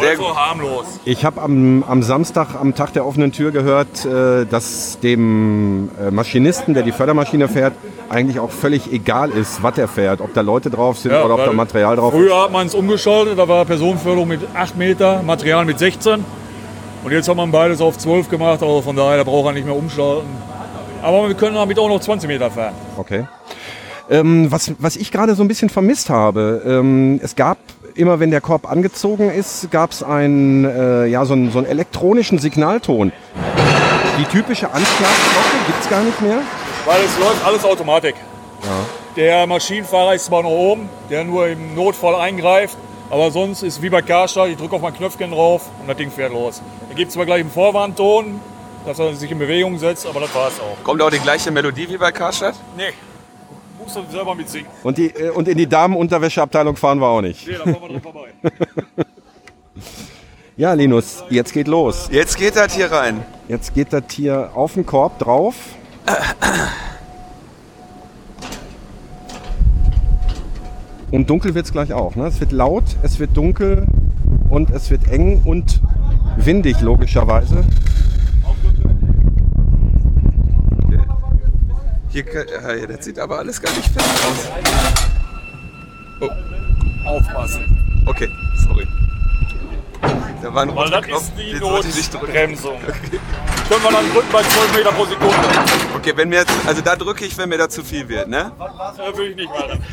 Sehr 0.00 0.10
also 0.10 0.36
harmlos. 0.36 0.86
Ich 1.04 1.24
habe 1.24 1.40
am, 1.40 1.82
am 1.84 2.02
Samstag, 2.02 2.54
am 2.54 2.74
Tag 2.74 2.92
der 2.92 3.06
offenen 3.06 3.32
Tür 3.32 3.50
gehört, 3.50 4.04
äh, 4.04 4.44
dass 4.46 4.98
dem 5.00 5.90
äh, 6.00 6.10
Maschinisten, 6.10 6.74
der 6.74 6.82
die 6.82 6.92
Fördermaschine 6.92 7.48
fährt, 7.48 7.74
eigentlich 8.08 8.38
auch 8.38 8.50
völlig 8.50 8.92
egal 8.92 9.30
ist, 9.30 9.62
was 9.62 9.78
er 9.78 9.88
fährt. 9.88 10.20
Ob 10.20 10.34
da 10.34 10.40
Leute 10.40 10.70
drauf 10.70 10.98
sind 10.98 11.12
Ja, 11.12 11.24
oder 11.24 11.34
ob 11.34 11.44
da 11.44 11.52
Material 11.52 11.96
drauf 11.96 12.12
ist. 12.12 12.20
Früher 12.20 12.42
hat 12.42 12.52
man 12.52 12.66
es 12.66 12.74
umgeschaltet, 12.74 13.38
da 13.38 13.48
war 13.48 13.64
Personenförderung 13.64 14.28
mit 14.28 14.40
8 14.54 14.76
Meter, 14.76 15.22
Material 15.22 15.64
mit 15.64 15.78
16. 15.78 16.24
Und 17.04 17.12
jetzt 17.12 17.28
hat 17.28 17.36
man 17.36 17.50
beides 17.50 17.80
auf 17.80 17.96
12 17.96 18.28
gemacht, 18.28 18.62
also 18.62 18.82
von 18.82 18.96
daher 18.96 19.18
da 19.18 19.24
braucht 19.24 19.46
er 19.46 19.52
nicht 19.52 19.66
mehr 19.66 19.76
umschalten. 19.76 20.28
Aber 21.02 21.28
wir 21.28 21.34
können 21.34 21.54
damit 21.54 21.78
auch 21.78 21.88
noch 21.88 22.00
20 22.00 22.28
Meter 22.28 22.50
fahren. 22.50 22.74
Okay. 22.96 23.26
Ähm, 24.08 24.50
was, 24.50 24.72
was 24.78 24.96
ich 24.96 25.10
gerade 25.10 25.34
so 25.34 25.42
ein 25.42 25.48
bisschen 25.48 25.68
vermisst 25.68 26.10
habe, 26.10 26.62
ähm, 26.64 27.20
es 27.22 27.34
gab 27.34 27.58
immer, 27.96 28.20
wenn 28.20 28.30
der 28.30 28.40
Korb 28.40 28.70
angezogen 28.70 29.30
ist, 29.30 29.70
gab 29.70 29.92
es 29.92 30.02
einen, 30.02 30.64
äh, 30.64 31.06
ja, 31.06 31.24
so, 31.24 31.34
einen, 31.34 31.50
so 31.50 31.58
einen 31.58 31.66
elektronischen 31.66 32.38
Signalton. 32.38 33.12
Die 34.18 34.24
typische 34.24 34.66
Anschlagglocke 34.66 35.66
gibt 35.66 35.82
es 35.82 35.90
gar 35.90 36.02
nicht 36.02 36.20
mehr. 36.20 36.38
Weil 36.84 37.02
es 37.04 37.18
läuft 37.18 37.44
alles 37.44 37.64
Automatik. 37.64 38.14
Der 39.16 39.46
Maschinenfahrer 39.46 40.14
ist 40.14 40.26
zwar 40.26 40.42
noch 40.42 40.50
oben, 40.50 40.88
der 41.10 41.24
nur 41.24 41.48
im 41.48 41.74
Notfall 41.74 42.14
eingreift, 42.14 42.76
aber 43.10 43.30
sonst 43.30 43.62
ist 43.62 43.80
wie 43.82 43.90
bei 43.90 44.02
Karstadt, 44.02 44.48
ich 44.48 44.56
drücke 44.56 44.76
auf 44.76 44.82
mein 44.82 44.94
Knöpfchen 44.94 45.30
drauf 45.30 45.62
und 45.80 45.88
das 45.88 45.96
Ding 45.96 46.10
fährt 46.10 46.32
los. 46.32 46.60
Da 46.88 46.94
gibt 46.94 47.08
es 47.08 47.14
zwar 47.14 47.24
gleich 47.26 47.40
einen 47.40 47.50
Vorwarnton, 47.50 48.40
dass 48.84 48.98
er 48.98 49.14
sich 49.14 49.30
in 49.30 49.38
Bewegung 49.38 49.78
setzt, 49.78 50.06
aber 50.06 50.20
das 50.20 50.34
war 50.34 50.48
es 50.48 50.60
auch. 50.60 50.82
Kommt 50.84 51.00
auch 51.02 51.10
die 51.10 51.18
gleiche 51.18 51.50
Melodie 51.50 51.88
wie 51.88 51.96
bei 51.96 52.12
Karstadt? 52.12 52.54
Nee, 52.76 52.92
musst 53.86 53.96
du 53.96 54.16
selber 54.16 54.34
mitsingen. 54.34 54.66
Und, 54.82 54.98
die, 54.98 55.06
äh, 55.06 55.30
und 55.30 55.48
in 55.48 55.56
die 55.56 55.66
Damenunterwäscheabteilung 55.66 56.76
fahren 56.76 57.00
wir 57.00 57.06
auch 57.06 57.22
nicht. 57.22 57.46
Nee, 57.46 57.54
da 57.54 57.64
fahren 57.64 57.76
wir 57.80 57.88
dran 57.88 58.02
vorbei. 58.02 58.28
Ja, 60.58 60.72
Linus, 60.72 61.22
jetzt 61.28 61.52
geht 61.52 61.68
los. 61.68 62.08
Jetzt 62.10 62.38
geht 62.38 62.56
das 62.56 62.74
hier 62.74 62.90
rein. 62.90 63.22
Jetzt 63.46 63.74
geht 63.74 63.92
das 63.92 64.04
hier 64.10 64.52
auf 64.54 64.72
den 64.72 64.86
Korb 64.86 65.18
drauf. 65.18 65.54
Und 71.10 71.28
dunkel 71.28 71.54
wird 71.54 71.66
es 71.66 71.72
gleich 71.72 71.92
auch. 71.92 72.16
Ne? 72.16 72.26
Es 72.26 72.40
wird 72.40 72.52
laut, 72.52 72.84
es 73.02 73.18
wird 73.18 73.36
dunkel 73.36 73.86
und 74.48 74.70
es 74.70 74.90
wird 74.90 75.06
eng 75.08 75.42
und 75.44 75.82
windig 76.38 76.80
logischerweise. 76.80 77.62
Hier, 82.16 82.24
ja, 82.78 82.86
das 82.86 83.04
sieht 83.04 83.18
aber 83.18 83.36
alles 83.40 83.60
gar 83.60 83.70
nicht 83.72 83.88
fest 83.90 84.08
aus. 84.26 84.48
Oh, 86.18 86.30
Aufpassen. 87.06 87.76
okay, 88.06 88.30
sorry. 88.66 88.86
Da 90.40 90.54
war 90.54 90.62
ein 90.62 90.74
Weil 90.74 90.88
das 90.88 91.04
Knopf, 91.04 91.22
ist 91.24 91.32
die. 91.36 91.60
Notbremsung. 91.60 92.78
Können 93.68 93.82
wir 93.82 93.90
dann 93.90 94.10
drücken 94.14 94.32
bei 94.32 94.42
12 94.42 94.76
Meter 94.76 94.92
pro 94.92 95.04
Sekunde. 95.04 95.36
Okay, 95.94 96.12
wenn 96.16 96.30
mir 96.30 96.36
jetzt, 96.36 96.54
also 96.66 96.80
da 96.80 96.96
drücke 96.96 97.26
ich, 97.26 97.36
wenn 97.36 97.50
mir 97.50 97.58
da 97.58 97.68
zu 97.68 97.84
viel 97.84 98.08
wird, 98.08 98.28
ne? 98.28 98.50
Äh, 98.58 99.18
will 99.18 99.30
ich 99.32 99.36
nicht 99.36 99.50
machen. 99.50 99.84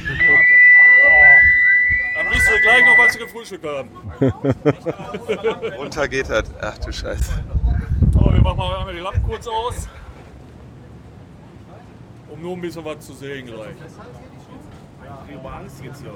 Dann 2.16 2.30
bist 2.30 2.48
du 2.48 2.62
gleich 2.62 2.86
noch, 2.86 3.06
was 3.06 3.18
gefrühstückt 3.18 3.66
haben. 3.66 3.90
Runter 5.78 6.08
geht 6.08 6.30
das. 6.30 6.46
Ach 6.62 6.78
du 6.78 6.94
Scheiße. 6.94 7.44
So, 8.14 8.32
wir 8.32 8.42
machen 8.42 8.58
mal 8.60 8.94
die 8.94 9.00
Lampen 9.00 9.24
kurz 9.24 9.46
aus. 9.46 9.90
Um 12.34 12.42
nur 12.42 12.54
ein 12.54 12.62
bisschen 12.62 12.84
was 12.84 13.00
zu 13.06 13.14
sehen 13.14 13.46
gleich. 13.46 13.76
Ich 15.30 15.38
habe 15.38 15.52
Angst 15.52 15.84
jetzt 15.84 16.02
hier. 16.02 16.12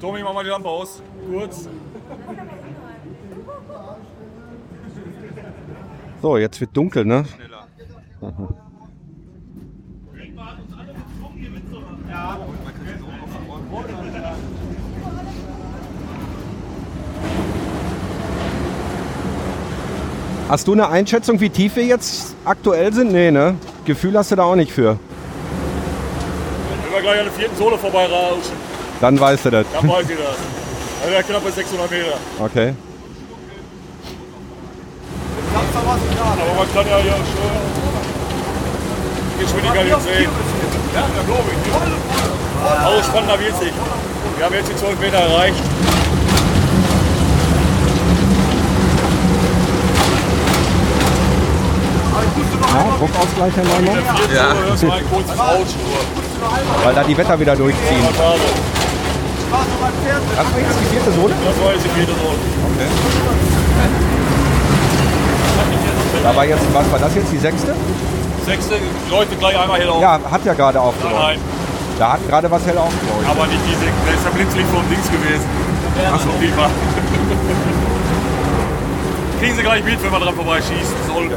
Tommy, 0.00 0.22
mach 0.22 0.34
mal 0.34 0.42
die 0.42 0.50
Lampe 0.50 0.68
aus. 0.68 1.00
Kurz. 1.30 1.68
So, 6.20 6.36
jetzt 6.38 6.60
wird 6.60 6.76
dunkel, 6.76 7.04
ne? 7.04 7.24
Mhm. 8.20 8.48
Hast 20.48 20.68
du 20.68 20.72
eine 20.72 20.88
Einschätzung, 20.88 21.40
wie 21.40 21.48
tief 21.48 21.76
wir 21.76 21.84
jetzt 21.84 22.34
aktuell 22.44 22.92
sind? 22.92 23.12
Nee, 23.12 23.30
ne? 23.30 23.56
Gefühl 23.84 24.16
hast 24.18 24.30
du 24.30 24.36
da 24.36 24.42
auch 24.42 24.56
nicht 24.56 24.72
für. 24.72 24.98
Gleich 27.04 27.18
an 27.18 27.26
der 27.26 27.34
vierten 27.34 27.56
Sohle 27.58 27.76
vorbei 27.76 28.06
rauschen, 28.06 28.56
Dann 28.98 29.20
weißt 29.20 29.44
du 29.44 29.50
das. 29.50 29.66
dann 29.74 29.86
weiß 29.86 30.08
ich 30.08 30.16
das. 30.16 30.36
Also 31.04 31.28
knapp 31.28 31.44
bei 31.44 31.50
600 31.50 31.90
Meter. 31.90 32.16
Okay. 32.40 32.74
Aber 35.54 36.54
man 36.56 36.74
kann 36.74 36.86
ja 36.88 36.98
hier 37.02 37.12
schon 37.12 37.52
die 39.36 39.44
Geschwindigkeit 39.44 39.86
jetzt 39.86 40.04
sehen. 40.04 40.30
Ja, 40.94 41.02
da 41.14 41.22
glaube 41.26 41.50
ich. 41.52 42.84
Also 42.86 43.02
spannender 43.02 43.38
wird 43.38 43.58
sich. 43.58 43.72
Wir 44.38 44.46
haben 44.46 44.54
jetzt 44.54 44.70
die 44.70 44.76
12 44.76 44.98
Meter 44.98 45.18
erreicht. 45.18 45.62
Ja, 52.74 52.96
Druckausgleich 52.98 53.56
Herr 53.56 53.64
Neumann. 53.64 54.04
Ja. 54.34 54.54
hörst 54.54 54.82
du 54.82 56.23
Weil 56.84 56.94
da 56.94 57.02
die 57.02 57.16
Wetter 57.16 57.38
wieder 57.40 57.56
durchziehen. 57.56 58.04
Das 58.04 58.18
war 58.18 58.34
jetzt 60.60 60.80
die 60.80 60.86
vierte 60.86 61.12
Sohle? 61.12 61.34
Das 61.44 61.64
war 61.64 61.72
jetzt 61.72 61.84
die 61.84 61.90
vierte 61.90 62.12
Sohle. 62.12 62.38
Da 66.22 66.34
war 66.36 66.44
jetzt, 66.46 66.62
was 66.72 66.90
war 66.90 66.98
das 66.98 67.14
jetzt, 67.14 67.32
die 67.32 67.38
sechste? 67.38 67.74
Sechste 68.46 68.74
leuchtet 69.10 69.38
gleich 69.38 69.58
einmal 69.58 69.78
hell 69.78 69.88
auf. 69.90 70.00
Ja, 70.00 70.18
hat 70.30 70.44
ja 70.44 70.54
gerade 70.54 70.78
Nein, 70.78 70.86
aufgeleuchtet. 70.88 71.20
nein. 71.22 71.38
Da 71.98 72.12
hat 72.14 72.28
gerade 72.28 72.50
was 72.50 72.66
hell 72.66 72.78
aufgeleuchtet. 72.78 73.28
Aber 73.30 73.46
nicht 73.46 73.60
diese. 73.68 73.84
Da 73.84 74.12
ist 74.12 74.24
der 74.24 74.30
Blitzlicht 74.30 74.68
vom 74.68 74.82
Dings 74.90 75.06
gewesen. 75.10 75.44
Achso. 76.12 76.28
Kriegen 79.40 79.56
Sie 79.56 79.62
gleich 79.62 79.84
mit, 79.84 80.02
wenn 80.02 80.10
man 80.10 80.20
dran 80.22 80.34
vorbeischießen 80.34 80.96
soll. 81.06 81.30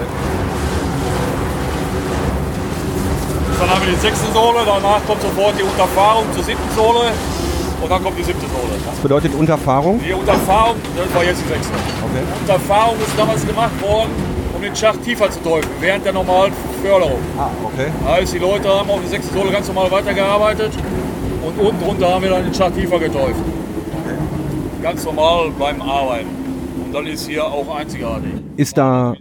Dann 3.59 3.69
haben 3.69 3.81
wir 3.81 3.89
die 3.93 3.99
sechste 3.99 4.31
Sohle, 4.33 4.59
danach 4.65 5.03
kommt 5.05 5.21
sofort 5.21 5.57
die 5.57 5.63
Unterfahrung 5.63 6.25
zur 6.33 6.43
siebten 6.43 6.69
Sohle. 6.75 7.11
und 7.81 7.91
dann 7.91 8.03
kommt 8.03 8.17
die 8.17 8.23
siebte 8.23 8.45
Sohle. 8.47 8.73
Das 8.85 8.99
bedeutet 8.99 9.33
Unterfahrung? 9.33 9.99
Die 10.03 10.13
Unterfahrung, 10.13 10.75
das 10.95 11.15
war 11.15 11.23
jetzt 11.23 11.41
die 11.43 11.47
sechste. 11.47 11.73
Okay. 11.73 12.23
Unterfahrung 12.41 12.95
ist 12.99 13.17
damals 13.17 13.45
gemacht 13.45 13.81
worden, 13.81 14.09
um 14.55 14.61
den 14.61 14.75
Schacht 14.75 15.03
tiefer 15.03 15.29
zu 15.29 15.41
teufeln, 15.41 15.73
während 15.79 16.05
der 16.05 16.13
normalen 16.13 16.53
Förderung. 16.83 17.19
Ah, 17.37 17.49
okay. 17.63 17.87
Heißt, 18.05 18.33
die 18.33 18.39
Leute 18.39 18.67
haben 18.69 18.89
auf 18.89 18.99
der 19.01 19.09
sechsten 19.09 19.35
Sohle 19.35 19.51
ganz 19.51 19.67
normal 19.67 19.91
weitergearbeitet 19.91 20.71
und 21.45 21.59
unten 21.59 21.83
drunter 21.83 22.09
haben 22.13 22.23
wir 22.23 22.29
dann 22.31 22.43
den 22.43 22.53
Schacht 22.53 22.75
tiefer 22.75 22.99
geteufelt. 22.99 23.35
Ganz 24.81 25.03
normal 25.03 25.51
beim 25.57 25.81
Arbeiten. 25.81 26.29
Und 26.85 26.93
dann 26.93 27.05
ist 27.07 27.27
hier 27.27 27.45
auch 27.45 27.75
einzigartig. 27.75 28.31
Ist 28.55 28.77
da, 28.77 29.13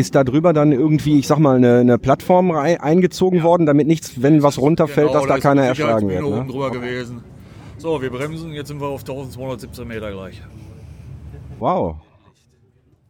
ist 0.00 0.14
da 0.14 0.24
drüber 0.24 0.52
dann 0.52 0.72
irgendwie, 0.72 1.18
ich 1.18 1.26
sag 1.26 1.38
mal, 1.38 1.56
eine, 1.56 1.78
eine 1.78 1.98
Plattform 1.98 2.50
rei- 2.50 2.80
eingezogen 2.80 3.42
worden, 3.42 3.66
damit 3.66 3.86
nichts, 3.86 4.20
wenn 4.22 4.42
was 4.42 4.58
runterfällt, 4.58 5.08
Genau, 5.08 5.18
dass 5.20 5.28
da 5.28 5.36
ist 5.36 5.42
keiner 5.42 5.60
eine 5.62 5.68
erschlagen 5.70 6.08
wird? 6.08 6.20
Ne? 6.22 6.26
oben 6.26 6.48
drüber 6.48 6.70
gewesen. 6.70 7.22
So, 7.78 8.00
wir 8.02 8.10
bremsen, 8.10 8.52
jetzt 8.52 8.68
sind 8.68 8.80
wir 8.80 8.88
auf 8.88 9.00
1217 9.00 9.86
Meter 9.86 10.10
gleich. 10.12 10.42
Wow. 11.58 11.96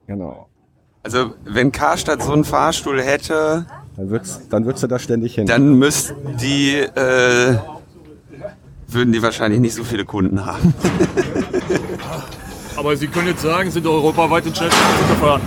Genau. 0.07 0.47
Also, 1.03 1.33
wenn 1.45 1.73
Karstadt 1.73 2.23
so 2.23 2.33
einen 2.33 2.45
Fahrstuhl 2.45 3.01
hätte, 3.01 3.67
Dann 3.97 4.11
würdest, 4.11 4.43
dann 4.53 4.65
du 4.83 4.87
da 4.87 4.99
ständig 4.99 5.35
hin. 5.37 5.47
dann 5.47 5.79
müssten 5.79 6.37
die, 6.37 6.75
äh, 6.77 7.57
würden 8.89 9.13
die 9.13 9.23
wahrscheinlich 9.23 9.61
nicht 9.61 9.75
so 9.75 9.83
viele 9.85 10.05
Kunden 10.05 10.45
haben. 10.45 10.75
Aber 12.77 12.97
Sie 12.97 13.09
können 13.09 13.29
jetzt 13.29 13.43
sagen, 13.43 13.71
sind 13.71 13.87
europaweit 13.87 14.45
den 14.45 14.55
schnellsten 14.55 14.79
Auto 14.83 15.15
gefahren. 15.15 15.41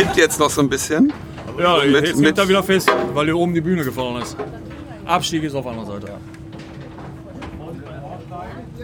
Wippt 0.00 0.16
jetzt 0.16 0.38
noch 0.40 0.50
so 0.50 0.60
ein 0.62 0.68
bisschen. 0.68 1.12
Ja, 1.58 1.78
Mit- 1.84 2.06
jetzt 2.06 2.18
mit- 2.20 2.38
er 2.38 2.48
wieder 2.48 2.62
fest, 2.62 2.90
weil 3.12 3.26
hier 3.26 3.36
oben 3.36 3.52
die 3.54 3.60
Bühne 3.60 3.84
gefallen 3.84 4.22
ist. 4.22 4.36
Abstieg 5.04 5.42
ist 5.42 5.54
auf 5.54 5.64
der 5.64 5.72
anderen 5.72 6.00
Seite. 6.00 6.12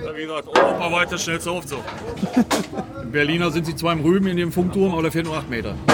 Ja, 0.04 0.14
wie 0.14 0.22
gesagt, 0.22 0.48
europaweit 0.48 1.10
der 1.10 1.18
schnellste 1.18 1.50
Aufzug. 1.50 1.80
In 3.02 3.10
Berliner 3.10 3.50
sind 3.50 3.64
sie 3.64 3.74
zwar 3.74 3.94
im 3.94 4.00
Rüben 4.00 4.26
in 4.26 4.36
dem 4.36 4.52
Funkturm, 4.52 4.92
aber 4.92 5.02
der 5.02 5.12
fährt 5.12 5.24
nur 5.26 5.36
8 5.38 5.48
Meter. 5.48 5.74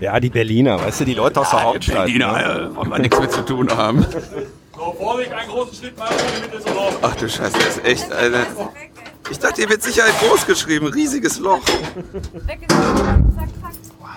Ja, 0.00 0.18
die 0.18 0.30
Berliner, 0.30 0.80
weißt 0.80 1.00
du, 1.02 1.04
die 1.04 1.14
Leute 1.14 1.40
aus 1.40 1.50
der 1.50 1.62
Hauptstadt. 1.62 2.06
Berliner, 2.06 2.32
ne? 2.32 2.70
äh, 2.72 2.76
wollen 2.76 2.90
wir 2.90 2.98
nichts 2.98 3.20
mit 3.20 3.30
zu 3.30 3.42
tun 3.42 3.70
haben. 3.70 4.04
So, 4.74 4.96
Vorsicht, 4.98 5.32
einen 5.32 5.48
großen 5.48 5.74
Schritt 5.76 5.96
machen, 5.96 6.16
die 6.36 6.42
Mitte 6.42 6.56
ist 6.56 6.66
erlaubt. 6.66 6.98
Ach 7.02 7.14
du 7.14 7.28
Scheiße, 7.28 7.52
das 7.56 7.76
ist 7.76 7.84
echt 7.86 8.12
eine. 8.12 8.44
Ich 9.30 9.38
dachte, 9.38 9.60
hier 9.60 9.68
wird 9.70 9.80
Sicherheit 9.84 10.12
groß 10.18 10.44
geschrieben. 10.44 10.88
Riesiges 10.88 11.38
Loch. 11.38 11.60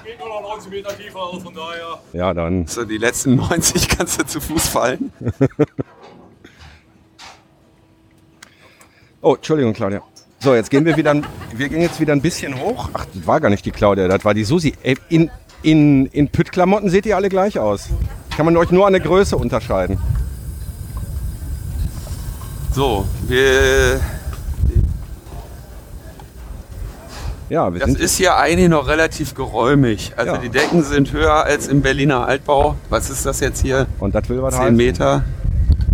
Geht 0.06 0.20
nur 0.20 0.30
noch 0.30 0.42
90 0.42 0.72
Meter 0.72 0.96
tiefer, 0.98 1.20
also 1.20 1.40
von 1.40 1.54
daher. 1.54 2.00
Ja, 2.14 2.34
dann. 2.34 2.68
So, 2.68 2.86
die 2.86 2.98
letzten 2.98 3.36
90 3.38 3.88
kannst 3.90 4.22
du 4.22 4.26
zu 4.26 4.40
Fuß 4.42 4.68
fallen. 4.68 5.12
Oh, 9.22 9.34
Entschuldigung, 9.34 9.74
Claudia. 9.74 10.04
So, 10.40 10.54
jetzt 10.54 10.70
gehen 10.70 10.86
wir 10.86 10.96
wieder, 10.98 11.10
ein- 11.10 11.26
wir 11.52 11.68
gehen 11.68 11.82
jetzt 11.82 12.00
wieder 12.00 12.14
ein 12.14 12.22
bisschen 12.22 12.60
hoch. 12.60 12.90
Ach, 12.94 13.06
das 13.12 13.26
war 13.26 13.40
gar 13.42 13.50
nicht 13.50 13.66
die 13.66 13.72
Claudia, 13.72 14.08
das 14.08 14.24
war 14.24 14.36
die 14.36 14.44
Susi. 14.44 14.76
Ey, 14.84 14.96
In, 15.10 15.32
in, 15.64 16.06
in 16.08 16.30
Püttklamotten 16.30 16.92
seht 16.92 17.08
ihr 17.08 17.16
alle 17.16 17.30
gleich 17.30 17.58
aus. 17.58 17.90
Kann 18.38 18.46
man 18.46 18.56
euch 18.56 18.70
nur 18.70 18.86
an 18.86 18.94
der 18.94 19.02
Größe 19.02 19.36
unterscheiden. 19.36 19.98
So, 22.72 23.08
wir. 23.28 24.00
Ja, 27.50 27.72
wir 27.74 27.80
Das 27.80 27.92
sind 27.92 28.00
ist 28.02 28.16
hier 28.18 28.36
eigentlich 28.38 28.70
noch 28.70 28.88
relativ 28.88 29.36
geräumig. 29.36 30.14
Also 30.16 30.34
Ja. 30.34 30.38
die 30.40 30.50
Decken 30.50 30.82
sind 30.84 31.12
höher 31.14 31.44
als 31.46 31.68
im 31.68 31.82
Berliner 31.82 32.28
Altbau. 32.28 32.76
Was 32.90 33.10
ist 33.10 33.26
das 33.26 33.40
jetzt 33.40 33.62
hier? 33.62 33.86
Und 34.00 34.16
das 34.16 34.28
will 34.30 34.42
was 34.42 34.56
10 34.56 34.64
heißen. 34.64 34.76
Meter. 34.76 35.24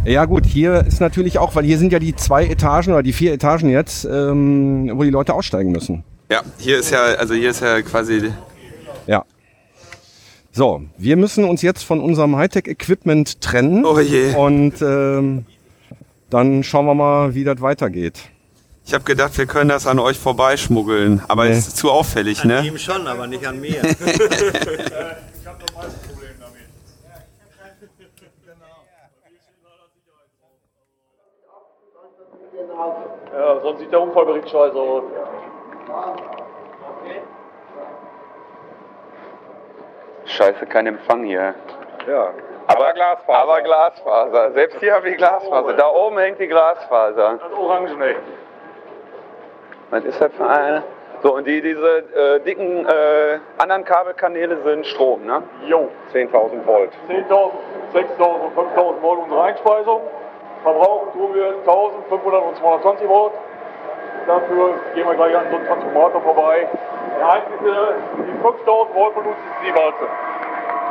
Ja 0.05 0.25
gut, 0.25 0.45
hier 0.45 0.85
ist 0.87 0.99
natürlich 1.01 1.37
auch, 1.37 1.53
weil 1.55 1.63
hier 1.65 1.77
sind 1.77 1.91
ja 1.91 1.99
die 1.99 2.15
zwei 2.15 2.45
Etagen 2.47 2.93
oder 2.93 3.03
die 3.03 3.13
vier 3.13 3.33
Etagen 3.33 3.69
jetzt, 3.69 4.05
ähm, 4.05 4.89
wo 4.95 5.03
die 5.03 5.09
Leute 5.11 5.33
aussteigen 5.33 5.71
müssen. 5.71 6.03
Ja, 6.31 6.41
hier 6.57 6.79
ist 6.79 6.89
ja, 6.91 7.01
also 7.19 7.33
hier 7.33 7.51
ist 7.51 7.61
ja 7.61 7.81
quasi. 7.81 8.31
Ja. 9.05 9.25
So, 10.53 10.81
wir 10.97 11.17
müssen 11.17 11.43
uns 11.43 11.61
jetzt 11.61 11.83
von 11.83 11.99
unserem 11.99 12.35
Hightech-Equipment 12.35 13.41
trennen. 13.41 13.85
Oh 13.85 13.99
je. 13.99 14.33
Und 14.35 14.81
ähm, 14.81 15.45
dann 16.29 16.63
schauen 16.63 16.85
wir 16.85 16.95
mal, 16.95 17.35
wie 17.35 17.43
das 17.43 17.61
weitergeht. 17.61 18.21
Ich 18.91 18.93
habe 18.93 19.05
gedacht, 19.05 19.37
wir 19.37 19.45
können 19.45 19.69
das 19.69 19.87
an 19.87 19.99
euch 19.99 20.19
vorbeischmuggeln, 20.19 21.23
aber 21.29 21.45
Nee. 21.45 21.51
es 21.51 21.59
ist 21.69 21.77
zu 21.77 21.89
auffällig, 21.89 22.41
An 22.41 22.47
ne? 22.49 22.61
ihm 22.67 22.77
schon, 22.77 23.07
aber 23.07 23.25
nicht 23.25 23.47
an 23.47 23.57
mir. 23.61 23.81
Ja, 33.33 33.59
sonst 33.61 33.79
sieht 33.79 33.91
der 33.91 34.01
Unfallbericht 34.01 34.49
scheiße 34.49 34.75
aus. 34.75 35.03
Scheiße, 40.25 40.65
kein 40.65 40.87
Empfang 40.87 41.23
hier. 41.23 41.55
Ja. 42.07 42.29
Aber 42.67 42.93
Glasfaser. 42.93 43.39
Aber 43.39 43.61
Glasfaser. 43.61 44.51
Selbst 44.53 44.79
hier 44.79 44.93
haben 44.93 45.05
wir 45.05 45.15
Glasfaser. 45.15 45.73
Da 45.73 45.87
oben 45.89 46.17
hängt 46.19 46.39
die 46.39 46.47
Glasfaser. 46.47 47.39
Das 47.41 47.53
Orangen, 47.57 48.01
ey. 48.01 48.15
Was 49.91 50.05
ist 50.05 50.21
das 50.21 50.31
für 50.33 50.47
eine? 50.47 50.83
So, 51.21 51.35
und 51.35 51.45
die, 51.45 51.61
diese 51.61 52.03
äh, 52.15 52.39
dicken 52.39 52.85
äh, 52.85 53.39
anderen 53.59 53.85
Kabelkanäle 53.85 54.57
sind 54.63 54.87
Strom, 54.87 55.25
ne? 55.25 55.43
Jo. 55.67 55.89
10.000 56.13 56.65
Volt. 56.65 56.89
10.000, 57.07 57.51
6.000 57.93 58.23
und 58.23 58.57
5.000 58.57 59.01
Volt 59.01 59.19
unsere 59.23 59.43
Einspeisung. 59.43 60.01
Verbrauchen 60.63 61.11
tun 61.13 61.33
wir 61.35 61.53
1.500 61.65 62.37
und 62.39 62.57
220 62.57 63.07
Volt. 63.07 63.33
Dafür 64.25 64.73
gehen 64.95 65.07
wir 65.07 65.15
gleich 65.15 65.35
an 65.37 65.45
so 65.51 65.57
einen 65.57 65.67
Transformator 65.67 66.21
vorbei. 66.21 66.67
Der 67.19 67.31
einzige, 67.33 67.95
die 68.17 68.47
5.000 68.47 68.95
Volt 68.95 69.15
benutzt, 69.15 69.37
ist 69.37 69.67
die 69.67 69.75
Walze. 69.75 70.07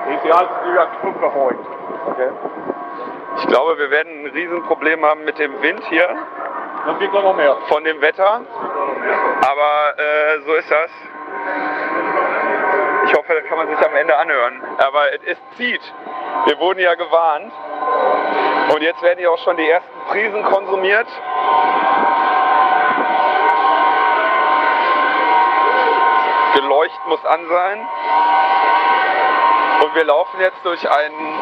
Die 0.09 0.14
ist 0.14 0.24
die 0.24 0.32
einzige, 0.32 0.72
die 0.72 0.78
an 0.78 0.88
5 1.01 1.18
verfolgt. 1.18 1.66
Okay. 2.07 2.28
Ich 3.38 3.46
glaube, 3.46 3.78
wir 3.78 3.90
werden 3.90 4.24
ein 4.24 4.30
Riesenproblem 4.30 5.05
haben 5.05 5.24
mit 5.24 5.38
dem 5.38 5.61
Wind 5.62 5.82
hier. 5.88 6.09
Geht 6.99 7.12
gleich 7.12 7.24
noch 7.24 7.35
mehr. 7.35 7.57
Von 7.68 7.85
dem 7.85 8.01
Wetter. 8.01 8.41
Aber 9.43 9.99
äh, 9.99 10.41
so 10.45 10.55
ist 10.55 10.70
das. 10.70 10.91
Ich 13.07 13.14
hoffe, 13.14 13.35
das 13.35 13.45
kann 13.45 13.59
man 13.59 13.68
sich 13.68 13.87
am 13.87 13.97
Ende 13.97 14.16
anhören. 14.16 14.62
Aber 14.78 15.12
es 15.26 15.39
zieht. 15.57 15.81
Wir 16.47 16.59
wurden 16.59 16.81
ja 16.81 16.95
gewarnt. 16.95 17.53
Und 18.74 18.83
jetzt 18.83 19.03
werden 19.03 19.18
hier 19.18 19.33
auch 19.33 19.39
schon 19.39 19.57
die 19.57 19.68
ersten 19.68 19.91
Prisen 20.09 20.43
konsumiert. 20.45 21.07
Geleucht 26.55 27.07
muss 27.09 27.24
an 27.24 27.41
sein. 27.49 27.89
Und 29.83 29.95
wir 29.95 30.05
laufen 30.05 30.41
jetzt 30.41 30.64
durch 30.64 30.91
einen 30.91 31.39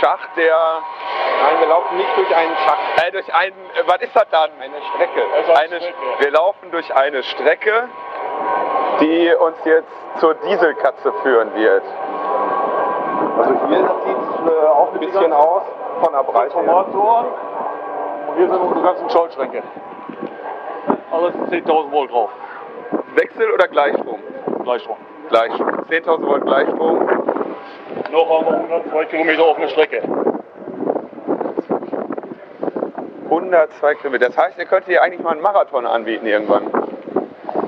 Schacht, 0.00 0.36
der. 0.36 0.56
Nein, 1.42 1.60
wir 1.60 1.68
laufen 1.68 1.96
nicht 1.96 2.16
durch 2.16 2.34
einen 2.34 2.56
Schacht. 2.56 3.06
Äh, 3.06 3.12
durch 3.12 3.34
einen. 3.34 3.52
Äh, 3.52 3.82
was 3.86 4.00
ist 4.00 4.14
das 4.14 4.28
dann? 4.30 4.50
Eine 4.60 4.80
Strecke. 4.94 5.22
Eine, 5.54 5.80
Wir 6.18 6.30
laufen 6.30 6.70
durch 6.70 6.94
eine 6.94 7.22
Strecke, 7.22 7.88
die 9.00 9.34
uns 9.34 9.56
jetzt 9.64 10.20
zur 10.20 10.34
Dieselkatze 10.34 11.12
führen 11.22 11.54
wird. 11.54 11.82
Also 13.38 13.68
hier 13.68 13.78
sieht 13.78 14.16
es 14.16 14.52
äh, 14.52 14.66
auch 14.66 14.92
ein 14.92 15.00
bisschen 15.00 15.32
aus 15.32 15.62
von 16.00 16.12
der 16.12 16.22
Breite. 16.22 16.52
Transformatoren. 16.52 17.26
Und 18.28 18.36
hier 18.36 18.48
sind 18.48 18.60
unsere 18.60 18.82
ganzen 18.82 19.10
Schaltschränke. 19.10 19.62
Also 21.10 21.28
es 21.28 21.34
sind 21.50 21.66
10.000 21.66 21.92
Volt 21.92 22.10
drauf. 22.10 22.30
Wechsel 23.14 23.50
oder 23.52 23.68
Gleichstrom? 23.68 24.20
Gleichstrom. 24.64 24.96
Gleichstrom. 25.28 25.68
10.000 25.88 26.26
Volt 26.26 26.44
Gleichstrom. 26.44 27.23
Noch 28.14 28.30
haben 28.30 28.46
wir 28.46 28.54
102 28.54 29.04
Kilometer 29.06 29.44
offene 29.44 29.68
Strecke. 29.70 30.00
102 33.24 33.94
Kilometer. 33.96 34.26
Das 34.26 34.38
heißt, 34.38 34.56
ihr 34.56 34.66
könnt 34.66 34.86
hier 34.86 35.02
eigentlich 35.02 35.20
mal 35.20 35.32
einen 35.32 35.40
Marathon 35.40 35.84
anbieten 35.84 36.24
irgendwann. 36.24 36.68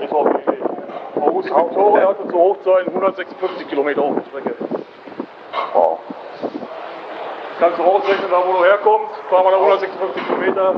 Ist 0.00 0.12
auch 0.14 0.24
Idee. 0.24 0.62
August 1.20 1.50
Victoria 1.50 2.08
hatte 2.10 2.28
zu 2.28 2.38
Hochzeiten 2.38 2.94
156 2.94 3.68
Kilometer 3.68 4.04
offene 4.04 4.22
Strecke. 4.28 4.54
Wow. 5.74 5.98
Kannst 7.58 7.78
du 7.80 7.82
ausrechnen, 7.82 8.30
da 8.30 8.40
wo 8.46 8.52
du 8.52 8.64
herkommst, 8.64 9.16
fahren 9.28 9.46
wir 9.46 9.50
da 9.50 9.56
156 9.56 10.26
Kilometer. 10.28 10.74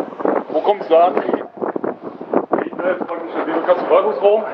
Wo 0.48 0.60
kommst 0.62 0.88
du 0.88 0.96
an? 0.96 1.14
Hinten 1.14 2.80
ist 2.80 3.06
praktisch 3.06 3.32
der 3.46 3.62
Katzenwartungsraum. 3.66 4.44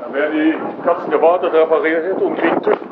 Dann 0.00 0.14
werden 0.14 0.32
die 0.32 0.84
Katzen 0.86 1.10
gewartet, 1.10 1.52
repariert 1.52 2.22
und 2.22 2.34
kriegen 2.38 2.62
TÜV. 2.62 2.87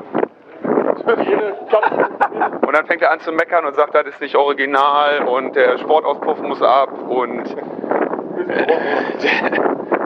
Und 1.06 2.74
dann 2.74 2.86
fängt 2.86 3.02
er 3.02 3.12
an 3.12 3.20
zu 3.20 3.30
meckern 3.32 3.64
und 3.64 3.76
sagt, 3.76 3.94
das 3.94 4.06
ist 4.06 4.20
nicht 4.20 4.34
original 4.34 5.22
und 5.28 5.54
der 5.54 5.78
Sportauspuff 5.78 6.40
muss 6.42 6.60
ab 6.60 6.90
und 7.08 7.44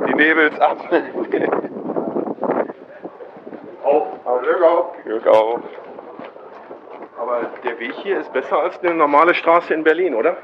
die 0.07 0.15
Nebels 0.15 0.61
ab. 0.61 0.77
Auf. 3.83 4.09
Glück 4.43 4.63
auf. 4.63 4.93
Glück 5.05 5.27
auf. 5.27 5.61
Aber 7.19 7.41
der 7.65 7.79
Weg 7.79 7.93
hier 8.03 8.21
ist 8.21 8.33
besser 8.33 8.59
als 8.59 8.79
eine 8.83 8.95
normale 8.95 9.35
Straße 9.35 9.73
in 9.75 9.85
Berlin, 9.85 10.15
oder? 10.15 10.37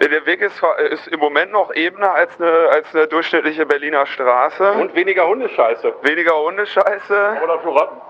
Der 0.00 0.26
Weg 0.26 0.42
ist, 0.42 0.62
ist 0.90 1.08
im 1.08 1.20
Moment 1.20 1.52
noch 1.52 1.74
ebener 1.74 2.14
als 2.14 2.38
eine, 2.38 2.68
als 2.70 2.94
eine 2.94 3.06
durchschnittliche 3.06 3.64
Berliner 3.64 4.04
Straße. 4.06 4.72
Und 4.72 4.94
weniger 4.94 5.26
Hundescheiße. 5.26 5.94
Weniger 6.02 6.36
Hundescheiße. 6.36 7.36
Aber 7.42 7.46
dafür 7.46 7.76
Ratten. 7.76 8.00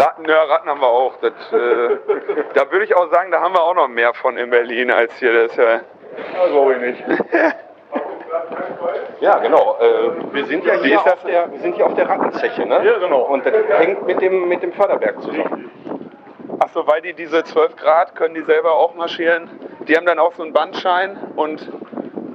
Ratten, 0.00 0.24
ja, 0.26 0.42
Ratten 0.44 0.68
haben 0.68 0.80
wir 0.80 0.86
auch. 0.86 1.16
Das, 1.20 1.32
äh, 1.52 1.96
da 2.54 2.70
würde 2.70 2.84
ich 2.84 2.94
auch 2.94 3.10
sagen, 3.10 3.30
da 3.30 3.40
haben 3.40 3.54
wir 3.54 3.62
auch 3.62 3.74
noch 3.74 3.88
mehr 3.88 4.14
von 4.14 4.36
in 4.36 4.50
Berlin 4.50 4.90
als 4.92 5.12
hier. 5.18 5.32
Das 5.32 5.52
ist 5.52 5.58
ja. 5.58 5.80
Das 6.40 6.50
glaube 6.50 6.74
ich 6.74 6.80
nicht. 6.80 7.04
Ja, 9.20 9.38
genau. 9.38 9.76
Äh, 9.80 10.32
wir 10.32 10.46
sind 10.46 10.64
ja 10.64 10.74
hier 10.74 10.98
auf 10.98 11.24
der, 11.24 11.52
wir 11.52 11.58
sind 11.58 11.74
hier 11.74 11.86
auf 11.86 11.94
der 11.94 12.08
Rattenzeche, 12.08 12.64
ne? 12.64 12.82
Ja, 12.84 12.98
genau. 12.98 13.22
Und 13.22 13.44
das 13.44 13.52
hängt 13.78 14.06
mit 14.06 14.20
dem, 14.20 14.48
mit 14.48 14.62
dem 14.62 14.72
Förderberg 14.72 15.20
zusammen. 15.20 15.70
Achso, 16.60 16.86
weil 16.86 17.00
die 17.00 17.14
diese 17.14 17.42
12 17.42 17.74
Grad 17.76 18.14
können 18.14 18.34
die 18.34 18.42
selber 18.42 18.72
auch 18.72 18.94
marschieren. 18.94 19.48
Die 19.88 19.96
haben 19.96 20.04
dann 20.04 20.18
auch 20.18 20.34
so 20.34 20.42
einen 20.42 20.52
Bandschein 20.52 21.16
und 21.34 21.66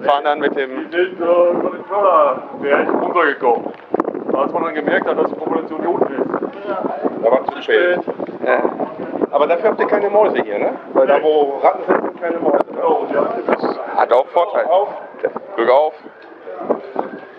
fahren 0.03 0.23
dann 0.23 0.39
mit 0.39 0.55
dem. 0.55 0.89
Die 0.89 0.97
sind 0.97 1.21
äh, 1.21 1.23
über 1.23 1.69
den 1.69 1.86
Förderberg 1.86 3.03
runtergekommen. 3.03 3.71
Als 4.34 4.51
man 4.51 4.63
dann 4.63 4.73
gemerkt 4.73 5.07
hat, 5.07 5.19
dass 5.19 5.30
die 5.30 5.36
Population 5.36 5.80
hier 5.80 5.89
unten 5.91 6.13
ist. 6.13 6.26
Da 7.23 7.32
war 7.32 7.45
zu 7.45 7.61
spät. 7.61 7.99
Ja. 8.43 8.63
Aber 9.30 9.45
dafür 9.45 9.69
habt 9.69 9.80
ihr 9.80 9.88
keine 9.88 10.09
Mäuse 10.09 10.41
hier, 10.41 10.57
ne? 10.57 10.73
Weil 10.93 11.05
da, 11.05 11.21
wo 11.21 11.59
Ratten 11.61 11.84
sind, 11.86 12.03
sind 12.05 12.21
keine 12.21 12.39
Mäuse. 12.39 12.65
Ne? 12.71 13.80
Hat 13.95 14.11
auch 14.11 14.26
Vorteil. 14.30 14.65
Glück 15.55 15.69
auf. 15.69 15.93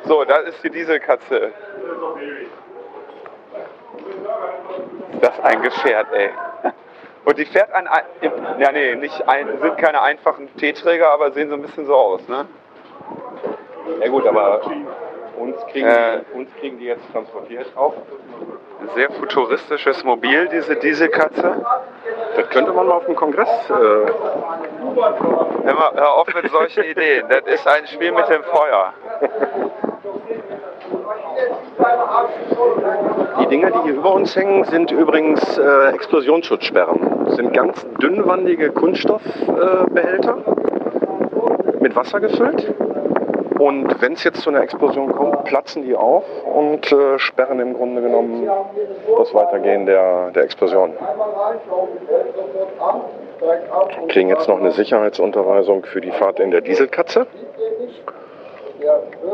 So, 0.04 0.24
da 0.24 0.36
ist 0.36 0.62
hier 0.62 0.70
diese 0.70 1.00
Katze. 1.00 1.50
Das 5.20 5.36
ist 5.36 5.44
ein 5.44 5.62
Gefährt, 5.62 6.06
ey. 6.12 6.30
Und 7.24 7.38
die 7.38 7.44
fährt 7.44 7.72
ein, 7.72 7.88
ja 8.58 8.72
nee, 8.72 8.94
nicht 8.94 9.28
ein, 9.28 9.58
sind 9.60 9.78
keine 9.78 10.00
einfachen 10.02 10.48
Teeträger, 10.56 11.10
aber 11.10 11.32
sehen 11.32 11.48
so 11.48 11.56
ein 11.56 11.62
bisschen 11.62 11.86
so 11.86 11.94
aus, 11.94 12.26
ne? 12.28 12.46
Ja 14.00 14.08
gut, 14.08 14.26
aber 14.26 14.60
uns 15.38 15.56
kriegen, 15.72 15.86
Äh. 15.88 16.20
die, 16.32 16.38
uns 16.38 16.50
kriegen 16.60 16.78
die 16.78 16.86
jetzt 16.86 17.10
transportiert 17.12 17.66
auch. 17.76 17.94
Ein 18.80 18.88
sehr 18.94 19.10
futuristisches 19.10 20.04
Mobil, 20.04 20.48
diese 20.48 20.76
Dieselkatze. 20.76 21.64
Das 22.36 22.48
könnte 22.50 22.72
man 22.72 22.86
mal 22.86 22.96
auf 22.96 23.06
dem 23.06 23.16
Kongress. 23.16 23.48
Äh, 23.70 23.74
Hör, 23.74 25.74
mal, 25.74 25.90
hör 25.94 26.14
auf 26.14 26.28
mit 26.34 26.50
solchen 26.50 26.84
Ideen. 26.84 27.26
Das 27.28 27.42
ist 27.46 27.66
ein 27.66 27.86
Spiel 27.86 28.12
mit 28.12 28.28
dem 28.28 28.42
Feuer. 28.44 28.92
die 33.40 33.46
Dinger, 33.46 33.70
die 33.70 33.78
hier 33.84 33.94
über 33.94 34.14
uns 34.14 34.34
hängen, 34.34 34.64
sind 34.64 34.90
übrigens 34.90 35.58
äh, 35.58 35.88
Explosionsschutzsperren. 35.88 37.24
Das 37.26 37.36
sind 37.36 37.52
ganz 37.52 37.86
dünnwandige 38.00 38.70
Kunststoffbehälter 38.72 40.38
mit 41.80 41.94
Wasser 41.94 42.20
gefüllt. 42.20 42.74
Und 43.58 44.02
wenn 44.02 44.12
es 44.12 44.24
jetzt 44.24 44.42
zu 44.42 44.50
einer 44.50 44.60
Explosion 44.60 45.10
kommt, 45.10 45.44
platzen 45.44 45.82
die 45.82 45.94
auf 45.96 46.24
und 46.44 46.92
äh, 46.92 47.18
sperren 47.18 47.58
im 47.60 47.74
Grunde 47.74 48.02
genommen 48.02 48.48
das 49.18 49.32
Weitergehen 49.32 49.86
der, 49.86 50.30
der 50.32 50.42
Explosion. 50.44 50.92
Wir 53.40 54.08
kriegen 54.08 54.28
jetzt 54.28 54.48
noch 54.48 54.58
eine 54.60 54.72
Sicherheitsunterweisung 54.72 55.84
für 55.84 56.00
die 56.00 56.10
Fahrt 56.10 56.38
in 56.38 56.50
der 56.50 56.60
Dieselkatze. 56.60 57.26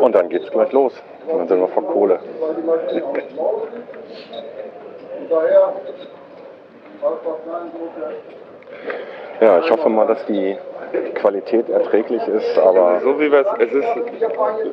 Und 0.00 0.14
dann 0.14 0.28
geht's 0.28 0.50
gleich 0.50 0.72
los. 0.72 0.92
Und 1.26 1.38
dann 1.38 1.48
sind 1.48 1.60
wir 1.60 1.68
vor 1.68 1.86
Kohle. 1.86 2.18
Ja, 9.40 9.58
ich 9.58 9.70
hoffe 9.70 9.88
mal, 9.88 10.06
dass 10.06 10.24
die 10.26 10.56
Qualität 11.14 11.68
erträglich 11.68 12.22
ist, 12.28 12.58
aber 12.58 13.00
So 13.02 13.18
wie 13.18 13.32
wir 13.32 13.40
es, 13.40 13.68
es 13.68 13.72
ist, 13.72 13.88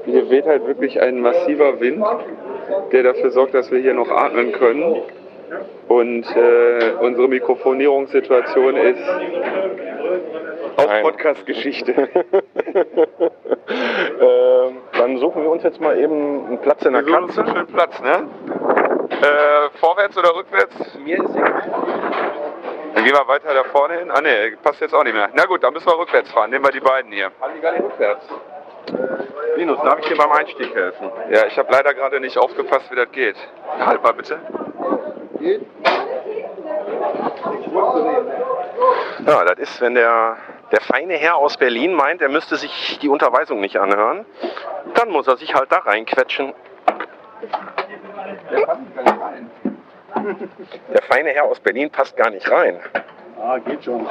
hier 0.05 0.29
weht 0.29 0.45
halt 0.45 0.67
wirklich 0.67 0.99
ein 1.01 1.21
massiver 1.21 1.79
Wind, 1.79 2.05
der 2.91 3.03
dafür 3.03 3.31
sorgt, 3.31 3.53
dass 3.53 3.71
wir 3.71 3.79
hier 3.79 3.93
noch 3.93 4.09
atmen 4.09 4.51
können. 4.51 5.01
Und 5.87 6.25
äh, 6.35 6.93
unsere 6.99 7.27
Mikrofonierungssituation 7.27 8.75
ist 8.77 9.09
auch 10.77 11.01
Podcast-Geschichte. 11.01 11.91
ähm, 14.21 14.77
dann 14.97 15.17
suchen 15.17 15.43
wir 15.43 15.49
uns 15.49 15.63
jetzt 15.63 15.81
mal 15.81 15.97
eben 15.97 16.45
einen 16.47 16.59
Platz 16.59 16.85
in 16.85 16.93
der 16.93 17.05
Wir 17.05 17.13
Katze. 17.13 17.41
einen 17.41 17.49
schönen 17.53 17.67
Platz, 17.67 18.01
ne? 18.01 18.27
Äh, 19.09 19.69
vorwärts 19.79 20.17
oder 20.17 20.35
rückwärts? 20.35 20.75
Mir 21.03 21.23
ist 21.23 21.35
egal. 21.35 21.63
Dann 22.95 23.03
gehen 23.03 23.13
wir 23.13 23.27
weiter 23.27 23.53
da 23.53 23.63
vorne 23.65 23.99
hin. 23.99 24.11
Ah 24.11 24.21
ne, 24.21 24.57
passt 24.63 24.81
jetzt 24.81 24.93
auch 24.93 25.03
nicht 25.03 25.13
mehr. 25.13 25.29
Na 25.33 25.45
gut, 25.45 25.63
dann 25.63 25.73
müssen 25.73 25.87
wir 25.87 25.97
rückwärts 25.97 26.31
fahren. 26.31 26.49
Nehmen 26.49 26.65
wir 26.65 26.71
die 26.71 26.79
beiden 26.79 27.11
hier. 27.11 27.31
Halligalli 27.41 27.79
rückwärts. 27.79 28.25
Linus, 29.55 29.79
darf 29.83 29.99
ich 29.99 30.07
dir 30.07 30.17
beim 30.17 30.31
Einstieg 30.31 30.73
helfen? 30.73 31.11
Ja, 31.31 31.45
ich 31.45 31.57
habe 31.57 31.71
leider 31.71 31.93
gerade 31.93 32.19
nicht 32.19 32.37
aufgepasst, 32.37 32.89
wie 32.91 32.95
das 32.95 33.11
geht. 33.11 33.35
Halt 33.79 34.01
mal 34.01 34.13
bitte. 34.13 34.39
Ja, 39.25 39.45
das 39.45 39.59
ist, 39.59 39.81
wenn 39.81 39.95
der, 39.95 40.37
der 40.71 40.81
feine 40.81 41.15
Herr 41.15 41.35
aus 41.35 41.57
Berlin 41.57 41.93
meint, 41.93 42.21
er 42.21 42.29
müsste 42.29 42.55
sich 42.55 42.99
die 43.01 43.09
Unterweisung 43.09 43.59
nicht 43.59 43.77
anhören, 43.77 44.25
dann 44.95 45.09
muss 45.09 45.27
er 45.27 45.37
sich 45.37 45.53
halt 45.53 45.71
da 45.71 45.79
reinquetschen. 45.79 46.53
Der 50.93 51.01
feine 51.03 51.29
Herr 51.29 51.45
aus 51.45 51.59
Berlin 51.59 51.89
passt 51.89 52.17
gar 52.17 52.29
nicht 52.29 52.49
rein. 52.49 52.79
Ah, 53.41 53.57
geht 53.59 53.83
schon. 53.83 54.07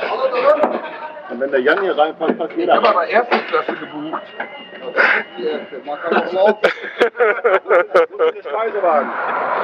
Und 1.30 1.40
wenn 1.40 1.50
der 1.50 1.60
Jan 1.60 1.80
hier 1.82 1.96
reinpasst, 1.96 2.38
passt 2.38 2.52
jeder. 2.56 2.74
aber 2.74 3.06
Erstklasse 3.06 3.72
gebucht. 3.74 4.22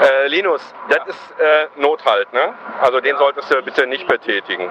Äh, 0.03 0.27
Linus, 0.27 0.75
das 0.89 1.07
ist 1.07 1.41
äh, 1.41 1.81
Nothalt, 1.81 2.33
ne? 2.33 2.53
Also 2.81 3.01
den 3.01 3.17
solltest 3.17 3.53
du 3.53 3.62
bitte 3.62 3.87
nicht 3.87 4.07
betätigen. 4.07 4.69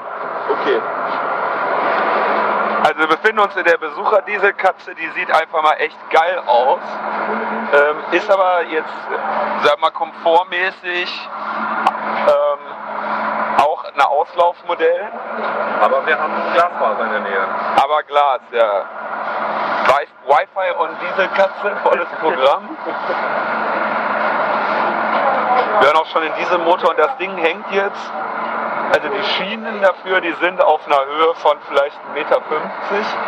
Okay. 0.50 0.82
Also 2.86 3.00
wir 3.00 3.08
befinden 3.08 3.40
uns 3.40 3.56
in 3.56 3.64
der 3.64 3.78
Besucherdieselkatze, 3.78 4.94
die 4.96 5.08
sieht 5.18 5.32
einfach 5.32 5.64
mal 5.64 5.76
echt 5.80 5.98
geil 6.12 6.38
aus. 6.46 6.82
Ähm, 7.74 7.96
ist 8.12 8.30
aber 8.30 8.64
jetzt, 8.64 8.94
sag 9.64 9.80
mal, 9.80 9.92
komfortmäßig 9.92 11.30
ähm, 12.28 12.60
auch 13.94 13.98
ein 13.98 14.02
Auslaufmodell. 14.02 15.08
Aber 15.82 16.06
wir 16.06 16.18
haben 16.20 16.34
Glasfaser 16.54 17.04
in 17.06 17.12
der 17.12 17.20
Nähe. 17.22 17.48
Aber 17.84 18.04
Glas, 18.04 18.42
ja. 18.52 18.84
Wi- 19.88 20.08
Wi-Fi 20.28 20.72
und 20.80 20.90
Dieselkatze, 21.02 21.76
volles 21.84 22.08
Programm. 22.22 22.70
Wir 25.80 25.88
hören 25.88 25.98
auch 25.98 26.06
schon 26.08 26.24
in 26.24 26.34
diesem 26.36 26.64
Motor 26.64 26.92
und 26.92 27.00
das 27.00 27.18
Ding 27.18 27.36
hängt 27.38 27.70
jetzt. 27.72 28.12
Also 28.96 29.08
die 29.10 29.24
Schienen 29.24 29.82
dafür, 29.82 30.22
die 30.22 30.34
sind 30.34 30.62
auf 30.62 30.86
einer 30.86 31.04
Höhe 31.06 31.34
von 31.36 31.58
vielleicht 31.68 31.98
1,50 31.98 32.14
Meter. 32.14 32.38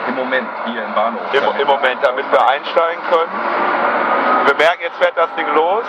Im 0.07 0.15
Moment 0.15 0.47
hier 0.65 0.83
im 0.83 0.93
Bahnhof. 0.93 1.21
Im, 1.33 1.43
Im 1.59 1.67
Moment, 1.67 2.05
damit 2.05 2.31
wir 2.31 2.47
einsteigen 2.47 3.03
können. 3.09 3.31
Wir 4.45 4.55
merken, 4.55 4.83
jetzt 4.83 4.97
fährt 4.97 5.17
das 5.17 5.33
Ding 5.35 5.47
los. 5.55 5.83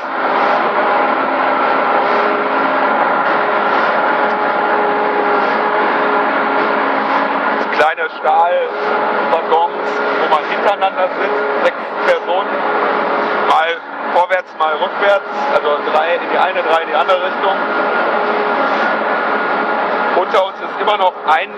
Kleine 7.78 8.08
Stahlwaggons, 8.18 9.88
wo 10.20 10.34
man 10.34 10.44
hintereinander 10.48 11.08
sitzt, 11.20 11.64
sechs 11.64 11.76
Personen, 12.06 12.48
mal 13.48 13.76
vorwärts, 14.14 14.50
mal 14.58 14.72
rückwärts, 14.76 15.28
also 15.54 15.78
drei 15.92 16.14
in 16.14 16.30
die 16.30 16.38
eine, 16.38 16.62
drei 16.62 16.82
in 16.82 16.88
die 16.88 16.94
andere 16.94 17.22
Richtung. 17.22 17.56
Unter 20.16 20.46
uns 20.46 20.56
ist 20.60 20.80
immer 20.80 20.96
noch 20.96 21.12
ein, 21.26 21.50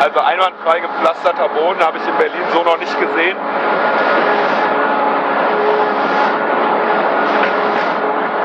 also 0.00 0.20
einwandfrei 0.20 0.80
gepflasterter 0.80 1.48
Boden, 1.48 1.84
habe 1.84 1.98
ich 1.98 2.06
in 2.06 2.16
Berlin 2.16 2.44
so 2.52 2.62
noch 2.62 2.78
nicht 2.78 3.00
gesehen. 3.00 3.36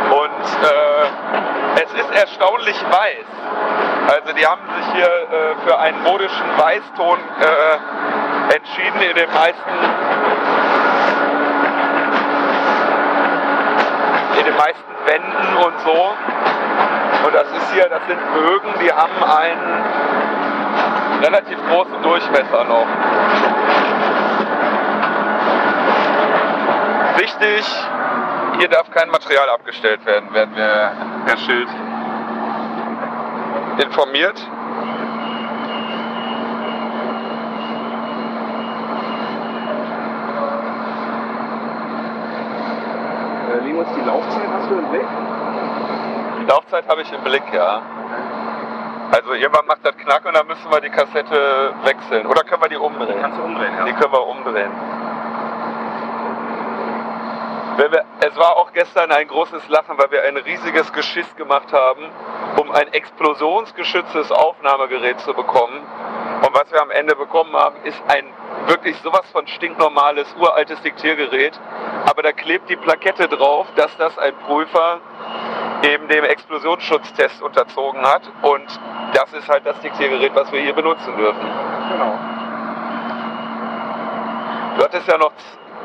Und 0.10 0.46
äh, 0.64 1.84
es 1.84 1.94
ist 1.94 2.12
erstaunlich 2.16 2.84
weiß. 2.90 3.83
Also 4.08 4.34
die 4.34 4.46
haben 4.46 4.62
sich 4.78 4.94
hier 4.94 5.06
äh, 5.06 5.56
für 5.66 5.80
einen 5.80 6.04
modischen 6.04 6.58
Weißton 6.58 7.20
äh, 7.20 8.56
entschieden 8.56 9.02
in 9.02 9.16
den 9.16 9.34
meisten 9.34 9.70
in 14.40 14.46
den 14.46 14.58
meisten 14.58 14.94
Wänden 15.06 15.58
und 15.58 15.80
so. 15.86 16.14
Und 17.26 17.34
das 17.34 17.48
ist 17.52 17.74
hier, 17.74 17.88
das 17.88 18.02
sind 18.08 18.20
Bögen, 18.34 18.74
die 18.82 18.92
haben 18.92 19.24
einen 19.24 19.84
relativ 21.24 21.58
großen 21.70 22.02
Durchmesser 22.02 22.64
noch. 22.66 22.88
Wichtig, 27.18 27.66
hier 28.60 28.68
darf 28.68 28.92
kein 28.92 29.10
Material 29.10 29.50
abgestellt 29.50 30.06
werden, 30.06 30.34
werden 30.34 30.56
wir 30.56 30.92
Herr 31.26 31.38
Schild 31.38 31.70
informiert. 33.80 34.40
Äh, 43.52 43.64
die 43.64 44.06
Laufzeit 44.06 44.48
hast 44.52 44.70
du 44.70 44.76
im 44.76 44.90
Blick? 44.90 45.08
Die 46.40 46.46
Laufzeit 46.46 46.88
habe 46.88 47.02
ich 47.02 47.12
im 47.12 47.22
Blick, 47.22 47.44
ja. 47.54 47.82
Also 49.12 49.34
irgendwann 49.34 49.66
macht 49.68 49.86
das 49.86 49.96
Knack 49.98 50.26
und 50.26 50.36
dann 50.36 50.48
müssen 50.48 50.72
wir 50.72 50.82
die 50.82 50.90
Kassette 50.90 51.74
wechseln. 51.84 52.26
Oder 52.26 52.44
können 52.44 52.64
wir 52.64 52.70
die 52.70 52.78
umdrehen? 52.78 53.16
Kannst 53.22 53.38
du 53.38 53.44
umdrehen, 53.44 53.72
ja. 53.78 53.86
Die 53.86 53.94
können 53.94 54.12
wir 54.12 54.28
umdrehen. 54.28 54.72
Wir, 57.78 58.06
es 58.20 58.36
war 58.38 58.58
auch 58.58 58.72
gestern 58.74 59.12
ein 59.12 59.28
großes 59.28 59.68
Lachen, 59.70 59.98
weil 59.98 60.12
wir 60.12 60.24
ein 60.24 60.38
riesiges 60.38 60.92
Geschiss 60.94 61.36
gemacht 61.36 61.72
haben, 61.74 62.10
um 62.58 62.72
ein 62.72 62.92
explosionsgeschütztes 62.94 64.32
Aufnahmegerät 64.32 65.20
zu 65.22 65.34
bekommen. 65.34 65.80
Und 66.46 66.54
was 66.54 66.72
wir 66.72 66.82
am 66.82 66.92
Ende 66.92 67.16
bekommen 67.16 67.56
haben, 67.56 67.76
ist 67.84 68.02
ein 68.08 68.26
wirklich 68.68 68.98
sowas 68.98 69.26
von 69.32 69.48
stinknormales, 69.48 70.34
uraltes 70.40 70.82
Diktiergerät. 70.82 71.60
Aber 72.06 72.22
da 72.22 72.32
klebt 72.32 72.70
die 72.70 72.76
Plakette 72.76 73.28
drauf, 73.28 73.68
dass 73.76 73.96
das 73.98 74.18
ein 74.18 74.36
Prüfer 74.46 75.00
eben 75.84 76.08
dem 76.08 76.24
Explosionsschutztest 76.24 77.42
unterzogen 77.42 78.02
hat. 78.06 78.24
Und 78.42 78.68
das 79.14 79.34
ist 79.34 79.50
halt 79.50 79.66
das 79.66 79.80
Diktiergerät, 79.80 80.34
was 80.36 80.52
wir 80.52 80.62
hier 80.62 80.74
benutzen 80.74 81.16
dürfen. 81.18 81.42
Genau. 81.92 82.20
Du 84.78 84.84
hattest 84.84 85.08
ja 85.08 85.18
noch, 85.18 85.32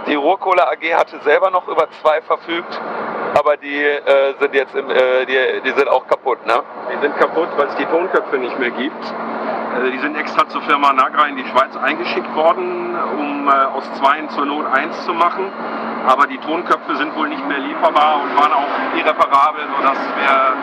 die 0.07 0.15
Ruhrkohle 0.15 0.67
AG 0.67 0.95
hatte 0.95 1.19
selber 1.21 1.51
noch 1.51 1.69
über 1.69 1.91
zwei 2.01 2.23
verfügt, 2.23 2.81
aber 3.35 3.57
die 3.57 3.83
äh, 3.83 4.35
sind 4.41 4.55
jetzt 4.55 4.75
im, 4.75 4.89
äh, 4.91 5.27
die, 5.27 5.61
die 5.65 5.71
sind 5.71 5.89
auch 5.89 6.07
kaputt, 6.07 6.45
ne? 6.47 6.63
Die 6.93 7.01
sind 7.01 7.17
kaputt, 7.19 7.49
weil 7.57 7.67
es 7.69 7.77
die 7.77 7.87
Tonköpfe 7.87 8.39
nicht 8.39 8.59
mehr 8.59 8.71
gibt. 8.71 9.05
Äh, 9.77 9.91
Die 9.91 9.99
sind 9.99 10.17
extra 10.17 10.49
zur 10.49 10.63
Firma 10.63 10.93
Nagra 10.93 11.27
in 11.27 11.37
die 11.37 11.45
Schweiz 11.47 11.77
eingeschickt 11.77 12.35
worden, 12.35 12.97
um 13.19 13.49
äh, 13.49 13.53
aus 13.53 13.85
zweien 13.95 14.29
zur 14.31 14.47
Not 14.47 14.67
eins 14.73 15.05
zu 15.05 15.13
machen. 15.13 15.51
Aber 16.07 16.27
die 16.27 16.39
Tonköpfe 16.39 16.97
sind 16.97 17.15
wohl 17.17 17.29
nicht 17.29 17.47
mehr 17.47 17.59
lieferbar 17.59 18.23
und 18.23 18.37
waren 18.37 18.53
auch 18.53 18.97
irreparabel, 18.97 19.63
sodass 19.77 19.99
wir 19.99 20.55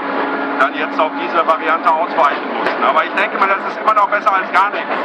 dann 0.60 0.74
jetzt 0.76 1.00
auf 1.00 1.12
diese 1.22 1.46
Variante 1.46 1.92
ausweichen 1.92 2.48
mussten. 2.58 2.84
Aber 2.84 3.04
ich 3.04 3.14
denke 3.14 3.38
mal, 3.38 3.48
das 3.48 3.74
ist 3.74 3.80
immer 3.82 3.94
noch 3.94 4.10
besser 4.10 4.34
als 4.34 4.52
gar 4.52 4.72
nichts. 4.72 4.96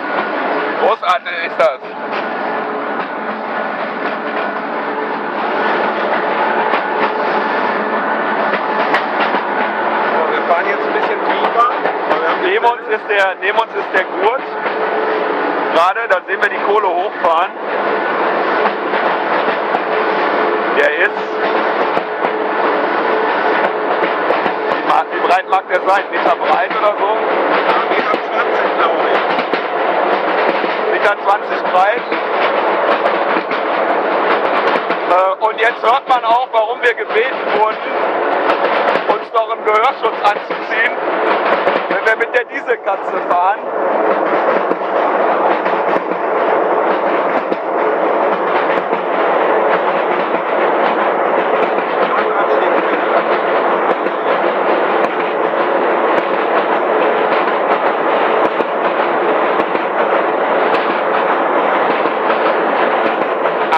Großartig 0.80 1.32
ist 1.46 1.58
das. 1.58 2.29
Fahren 10.50 10.66
jetzt 10.66 10.82
ein 10.82 10.92
bisschen 10.92 11.20
tiefer. 11.30 11.70
Neben 12.42 12.64
uns 12.64 12.82
ist 12.88 13.08
der, 13.08 13.36
neben 13.40 13.58
uns 13.58 13.72
ist 13.72 13.90
der 13.94 14.04
Gurt. 14.04 14.42
Gerade, 15.74 16.08
da 16.08 16.16
sehen 16.26 16.42
wir 16.42 16.48
die 16.50 16.62
Kohle 16.66 16.88
hochfahren. 16.88 17.52
Der 20.76 20.90
ist. 21.06 21.20
Wie, 25.12 25.20
breit 25.28 25.48
mag 25.48 25.68
der 25.68 25.80
sein? 25.86 26.04
Meter 26.10 26.34
breit 26.36 26.70
oder 26.76 26.94
so? 26.98 27.16
Meter 27.94 28.16
20, 28.26 28.76
glaube 28.76 29.06
ich. 29.12 29.20
Meter 30.92 31.14
20 31.24 31.62
breit. 31.72 32.02
Äh, 35.10 35.44
und 35.44 35.60
jetzt 35.60 35.82
hört 35.82 36.08
man 36.08 36.24
auch, 36.24 36.48
warum 36.52 36.82
wir 36.82 36.94
gebeten 36.94 37.38
wurden, 37.58 37.78
noch 39.40 39.56
im 39.56 39.64
Gehörschutz 39.64 40.20
anzuziehen, 40.22 40.92
wenn 41.88 42.06
wir 42.06 42.16
mit 42.16 42.34
der 42.34 42.44
Dieselkatze 42.44 43.20
fahren. 43.28 43.60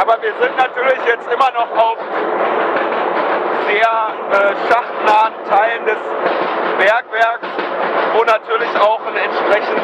Aber 0.00 0.20
wir 0.22 0.34
sind 0.40 0.56
natürlich 0.56 1.04
jetzt 1.06 1.32
immer 1.32 1.52
noch 1.52 1.70
auf 1.76 2.11
sehr 3.82 4.14
äh, 4.30 4.54
schachtnahen 4.68 5.34
Teilen 5.48 5.84
des 5.86 5.98
Bergwerks, 6.78 7.48
wo 8.14 8.22
natürlich 8.24 8.80
auch 8.80 9.00
ein 9.06 9.16
entsprechend 9.16 9.78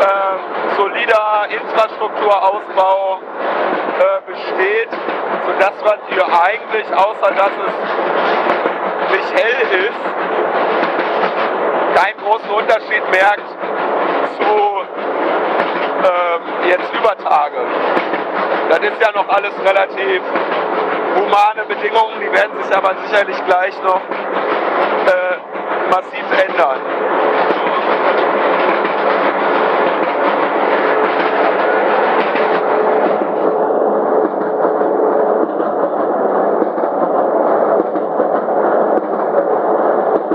äh, 0.00 0.76
solider 0.76 1.46
Infrastrukturausbau 1.50 3.20
äh, 3.98 4.30
besteht, 4.30 4.88
sodass 5.46 5.82
man 5.84 5.98
hier 6.08 6.24
eigentlich, 6.24 6.86
außer 6.94 7.34
dass 7.34 7.52
es 7.66 7.74
nicht 9.10 9.42
hell 9.42 9.86
ist, 9.86 10.02
keinen 12.00 12.18
großen 12.18 12.50
Unterschied 12.50 13.10
merkt 13.10 13.48
zu 14.38 14.52
ähm, 15.98 16.68
jetzt 16.68 16.94
über 16.94 17.16
Tage. 17.18 17.58
Das 18.70 18.78
ist 18.78 19.02
ja 19.02 19.12
noch 19.12 19.28
alles 19.28 19.52
relativ 19.64 20.22
humane 21.14 21.64
Bedingungen, 21.68 22.20
die 22.20 22.32
werden 22.32 22.62
sich 22.62 22.76
aber 22.76 22.94
sicherlich 23.06 23.44
gleich 23.46 23.82
noch 23.82 24.00
äh, 24.00 25.90
massiv 25.90 26.24
ändern. 26.48 26.80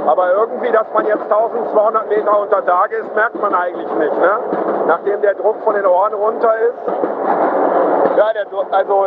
Aber 0.08 0.32
irgendwie, 0.32 0.72
dass 0.72 0.88
man 0.94 1.06
jetzt 1.06 1.24
1200 1.24 2.10
Meter 2.10 2.40
unter 2.40 2.66
Tage 2.66 2.96
ist, 2.96 3.14
merkt 3.14 3.36
man 3.42 3.54
eigentlich 3.54 3.92
nicht. 3.92 4.18
Ne? 4.18 4.40
Nachdem 4.88 5.22
der 5.22 5.36
Druck 5.36 5.62
von 5.64 5.76
den 5.76 5.86
Ohren 5.86 6.14
runter 6.14 6.54
ist. 6.60 7.17
Ja, 8.18 8.34
der, 8.34 8.48
also 8.72 9.06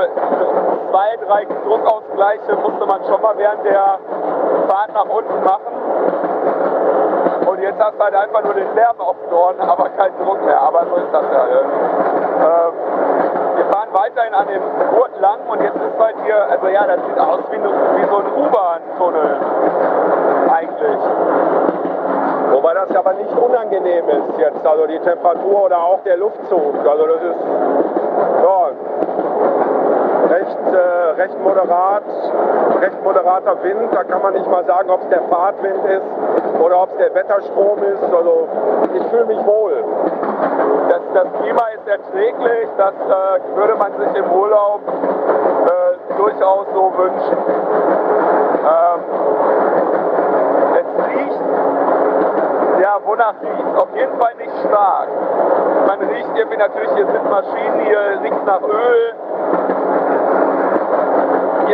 zwei, 0.89 1.17
drei 1.27 1.45
Druckausgleiche 1.45 2.55
musste 2.63 2.87
man 2.87 3.05
schon 3.05 3.21
mal 3.21 3.37
während 3.37 3.65
der 3.65 3.99
Fahrt 4.69 4.95
nach 4.95 5.07
unten 5.07 5.43
machen. 5.43 5.75
Und 7.45 7.61
jetzt 7.61 7.83
hast 7.83 7.99
du 7.99 8.05
halt 8.05 8.15
einfach 8.15 8.45
nur 8.45 8.55
den 8.55 8.73
Lärm 8.77 9.01
auf 9.01 9.17
den 9.25 9.37
Ohren, 9.37 9.59
aber 9.59 9.89
keinen 9.99 10.17
Druck 10.25 10.41
mehr. 10.45 10.61
Aber 10.61 10.87
so 10.87 10.95
ist 10.95 11.13
das 11.13 11.25
ja. 11.33 11.45
Ähm, 11.49 12.73
wir 13.57 13.65
fahren 13.65 13.89
weiterhin 13.91 14.33
an 14.33 14.47
dem 14.47 14.63
Gurt 14.95 15.21
lang 15.21 15.41
und 15.51 15.61
jetzt 15.61 15.75
ist 15.75 15.99
halt 15.99 16.15
hier, 16.23 16.47
also 16.49 16.69
ja, 16.69 16.87
das 16.87 17.05
sieht 17.05 17.19
aus 17.19 17.41
wie, 17.51 17.59
wie 17.59 18.09
so 18.09 18.17
ein 18.17 18.47
U-Bahn-Tunnel 18.47 19.37
eigentlich. 20.55 20.99
Wobei 22.53 22.75
das 22.75 22.95
aber 22.95 23.13
nicht 23.15 23.37
unangenehm 23.37 24.09
ist 24.09 24.39
jetzt, 24.39 24.67
also 24.67 24.87
die 24.87 24.99
Temperatur 25.01 25.65
oder 25.65 25.79
auch 25.79 26.01
der 26.05 26.17
Luftzug. 26.17 26.75
Also 26.87 27.07
das 27.07 27.23
ist 27.23 27.45
ja, 28.43 28.71
recht, 30.31 30.57
äh, 30.73 31.21
recht 31.21 31.39
moderat, 31.43 32.03
recht 32.81 33.03
moderater 33.05 33.63
Wind. 33.63 33.93
Da 33.93 34.05
kann 34.05 34.23
man 34.23 34.35
nicht 34.35 34.49
mal 34.49 34.65
sagen, 34.65 34.91
ob 34.91 35.03
es 35.03 35.09
der 35.09 35.23
Fahrtwind 35.23 35.85
ist 35.87 36.61
oder 36.61 36.83
ob 36.83 36.91
es 36.93 36.97
der 36.99 37.15
Wetterstrom 37.15 37.79
ist. 37.83 38.03
Also 38.03 38.49
ich 38.95 39.03
fühle 39.09 39.27
mich 39.27 39.47
wohl. 39.47 39.85
Das, 40.89 41.01
das 41.15 41.27
Klima 41.41 41.63
ist 41.75 41.87
erträglich, 41.87 42.69
das 42.77 42.95
äh, 42.95 43.57
würde 43.57 43.77
man 43.77 43.93
sich 43.99 44.15
im 44.17 44.31
Urlaub 44.33 44.81
äh, 44.87 46.17
durchaus 46.17 46.67
so 46.75 46.93
wünschen. 46.97 47.37
Ähm, 48.61 49.01
es 50.75 51.07
riecht, 51.07 51.41
ja, 52.83 52.99
wonach 53.05 53.35
riecht? 53.43 53.77
Auf 53.77 53.89
jeden 53.95 54.19
Fall 54.19 54.35
nicht 54.37 54.53
stark. 54.67 55.09
Man 55.87 56.01
riecht 56.09 56.31
irgendwie 56.37 56.57
natürlich, 56.57 56.91
hier 56.95 57.07
sind 57.07 57.31
Maschinen, 57.31 57.81
hier 57.85 57.99
riecht 58.23 58.37
es 58.37 58.45
nach 58.47 58.63
Öl, 58.63 59.15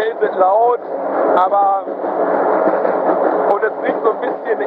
ist 0.02 0.22
es 0.22 0.36
laut, 0.36 0.80
aber 1.36 1.84
und 3.50 3.62
es 3.62 3.72
riecht 3.82 4.02
so 4.02 4.10
ein 4.10 4.20
bisschen, 4.20 4.60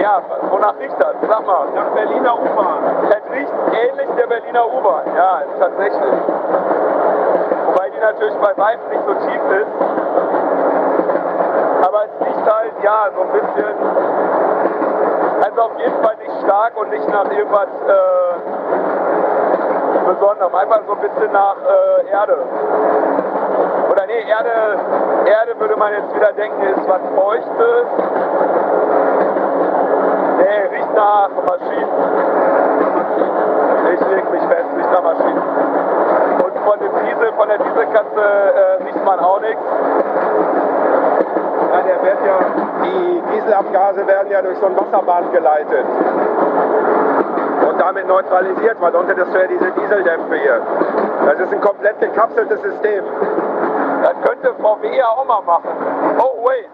ja, 0.00 0.20
wonach 0.50 0.74
riecht 0.78 0.94
das? 0.98 1.14
Sag 1.28 1.46
mal. 1.46 1.66
Nach 1.74 1.86
Berliner 1.94 2.38
U-Bahn. 2.38 2.82
Es 3.08 3.32
riecht 3.32 3.52
ähnlich 3.72 4.08
der 4.16 4.26
Berliner 4.26 4.66
U-Bahn, 4.66 5.02
ja, 5.16 5.42
tatsächlich. 5.58 6.14
Wobei 7.66 7.90
die 7.90 7.98
natürlich 7.98 8.36
bei 8.36 8.56
weitem 8.56 8.88
nicht 8.90 9.02
so 9.06 9.14
tief 9.14 9.40
ist. 9.50 9.72
Aber 11.86 12.04
es 12.04 12.26
riecht 12.26 12.46
halt, 12.46 12.72
ja, 12.82 13.08
so 13.14 13.22
ein 13.22 13.32
bisschen, 13.32 13.74
also 15.42 15.62
auf 15.62 15.78
jeden 15.78 16.02
Fall 16.02 16.16
nicht 16.16 16.40
stark 16.44 16.76
und 16.76 16.90
nicht 16.90 17.08
nach 17.08 17.30
irgendwas 17.30 17.68
äh, 17.88 18.26
Besonderem. 20.06 20.54
Einfach 20.54 20.80
so 20.86 20.92
ein 20.92 21.00
bisschen 21.00 21.32
nach 21.32 21.56
äh, 21.56 22.10
Erde. 22.12 22.38
Nee, 24.06 24.22
Erde, 24.28 24.50
Erde 25.26 25.58
würde 25.58 25.76
man 25.76 25.92
jetzt 25.92 26.14
wieder 26.14 26.32
denken, 26.32 26.62
ist 26.62 26.88
was 26.88 27.00
Feuchtes. 27.14 27.86
Nee, 30.38 30.76
riecht 30.76 30.94
nach 30.94 31.30
Maschinen. 31.44 31.88
Ich 33.94 34.00
leg 34.08 34.30
mich 34.30 34.42
fest, 34.42 34.68
riecht 34.76 34.92
nach 34.92 35.02
Maschinen. 35.02 35.42
Und 36.44 36.58
von 36.64 36.78
dem 36.78 36.92
Diesel, 37.04 37.32
von 37.32 37.48
der 37.48 37.58
Dieselkatze 37.58 38.20
äh, 38.20 38.84
riecht 38.84 39.04
man 39.04 39.18
auch 39.18 39.40
nichts. 39.40 39.62
wird 42.06 42.18
ja, 42.24 42.38
die 42.84 43.22
Dieselabgase 43.34 44.06
werden 44.06 44.30
ja 44.30 44.42
durch 44.42 44.58
so 44.58 44.66
ein 44.66 44.76
Wasserband 44.76 45.32
geleitet 45.32 45.86
und 47.68 47.80
damit 47.80 48.06
neutralisiert, 48.06 48.76
weil 48.80 48.94
unter 48.94 49.14
das 49.14 49.28
ja 49.34 49.46
diese 49.48 49.70
Dieseldämpfe 49.72 50.36
hier. 50.36 50.60
Das 51.24 51.40
ist 51.40 51.52
ein 51.52 51.60
komplett 51.60 52.00
gekapseltes 52.00 52.62
System. 52.62 53.02
VW 54.66 54.96
ja 54.96 55.06
auch 55.06 55.24
mal 55.24 55.42
machen. 55.42 55.70
Oh, 56.18 56.44
wait. 56.44 56.66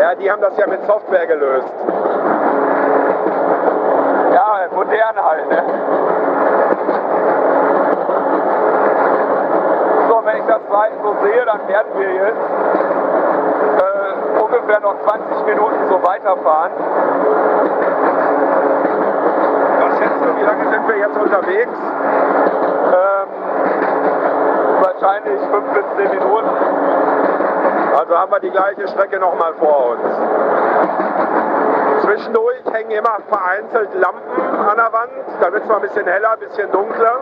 Ja, 0.00 0.14
die 0.16 0.30
haben 0.30 0.42
das 0.42 0.56
ja 0.58 0.66
mit 0.66 0.84
Software 0.86 1.26
gelöst. 1.26 1.68
Ja, 4.34 4.66
modern 4.74 5.24
halt, 5.24 5.48
ne? 5.50 5.62
So, 10.08 10.22
wenn 10.24 10.36
ich 10.38 10.46
das 10.46 10.60
so 11.02 11.14
sehe, 11.22 11.44
dann 11.44 11.68
werden 11.68 11.92
wir 11.94 12.12
jetzt 12.12 12.50
äh, 13.78 14.40
ungefähr 14.42 14.80
noch 14.80 14.96
20 15.04 15.46
Minuten 15.46 15.88
so 15.88 16.02
weiterfahren. 16.02 16.72
Was 19.80 19.98
schätzt 19.98 20.20
du, 20.24 20.36
wie 20.36 20.42
lange 20.42 20.70
sind 20.70 20.88
wir 20.88 20.96
jetzt 20.96 21.16
unterwegs? 21.16 21.78
Ähm, 22.92 23.28
wahrscheinlich 25.02 25.40
5 25.40 25.74
bis 25.74 25.84
10 25.96 26.10
Minuten. 26.18 26.48
Also 27.98 28.16
haben 28.16 28.32
wir 28.32 28.40
die 28.40 28.50
gleiche 28.50 28.88
Strecke 28.88 29.18
nochmal 29.18 29.52
vor 29.54 29.90
uns. 29.90 30.02
Zwischendurch 32.02 32.62
hängen 32.72 32.90
immer 32.92 33.18
vereinzelt 33.28 33.90
Lampen 33.94 34.42
an 34.42 34.76
der 34.76 34.92
Wand. 34.92 35.12
Da 35.40 35.52
wird 35.52 35.62
es 35.62 35.68
mal 35.68 35.76
ein 35.76 35.82
bisschen 35.82 36.06
heller, 36.06 36.32
ein 36.32 36.38
bisschen 36.38 36.70
dunkler. 36.70 37.16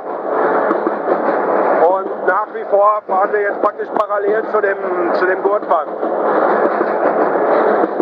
Und 1.89 2.27
nach 2.27 2.47
wie 2.55 2.65
vor 2.71 3.03
fahren 3.07 3.33
wir 3.33 3.41
jetzt 3.41 3.61
praktisch 3.63 3.89
parallel 3.97 4.45
zu 4.53 4.61
dem, 4.61 4.77
zu 5.15 5.27
dem 5.27 5.43
Gurtband. 5.43 5.91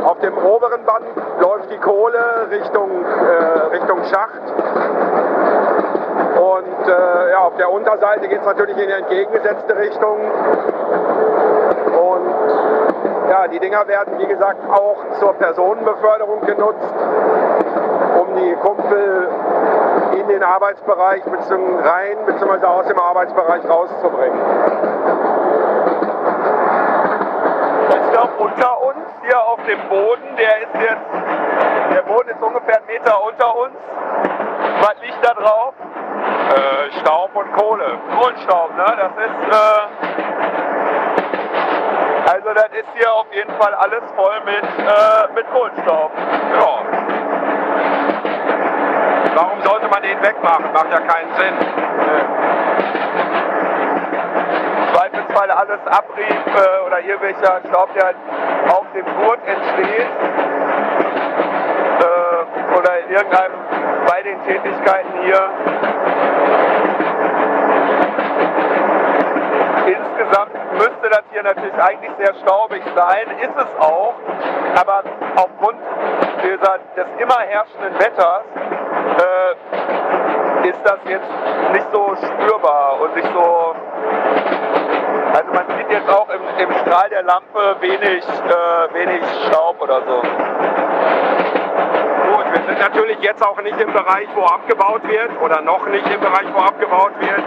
Auf 0.05 0.19
dem 0.21 0.37
oberen 0.39 0.85
Band 0.85 1.07
läuft 1.41 1.71
die 1.71 1.79
Kohle 1.79 2.49
Richtung, 2.51 3.05
äh, 3.05 3.77
Richtung 3.77 4.05
Schacht. 4.05 4.43
Und 6.49 6.89
äh, 6.89 7.31
ja, 7.31 7.41
auf 7.41 7.57
der 7.57 7.71
Unterseite 7.71 8.27
geht 8.29 8.41
es 8.41 8.47
natürlich 8.47 8.77
in 8.79 8.87
die 8.87 8.93
entgegengesetzte 8.93 9.77
Richtung. 9.77 10.19
Und 11.93 12.35
ja, 13.29 13.49
die 13.49 13.59
Dinger 13.59 13.87
werden, 13.87 14.19
wie 14.19 14.27
gesagt, 14.27 14.59
auch 14.71 14.97
zur 15.21 15.35
Personenbeförderung 15.35 16.41
genutzt, 16.43 16.95
um 18.21 18.35
die 18.37 18.55
Kumpel 18.57 19.29
in 20.19 20.29
den 20.29 20.43
Arbeitsbereich 20.43 21.23
bzw. 21.25 21.55
rein 21.87 22.17
bzw. 22.25 22.67
aus 22.67 22.87
dem 22.87 22.99
Arbeitsbereich 22.99 23.69
rauszubringen. 23.69 24.41
Ich 27.91 28.13
glaube, 28.13 28.33
unter 28.39 28.83
uns 28.83 29.07
hier 29.23 29.41
auf 29.41 29.61
dem 29.67 29.89
Boden, 29.89 30.37
der 30.39 30.63
ist 30.63 30.75
jetzt, 30.75 31.95
der 31.95 32.03
Boden 32.03 32.29
ist 32.31 32.43
ungefähr 32.43 32.77
einen 32.77 32.87
Meter 32.87 33.23
unter 33.23 33.57
uns. 33.57 33.75
Was 34.81 34.95
liegt 35.03 35.25
da 35.25 35.35
drauf? 35.35 35.75
Äh, 36.49 37.01
Staub 37.01 37.31
und 37.35 37.53
Kohle. 37.53 37.99
Kohlenstaub, 38.17 38.75
ne? 38.77 38.85
Das 38.85 39.13
ist, 39.27 39.55
äh, 39.55 39.81
also 42.31 42.55
das 42.55 42.71
ist 42.73 42.89
hier 42.95 43.13
auf 43.13 43.27
jeden 43.33 43.53
Fall 43.59 43.75
alles 43.75 44.03
voll 44.17 44.41
mit, 44.47 44.65
äh, 44.65 45.33
mit 45.35 45.47
Kohlenstaub. 45.53 46.11
Ja. 46.55 46.83
Warum 49.35 49.61
sollte 49.63 49.89
man 49.89 50.03
den 50.03 50.23
wegmachen? 50.23 50.73
Macht 50.73 50.91
ja 50.91 51.01
keinen 51.01 51.35
Sinn. 51.37 51.55
Im 54.73 54.95
Zweifelsfall 54.95 55.51
alles 55.51 55.87
Abrieb 55.87 56.47
äh, 56.47 56.87
oder 56.87 57.01
irgendwelcher 57.01 57.61
Staub, 57.69 57.93
der 57.95 58.15
auf 58.73 58.87
dem 58.95 59.05
Gurt 59.05 59.41
entsteht 59.47 60.09
äh, 62.01 62.77
oder 62.79 62.99
in 63.01 63.11
irgendeinem 63.13 63.53
bei 64.07 64.23
den 64.23 64.43
Tätigkeiten 64.45 65.23
hier. 65.23 65.51
Insgesamt 69.89 70.53
müsste 70.75 71.09
das 71.11 71.23
hier 71.33 71.43
natürlich 71.43 71.75
eigentlich 71.75 72.11
sehr 72.19 72.35
staubig 72.43 72.83
sein, 72.95 73.27
ist 73.41 73.57
es 73.57 73.81
auch, 73.81 74.15
aber 74.79 75.03
aufgrund 75.37 75.79
dieser, 76.43 76.79
des 76.95 77.07
immer 77.19 77.39
herrschenden 77.41 77.95
Wetters 77.99 78.43
äh, 79.19 80.69
ist 80.69 80.81
das 80.85 80.99
jetzt 81.07 81.31
nicht 81.73 81.87
so 81.91 82.15
spürbar 82.17 83.01
und 83.01 83.17
nicht 83.17 83.29
so. 83.33 83.75
Also 85.33 85.53
man 85.55 85.67
sieht 85.79 85.91
jetzt 85.91 86.09
auch 86.11 86.29
im, 86.29 86.43
im 86.59 86.73
Strahl 86.81 87.09
der 87.09 87.23
Lampe 87.23 87.77
wenig, 87.81 88.25
äh, 88.25 88.95
wenig 88.95 89.23
Staub 89.47 89.81
oder 89.81 90.03
so. 90.03 90.21
Gut, 92.31 92.45
wir 92.53 92.63
sind 92.67 92.79
natürlich 92.79 93.19
jetzt 93.21 93.43
auch 93.43 93.61
nicht 93.63 93.81
im 93.81 93.93
Bereich, 93.93 94.29
wo 94.35 94.43
abgebaut 94.45 95.03
wird 95.09 95.31
oder 95.43 95.63
noch 95.63 95.87
nicht 95.87 96.07
im 96.07 96.21
Bereich, 96.21 96.47
wo 96.53 96.59
abgebaut 96.61 97.13
wird. 97.21 97.45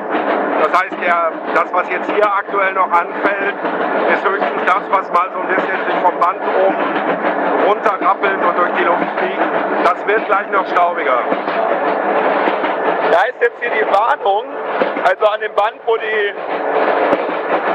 Das 0.62 0.80
heißt, 0.80 0.96
der, 1.02 1.32
das, 1.56 1.74
was 1.74 1.90
jetzt 1.90 2.12
hier 2.12 2.26
aktuell 2.26 2.74
noch 2.74 2.92
anfällt, 2.92 3.56
ist 4.14 4.24
höchstens 4.24 4.62
das, 4.66 4.84
was 4.92 5.12
mal 5.12 5.30
so 5.34 5.40
ein 5.40 5.48
bisschen 5.48 5.86
sich 5.88 5.96
vom 6.04 6.20
Band 6.20 6.40
oben 6.42 7.68
runterrappelt 7.68 8.44
und 8.44 8.58
durch 8.58 8.72
die 8.78 8.84
Luft 8.84 9.08
fliegt. 9.18 9.42
Das 9.84 10.06
wird 10.08 10.26
gleich 10.26 10.50
noch 10.52 10.68
staubiger. 10.68 11.20
Da 13.12 13.22
ist 13.24 13.42
jetzt 13.42 13.60
hier 13.60 13.72
die 13.72 13.86
Warnung, 13.92 14.46
also 15.04 15.26
an 15.26 15.42
dem 15.42 15.54
Band, 15.56 15.80
wo 15.86 15.98
die, 15.98 16.34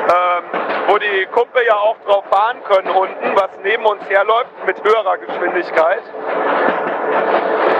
ähm, 0.09 0.45
wo 0.87 0.99
die 0.99 1.27
Kumpel 1.33 1.63
ja 1.67 1.75
auch 1.75 1.97
drauf 2.07 2.25
fahren 2.31 2.63
können 2.65 2.91
unten, 2.91 3.35
was 3.35 3.51
neben 3.65 3.85
uns 3.85 4.09
herläuft 4.09 4.65
mit 4.65 4.77
höherer 4.85 5.19
Geschwindigkeit. 5.19 6.03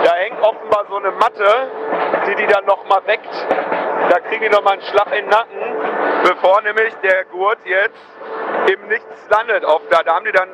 Da 0.05 0.15
hängt 0.15 0.41
offenbar 0.43 0.85
so 0.89 0.97
eine 0.97 1.13
Matte, 1.13 1.71
die 2.27 2.35
die 2.35 2.47
dann 2.47 2.65
nochmal 2.65 3.01
weckt. 3.07 3.47
Da 4.09 4.21
kriegen 4.21 4.43
die 4.43 4.49
nochmal 4.49 4.75
einen 4.75 4.83
Schlag 4.83 5.07
in 5.09 5.25
den 5.25 5.29
Nacken, 5.29 5.59
bevor 6.23 6.63
nämlich 6.63 6.95
der 7.03 7.25
Gurt 7.27 7.59
jetzt 7.65 8.07
im 8.73 8.89
Nichts 8.89 9.29
landet. 9.29 9.65
Auf, 9.65 9.83
da, 9.91 10.03
da 10.03 10.15
haben 10.15 10.25
die 10.25 10.33
dann 10.33 10.49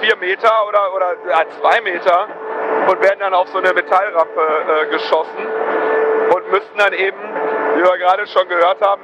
vier 0.00 0.16
Meter 0.16 0.50
oder, 0.68 0.94
oder 0.94 1.14
ja, 1.28 1.44
zwei 1.60 1.80
Meter 1.80 2.28
und 2.88 3.02
werden 3.02 3.20
dann 3.20 3.34
auf 3.34 3.48
so 3.48 3.58
eine 3.58 3.72
Metallrampe 3.72 4.40
äh, 4.40 4.86
geschossen 4.90 5.46
und 6.34 6.50
müssten 6.50 6.78
dann 6.78 6.92
eben, 6.92 7.18
wie 7.76 7.82
wir 7.82 7.98
gerade 7.98 8.26
schon 8.26 8.48
gehört 8.48 8.80
haben, 8.80 9.02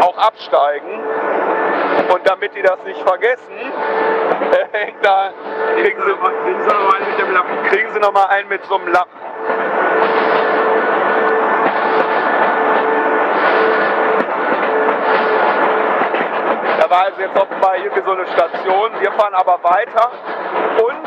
auch 0.00 0.16
absteigen. 0.18 1.00
Und 2.12 2.28
damit 2.28 2.54
die 2.54 2.62
das 2.62 2.82
nicht 2.84 3.00
vergessen, 3.00 3.56
äh, 4.72 4.92
da, 5.02 5.32
kriegen 5.80 6.02
sie, 6.02 6.12
kriegen 6.12 6.62
sie 6.62 6.68
noch 6.68 6.80
mal 6.80 6.96
einen 6.96 7.10
mit 7.10 7.18
dem 7.18 7.32
Lappen. 7.32 7.62
Kriegen 7.70 7.92
sie 7.92 8.00
noch 8.00 8.12
mal 8.12 8.26
einen 8.26 8.48
mit 8.48 8.64
so 8.64 8.76
einem 8.76 8.88
Lappen. 8.88 9.25
War 16.88 17.06
also 17.06 17.20
jetzt 17.20 17.36
offenbar 17.36 17.76
irgendwie 17.76 18.02
so 18.04 18.12
eine 18.12 18.26
Station. 18.26 18.90
Wir 19.00 19.12
fahren 19.12 19.34
aber 19.34 19.58
weiter. 19.62 20.10
Und 20.78 21.04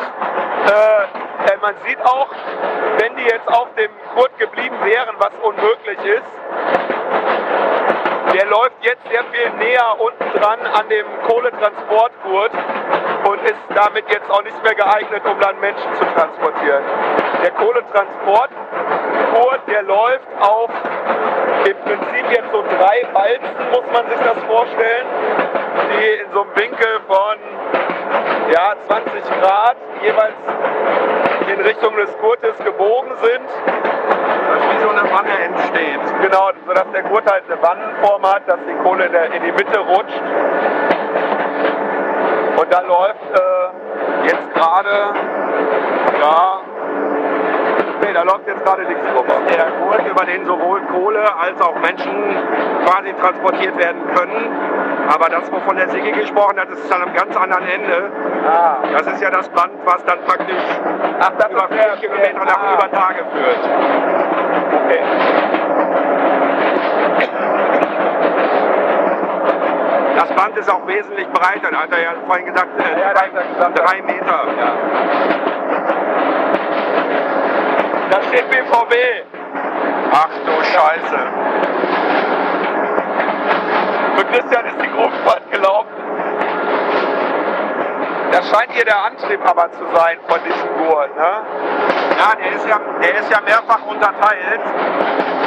äh, 0.68 1.58
man 1.62 1.76
sieht 1.86 2.02
auch, 2.02 2.28
wenn 2.98 3.16
die 3.16 3.24
jetzt 3.24 3.48
auf 3.48 3.68
dem 3.76 3.92
Gurt 4.16 4.38
geblieben 4.38 4.76
wären, 4.84 5.16
was 5.20 5.32
unmöglich 5.42 6.00
ist, 6.04 6.24
der 8.34 8.46
läuft 8.46 8.76
jetzt 8.82 9.02
sehr 9.10 9.24
viel 9.24 9.50
näher 9.58 10.00
unten 10.00 10.40
dran 10.40 10.60
an 10.74 10.88
dem 10.90 11.06
Kohletransportgurt 11.28 12.52
und 13.26 13.44
ist 13.44 13.60
damit 13.74 14.06
jetzt 14.10 14.30
auch 14.30 14.44
nicht 14.44 14.62
mehr 14.64 14.76
geeignet, 14.76 15.24
um 15.26 15.40
dann 15.40 15.60
Menschen 15.60 15.94
zu 15.96 16.06
transportieren. 16.06 16.84
Der 17.44 17.52
Kohletransportgurt, 19.30 19.62
der 19.68 19.84
läuft 19.84 20.28
auf 20.40 20.70
im 21.66 21.78
Prinzip 21.78 22.32
jetzt 22.32 22.52
so 22.52 22.62
drei 22.62 23.06
Walzen, 23.14 23.70
muss 23.72 23.84
man 23.94 24.10
sich 24.10 24.20
das 24.20 24.44
vorstellen, 24.46 25.06
die 25.92 26.24
in 26.24 26.32
so 26.32 26.42
einem 26.42 26.56
Winkel 26.56 27.00
von 27.08 27.36
ja, 28.52 28.76
20 28.88 29.24
Grad 29.42 29.78
jeweils 30.02 30.36
in 31.54 31.62
Richtung 31.62 31.96
des 31.96 32.18
Gurtes 32.20 32.58
gebogen 32.64 33.12
sind. 33.22 33.50
Dass 34.50 34.76
wie 34.76 34.82
so 34.82 34.90
eine 34.90 35.04
Wanne 35.12 35.40
entsteht. 35.46 36.00
Genau, 36.22 36.50
sodass 36.66 36.92
der 36.92 37.04
Gurt 37.04 37.32
halt 37.32 37.44
eine 37.50 37.62
Wannenform 37.62 38.26
hat, 38.26 38.42
dass 38.48 38.60
die 38.68 38.76
Kohle 38.84 39.06
in 39.06 39.44
die 39.44 39.52
Mitte 39.52 39.80
rutscht. 39.80 40.22
Und 42.58 42.74
da 42.74 42.82
läuft 42.82 43.30
äh, 43.32 44.26
jetzt 44.26 44.54
gerade, 44.54 45.14
ja, 46.20 46.59
nee, 48.10 48.14
da 48.14 48.24
läuft 48.24 48.48
jetzt 48.48 48.64
gerade 48.64 48.84
nichts 48.84 49.04
drüber. 49.06 49.36
Der 49.50 49.72
Gurt, 49.72 50.06
über 50.08 50.26
den 50.26 50.46
sowohl 50.46 50.82
Kohle 50.82 51.24
als 51.38 51.62
auch 51.62 51.76
Menschen 51.76 52.12
quasi 52.86 53.14
transportiert 53.14 53.78
werden 53.78 54.02
können. 54.16 54.52
Aber 55.14 55.30
das, 55.30 55.52
wovon 55.52 55.76
der 55.76 55.90
Sigi 55.90 56.12
gesprochen 56.12 56.60
hat, 56.60 56.70
ist 56.70 56.92
dann 56.92 57.02
am 57.02 57.14
ganz 57.14 57.36
anderen 57.36 57.68
Ende. 57.68 58.12
Das 58.94 59.08
ist 59.08 59.22
ja 59.22 59.30
das 59.30 59.50
Band, 59.50 59.72
was 59.86 60.04
dann 60.06 60.20
praktisch 60.26 60.64
über 61.52 61.68
vier 61.68 61.98
Kilometer 62.00 62.46
nach 62.46 62.74
über 62.74 62.92
Tage 62.92 63.26
führt. 63.32 63.70
Okay. 64.84 65.00
Das 70.16 70.30
Band 70.30 70.58
ist 70.58 70.70
auch 70.70 70.86
wesentlich 70.88 71.28
breiter. 71.30 71.72
Da 71.72 71.84
hat 71.84 71.92
er 71.92 72.02
ja 72.02 72.10
vorhin 72.28 72.46
gesagt, 72.46 72.70
äh, 72.78 73.14
drei, 73.14 73.30
drei 73.74 74.02
Meter. 74.02 74.44
Da 74.60 75.49
steht 78.30 78.50
BVB. 78.50 78.96
Ach 80.12 80.30
du 80.46 80.64
Scheiße. 80.64 81.20
Für 84.16 84.26
Christian 84.26 84.66
ist 84.66 84.82
die 84.82 84.90
Gruppenfahrt 84.90 85.52
gelaufen. 85.52 85.90
Das 88.32 88.48
scheint 88.50 88.72
hier 88.72 88.86
der 88.86 89.04
Antrieb 89.06 89.40
aber 89.44 89.72
zu 89.72 89.84
sein 89.94 90.18
von 90.28 90.40
diesem 90.44 90.70
Gurt, 90.78 91.16
ne? 91.18 91.32
Ja, 92.18 92.36
der 92.36 92.52
ist 92.52 92.68
ja, 92.68 92.80
der 93.02 93.20
ist 93.20 93.32
ja 93.32 93.42
mehrfach 93.42 93.84
unterteilt, 93.88 94.62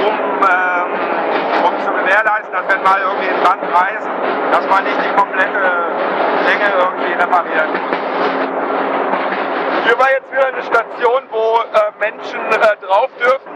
um, 0.05 0.19
ähm, 0.43 1.65
um 1.65 1.81
zu 1.81 1.93
gewährleisten, 1.93 2.53
dass 2.53 2.69
wenn 2.69 2.83
mal 2.83 3.01
irgendwie 3.01 3.29
ein 3.29 3.43
Band 3.43 3.63
reißt, 3.73 4.09
dass 4.53 4.69
man 4.69 4.85
nicht 4.85 4.99
die 5.05 5.15
komplette 5.15 5.61
Länge 6.45 6.73
irgendwie 6.77 7.13
reparieren 7.13 7.71
muss. 7.71 8.02
Hier 9.85 9.99
war 9.99 10.11
jetzt 10.13 10.31
wieder 10.31 10.47
eine 10.47 10.63
Station, 10.63 11.23
wo 11.31 11.59
äh, 11.59 11.93
Menschen 11.99 12.41
äh, 12.53 12.87
drauf 12.87 13.11
dürfen. 13.19 13.53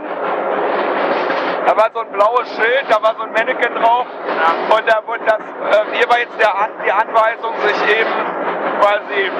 Da 1.66 1.77
war 1.77 1.90
so 1.93 2.01
ein 2.01 2.12
blaues 2.12 2.48
Schild, 2.55 2.85
da 2.89 3.03
war 3.03 3.15
so 3.16 3.23
ein 3.23 3.32
Mannequin 3.32 3.74
drauf. 3.74 4.07
Und 4.70 4.90
da 4.90 5.03
wurde 5.07 5.24
das, 5.24 5.40
äh, 5.40 5.97
hier 5.97 6.09
war 6.09 6.19
jetzt 6.19 6.39
der, 6.40 6.53
die 6.85 6.93
Anweisung, 6.93 7.55
sich 7.61 7.98
eben 7.98 8.11
quasi 8.81 9.31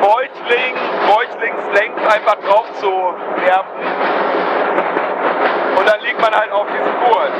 bäuchling, 0.00 0.74
bäuchlings 1.06 1.62
längs 1.74 2.14
einfach 2.14 2.36
drauf 2.46 2.72
zu 2.80 2.90
werfen. 2.90 3.80
Und 5.78 5.88
dann 5.88 6.00
liegt 6.00 6.20
man 6.20 6.34
halt 6.34 6.52
auf 6.52 6.66
diesem 6.66 7.00
Gurt. 7.00 7.32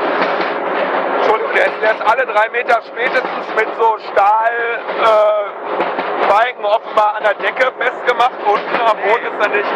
Entschuldigung, 1.17 1.53
der 1.53 1.91
ist 1.91 2.01
alle 2.01 2.25
drei 2.25 2.49
Meter 2.49 2.81
spätestens 2.87 3.55
mit 3.55 3.67
so 3.77 3.97
Stahl, 4.11 4.79
äh, 5.01 6.04
Balken 6.27 6.65
offenbar 6.65 7.15
an 7.17 7.23
der 7.23 7.33
Decke 7.35 7.71
festgemacht. 7.77 8.39
Unten 8.45 8.81
am 8.81 8.97
Boden 8.97 9.25
ist 9.25 9.45
er 9.45 9.49
nicht. 9.49 9.71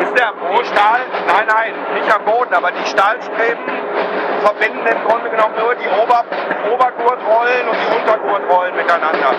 Ist 0.00 0.18
der 0.18 0.28
am 0.28 0.36
Boden? 0.36 0.64
Stahl? 0.66 1.00
Nein, 1.26 1.46
nein, 1.48 1.74
nicht 1.94 2.14
am 2.14 2.24
Boden, 2.24 2.54
aber 2.54 2.70
die 2.72 2.86
Stahlstreben 2.86 3.64
verbinden 4.40 4.86
im 4.86 5.08
Grunde 5.08 5.30
genommen 5.30 5.54
nur 5.58 5.74
die 5.74 5.88
Ober 5.88 6.24
Obergurtrollen 6.72 7.68
und 7.68 7.76
die 7.76 7.96
Untergurtrollen 7.96 8.76
miteinander. 8.76 9.34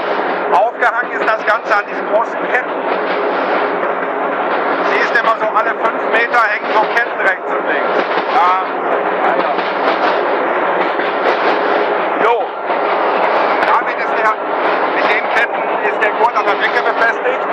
Aufgehangen 0.51 1.11
ist 1.11 1.27
das 1.27 1.45
Ganze 1.45 1.75
an 1.75 1.85
diesen 1.87 2.07
großen 2.11 2.39
Ketten. 2.51 2.71
Siehst 4.91 5.17
immer 5.17 5.35
so 5.37 5.45
alle 5.45 5.69
fünf 5.69 6.03
Meter 6.11 6.41
hängen 6.43 6.73
so 6.73 6.81
Ketten 6.95 7.19
rechts 7.19 7.51
und 7.51 7.67
links. 7.67 8.03
Ja. 8.35 8.65
Jo. 12.23 12.45
Damit 13.67 13.97
ist 13.99 14.13
der, 14.17 14.33
mit 14.95 15.05
den 15.09 15.29
Ketten 15.35 15.59
ist 15.83 16.01
der 16.01 16.11
Gurt 16.11 16.35
an 16.35 16.45
der 16.45 16.55
Decke 16.55 16.81
befestigt. 16.83 17.47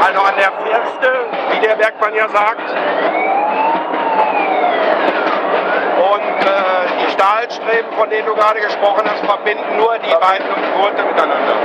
Also 0.00 0.20
an 0.20 0.34
der 0.36 0.52
Firste, 0.64 1.26
wie 1.50 1.60
der 1.60 1.74
Bergmann 1.76 2.14
ja 2.14 2.28
sagt. 2.28 2.70
Und 6.00 6.44
äh, 6.44 7.04
die 7.04 7.10
Stahlstreben, 7.12 7.92
von 7.98 8.08
denen 8.08 8.26
du 8.26 8.34
gerade 8.34 8.60
gesprochen 8.60 9.04
hast, 9.04 9.24
verbinden 9.24 9.76
nur 9.76 9.98
die 9.98 10.14
beiden 10.14 10.46
Gurte 10.74 11.02
miteinander. 11.02 11.56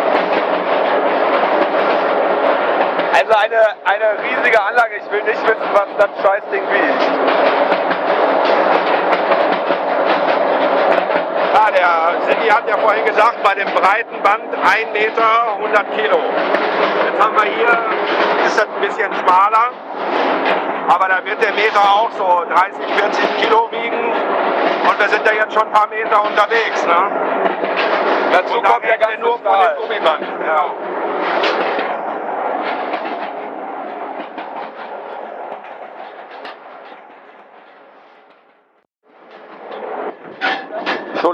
Also 3.18 3.34
eine, 3.34 3.62
eine 3.86 4.24
riesige 4.24 4.62
Anlage. 4.62 4.98
Ich 4.98 5.12
will 5.12 5.24
nicht 5.24 5.42
wissen, 5.48 5.70
was 5.72 5.88
das 5.98 6.10
Scheißding 6.22 6.64
wiegt. 6.70 7.04
Ah, 11.66 11.72
der 11.72 12.22
Sigi 12.28 12.48
hat 12.48 12.70
ja 12.70 12.78
vorhin 12.78 13.04
gesagt, 13.06 13.42
bei 13.42 13.56
dem 13.56 13.68
breiten 13.74 14.22
Band 14.22 14.54
1 14.54 14.94
Meter 14.94 15.58
100 15.58 15.98
Kilo. 15.98 16.20
Jetzt 17.06 17.20
haben 17.20 17.36
wir 17.36 17.44
hier, 17.44 18.46
ist 18.46 18.60
das 18.60 18.68
ein 18.68 18.82
bisschen 18.82 19.12
schmaler, 19.16 19.72
aber 20.88 21.08
da 21.08 21.26
wird 21.26 21.42
der 21.42 21.54
Meter 21.54 21.80
auch 21.80 22.12
so 22.12 22.44
30, 22.54 22.86
40 22.94 23.38
Kilo 23.42 23.68
wiegen. 23.72 24.14
Und 24.88 25.00
wir 25.00 25.10
sind 25.10 25.26
ja 25.26 25.34
jetzt 25.34 25.54
schon 25.56 25.64
ein 25.64 25.72
paar 25.72 25.88
Meter 25.88 26.24
unterwegs. 26.24 26.86
Ne? 26.86 27.02
Dazu 28.32 28.62
kommt 28.62 28.86
der 28.86 29.00
ganze 29.00 29.22
nur 29.22 29.40
von 29.40 29.54
dem 29.58 29.82
Gummiband. 29.82 30.22
Ja. 30.46 30.66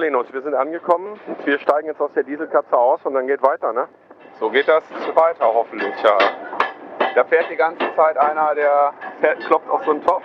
So, 0.01 0.05
Linus, 0.05 0.33
wir 0.33 0.41
sind 0.41 0.55
angekommen. 0.55 1.19
Wir 1.45 1.59
steigen 1.59 1.85
jetzt 1.85 2.01
aus 2.01 2.11
der 2.15 2.23
Dieselkatze 2.23 2.75
aus 2.75 2.99
und 3.03 3.13
dann 3.13 3.27
geht 3.27 3.43
weiter, 3.43 3.71
ne? 3.71 3.87
So 4.39 4.49
geht 4.49 4.67
das 4.67 4.83
weiter, 5.13 5.45
hoffentlich, 5.45 5.93
ja. 6.01 6.17
Da 7.13 7.23
fährt 7.23 7.51
die 7.51 7.55
ganze 7.55 7.85
Zeit 7.95 8.17
einer, 8.17 8.55
der 8.55 8.93
fährt, 9.19 9.41
klopft 9.41 9.69
auf 9.69 9.85
so 9.85 9.91
einen 9.91 10.03
Topf. 10.03 10.23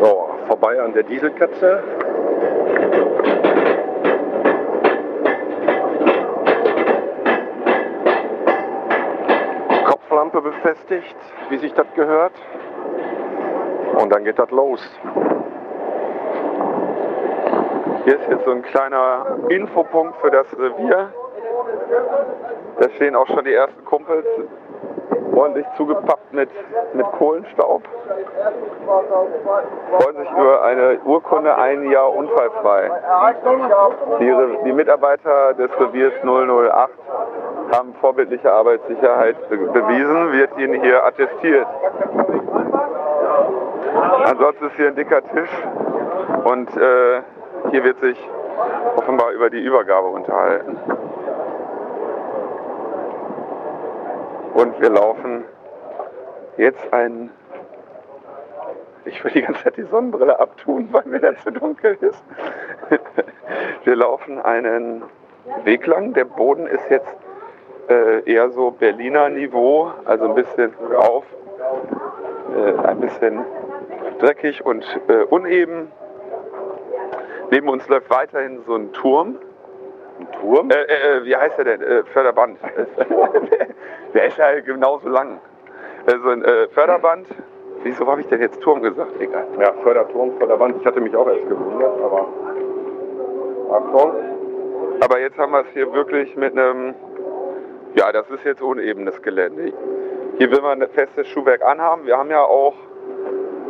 so, 0.00 0.30
vorbei 0.46 0.80
an 0.80 0.94
der 0.94 1.02
Dieselkatze. 1.02 1.82
Kopflampe 10.24 10.42
befestigt, 10.74 11.16
wie 11.50 11.58
sich 11.58 11.72
das 11.74 11.86
gehört. 11.94 12.32
Und 14.00 14.12
dann 14.12 14.24
geht 14.24 14.38
das 14.38 14.50
los. 14.50 14.80
Hier 18.04 18.20
ist 18.20 18.28
jetzt 18.28 18.44
so 18.44 18.50
ein 18.50 18.62
kleiner 18.62 19.38
Infopunkt 19.48 20.16
für 20.20 20.30
das 20.30 20.46
Revier. 20.58 21.12
Da 22.80 22.90
stehen 22.90 23.16
auch 23.16 23.26
schon 23.26 23.44
die 23.44 23.54
ersten 23.54 23.84
Kumpels 23.84 24.26
ordentlich 25.34 25.66
zugepappt 25.76 26.32
mit, 26.32 26.50
mit 26.92 27.06
Kohlenstaub. 27.12 27.82
Freuen 29.98 30.16
sich 30.16 30.30
über 30.30 30.62
eine 30.62 30.98
Urkunde 31.04 31.56
ein 31.56 31.90
Jahr 31.90 32.14
unfallfrei. 32.14 32.90
Die, 34.20 34.34
die 34.64 34.72
Mitarbeiter 34.72 35.54
des 35.54 35.70
Reviers 35.80 36.12
008 36.22 36.90
haben 37.72 37.94
vorbildliche 38.00 38.52
Arbeitssicherheit 38.52 39.48
be 39.48 39.56
bewiesen, 39.56 40.32
wird 40.32 40.58
ihnen 40.58 40.80
hier 40.82 41.04
attestiert. 41.04 41.66
Ansonsten 44.24 44.66
ist 44.66 44.76
hier 44.76 44.88
ein 44.88 44.96
dicker 44.96 45.22
Tisch 45.22 45.50
und 46.44 46.76
äh, 46.76 47.22
hier 47.70 47.84
wird 47.84 48.00
sich 48.00 48.18
offenbar 48.96 49.32
über 49.32 49.50
die 49.50 49.60
Übergabe 49.60 50.08
unterhalten. 50.08 50.76
Und 54.54 54.80
wir 54.80 54.90
laufen 54.90 55.44
jetzt 56.56 56.92
ein. 56.92 57.30
Ich 59.04 59.22
will 59.22 59.32
die 59.32 59.42
ganze 59.42 59.64
Zeit 59.64 59.76
die 59.76 59.82
Sonnenbrille 59.82 60.38
abtun, 60.38 60.88
weil 60.92 61.02
mir 61.06 61.20
das 61.20 61.42
zu 61.42 61.50
dunkel 61.50 61.98
ist. 62.00 62.22
Wir 63.84 63.96
laufen 63.96 64.40
einen 64.40 65.02
Weg 65.64 65.86
lang. 65.86 66.14
Der 66.14 66.24
Boden 66.24 66.66
ist 66.66 66.88
jetzt 66.88 67.14
äh, 67.88 68.30
eher 68.30 68.50
so 68.50 68.70
Berliner 68.70 69.28
Niveau, 69.28 69.90
also 70.04 70.24
ein 70.26 70.34
bisschen 70.34 70.72
auf, 70.96 71.24
äh, 72.56 72.86
ein 72.86 73.00
bisschen 73.00 73.44
dreckig 74.18 74.64
und 74.64 74.84
äh, 75.08 75.24
uneben. 75.24 75.90
Neben 77.50 77.68
uns 77.68 77.86
läuft 77.88 78.10
weiterhin 78.10 78.60
so 78.66 78.74
ein 78.74 78.92
Turm. 78.92 79.38
Ein 80.18 80.28
Turm? 80.40 80.70
Äh, 80.70 80.74
äh, 80.74 81.24
wie 81.24 81.36
heißt 81.36 81.58
der 81.58 81.64
denn? 81.64 81.82
Äh, 81.82 82.04
Förderband. 82.04 82.58
der 84.14 84.24
ist 84.26 84.38
ja 84.38 84.60
genauso 84.60 85.08
lang. 85.08 85.40
Also 86.06 86.28
ein 86.30 86.44
äh, 86.44 86.68
Förderband. 86.68 87.26
Wieso 87.82 88.06
habe 88.06 88.22
ich 88.22 88.28
denn 88.28 88.40
jetzt 88.40 88.60
Turm 88.62 88.82
gesagt? 88.82 89.12
Egal. 89.20 89.46
Ja, 89.60 89.72
Förderturm, 89.82 90.32
Förderband. 90.38 90.76
Ich 90.80 90.86
hatte 90.86 91.00
mich 91.00 91.14
auch 91.14 91.28
erst 91.28 91.48
gewundert, 91.48 92.00
aber. 92.02 92.28
Achtung. 93.72 94.12
Aber 95.00 95.20
jetzt 95.20 95.36
haben 95.36 95.52
wir 95.52 95.60
es 95.60 95.66
hier 95.74 95.92
wirklich 95.92 96.34
mit 96.36 96.56
einem. 96.56 96.94
Ja, 97.96 98.10
das 98.10 98.28
ist 98.28 98.44
jetzt 98.44 98.60
unebenes 98.60 99.22
Gelände. 99.22 99.72
Hier 100.38 100.50
will 100.50 100.60
man 100.60 100.82
ein 100.82 100.88
festes 100.90 101.28
Schuhwerk 101.28 101.62
anhaben. 101.64 102.04
Wir 102.06 102.18
haben 102.18 102.28
ja 102.28 102.42
auch 102.42 102.74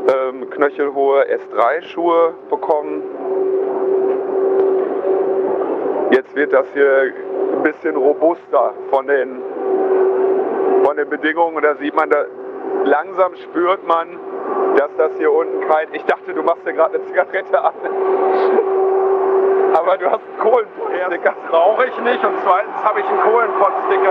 ähm, 0.08 0.48
knöchelhohe 0.48 1.26
S3-Schuhe 1.26 2.32
bekommen. 2.48 3.02
Jetzt 6.10 6.34
wird 6.34 6.54
das 6.54 6.66
hier 6.72 7.12
ein 7.52 7.62
bisschen 7.64 7.96
robuster 7.96 8.72
von 8.88 9.06
den, 9.06 9.42
von 10.84 10.96
den 10.96 11.10
Bedingungen. 11.10 11.62
Da 11.62 11.74
sieht 11.74 11.94
man, 11.94 12.08
da 12.08 12.24
langsam 12.84 13.36
spürt 13.36 13.86
man, 13.86 14.18
dass 14.78 14.90
das 14.96 15.12
hier 15.18 15.30
unten 15.30 15.68
kein. 15.68 15.88
Ich 15.92 16.04
dachte, 16.04 16.32
du 16.32 16.42
machst 16.42 16.66
dir 16.66 16.72
gerade 16.72 16.94
eine 16.96 17.04
Zigarette 17.04 17.60
an. 17.62 17.74
Aber 19.74 19.98
du 19.98 20.06
hast 20.10 20.20
einen 20.22 20.38
Kohlenpott-Sticker. 20.38 21.34
Das 21.42 21.52
rauche 21.52 21.86
ich 21.86 22.00
nicht 22.00 22.24
und 22.24 22.34
zweitens 22.44 22.84
habe 22.84 23.00
ich 23.00 23.06
einen 23.06 23.20
Kohlenpott-Sticker. 23.20 24.10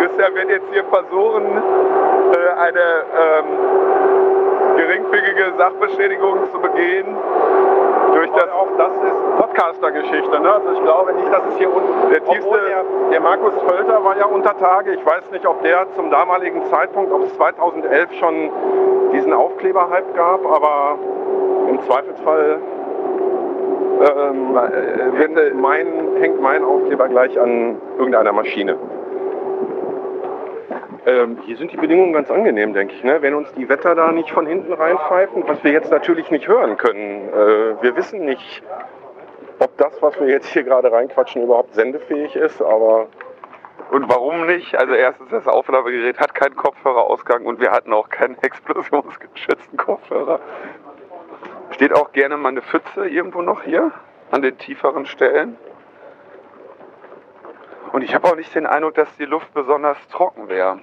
Christian 0.00 0.34
wird 0.34 0.50
jetzt 0.50 0.66
hier 0.72 0.84
versuchen, 0.84 1.62
äh, 2.32 2.60
eine 2.60 2.80
ähm, 3.20 3.46
geringfügige 4.76 5.52
Sachbeschädigung 5.58 6.50
zu 6.50 6.58
begehen. 6.60 7.16
Durch 8.14 8.30
das 8.30 8.48
auch 8.50 8.68
das 8.78 8.92
ist 8.92 9.38
Podcaster-Geschichte. 9.38 10.40
Ne? 10.40 10.52
Also 10.52 10.72
ich 10.72 10.82
glaube 10.82 11.12
nicht, 11.14 11.32
dass 11.32 11.42
es 11.50 11.56
hier 11.58 11.74
unten. 11.74 12.10
Der 12.10 12.24
tiefste. 12.24 12.50
Der, 12.50 12.84
der 13.10 13.20
Markus 13.20 13.52
Völter 13.68 14.02
war 14.02 14.16
ja 14.16 14.26
unter 14.26 14.56
Tage. 14.58 14.92
Ich 14.94 15.04
weiß 15.04 15.30
nicht, 15.30 15.46
ob 15.46 15.62
der 15.62 15.86
zum 15.94 16.10
damaligen 16.10 16.64
Zeitpunkt, 16.70 17.12
ob 17.12 17.24
es 17.24 17.34
2011 17.36 18.12
schon 18.18 18.50
diesen 19.12 19.32
Aufkleber-Hype 19.32 20.16
gab, 20.16 20.46
aber 20.46 20.98
im 21.68 21.82
Zweifelsfall 21.82 22.58
ähm, 24.00 24.56
äh, 24.56 25.18
wird 25.18 25.54
mein, 25.54 25.86
hängt 26.20 26.40
mein 26.40 26.64
Aufkleber 26.64 27.08
gleich 27.08 27.38
an 27.38 27.76
irgendeiner 27.98 28.32
Maschine. 28.32 28.76
Ähm, 31.06 31.38
hier 31.44 31.56
sind 31.56 31.70
die 31.70 31.76
Bedingungen 31.76 32.14
ganz 32.14 32.30
angenehm, 32.30 32.72
denke 32.72 32.94
ich. 32.94 33.04
Ne? 33.04 33.20
Wenn 33.20 33.34
uns 33.34 33.52
die 33.52 33.68
Wetter 33.68 33.94
da 33.94 34.10
nicht 34.10 34.30
von 34.30 34.46
hinten 34.46 34.72
reinpfeifen, 34.72 35.44
was 35.46 35.62
wir 35.62 35.72
jetzt 35.72 35.90
natürlich 35.90 36.30
nicht 36.30 36.48
hören 36.48 36.78
können. 36.78 37.28
Äh, 37.28 37.82
wir 37.82 37.94
wissen 37.96 38.24
nicht, 38.24 38.62
ob 39.58 39.76
das, 39.76 40.00
was 40.00 40.18
wir 40.18 40.28
jetzt 40.28 40.46
hier 40.46 40.62
gerade 40.62 40.90
reinquatschen, 40.90 41.42
überhaupt 41.42 41.74
sendefähig 41.74 42.34
ist, 42.36 42.62
aber 42.62 43.08
Und 43.90 44.08
warum 44.08 44.46
nicht? 44.46 44.76
Also 44.76 44.94
erstens, 44.94 45.28
das 45.30 45.46
Aufnahmegerät 45.46 46.18
hat 46.18 46.34
keinen 46.34 46.56
Kopfhörerausgang 46.56 47.44
und 47.44 47.60
wir 47.60 47.70
hatten 47.70 47.92
auch 47.92 48.08
keinen 48.08 48.36
explosionsgeschützten 48.42 49.76
Kopfhörer. 49.76 50.40
Steht 51.74 51.92
auch 51.92 52.12
gerne 52.12 52.36
mal 52.36 52.50
eine 52.50 52.62
Pfütze 52.62 53.08
irgendwo 53.08 53.42
noch 53.42 53.64
hier 53.64 53.90
an 54.30 54.42
den 54.42 54.56
tieferen 54.58 55.06
Stellen. 55.06 55.56
Und 57.90 58.02
ich 58.02 58.14
habe 58.14 58.28
auch 58.28 58.36
nicht 58.36 58.54
den 58.54 58.64
Eindruck, 58.64 58.94
dass 58.94 59.08
die 59.16 59.24
Luft 59.24 59.52
besonders 59.54 59.98
trocken 60.06 60.48
wäre. 60.48 60.78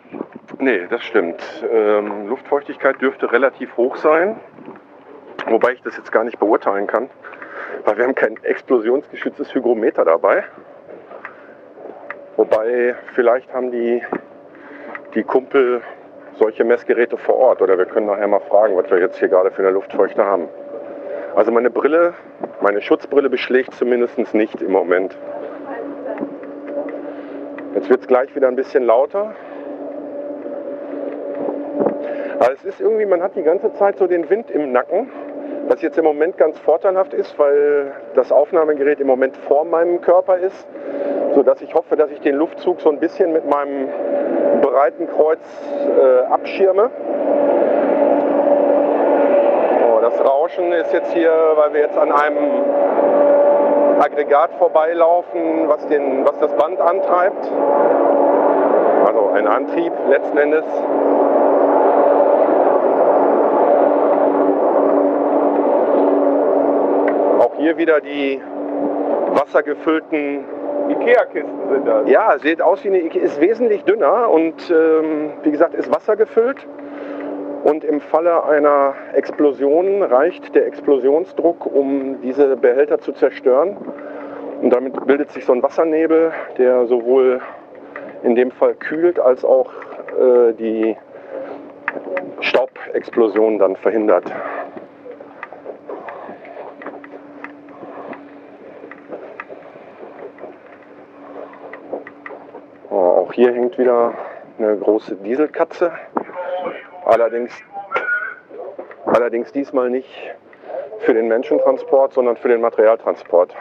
Nee, 0.59 0.88
das 0.89 1.01
stimmt. 1.05 1.41
Ähm, 1.72 2.27
Luftfeuchtigkeit 2.27 3.01
dürfte 3.01 3.31
relativ 3.31 3.77
hoch 3.77 3.95
sein, 3.95 4.38
wobei 5.47 5.72
ich 5.72 5.81
das 5.81 5.95
jetzt 5.95 6.11
gar 6.11 6.26
nicht 6.26 6.39
beurteilen 6.39 6.88
kann, 6.88 7.09
weil 7.85 7.95
wir 7.95 8.03
haben 8.03 8.15
kein 8.15 8.35
explosionsgeschütztes 8.43 9.55
Hygrometer 9.55 10.03
dabei. 10.03 10.43
Wobei 12.35 12.97
vielleicht 13.15 13.53
haben 13.53 13.72
die, 13.72 14.03
die 15.13 15.23
Kumpel 15.23 15.84
solche 16.34 16.65
Messgeräte 16.65 17.15
vor 17.15 17.38
Ort 17.38 17.61
oder 17.61 17.77
wir 17.77 17.85
können 17.85 18.07
nachher 18.07 18.27
mal 18.27 18.41
fragen, 18.41 18.76
was 18.76 18.91
wir 18.91 18.99
jetzt 18.99 19.19
hier 19.19 19.30
gerade 19.30 19.51
für 19.51 19.61
eine 19.61 19.72
Luftfeuchte 19.72 20.26
haben. 20.26 20.49
Also 21.35 21.51
meine 21.51 21.69
Brille, 21.69 22.13
meine 22.61 22.81
Schutzbrille 22.81 23.29
beschlägt 23.29 23.73
zumindest 23.75 24.33
nicht 24.33 24.61
im 24.61 24.71
Moment. 24.71 25.17
Jetzt 27.73 27.89
wird 27.89 28.01
es 28.01 28.07
gleich 28.07 28.35
wieder 28.35 28.49
ein 28.49 28.57
bisschen 28.57 28.83
lauter. 28.83 29.33
Aber 32.39 32.51
es 32.51 32.65
ist 32.65 32.81
irgendwie, 32.81 33.05
man 33.05 33.21
hat 33.21 33.35
die 33.35 33.43
ganze 33.43 33.71
Zeit 33.73 33.97
so 33.97 34.07
den 34.07 34.29
Wind 34.29 34.51
im 34.51 34.73
Nacken, 34.73 35.09
was 35.67 35.81
jetzt 35.81 35.97
im 35.97 36.03
Moment 36.03 36.37
ganz 36.37 36.59
vorteilhaft 36.59 37.13
ist, 37.13 37.39
weil 37.39 37.93
das 38.13 38.31
Aufnahmegerät 38.31 38.99
im 38.99 39.07
Moment 39.07 39.37
vor 39.37 39.63
meinem 39.63 40.01
Körper 40.01 40.37
ist, 40.37 40.67
sodass 41.33 41.61
ich 41.61 41.73
hoffe, 41.73 41.95
dass 41.95 42.11
ich 42.11 42.19
den 42.19 42.35
Luftzug 42.35 42.81
so 42.81 42.89
ein 42.89 42.99
bisschen 42.99 43.31
mit 43.31 43.49
meinem 43.49 43.87
breiten 44.61 45.07
Kreuz 45.07 45.39
äh, 45.97 46.25
abschirme. 46.25 46.89
Rauschen 50.22 50.72
ist 50.72 50.93
jetzt 50.93 51.11
hier, 51.14 51.34
weil 51.56 51.73
wir 51.73 51.81
jetzt 51.81 51.98
an 51.98 52.11
einem 52.11 52.64
Aggregat 53.99 54.52
vorbeilaufen, 54.57 55.68
was, 55.68 55.88
den, 55.88 56.26
was 56.26 56.38
das 56.39 56.53
Band 56.56 56.80
antreibt. 56.80 57.52
Also 59.06 59.30
ein 59.35 59.48
Antrieb 59.48 59.93
letzten 60.10 60.38
Endes. 60.38 60.64
Auch 67.39 67.56
hier 67.57 67.77
wieder 67.77 68.02
die 68.02 68.41
wassergefüllten 69.34 70.45
Ikea-Kisten 70.89 71.69
sind 71.69 71.88
das. 71.88 72.10
Ja, 72.10 72.38
sieht 72.39 72.61
aus 72.61 72.84
wie 72.84 72.89
eine 72.89 73.02
Ikea, 73.02 73.23
ist 73.23 73.39
wesentlich 73.39 73.84
dünner 73.85 74.30
und 74.30 74.69
ähm, 74.69 75.31
wie 75.43 75.52
gesagt 75.52 75.73
ist 75.73 75.93
wassergefüllt. 75.93 76.68
Und 77.63 77.83
im 77.83 78.01
Falle 78.01 78.43
einer 78.43 78.95
Explosion 79.13 80.01
reicht 80.01 80.55
der 80.55 80.65
Explosionsdruck, 80.65 81.65
um 81.65 82.19
diese 82.21 82.57
Behälter 82.57 82.99
zu 82.99 83.11
zerstören. 83.11 83.77
Und 84.61 84.71
damit 84.71 85.05
bildet 85.05 85.31
sich 85.31 85.45
so 85.45 85.53
ein 85.53 85.61
Wassernebel, 85.61 86.31
der 86.57 86.88
sowohl 86.88 87.39
in 88.23 88.35
dem 88.35 88.51
Fall 88.51 88.73
kühlt 88.75 89.19
als 89.19 89.45
auch 89.45 89.71
äh, 90.19 90.53
die 90.53 90.95
Staubexplosion 92.39 93.59
dann 93.59 93.75
verhindert. 93.75 94.25
Oh, 102.89 102.95
auch 102.95 103.33
hier 103.33 103.53
hängt 103.53 103.77
wieder 103.77 104.13
eine 104.57 104.77
große 104.77 105.15
Dieselkatze. 105.15 105.91
Allerdings, 107.11 107.51
allerdings 109.05 109.51
diesmal 109.51 109.89
nicht 109.89 110.09
für 110.99 111.13
den 111.13 111.27
Menschentransport, 111.27 112.13
sondern 112.13 112.38
für 112.38 112.47
den 112.47 112.61
Materialtransport. 112.61 113.53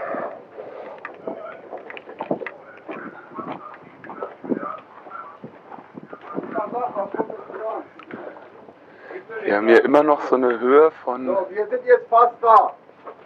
Wir 9.43 9.57
haben 9.57 9.67
hier 9.67 9.85
immer 9.85 10.05
noch 10.05 10.21
so 10.23 10.37
eine 10.37 10.61
Höhe 10.61 10.93
von 10.93 11.27
So, 11.27 11.47
wir 11.51 11.67
sind 11.67 11.85
jetzt 11.87 12.09
fast 12.09 12.37
da. 12.41 12.75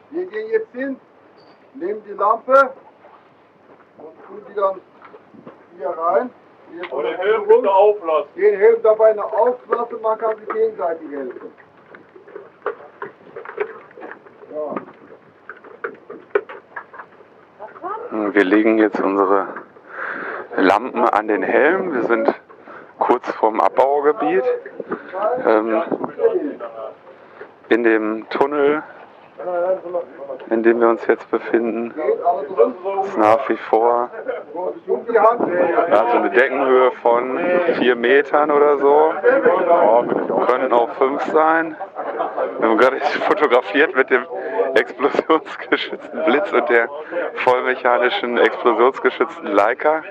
Wir 0.09 0.25
gehen 0.25 0.51
jetzt 0.53 0.73
hin, 0.73 0.99
nehmen 1.75 2.03
die 2.09 2.13
Lampe 2.13 2.71
und 3.99 4.25
tun 4.27 4.43
die 4.49 4.55
dann 4.55 4.81
hier 5.77 5.91
rein. 5.91 6.31
Den 6.75 7.17
Helm 7.17 7.47
bitte 7.47 7.71
auflassen. 7.71 8.31
Den 8.37 8.59
Helm 8.59 8.83
dabei 8.83 9.13
noch 9.13 9.33
auflassen, 9.33 10.03
man 10.03 10.19
kann 10.19 10.37
sich 10.37 10.49
gegenseitig 10.49 11.11
helfen. 11.11 11.53
Ja. 14.53 14.75
Wir 18.33 18.45
legen 18.45 18.79
jetzt 18.79 19.01
unsere 19.01 19.49
Lampen 20.57 21.05
an 21.05 21.29
den 21.29 21.43
Helm. 21.43 21.95
Wir 21.95 22.03
sind 22.05 22.35
kurz 22.99 23.29
vorm 23.33 23.61
Abbaugebiet. 23.61 24.45
Ähm, 25.47 25.83
in 27.69 27.83
dem 27.85 28.29
Tunnel, 28.31 28.83
in 30.51 30.63
dem 30.63 30.81
wir 30.81 30.89
uns 30.89 31.07
jetzt 31.07 31.31
befinden, 31.31 31.95
ist 33.05 33.17
nach 33.17 33.49
wie 33.49 33.57
vor 33.57 34.11
ja, 35.91 36.07
so 36.11 36.17
eine 36.19 36.31
Deckenhöhe 36.31 36.91
von 37.03 37.39
vier 37.79 37.97
Metern 37.97 38.51
oder 38.51 38.79
so. 38.79 39.13
Ja, 39.69 40.05
könnten 40.47 40.73
auch 40.73 40.91
fünf 40.91 41.23
sein. 41.25 41.77
Wir 42.59 42.69
haben 42.69 42.79
gerade 42.79 43.01
fotografiert 43.29 43.95
mit 43.95 44.11
dem 44.11 44.25
explosionsgeschützten 44.75 46.25
Blitz 46.25 46.53
und 46.53 46.69
der 46.69 46.89
vollmechanischen 47.35 48.39
explosionsgeschützten 48.39 49.53
Leica. 49.53 50.03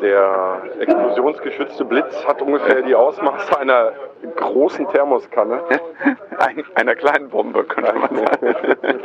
Der 0.00 0.62
explosionsgeschützte 0.78 1.84
Blitz 1.84 2.24
hat 2.24 2.40
ungefähr 2.40 2.82
die 2.82 2.94
Ausmaße 2.94 3.58
einer 3.58 3.92
großen 4.36 4.86
Thermoskanne. 4.88 5.60
Ein, 6.38 6.64
einer 6.76 6.94
kleinen 6.94 7.28
Bombe, 7.30 7.64
könnte 7.64 7.94
man 7.94 8.14
sagen. 8.14 8.54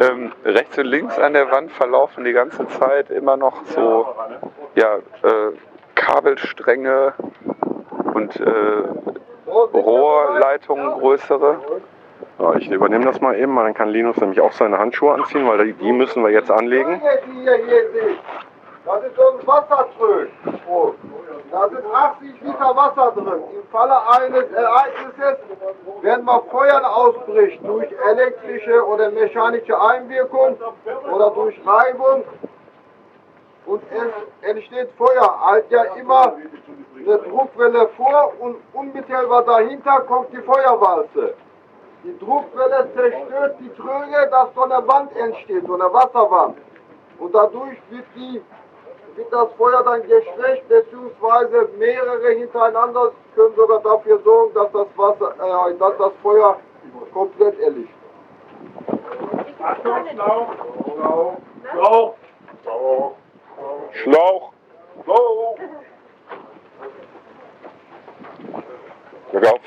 ähm, 0.00 0.32
rechts 0.44 0.76
und 0.78 0.84
links 0.84 1.18
an 1.18 1.32
der 1.32 1.50
Wand 1.50 1.72
verlaufen 1.72 2.24
die 2.24 2.32
ganze 2.32 2.66
Zeit 2.68 3.08
immer 3.08 3.38
noch 3.38 3.64
so 3.64 4.06
ja, 4.74 4.96
äh, 4.96 5.52
Kabelstränge 5.94 7.14
und 8.12 8.38
äh, 8.38 8.50
Rohrleitungen 9.46 10.92
größere. 10.92 11.60
Ja, 12.38 12.54
ich 12.56 12.70
übernehme 12.70 13.04
das 13.04 13.20
mal 13.22 13.38
eben, 13.38 13.56
dann 13.56 13.72
kann 13.72 13.88
Linus 13.88 14.18
nämlich 14.18 14.40
auch 14.40 14.52
seine 14.52 14.78
Handschuhe 14.78 15.14
anziehen, 15.14 15.46
weil 15.46 15.64
die, 15.66 15.72
die 15.72 15.92
müssen 15.92 16.22
wir 16.22 16.30
jetzt 16.30 16.50
anlegen. 16.50 17.00
Das 18.84 19.02
ist 19.02 19.16
so 19.16 19.22
ein 19.22 19.46
Wassertröd. 19.46 20.30
Da 21.50 21.68
sind 21.68 21.84
80 21.94 22.40
Liter 22.42 22.76
Wasser 22.76 23.12
drin. 23.12 23.42
Im 23.54 23.68
Falle 23.70 23.96
eines 24.08 24.50
Ereignisses, 24.52 25.38
wenn 26.02 26.24
mal 26.24 26.42
Feuer 26.50 26.82
ausbricht 26.84 27.64
durch 27.64 27.88
elektrische 28.10 28.84
oder 28.86 29.10
mechanische 29.10 29.80
Einwirkung 29.80 30.58
oder 31.12 31.30
durch 31.30 31.58
Reibung 31.64 32.24
und 33.66 33.82
es 33.90 34.48
entsteht 34.48 34.90
Feuer, 34.98 35.40
halt 35.40 35.70
ja 35.70 35.84
immer 35.94 36.34
eine 36.34 37.18
Druckwelle 37.18 37.88
vor 37.96 38.32
und 38.40 38.56
unmittelbar 38.74 39.44
dahinter 39.44 40.00
kommt 40.00 40.30
die 40.32 40.42
Feuerwalze. 40.42 41.34
Die 42.02 42.18
Druckwelle 42.18 42.88
zerstört 42.94 43.56
die 43.60 43.70
Tröge, 43.70 44.28
dass 44.30 44.52
so 44.54 44.62
eine 44.62 44.86
Wand 44.86 45.16
entsteht, 45.16 45.66
so 45.66 45.74
eine 45.74 45.90
Wasserwand. 45.90 46.58
Und 47.18 47.34
dadurch 47.34 47.78
wird 47.90 48.04
die 48.14 48.42
wird 49.16 49.32
das 49.32 49.48
Feuer 49.56 49.82
dann 49.84 50.02
geschwächt, 50.02 50.68
beziehungsweise 50.68 51.68
mehrere 51.78 52.30
hintereinander 52.30 53.12
können 53.34 53.54
sogar 53.54 53.80
dafür 53.80 54.18
sorgen, 54.24 54.54
dass 54.54 54.72
das, 54.72 54.86
Wasser, 54.96 55.34
äh, 55.38 55.74
dass 55.78 55.98
das 55.98 56.12
Feuer 56.22 56.58
komplett 57.12 57.58
erlischt. 57.60 57.94
Achtung, 59.62 60.08
Schlauch. 60.12 60.48
Schlauch. 61.72 62.16
Schlauch. 62.62 63.14
Schlauch. 63.92 64.52
Schlauch. 65.04 65.58
Glück 69.30 69.46
auf. 69.46 69.60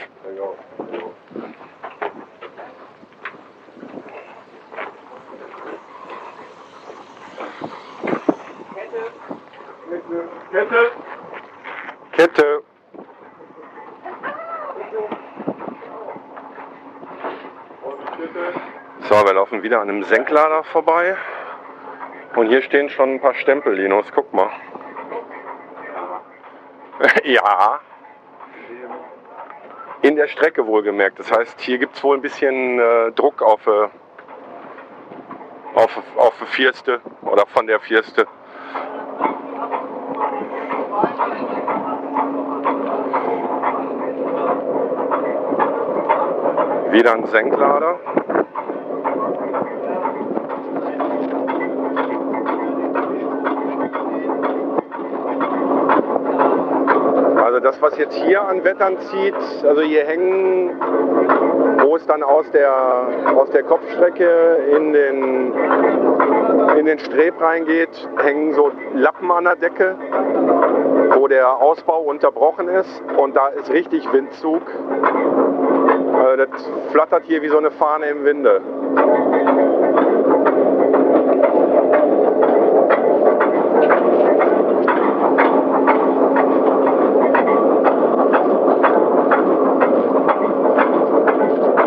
Kette. 10.52 10.92
Kette. 12.12 12.64
So, 19.02 19.16
wir 19.16 19.34
laufen 19.34 19.64
wieder 19.64 19.80
an 19.80 19.90
einem 19.90 20.04
Senklader 20.04 20.64
vorbei. 20.66 21.16
Und 22.36 22.48
hier 22.48 22.62
stehen 22.62 22.90
schon 22.90 23.14
ein 23.14 23.22
paar 23.22 23.34
Stempel, 23.36 23.76
Linus. 23.76 24.12
Guck 24.14 24.34
mal. 24.34 24.50
ja. 27.24 27.80
In 30.02 30.18
der 30.18 30.28
Strecke 30.28 30.68
wohlgemerkt. 30.68 31.18
Das 31.20 31.32
heißt, 31.32 31.62
hier 31.62 31.78
gibt 31.78 31.96
es 31.96 32.04
wohl 32.04 32.18
ein 32.18 32.22
bisschen 32.22 32.78
äh, 32.80 33.12
Druck 33.14 33.42
auf, 33.42 33.66
äh, 33.68 33.88
auf, 35.76 35.98
auf 36.18 36.34
Vierste 36.50 37.00
oder 37.22 37.46
von 37.48 37.68
der 37.68 37.80
Vierste. 37.80 38.28
Wieder 46.98 47.14
ein 47.14 47.28
Senklader. 47.28 47.99
Also 57.40 57.60
das, 57.60 57.80
was 57.84 57.99
jetzt 57.99 58.15
hier 58.15 58.41
an 58.41 58.64
Wettern 58.64 58.98
zieht, 58.98 59.36
also 59.64 59.82
hier 59.82 60.06
hängen, 60.06 60.72
wo 61.84 61.98
es 61.98 62.07
dann 62.07 62.24
aus 62.24 62.49
der, 62.49 62.74
aus 63.36 63.52
der 63.52 63.61
Kopfstrecke 63.61 64.57
in 64.76 64.91
den, 64.91 65.53
in 66.80 66.86
den 66.88 66.98
Streb 66.98 67.40
reingeht, 67.40 68.10
hängen 68.24 68.56
so 68.56 68.72
Lappen 68.95 69.30
an 69.30 69.44
der 69.44 69.56
Decke, 69.57 69.95
wo 71.14 71.28
der 71.28 71.57
Ausbau 71.57 71.99
unterbrochen 71.99 72.68
ist 72.69 73.03
und 73.18 73.36
da 73.36 73.49
ist 73.49 73.69
richtig 73.69 74.11
Windzug. 74.11 74.64
Also 76.28 76.44
das 76.44 76.49
flattert 76.91 77.24
hier 77.26 77.41
wie 77.41 77.48
so 77.48 77.58
eine 77.58 77.72
Fahne 77.72 78.08
im 78.08 78.26
Winde. 78.26 78.62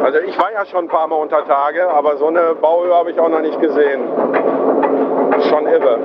Also 0.03 0.19
ich 0.27 0.39
war 0.39 0.53
ja 0.53 0.65
schon 0.65 0.87
ein 0.87 0.89
paar 0.89 1.07
Mal 1.07 1.17
unter 1.17 1.47
Tage, 1.47 1.87
aber 1.91 2.17
so 2.17 2.29
eine 2.29 2.55
Bauhöhe 2.55 2.95
habe 2.95 3.11
ich 3.11 3.21
auch 3.21 3.29
noch 3.29 3.43
nicht 3.43 3.61
gesehen. 3.61 4.01
Schon 5.51 5.67
irre. 5.67 5.99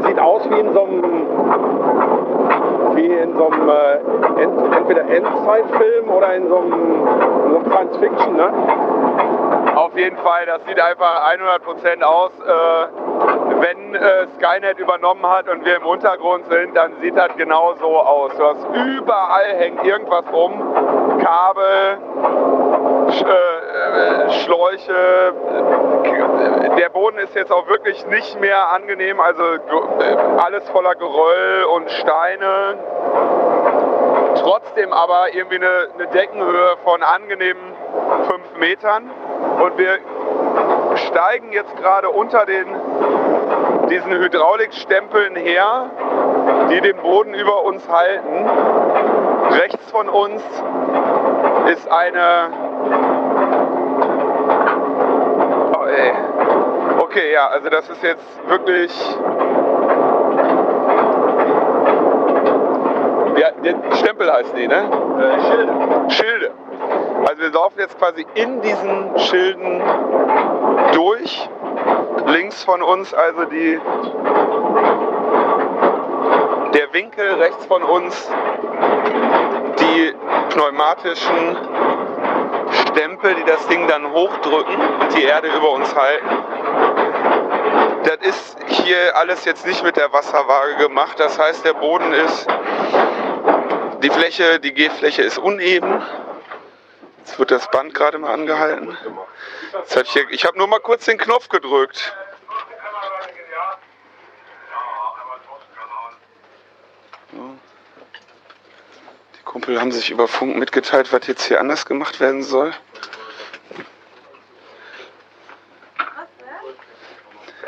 Es 0.00 0.06
sieht 0.08 0.18
aus 0.18 0.42
wie 0.50 0.58
in 0.58 0.72
so 0.72 0.82
einem, 0.82 2.15
wie 2.96 3.06
in 3.06 3.32
so 3.36 3.46
einem 3.48 3.68
äh, 3.68 4.42
End, 4.42 4.74
entweder 4.74 5.02
Endzeitfilm 5.02 6.10
oder 6.10 6.34
in 6.34 6.48
so 6.48 6.56
einem, 6.56 6.72
in 6.72 7.50
so 7.50 7.56
einem 7.58 7.70
Science 7.70 7.96
Fiction, 7.98 8.36
ne? 8.36 8.52
Auf 9.76 9.96
jeden 9.96 10.16
Fall, 10.18 10.46
das 10.46 10.64
sieht 10.66 10.80
einfach 10.80 11.30
100% 11.32 12.02
aus. 12.02 12.30
Äh, 12.40 12.86
wenn 13.60 13.94
äh, 13.94 14.26
Skynet 14.36 14.78
übernommen 14.78 15.24
hat 15.26 15.48
und 15.48 15.64
wir 15.64 15.76
im 15.76 15.86
Untergrund 15.86 16.44
sind, 16.50 16.76
dann 16.76 16.92
sieht 17.00 17.16
das 17.16 17.30
genau 17.36 17.74
so 17.80 17.98
aus. 17.98 18.32
Du 18.36 18.44
hast 18.44 18.66
überall 18.74 19.54
hängt 19.58 19.84
irgendwas 19.84 20.24
rum, 20.32 20.52
Kabel, 21.22 21.98
Sch 23.10 23.22
äh, 23.22 24.30
Schläuche. 24.44 25.34
Der 26.78 26.88
Boden 26.90 27.18
ist 27.18 27.34
jetzt 27.34 27.52
auch 27.52 27.68
wirklich 27.68 28.06
nicht 28.06 28.40
mehr 28.40 28.68
angenehm, 28.70 29.20
also 29.20 29.42
ge- 29.42 30.16
alles 30.38 30.68
voller 30.70 30.94
Geröll 30.94 31.64
und 31.74 31.90
Steine. 31.90 32.78
Trotzdem 34.42 34.92
aber 34.92 35.34
irgendwie 35.34 35.56
eine, 35.56 35.88
eine 35.94 36.06
Deckenhöhe 36.08 36.76
von 36.84 37.02
angenehmen 37.02 37.60
5 38.28 38.58
Metern. 38.58 39.10
Und 39.62 39.78
wir 39.78 39.98
steigen 41.08 41.52
jetzt 41.52 41.76
gerade 41.76 42.10
unter 42.10 42.46
den, 42.46 42.66
diesen 43.90 44.12
Hydraulikstempeln 44.12 45.36
her, 45.36 45.90
die 46.70 46.80
den 46.80 46.96
Boden 46.98 47.34
über 47.34 47.64
uns 47.64 47.86
halten. 47.88 48.48
Rechts 49.50 49.90
von 49.90 50.08
uns 50.08 50.42
ist 51.72 51.90
eine. 51.90 52.50
Oh, 55.78 55.84
ey. 55.86 56.12
Okay, 57.16 57.32
ja, 57.32 57.46
also 57.46 57.70
das 57.70 57.88
ist 57.88 58.02
jetzt 58.02 58.22
wirklich. 58.46 58.92
Ja, 63.38 63.96
Stempel 63.96 64.30
heißt 64.30 64.54
die, 64.54 64.68
ne? 64.68 64.84
Äh, 65.18 65.40
Schilde. 65.50 65.72
Schilde. 66.10 66.50
Also 67.26 67.40
wir 67.40 67.52
laufen 67.52 67.78
jetzt 67.78 67.98
quasi 67.98 68.26
in 68.34 68.60
diesen 68.60 69.18
Schilden 69.18 69.80
durch. 70.92 71.48
Links 72.26 72.62
von 72.64 72.82
uns 72.82 73.14
also 73.14 73.46
die 73.46 73.80
der 76.74 76.92
Winkel, 76.92 77.32
rechts 77.40 77.64
von 77.64 77.82
uns 77.82 78.30
die 79.78 80.12
pneumatischen 80.50 81.56
Stempel, 82.72 83.36
die 83.36 83.44
das 83.44 83.66
Ding 83.68 83.88
dann 83.88 84.12
hochdrücken 84.12 84.76
und 85.00 85.16
die 85.16 85.22
Erde 85.22 85.48
über 85.48 85.70
uns 85.70 85.96
halten. 85.96 86.55
Das 88.06 88.18
ist 88.20 88.56
hier 88.68 89.16
alles 89.16 89.44
jetzt 89.44 89.66
nicht 89.66 89.82
mit 89.82 89.96
der 89.96 90.12
Wasserwaage 90.12 90.76
gemacht. 90.76 91.18
Das 91.18 91.40
heißt, 91.40 91.64
der 91.64 91.74
Boden 91.74 92.12
ist, 92.12 92.46
die 94.00 94.10
Fläche, 94.10 94.60
die 94.60 94.72
Gehfläche 94.72 95.22
ist 95.22 95.38
uneben. 95.38 96.06
Jetzt 97.18 97.36
wird 97.40 97.50
das 97.50 97.68
Band 97.68 97.94
gerade 97.94 98.18
mal 98.18 98.32
angehalten. 98.32 98.96
Hier, 100.04 100.30
ich 100.30 100.44
habe 100.44 100.56
nur 100.56 100.68
mal 100.68 100.78
kurz 100.78 101.06
den 101.06 101.18
Knopf 101.18 101.48
gedrückt. 101.48 102.14
Die 107.32 109.42
Kumpel 109.44 109.80
haben 109.80 109.90
sich 109.90 110.12
über 110.12 110.28
Funk 110.28 110.56
mitgeteilt, 110.56 111.12
was 111.12 111.26
jetzt 111.26 111.42
hier 111.42 111.58
anders 111.58 111.86
gemacht 111.86 112.20
werden 112.20 112.44
soll. 112.44 112.72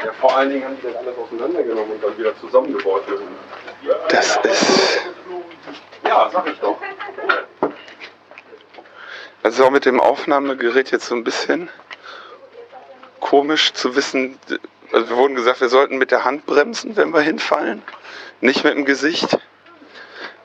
Ja, 0.08 0.14
vor 0.14 0.34
allen 0.34 0.48
Dingen 0.48 0.64
haben 0.64 0.78
die 0.80 0.86
das 0.86 0.96
alles 0.96 1.18
auseinandergenommen 1.18 1.92
und 1.92 2.02
dann 2.02 2.16
wieder 2.16 2.34
zusammengebaut. 2.40 3.02
Das 4.08 4.38
ist. 4.42 5.00
Ja, 6.02 6.30
sag 6.32 6.46
ich 6.48 6.58
doch. 6.60 6.78
Also 9.42 9.66
auch 9.66 9.70
mit 9.70 9.84
dem 9.84 10.00
Aufnahmegerät 10.00 10.92
jetzt 10.92 11.08
so 11.08 11.14
ein 11.14 11.24
bisschen 11.24 11.68
komisch 13.20 13.74
zu 13.74 13.96
wissen. 13.96 14.38
Also 14.92 15.10
wir 15.10 15.16
wurden 15.18 15.34
gesagt, 15.34 15.60
wir 15.60 15.68
sollten 15.68 15.98
mit 15.98 16.10
der 16.10 16.24
Hand 16.24 16.46
bremsen, 16.46 16.96
wenn 16.96 17.12
wir 17.12 17.20
hinfallen, 17.20 17.82
nicht 18.40 18.64
mit 18.64 18.72
dem 18.72 18.86
Gesicht. 18.86 19.38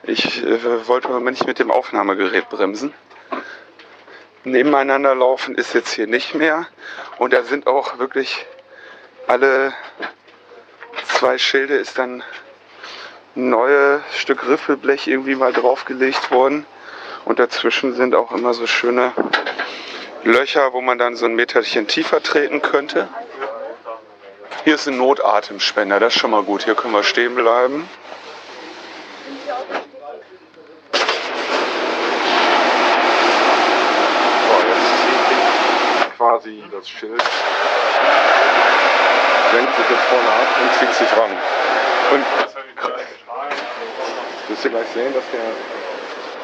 Ich 0.02 0.44
äh, 0.44 0.86
wollte 0.86 1.08
aber 1.08 1.30
nicht 1.30 1.46
mit 1.46 1.58
dem 1.58 1.70
Aufnahmegerät 1.70 2.50
bremsen. 2.50 2.92
Nebeneinander 4.44 5.14
laufen 5.14 5.54
ist 5.54 5.72
jetzt 5.72 5.94
hier 5.94 6.06
nicht 6.06 6.34
mehr. 6.34 6.66
Und 7.16 7.32
da 7.32 7.44
sind 7.44 7.66
auch 7.66 7.98
wirklich 7.98 8.46
alle 9.26 9.72
zwei 11.18 11.38
Schilde 11.38 11.76
ist 11.76 11.98
dann 11.98 12.22
ein 13.36 13.50
neues 13.50 14.02
Stück 14.16 14.46
Riffelblech 14.46 15.08
irgendwie 15.08 15.34
mal 15.34 15.52
draufgelegt 15.52 16.30
worden. 16.30 16.66
Und 17.24 17.38
dazwischen 17.38 17.94
sind 17.94 18.14
auch 18.14 18.32
immer 18.32 18.52
so 18.54 18.66
schöne 18.66 19.12
Löcher, 20.24 20.72
wo 20.72 20.80
man 20.80 20.98
dann 20.98 21.16
so 21.16 21.26
ein 21.26 21.34
Meterchen 21.34 21.86
tiefer 21.86 22.22
treten 22.22 22.62
könnte. 22.62 23.08
Hier 24.64 24.76
ist 24.76 24.86
ein 24.86 24.96
Notatemspender, 24.96 26.00
das 26.00 26.14
ist 26.14 26.20
schon 26.20 26.30
mal 26.30 26.42
gut. 26.42 26.64
Hier 26.64 26.74
können 26.74 26.94
wir 26.94 27.02
stehen 27.02 27.34
bleiben. 27.34 27.88
Quasi 36.16 36.62
das 36.72 36.88
Schild, 36.88 37.22
senkt 39.54 39.76
sich 39.76 39.90
jetzt 39.90 40.02
vorne 40.02 40.28
ab 40.28 40.48
und 40.62 40.74
zieht 40.78 40.94
sich 40.94 41.16
ran. 41.16 41.30
Und 42.12 42.24
wirst 44.48 44.64
du 44.64 44.70
gleich 44.70 44.86
sehen, 44.94 45.14
dass 45.14 45.24
der 45.32 45.40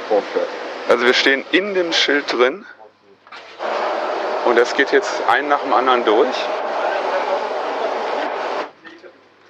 vorfährt. 0.09 0.49
Also 0.89 1.05
wir 1.05 1.13
stehen 1.13 1.45
in 1.53 1.75
dem 1.75 1.93
Schild 1.93 2.33
drin 2.33 2.65
und 4.45 4.57
das 4.57 4.75
geht 4.75 4.93
jetzt 4.93 5.23
ein 5.29 5.49
nach 5.49 5.61
dem 5.61 5.73
anderen 5.73 6.05
durch. 6.05 6.37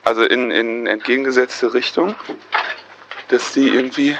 Also 0.04 0.24
in, 0.24 0.50
in 0.50 0.86
entgegengesetzte 0.86 1.72
Richtung, 1.72 2.14
dass 3.28 3.52
die 3.52 3.68
irgendwie 3.68 4.18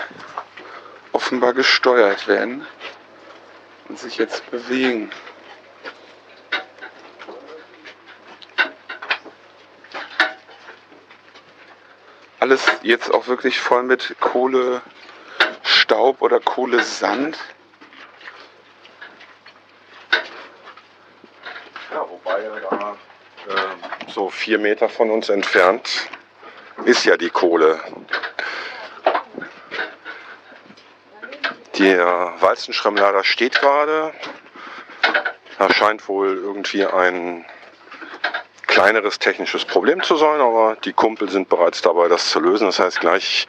offenbar 1.12 1.52
gesteuert 1.54 2.28
werden 2.28 2.66
und 3.88 3.98
sich 3.98 4.18
jetzt 4.18 4.48
bewegen. 4.50 5.10
Alles 12.40 12.64
jetzt 12.80 13.12
auch 13.12 13.26
wirklich 13.26 13.60
voll 13.60 13.82
mit 13.82 14.16
Kohle, 14.18 14.80
Staub 15.62 16.22
oder 16.22 16.40
Kohle, 16.40 16.82
Sand. 16.82 17.38
Ja, 21.92 22.06
wobei 22.08 22.40
da 22.70 22.96
äh, 23.46 24.10
so 24.10 24.30
vier 24.30 24.58
Meter 24.58 24.88
von 24.88 25.10
uns 25.10 25.28
entfernt 25.28 26.08
ist 26.86 27.04
ja 27.04 27.18
die 27.18 27.28
Kohle. 27.28 27.78
Der 31.78 32.34
Walzenschremmlader 32.40 33.22
steht 33.22 33.60
gerade. 33.60 34.14
Da 35.58 35.70
scheint 35.74 36.08
wohl 36.08 36.38
irgendwie 36.38 36.86
ein 36.86 37.44
kleineres 38.70 39.18
technisches 39.18 39.64
Problem 39.64 40.02
zu 40.02 40.16
sein, 40.16 40.40
aber 40.40 40.76
die 40.84 40.92
Kumpel 40.92 41.28
sind 41.28 41.48
bereits 41.48 41.82
dabei, 41.82 42.08
das 42.08 42.30
zu 42.30 42.40
lösen. 42.40 42.66
Das 42.66 42.78
heißt, 42.78 43.00
gleich 43.00 43.48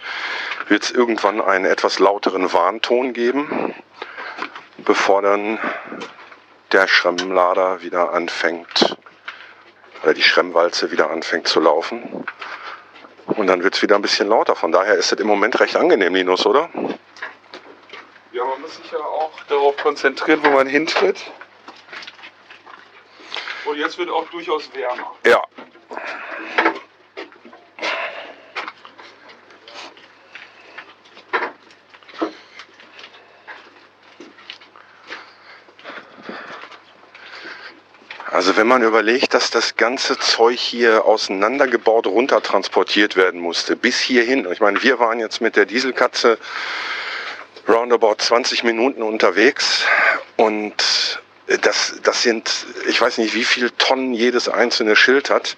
wird 0.68 0.84
es 0.84 0.92
irgendwann 0.92 1.40
einen 1.40 1.66
etwas 1.66 2.00
lauteren 2.00 2.52
Warnton 2.52 3.14
geben, 3.14 3.74
bevor 4.80 5.22
dann 5.22 5.60
der 6.72 6.88
Schremmlader 6.88 7.82
wieder 7.82 8.14
anfängt, 8.14 8.98
oder 10.02 10.14
die 10.14 10.24
Schremmwalze 10.24 10.92
wieder 10.92 11.12
anfängt 11.12 11.48
zu 11.48 11.60
laufen. 11.60 12.26
Und 13.28 13.48
dann 13.48 13.64
wird 13.64 13.76
es 13.76 13.82
wieder 13.84 13.96
ein 13.96 14.02
bisschen 14.02 14.28
lauter. 14.28 14.56
Von 14.56 14.72
daher 14.72 14.96
ist 14.96 15.12
es 15.12 15.20
im 15.20 15.28
Moment 15.28 15.60
recht 15.60 15.76
angenehm, 15.76 16.16
Linus, 16.16 16.46
oder? 16.46 16.70
Ja, 18.32 18.44
man 18.44 18.62
muss 18.62 18.76
sich 18.78 18.92
ja 18.92 18.98
auch 18.98 19.32
darauf 19.48 19.78
konzentrieren, 19.78 20.40
wo 20.44 20.50
man 20.50 20.66
hintritt. 20.66 21.32
Und 23.66 23.78
jetzt 23.78 23.98
wird 23.98 24.10
auch 24.10 24.28
durchaus 24.30 24.74
wärmer. 24.74 25.16
Ja. 25.26 25.42
Also 38.32 38.56
wenn 38.56 38.66
man 38.66 38.82
überlegt, 38.82 39.34
dass 39.34 39.52
das 39.52 39.76
ganze 39.76 40.18
Zeug 40.18 40.58
hier 40.58 41.06
auseinandergebaut 41.06 42.08
runter 42.08 42.42
transportiert 42.42 43.16
werden 43.16 43.40
musste, 43.40 43.76
bis 43.76 44.00
hierhin. 44.00 44.48
Ich 44.52 44.62
meine, 44.62 44.82
wir 44.82 45.00
waren 45.00 45.20
jetzt 45.20 45.42
mit 45.42 45.56
der 45.56 45.66
Dieselkatze 45.66 46.40
roundabout 47.68 48.16
20 48.18 48.64
Minuten 48.64 49.04
unterwegs 49.04 49.86
und 50.38 51.22
das, 51.62 52.00
das 52.04 52.24
sind, 52.24 52.66
ich 52.88 53.02
weiß 53.02 53.18
nicht, 53.18 53.34
wie 53.34 53.44
viele 53.44 53.76
Tonnen 53.78 54.14
jedes 54.14 54.48
einzelne 54.48 54.96
Schild 54.96 55.30
hat. 55.30 55.58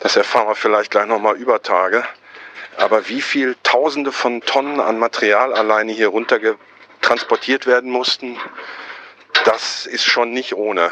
Das 0.00 0.16
erfahren 0.16 0.48
wir 0.48 0.54
vielleicht 0.54 0.90
gleich 0.90 1.06
nochmal 1.06 1.36
über 1.36 1.62
Tage. 1.62 2.04
Aber 2.76 3.08
wie 3.08 3.20
viel 3.20 3.56
Tausende 3.62 4.12
von 4.12 4.40
Tonnen 4.40 4.80
an 4.80 4.98
Material 4.98 5.52
alleine 5.52 5.92
hier 5.92 6.08
runter 6.08 6.38
transportiert 7.02 7.66
werden 7.66 7.90
mussten, 7.90 8.38
das 9.44 9.86
ist 9.86 10.04
schon 10.04 10.32
nicht 10.32 10.54
ohne. 10.54 10.90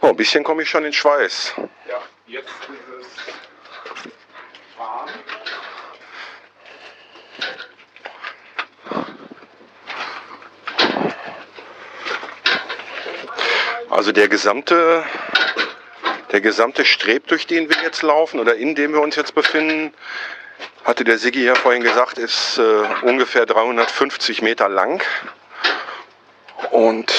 Oh, 0.00 0.12
ein 0.12 0.16
bisschen 0.16 0.44
komme 0.44 0.62
ich 0.62 0.70
schon 0.70 0.86
in 0.86 0.92
Schweiß. 0.92 1.54
Ja, 1.86 2.00
jetzt 2.26 2.48
ist 2.48 2.88
es 3.00 4.78
warm. 4.78 5.08
Also 13.98 14.12
der 14.12 14.28
gesamte, 14.28 15.02
der 16.30 16.40
gesamte 16.40 16.84
Streb, 16.84 17.26
durch 17.26 17.48
den 17.48 17.68
wir 17.68 17.82
jetzt 17.82 18.02
laufen 18.02 18.38
oder 18.38 18.54
in 18.54 18.76
dem 18.76 18.92
wir 18.92 19.00
uns 19.00 19.16
jetzt 19.16 19.34
befinden, 19.34 19.92
hatte 20.84 21.02
der 21.02 21.18
Siggi 21.18 21.44
ja 21.44 21.56
vorhin 21.56 21.82
gesagt, 21.82 22.16
ist 22.16 22.58
äh, 22.58 22.84
ungefähr 23.02 23.44
350 23.44 24.40
Meter 24.40 24.68
lang. 24.68 25.02
Und 26.70 27.12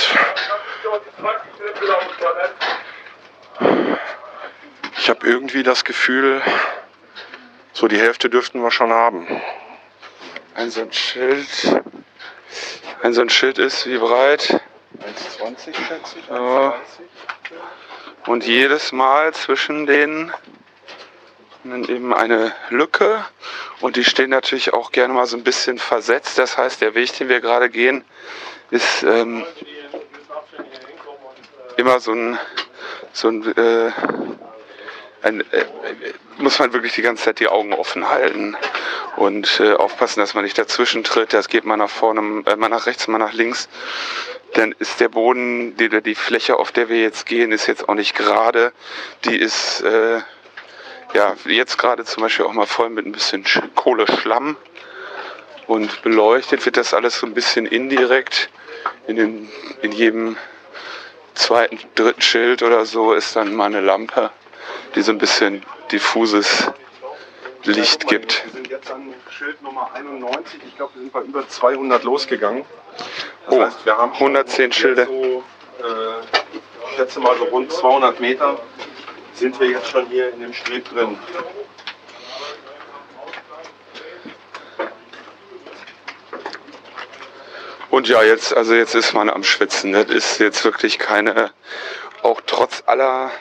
ich 4.97 5.09
habe 5.09 5.27
irgendwie 5.27 5.63
das 5.63 5.83
Gefühl, 5.83 6.41
so 7.73 7.89
die 7.89 7.99
Hälfte 7.99 8.29
dürften 8.29 8.63
wir 8.63 8.71
schon 8.71 8.93
haben. 8.93 9.27
Ein 10.55 10.71
so 10.71 10.79
ein 10.79 10.93
Schild. 10.93 11.83
Ein 13.03 13.11
so 13.11 13.19
ein 13.19 13.29
Schild 13.29 13.57
ist 13.57 13.85
wie 13.85 13.97
breit? 13.97 14.58
1,20 14.99 15.75
schätze 15.75 16.19
ich. 16.19 16.27
Ja. 16.27 16.75
Und 18.25 18.45
jedes 18.45 18.91
Mal 18.91 19.33
zwischen 19.33 19.85
denen 19.85 20.33
eben 21.65 22.13
eine 22.13 22.53
Lücke 22.69 23.23
und 23.81 23.95
die 23.95 24.03
stehen 24.03 24.29
natürlich 24.29 24.73
auch 24.73 24.91
gerne 24.91 25.13
mal 25.13 25.25
so 25.25 25.37
ein 25.37 25.43
bisschen 25.43 25.77
versetzt. 25.77 26.37
Das 26.37 26.57
heißt, 26.57 26.81
der 26.81 26.95
Weg, 26.95 27.17
den 27.17 27.29
wir 27.29 27.41
gerade 27.41 27.69
gehen, 27.69 28.03
ist 28.71 29.03
ähm, 29.03 29.45
immer 31.77 31.99
so 31.99 32.13
ein, 32.13 32.39
so 33.13 33.29
ein, 33.29 33.57
äh, 33.57 33.91
ein 35.21 35.41
äh, 35.51 35.65
muss 36.37 36.59
man 36.59 36.71
wirklich 36.73 36.93
die 36.93 37.01
ganze 37.01 37.25
Zeit 37.25 37.39
die 37.39 37.47
Augen 37.47 37.73
offen 37.73 38.07
halten 38.07 38.55
und 39.17 39.59
äh, 39.59 39.73
aufpassen, 39.73 40.19
dass 40.19 40.33
man 40.33 40.43
nicht 40.43 40.57
dazwischen 40.57 41.03
tritt. 41.03 41.33
Das 41.33 41.49
geht 41.49 41.65
mal 41.65 41.77
nach 41.77 41.89
vorne, 41.89 42.43
äh, 42.45 42.55
mal 42.55 42.69
nach 42.69 42.85
rechts, 42.85 43.07
mal 43.07 43.17
nach 43.17 43.33
links. 43.33 43.69
Dann 44.53 44.73
ist 44.79 44.99
der 44.99 45.09
Boden, 45.09 45.77
die, 45.77 45.89
die 46.01 46.15
Fläche, 46.15 46.57
auf 46.57 46.71
der 46.71 46.89
wir 46.89 47.01
jetzt 47.01 47.25
gehen, 47.25 47.51
ist 47.51 47.67
jetzt 47.67 47.87
auch 47.87 47.93
nicht 47.93 48.15
gerade. 48.15 48.73
Die 49.25 49.37
ist 49.37 49.81
äh, 49.81 50.21
ja 51.13 51.35
jetzt 51.45 51.77
gerade 51.77 52.03
zum 52.05 52.23
Beispiel 52.23 52.45
auch 52.45 52.53
mal 52.53 52.65
voll 52.65 52.89
mit 52.89 53.05
ein 53.05 53.11
bisschen 53.11 53.43
Sch- 53.45 53.63
Kohleschlamm 53.75 54.57
und 55.67 56.01
beleuchtet 56.01 56.65
wird 56.65 56.77
das 56.77 56.93
alles 56.93 57.19
so 57.19 57.27
ein 57.27 57.33
bisschen 57.33 57.65
indirekt. 57.65 58.49
In, 59.07 59.15
den, 59.17 59.49
in 59.81 59.91
jedem 59.91 60.37
zweiten, 61.35 61.79
dritten 61.95 62.21
Schild 62.21 62.63
oder 62.63 62.85
so 62.85 63.13
ist 63.13 63.35
dann 63.35 63.55
mal 63.55 63.65
eine 63.65 63.81
Lampe, 63.81 64.31
die 64.95 65.01
so 65.01 65.11
ein 65.11 65.17
bisschen 65.17 65.63
diffuses 65.91 66.71
Licht 67.63 68.07
gibt. 68.07 68.43
Wir 68.45 68.51
sind 68.53 68.69
jetzt 68.69 68.91
an 68.91 69.13
Schild 69.29 69.61
Nummer 69.61 69.89
91. 69.93 70.59
Ich 70.65 70.75
glaube, 70.75 70.93
wir 70.95 71.01
sind 71.01 71.13
bei 71.13 71.21
über 71.21 71.47
200 71.47 72.03
losgegangen. 72.03 72.65
Das 73.45 73.55
Oh, 73.55 73.61
heißt, 73.61 73.85
wir 73.85 73.97
haben 73.97 74.13
schon 74.15 74.27
110 74.35 74.65
jetzt 74.65 74.75
Schilder. 74.79 75.05
So, 75.05 75.43
äh, 75.79 76.21
ich 76.53 76.95
schätze 76.95 77.19
mal 77.19 77.37
so 77.37 77.45
rund 77.45 77.71
200 77.71 78.19
Meter 78.19 78.59
sind 79.33 79.59
wir 79.59 79.67
jetzt 79.69 79.87
schon 79.87 80.05
hier 80.07 80.33
in 80.33 80.41
dem 80.41 80.53
Streb 80.53 80.89
drin. 80.89 81.17
Und 87.89 88.07
ja, 88.07 88.21
jetzt, 88.23 88.55
also 88.55 88.75
jetzt 88.75 88.93
ist 88.95 89.13
man 89.13 89.29
am 89.29 89.43
Schwitzen. 89.43 89.93
Das 89.93 90.05
ist 90.05 90.39
jetzt 90.39 90.63
wirklich 90.63 90.99
keine, 90.99 91.51
auch 92.21 92.41
trotz 92.45 92.83
aller 92.85 93.31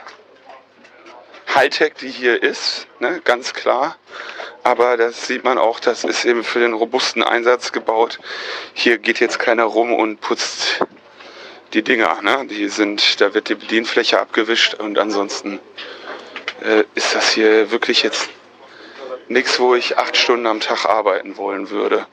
Hightech, 1.54 1.94
die 1.94 2.10
hier 2.10 2.42
ist, 2.42 2.86
ne, 3.00 3.20
ganz 3.24 3.54
klar. 3.54 3.96
Aber 4.62 4.96
das 4.96 5.26
sieht 5.26 5.44
man 5.44 5.56
auch, 5.56 5.80
das 5.80 6.04
ist 6.04 6.24
eben 6.24 6.44
für 6.44 6.58
den 6.58 6.74
robusten 6.74 7.22
Einsatz 7.22 7.72
gebaut. 7.72 8.18
Hier 8.74 8.98
geht 8.98 9.20
jetzt 9.20 9.38
keiner 9.38 9.64
rum 9.64 9.94
und 9.94 10.20
putzt 10.20 10.80
die 11.72 11.82
Dinger. 11.82 12.20
Ne? 12.22 12.46
Die 12.50 12.68
sind, 12.68 13.20
da 13.20 13.34
wird 13.34 13.48
die 13.48 13.54
Bedienfläche 13.54 14.20
abgewischt 14.20 14.74
und 14.74 14.98
ansonsten 14.98 15.60
äh, 16.62 16.84
ist 16.94 17.14
das 17.14 17.30
hier 17.30 17.70
wirklich 17.70 18.02
jetzt 18.02 18.28
nichts, 19.28 19.60
wo 19.60 19.74
ich 19.74 19.98
acht 19.98 20.16
Stunden 20.16 20.46
am 20.46 20.60
Tag 20.60 20.84
arbeiten 20.86 21.36
wollen 21.36 21.70
würde. 21.70 22.06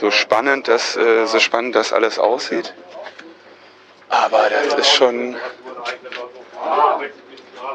So 0.00 0.10
spannend, 0.10 0.68
dass, 0.68 0.96
äh, 0.96 1.26
so 1.26 1.40
spannend 1.40 1.74
das 1.74 1.92
alles 1.92 2.18
aussieht. 2.18 2.74
Aber 4.08 4.48
das 4.50 4.74
ist 4.74 4.92
schon, 4.92 5.36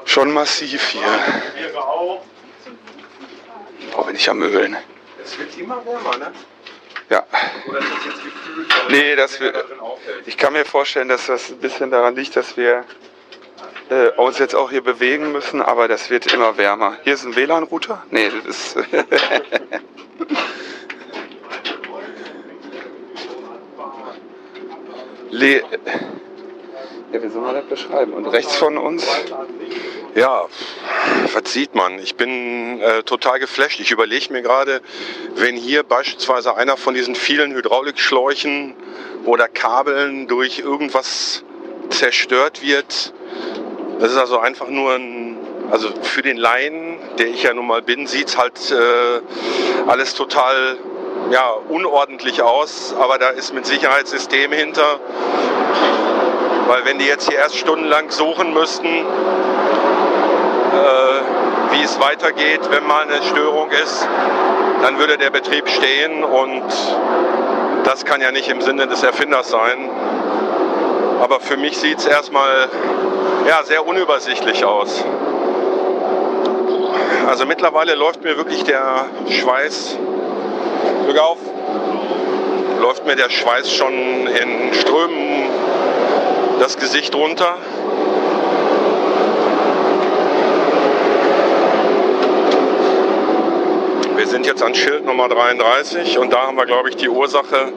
schon 0.05 0.33
massiv 0.33 0.87
hier. 0.89 1.01
Oh, 3.95 4.03
bin 4.03 4.15
ich 4.15 4.29
am 4.29 4.41
Ölen. 4.41 4.77
Es 5.23 5.37
wird 5.37 5.57
immer 5.57 5.85
wärmer, 5.85 6.17
ne? 6.17 6.31
Ja. 7.09 7.25
Nee, 8.89 9.15
dass 9.15 9.39
wir, 9.39 9.53
ich 10.25 10.37
kann 10.37 10.53
mir 10.53 10.65
vorstellen, 10.65 11.07
dass 11.07 11.27
das 11.27 11.49
ein 11.49 11.59
bisschen 11.59 11.89
daran 11.89 12.15
liegt, 12.15 12.35
dass 12.35 12.57
wir 12.57 12.83
äh, 13.89 14.09
uns 14.17 14.39
jetzt 14.39 14.55
auch 14.55 14.69
hier 14.71 14.83
bewegen 14.83 15.31
müssen, 15.31 15.61
aber 15.61 15.87
das 15.87 16.09
wird 16.09 16.33
immer 16.33 16.57
wärmer. 16.57 16.97
Hier 17.03 17.13
ist 17.13 17.23
ein 17.23 17.35
WLAN-Router? 17.35 18.03
Nee, 18.11 18.29
das 18.29 18.45
ist. 18.45 18.75
Le 25.29 25.63
ja, 27.11 27.23
wie 27.23 27.29
soll 27.29 27.41
man 27.41 27.55
das 27.55 27.65
beschreiben? 27.65 28.13
Und 28.13 28.27
rechts 28.27 28.55
von 28.55 28.77
uns? 28.77 29.05
Ja, 30.15 30.45
was 31.33 31.53
sieht 31.53 31.75
man? 31.75 31.99
Ich 31.99 32.15
bin 32.15 32.81
äh, 32.81 33.03
total 33.03 33.39
geflasht. 33.39 33.79
Ich 33.79 33.91
überlege 33.91 34.33
mir 34.33 34.41
gerade, 34.41 34.81
wenn 35.35 35.55
hier 35.55 35.83
beispielsweise 35.83 36.55
einer 36.55 36.75
von 36.75 36.93
diesen 36.93 37.15
vielen 37.15 37.53
Hydraulikschläuchen 37.53 38.75
oder 39.25 39.47
Kabeln 39.47 40.27
durch 40.27 40.59
irgendwas 40.59 41.43
zerstört 41.89 42.61
wird. 42.61 43.13
Das 43.99 44.11
ist 44.11 44.17
also 44.17 44.39
einfach 44.39 44.67
nur 44.67 44.95
ein, 44.95 45.37
also 45.71 45.89
für 46.01 46.21
den 46.21 46.37
Laien, 46.37 46.97
der 47.17 47.27
ich 47.27 47.43
ja 47.43 47.53
nun 47.53 47.67
mal 47.67 47.81
bin, 47.81 48.07
sieht 48.07 48.29
es 48.29 48.37
halt 48.37 48.71
äh, 48.71 49.89
alles 49.89 50.13
total 50.13 50.77
ja, 51.31 51.51
unordentlich 51.69 52.41
aus, 52.41 52.93
aber 52.97 53.17
da 53.17 53.29
ist 53.29 53.53
mit 53.53 53.65
Sicherheit 53.65 54.07
System 54.07 54.51
hinter. 54.51 54.99
Weil 56.67 56.83
wenn 56.85 56.99
die 56.99 57.05
jetzt 57.05 57.29
hier 57.29 57.39
erst 57.39 57.57
stundenlang 57.57 58.11
suchen 58.11 58.53
müssten, 58.53 58.87
äh, 58.87 59.01
wie 61.71 61.81
es 61.83 61.97
weitergeht, 61.99 62.59
wenn 62.69 62.85
mal 62.85 63.03
eine 63.03 63.23
Störung 63.23 63.69
ist, 63.71 64.07
dann 64.81 64.99
würde 64.99 65.17
der 65.17 65.29
Betrieb 65.29 65.69
stehen 65.69 66.23
und 66.25 66.63
das 67.83 68.03
kann 68.03 68.19
ja 68.21 68.31
nicht 68.31 68.49
im 68.49 68.61
Sinne 68.61 68.85
des 68.87 69.01
Erfinders 69.01 69.49
sein. 69.49 69.89
Aber 71.21 71.39
für 71.39 71.55
mich 71.57 71.77
sieht 71.77 71.99
es 71.99 72.05
erstmal 72.05 72.67
ja, 73.47 73.63
sehr 73.63 73.87
unübersichtlich 73.87 74.65
aus. 74.65 75.05
Also 77.27 77.45
mittlerweile 77.45 77.95
läuft 77.95 78.23
mir 78.23 78.35
wirklich 78.37 78.63
der 78.65 79.05
Schweiß, 79.29 79.97
Glück 81.05 81.19
auf, 81.19 81.37
läuft 82.81 83.05
mir 83.05 83.15
der 83.15 83.29
Schweiß 83.29 83.73
schon 83.73 83.93
in 83.93 84.73
Strömen 84.73 85.36
das 86.59 86.77
Gesicht 86.77 87.13
runter. 87.15 87.57
Wir 94.15 94.27
sind 94.27 94.45
jetzt 94.45 94.63
an 94.63 94.73
Schild 94.73 95.05
Nummer 95.05 95.29
33 95.29 96.17
und 96.17 96.33
da 96.33 96.47
haben 96.47 96.57
wir, 96.57 96.65
glaube 96.65 96.89
ich, 96.89 96.95
die 96.95 97.09
Ursache, 97.09 97.71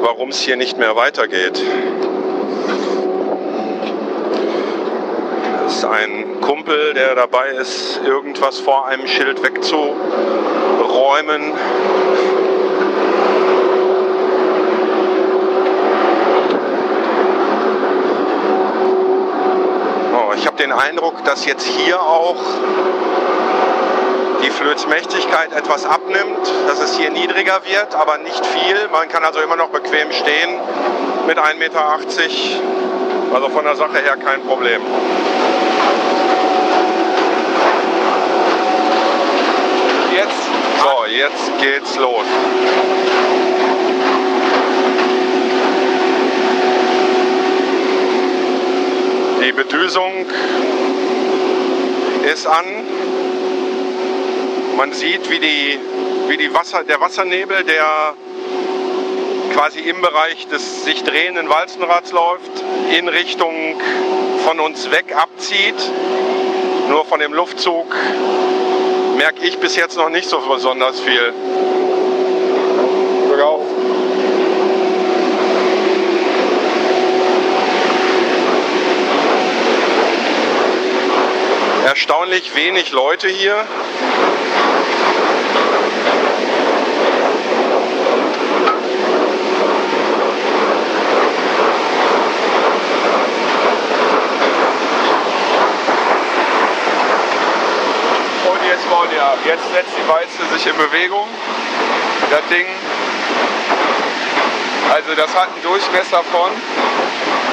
warum 0.00 0.30
es 0.30 0.40
hier 0.40 0.56
nicht 0.56 0.78
mehr 0.78 0.96
weitergeht. 0.96 1.62
Das 5.62 5.76
ist 5.76 5.84
ein 5.84 6.40
Kumpel, 6.40 6.94
der 6.94 7.14
dabei 7.14 7.50
ist, 7.50 8.00
irgendwas 8.04 8.58
vor 8.58 8.86
einem 8.86 9.06
Schild 9.06 9.42
wegzuräumen. 9.42 11.52
Ich 20.36 20.46
habe 20.46 20.56
den 20.56 20.72
Eindruck, 20.72 21.24
dass 21.24 21.44
jetzt 21.44 21.66
hier 21.66 22.00
auch 22.00 22.36
die 24.42 24.50
Flötsmächtigkeit 24.50 25.52
etwas 25.52 25.84
abnimmt, 25.84 26.50
dass 26.66 26.80
es 26.80 26.96
hier 26.96 27.10
niedriger 27.10 27.60
wird, 27.64 27.94
aber 27.94 28.18
nicht 28.18 28.44
viel. 28.46 28.88
Man 28.90 29.08
kann 29.08 29.24
also 29.24 29.40
immer 29.40 29.56
noch 29.56 29.68
bequem 29.68 30.10
stehen 30.12 30.58
mit 31.26 31.38
1,80 31.38 31.54
Meter. 31.58 31.98
Also 33.34 33.48
von 33.50 33.64
der 33.64 33.76
Sache 33.76 33.98
her 33.98 34.16
kein 34.16 34.42
Problem. 34.42 34.80
Jetzt. 40.14 40.42
So, 40.80 41.04
jetzt 41.06 41.60
geht's 41.60 41.96
los. 41.96 42.24
Die 49.44 49.50
Bedüsung 49.50 50.24
ist 52.32 52.46
an. 52.46 52.64
Man 54.76 54.92
sieht, 54.92 55.28
wie, 55.30 55.40
die, 55.40 55.80
wie 56.28 56.36
die 56.36 56.54
Wasser, 56.54 56.84
der 56.84 57.00
Wassernebel, 57.00 57.64
der 57.64 58.14
quasi 59.52 59.80
im 59.80 60.00
Bereich 60.00 60.46
des 60.46 60.84
sich 60.84 61.02
drehenden 61.02 61.48
Walzenrads 61.48 62.12
läuft, 62.12 62.52
in 62.96 63.08
Richtung 63.08 63.80
von 64.44 64.60
uns 64.60 64.88
weg 64.92 65.06
abzieht. 65.16 65.90
Nur 66.88 67.04
von 67.04 67.18
dem 67.18 67.32
Luftzug 67.32 67.92
merke 69.16 69.44
ich 69.44 69.58
bis 69.58 69.74
jetzt 69.74 69.96
noch 69.96 70.08
nicht 70.08 70.28
so 70.28 70.38
besonders 70.38 71.00
viel. 71.00 71.32
Glück 73.26 73.40
auf. 73.40 73.62
Erstaunlich 81.84 82.54
wenig 82.54 82.92
Leute 82.92 83.26
hier. 83.26 83.56
Und 98.44 98.64
jetzt 98.64 98.88
wollen 98.88 99.10
ja, 99.16 99.34
jetzt 99.44 99.72
setzt 99.72 99.90
die 99.98 100.08
Walze 100.08 100.54
sich 100.54 100.66
in 100.68 100.76
Bewegung. 100.76 101.26
Das 102.30 102.46
Ding, 102.48 102.66
also 104.94 105.14
das 105.16 105.34
hat 105.34 105.48
einen 105.52 105.62
Durchmesser 105.64 106.22
von, 106.30 106.50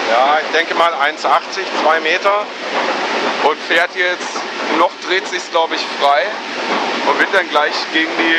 Ja, 0.10 0.40
ich 0.44 0.52
denke 0.52 0.76
mal 0.76 0.92
1,80, 0.94 1.84
2 1.84 2.00
Meter. 2.02 2.46
Und 3.44 3.58
fährt 3.68 3.96
jetzt, 3.96 4.28
noch 4.78 4.92
dreht 5.08 5.28
sich 5.28 5.50
glaube 5.52 5.76
ich 5.76 5.82
frei 6.00 6.24
und 7.08 7.20
wird 7.20 7.30
dann 7.34 7.50
gleich 7.50 7.74
gegen 7.94 8.12
die, 8.18 8.36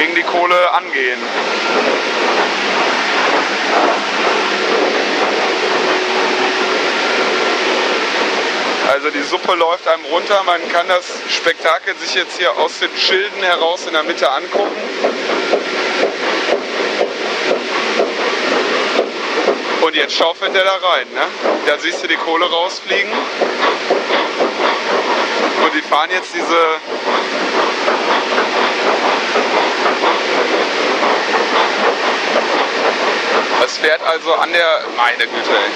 gegen 0.00 0.14
die 0.14 0.22
Kohle 0.22 0.72
angehen. 0.72 1.18
Also 8.92 9.10
die 9.10 9.22
Suppe 9.22 9.54
läuft 9.54 9.86
einem 9.86 10.04
runter, 10.06 10.42
man 10.44 10.66
kann 10.70 10.88
das 10.88 11.04
Spektakel 11.28 11.94
sich 11.96 12.14
jetzt 12.14 12.38
hier 12.38 12.56
aus 12.56 12.78
den 12.78 12.90
Schilden 12.96 13.42
heraus 13.42 13.86
in 13.86 13.92
der 13.92 14.02
Mitte 14.02 14.30
angucken. 14.30 14.74
Und 19.88 19.96
jetzt 19.96 20.14
schaufelt 20.14 20.54
er 20.54 20.64
da 20.64 20.76
rein. 20.86 21.06
Ne? 21.14 21.22
Da 21.64 21.78
siehst 21.78 22.02
du 22.02 22.08
die 22.08 22.16
Kohle 22.16 22.44
rausfliegen. 22.44 23.10
Und 25.64 25.74
die 25.74 25.80
fahren 25.80 26.10
jetzt 26.10 26.34
diese 26.34 26.58
Es 33.64 33.78
fährt 33.78 34.02
also 34.02 34.34
an 34.34 34.52
der. 34.52 34.80
Meine 34.94 35.26
Güte, 35.26 35.56
ey. 35.56 35.70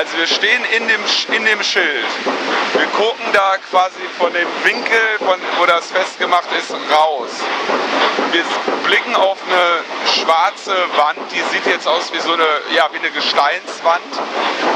Also 0.00 0.16
wir 0.16 0.26
stehen 0.26 0.64
in 0.74 0.88
dem, 0.88 1.00
in 1.36 1.44
dem 1.44 1.62
Schild. 1.62 2.06
Wir 2.72 2.86
gucken 2.86 3.26
da 3.34 3.58
quasi 3.70 4.00
von 4.16 4.32
dem 4.32 4.48
Winkel, 4.64 4.98
von, 5.18 5.38
wo 5.58 5.66
das 5.66 5.90
festgemacht 5.90 6.48
ist, 6.58 6.72
raus. 6.72 7.28
Wir 8.32 8.42
blicken 8.88 9.14
auf 9.14 9.36
eine 9.46 9.84
schwarze 10.08 10.74
Wand, 10.96 11.18
die 11.30 11.42
sieht 11.52 11.66
jetzt 11.66 11.86
aus 11.86 12.10
wie 12.14 12.20
so 12.20 12.32
eine, 12.32 12.46
ja, 12.74 12.88
wie 12.92 12.98
eine 12.98 13.10
Gesteinswand 13.10 14.00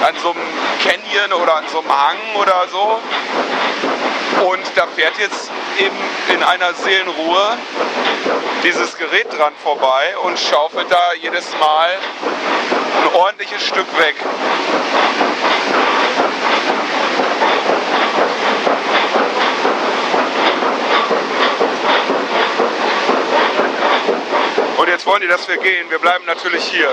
an 0.07 0.15
so 0.23 0.33
einem 0.33 0.43
Canyon 0.83 1.33
oder 1.41 1.55
an 1.55 1.65
so 1.73 1.79
einem 1.79 1.89
Hang 1.89 2.19
oder 2.35 2.67
so. 2.71 3.01
Und 4.47 4.65
da 4.77 4.87
fährt 4.95 5.19
jetzt 5.19 5.51
eben 5.79 5.97
in 6.35 6.43
einer 6.43 6.75
Seelenruhe 6.75 7.59
dieses 8.63 8.97
Gerät 8.97 9.27
dran 9.37 9.53
vorbei 9.63 10.17
und 10.23 10.39
schaufelt 10.39 10.91
da 10.91 11.13
jedes 11.21 11.47
Mal 11.59 11.91
ein 13.03 13.15
ordentliches 13.15 13.63
Stück 13.67 13.87
weg. 13.99 14.15
Und 24.77 24.89
jetzt 24.89 25.07
wollen 25.07 25.23
die, 25.23 25.29
dass 25.29 25.49
wir 25.49 25.57
gehen. 25.57 25.89
Wir 25.91 25.99
bleiben 25.99 26.25
natürlich 26.27 26.65
hier. 26.65 26.89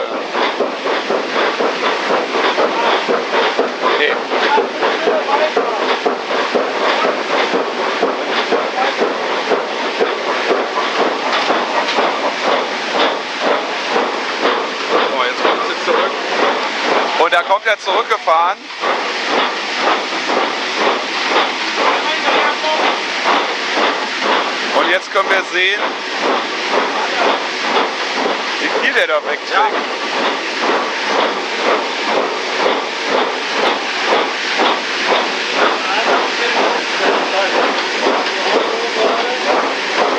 Nee. 4.00 4.12
Und 17.20 17.32
da 17.32 17.44
kommt 17.44 17.66
er 17.68 17.80
zurückgefahren. 17.80 18.58
Und 24.76 24.90
jetzt 24.90 25.14
können 25.14 25.30
wir 25.30 25.44
sehen, 25.52 25.82
wie 28.60 28.86
viel 28.86 28.94
der 28.94 29.08
da 29.08 29.16
wegträgt. 29.18 29.54
Ja. 29.54 29.70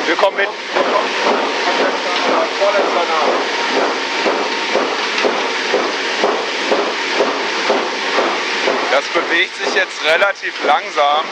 Wir 0.05 0.15
kommen 0.15 0.37
mit. 0.37 0.49
Das 8.91 9.05
bewegt 9.05 9.55
sich 9.55 9.73
jetzt 9.73 10.03
relativ 10.05 10.53
langsam 10.65 11.25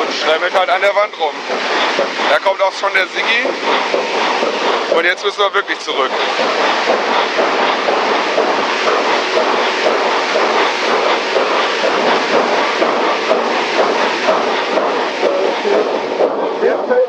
und 0.00 0.14
schremmelt 0.14 0.52
halt 0.58 0.68
an 0.68 0.82
der 0.82 0.94
Wand 0.94 1.18
rum. 1.18 1.34
Da 2.30 2.38
kommt 2.40 2.60
auch 2.60 2.72
schon 2.72 2.92
der 2.94 3.06
Siggi 3.06 3.48
und 4.94 5.04
jetzt 5.04 5.24
müssen 5.24 5.38
wir 5.38 5.54
wirklich 5.54 5.78
zurück. 5.80 6.10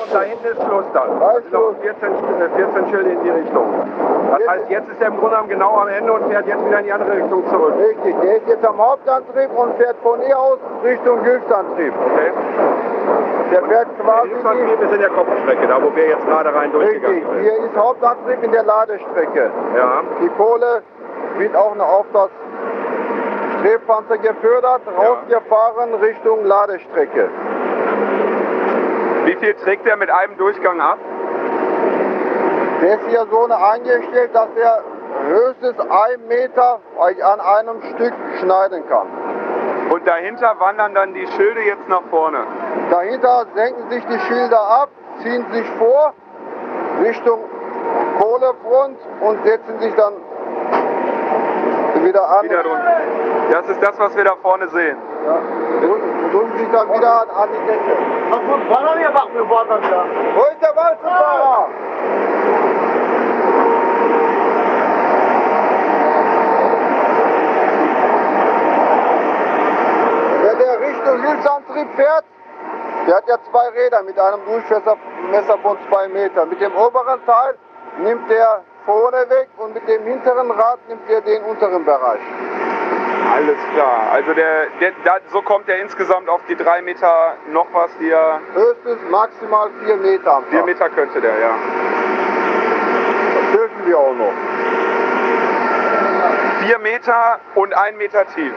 Und 0.05 0.13
da 0.13 0.21
hinten 0.21 0.57
sind 1.05 1.53
noch 1.53 1.73
14, 1.81 2.09
äh, 2.13 2.49
14 2.55 2.89
Schilde 2.89 3.09
in 3.11 3.23
die 3.23 3.29
Richtung. 3.29 3.65
Das 4.31 4.47
heißt, 4.47 4.69
jetzt 4.69 4.89
ist 4.89 5.01
er 5.01 5.07
im 5.07 5.17
Grunde 5.17 5.35
genommen 5.35 5.49
genau 5.49 5.77
am 5.77 5.87
Ende 5.87 6.11
und 6.13 6.29
fährt 6.29 6.47
jetzt 6.47 6.65
wieder 6.65 6.79
in 6.79 6.85
die 6.85 6.91
andere 6.93 7.15
Richtung 7.17 7.47
zurück. 7.49 7.73
Richtig, 7.79 8.15
der 8.21 8.37
ist 8.37 8.47
jetzt 8.47 8.65
am 8.65 8.77
Hauptantrieb 8.77 9.49
und 9.55 9.75
fährt 9.77 9.97
von 10.03 10.19
hier 10.21 10.37
aus 10.37 10.59
Richtung 10.83 11.23
Hilfsantrieb. 11.23 11.93
Okay. 12.11 12.31
Der 13.51 13.63
fährt 13.63 13.87
quasi. 13.99 14.29
Der 14.29 14.35
Hilfsantrieb 14.35 14.81
ist 14.81 14.93
in 14.93 14.99
der 14.99 15.09
Kopfstrecke, 15.09 15.67
da 15.67 15.81
wo 15.81 15.95
wir 15.95 16.07
jetzt 16.07 16.25
gerade 16.25 16.53
rein 16.53 16.71
durchgegangen 16.71 17.17
Richtig, 17.17 17.33
sind. 17.33 17.41
hier 17.43 17.65
ist 17.65 17.77
Hauptantrieb 17.77 18.43
in 18.43 18.51
der 18.51 18.63
Ladestrecke. 18.63 19.51
Ja. 19.77 20.01
Die 20.21 20.29
Kohle 20.29 20.81
wird 21.37 21.55
auch 21.55 21.75
noch 21.75 21.87
auf 21.87 22.05
das 22.13 22.29
Strebpanzer 23.59 24.17
gefördert, 24.17 24.81
rausgefahren 24.97 25.93
Richtung 25.95 26.45
Ladestrecke. 26.45 27.29
Wie 29.25 29.35
viel 29.35 29.53
trägt 29.55 29.87
er 29.87 29.97
mit 29.97 30.09
einem 30.09 30.37
Durchgang 30.37 30.79
ab? 30.79 30.99
Der 32.81 32.93
ist 32.93 33.07
hier 33.07 33.25
so 33.31 33.45
eine 33.45 33.57
eingestellt, 33.57 34.29
dass 34.33 34.49
er 34.55 34.83
höchstens 35.27 35.79
einen 35.79 36.27
Meter 36.27 36.79
an 36.99 37.39
einem 37.39 37.81
Stück 37.93 38.13
schneiden 38.39 38.87
kann. 38.87 39.07
Und 39.89 40.07
dahinter 40.07 40.55
wandern 40.59 40.93
dann 40.93 41.13
die 41.13 41.25
Schilde 41.27 41.61
jetzt 41.61 41.87
nach 41.87 42.03
vorne. 42.09 42.39
Dahinter 42.91 43.45
senken 43.55 43.89
sich 43.89 44.05
die 44.05 44.19
Schilder 44.19 44.59
ab, 44.59 44.89
ziehen 45.23 45.45
sich 45.51 45.67
vor 45.77 46.13
Richtung 47.01 47.39
Kohlefront 48.19 48.97
und 49.21 49.43
setzen 49.43 49.79
sich 49.79 49.93
dann 49.95 50.13
wieder 52.03 52.29
an. 52.29 52.45
Wieder. 52.45 52.63
Das 53.51 53.67
ist 53.69 53.81
das, 53.81 53.97
was 53.99 54.15
wir 54.15 54.23
da 54.23 54.35
vorne 54.41 54.67
sehen. 54.69 54.97
Ja, 55.25 55.39
dann 56.39 56.93
wieder 56.93 57.21
an, 57.21 57.49
die 57.53 57.65
Decke. 57.65 57.97
Wo 60.35 60.43
ist 60.43 60.61
der 60.61 60.75
Walzenfahrer? 60.75 61.69
Wenn 70.41 70.57
der 70.59 70.79
Richtung 70.79 71.21
Hilfsantrieb 71.21 71.87
fährt, 71.95 72.25
der 73.07 73.15
hat 73.15 73.27
ja 73.27 73.37
zwei 73.51 73.67
Räder 73.69 74.03
mit 74.03 74.19
einem 74.19 74.43
Durchmesser 74.45 75.57
von 75.61 75.77
zwei 75.89 76.07
Metern. 76.09 76.49
Mit 76.49 76.59
dem 76.59 76.75
oberen 76.75 77.25
Teil 77.25 77.55
nimmt 77.99 78.29
der 78.29 78.61
vorne 78.85 79.29
weg 79.29 79.49
und 79.57 79.73
mit 79.73 79.87
dem 79.87 80.03
hinteren 80.03 80.51
Rad 80.51 80.79
nimmt 80.87 81.09
er 81.09 81.21
den 81.21 81.43
unteren 81.43 81.85
Bereich. 81.85 82.19
Alles 83.35 83.57
klar. 83.73 84.11
Also 84.13 84.33
der, 84.33 84.67
der, 84.79 84.91
da, 85.03 85.17
so 85.31 85.41
kommt 85.41 85.67
er 85.67 85.81
insgesamt 85.81 86.29
auf 86.29 86.39
die 86.47 86.55
drei 86.55 86.81
Meter 86.81 87.33
noch 87.51 87.67
was, 87.73 87.89
die 87.99 88.09
er. 88.09 88.39
Höchstens 88.53 89.01
maximal 89.11 89.69
vier 89.83 89.97
Meter 89.97 90.35
am 90.37 90.43
Tag. 90.43 90.51
Vier 90.51 90.63
Meter 90.63 90.89
könnte 90.89 91.19
der, 91.19 91.37
ja. 91.37 91.49
Das 93.35 93.51
dürfen 93.51 93.85
wir 93.85 93.99
auch 93.99 94.13
noch. 94.13 94.33
Vier 96.65 96.79
Meter 96.79 97.39
und 97.55 97.73
ein 97.75 97.97
Meter 97.97 98.25
tief. 98.33 98.53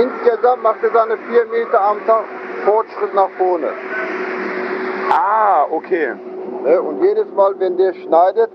Insgesamt 0.00 0.62
macht 0.62 0.82
er 0.82 0.90
seine 0.90 1.18
vier 1.28 1.44
Meter 1.46 1.80
am 1.80 2.04
Tag 2.06 2.24
Fortschritt 2.64 3.14
nach 3.14 3.30
vorne. 3.36 3.68
Ah, 5.10 5.66
okay. 5.70 6.14
Ne, 6.64 6.80
Und 6.80 7.02
jedes 7.02 7.30
Mal, 7.34 7.54
wenn 7.58 7.76
der 7.76 7.92
schneidet, 7.92 8.50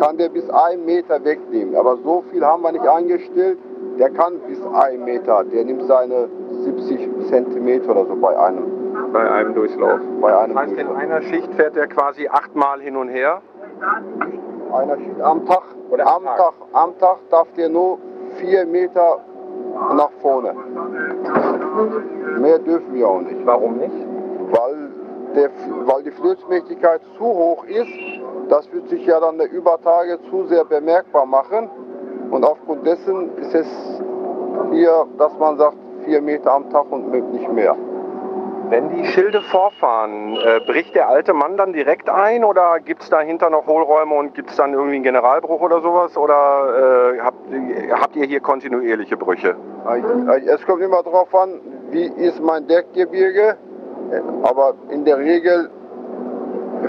kann 0.00 0.16
der 0.16 0.30
bis 0.30 0.48
einen 0.50 0.84
Meter 0.86 1.22
wegnehmen. 1.22 1.76
Aber 1.76 1.96
so 1.98 2.24
viel 2.30 2.44
haben 2.44 2.62
wir 2.62 2.72
nicht 2.72 2.86
eingestellt. 2.86 3.58
Der 3.98 4.10
kann 4.10 4.38
bis 4.46 4.60
einen 4.74 5.04
Meter. 5.04 5.44
Der 5.44 5.64
nimmt 5.64 5.84
seine 5.86 6.28
70 6.64 7.28
Zentimeter 7.28 7.90
oder 7.90 8.06
so 8.06 8.16
bei 8.16 8.38
einem. 8.38 9.12
Bei 9.12 9.30
einem 9.30 9.54
Durchlauf. 9.54 10.00
Bei 10.20 10.36
einem 10.36 10.54
Das 10.54 10.66
heißt, 10.66 10.78
in 10.78 10.88
einer 10.88 11.22
Schicht 11.22 11.52
fährt 11.54 11.76
er 11.76 11.86
quasi 11.86 12.28
achtmal 12.28 12.80
hin 12.80 12.96
und 12.96 13.08
her. 13.08 13.40
Einer 14.72 14.96
Schicht 14.96 15.20
am 15.20 15.46
Tag. 15.46 15.62
Oder 15.90 16.06
am 16.06 16.24
Tag. 16.24 16.54
Am 16.72 16.98
Tag 16.98 17.18
darf 17.30 17.48
der 17.56 17.68
nur 17.68 17.98
vier 18.38 18.66
Meter 18.66 19.20
nach 19.94 20.10
vorne. 20.20 20.54
Mehr 22.38 22.58
dürfen 22.58 22.94
wir 22.94 23.08
auch 23.08 23.20
nicht. 23.20 23.44
Warum 23.44 23.78
nicht? 23.78 23.94
Weil, 24.50 24.90
der, 25.34 25.50
weil 25.84 26.02
die 26.02 26.10
Flussmächtigkeit 26.10 27.00
zu 27.16 27.24
hoch 27.24 27.64
ist. 27.64 27.88
Das 28.48 28.70
wird 28.72 28.88
sich 28.88 29.04
ja 29.06 29.20
dann 29.20 29.40
über 29.40 29.80
Tage 29.82 30.18
zu 30.30 30.44
sehr 30.46 30.64
bemerkbar 30.64 31.26
machen. 31.26 31.68
Und 32.30 32.44
aufgrund 32.44 32.86
dessen 32.86 33.36
ist 33.38 33.54
es 33.54 33.66
hier, 34.72 35.06
dass 35.18 35.36
man 35.38 35.56
sagt, 35.56 35.76
vier 36.04 36.20
Meter 36.20 36.52
am 36.52 36.70
Tag 36.70 36.90
und 36.90 37.10
nicht 37.32 37.52
mehr. 37.52 37.76
Wenn 38.68 38.88
die 38.90 39.04
Schilde 39.04 39.42
vorfahren, 39.42 40.36
äh, 40.36 40.60
bricht 40.66 40.96
der 40.96 41.08
alte 41.08 41.32
Mann 41.34 41.56
dann 41.56 41.72
direkt 41.72 42.08
ein 42.10 42.42
oder 42.42 42.80
gibt 42.80 43.02
es 43.02 43.10
dahinter 43.10 43.48
noch 43.48 43.66
Hohlräume 43.68 44.14
und 44.14 44.34
gibt 44.34 44.50
es 44.50 44.56
dann 44.56 44.72
irgendwie 44.72 44.96
einen 44.96 45.04
Generalbruch 45.04 45.60
oder 45.60 45.80
sowas? 45.80 46.16
Oder 46.16 47.14
äh, 47.14 47.20
habt, 47.20 47.38
habt 47.92 48.16
ihr 48.16 48.26
hier 48.26 48.40
kontinuierliche 48.40 49.16
Brüche? 49.16 49.54
Es 50.46 50.66
kommt 50.66 50.82
immer 50.82 51.02
darauf 51.04 51.32
an, 51.32 51.60
wie 51.90 52.06
ist 52.06 52.42
mein 52.42 52.66
Deckgebirge. 52.66 53.56
Aber 54.42 54.74
in 54.90 55.04
der 55.04 55.18
Regel 55.18 55.70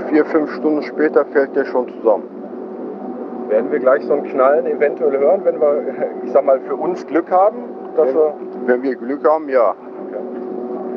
vier, 0.10 0.26
fünf 0.26 0.52
Stunden 0.56 0.82
später 0.82 1.26
fällt 1.26 1.56
der 1.56 1.66
schon 1.66 1.90
zusammen. 1.90 2.37
Werden 3.50 3.72
wir 3.72 3.80
gleich 3.80 4.04
so 4.06 4.14
ein 4.14 4.24
Knallen 4.24 4.66
eventuell 4.66 5.18
hören, 5.18 5.42
wenn 5.44 5.60
wir, 5.60 5.84
ich 6.24 6.32
sag 6.32 6.46
mal, 6.46 6.60
für 6.62 6.76
uns 6.76 7.06
Glück 7.08 7.32
haben? 7.32 7.58
Dass 7.96 8.08
Wenn, 8.08 8.16
wir 8.16 8.34
wenn 8.66 8.84
wir 8.84 8.96
Glück 8.96 9.28
haben, 9.28 9.50
ja. 9.50 9.74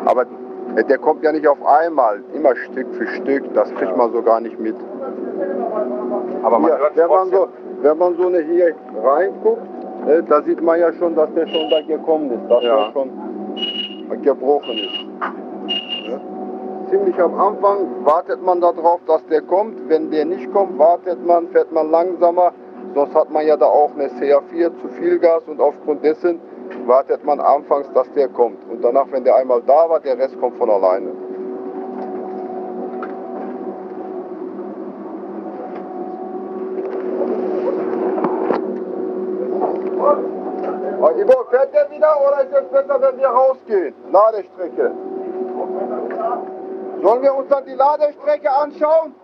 Aber 0.05 0.27
der 0.89 0.99
kommt 0.99 1.23
ja 1.23 1.33
nicht 1.33 1.47
auf 1.47 1.59
einmal, 1.65 2.21
immer 2.35 2.55
Stück 2.57 2.87
für 2.95 3.07
Stück. 3.07 3.43
Das 3.55 3.73
kriegt 3.75 3.97
man 3.97 4.13
so 4.13 4.23
gar 4.23 4.41
nicht 4.41 4.59
mit. 4.59 4.77
Aber 6.43 6.59
man 6.59 6.71
hört 6.71 6.97
wenn, 6.97 7.09
man 7.09 7.31
so, 7.31 7.49
wenn 7.83 7.99
man 7.99 8.17
so 8.17 8.27
eine 8.27 8.41
hier 8.41 8.75
reinguckt, 9.03 9.63
ne, 10.07 10.23
da 10.29 10.43
sieht 10.43 10.63
man 10.63 10.81
ja 10.81 10.93
schon, 10.95 11.15
dass 11.15 11.33
der 11.35 11.47
schon 11.47 11.71
da 11.71 11.81
gekommen 11.83 12.31
ist, 12.33 12.51
dass 12.51 12.63
Ja. 12.63 12.77
der 12.87 12.93
schon 12.93 13.11
gebrochen 14.23 14.77
ist. 14.77 15.07
Ziemlich 16.91 17.23
am 17.23 17.39
Anfang 17.39 18.05
wartet 18.05 18.43
man 18.43 18.61
darauf, 18.61 19.01
dass 19.07 19.25
der 19.29 19.43
kommt. 19.43 19.89
Wenn 19.89 20.11
der 20.11 20.25
nicht 20.25 20.53
kommt, 20.53 20.77
wartet 20.77 21.25
man, 21.25 21.47
fährt 21.51 21.71
man 21.71 21.89
langsamer. 21.89 22.53
Sonst 22.97 23.15
hat 23.15 23.31
man 23.31 23.47
ja 23.47 23.57
da 23.57 23.67
auch 23.67 23.93
eine 23.95 24.09
CA4 24.09 24.73
zu 24.81 24.89
viel 24.99 25.21
Gas 25.21 25.45
und 25.47 25.61
aufgrund 25.61 26.05
dessen 26.05 26.41
wartet 26.87 27.25
man 27.25 27.39
anfangs, 27.39 27.89
dass 27.93 28.11
der 28.15 28.27
kommt. 28.29 28.59
Und 28.69 28.83
danach, 28.83 29.07
wenn 29.13 29.23
der 29.23 29.37
einmal 29.37 29.63
da 29.65 29.89
war, 29.89 30.01
der 30.01 30.19
Rest 30.19 30.41
kommt 30.41 30.59
von 30.59 30.69
alleine. 30.69 31.13
Oh, 41.03 41.11
Ivo, 41.17 41.45
fährt 41.51 41.73
der 41.73 41.89
wieder 41.89 42.17
oder 42.27 42.43
ist 42.43 42.53
es 42.53 42.69
besser, 42.69 43.01
wenn 43.01 43.17
wir 43.17 43.29
rausgehen? 43.29 43.95
Ladestrecke. 44.11 44.91
Sollen 47.03 47.23
wir 47.23 47.35
uns 47.35 47.49
dann 47.49 47.65
die 47.65 47.75
Ladestrecke 47.75 48.51
anschauen? 48.51 49.15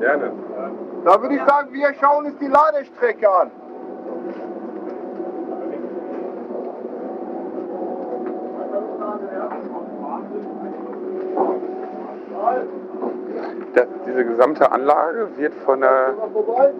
Gerne. 0.00 0.32
Da 1.04 1.22
würde 1.22 1.34
ich 1.34 1.44
sagen, 1.44 1.72
wir 1.72 1.94
schauen 2.00 2.26
uns 2.26 2.38
die 2.38 2.48
Ladestrecke 2.48 3.30
an. 3.30 3.50
Das, 13.74 13.86
diese 14.04 14.24
gesamte 14.24 14.72
Anlage 14.72 15.28
wird 15.36 15.54
von 15.64 15.84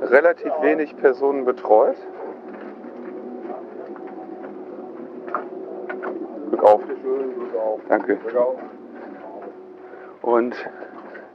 relativ 0.02 0.52
wenig 0.61 0.97
Personen 0.97 1.44
betreut. 1.44 1.97
Glück 6.51 6.65
auf. 6.65 6.82
Danke. 7.89 8.19
Und 10.22 10.55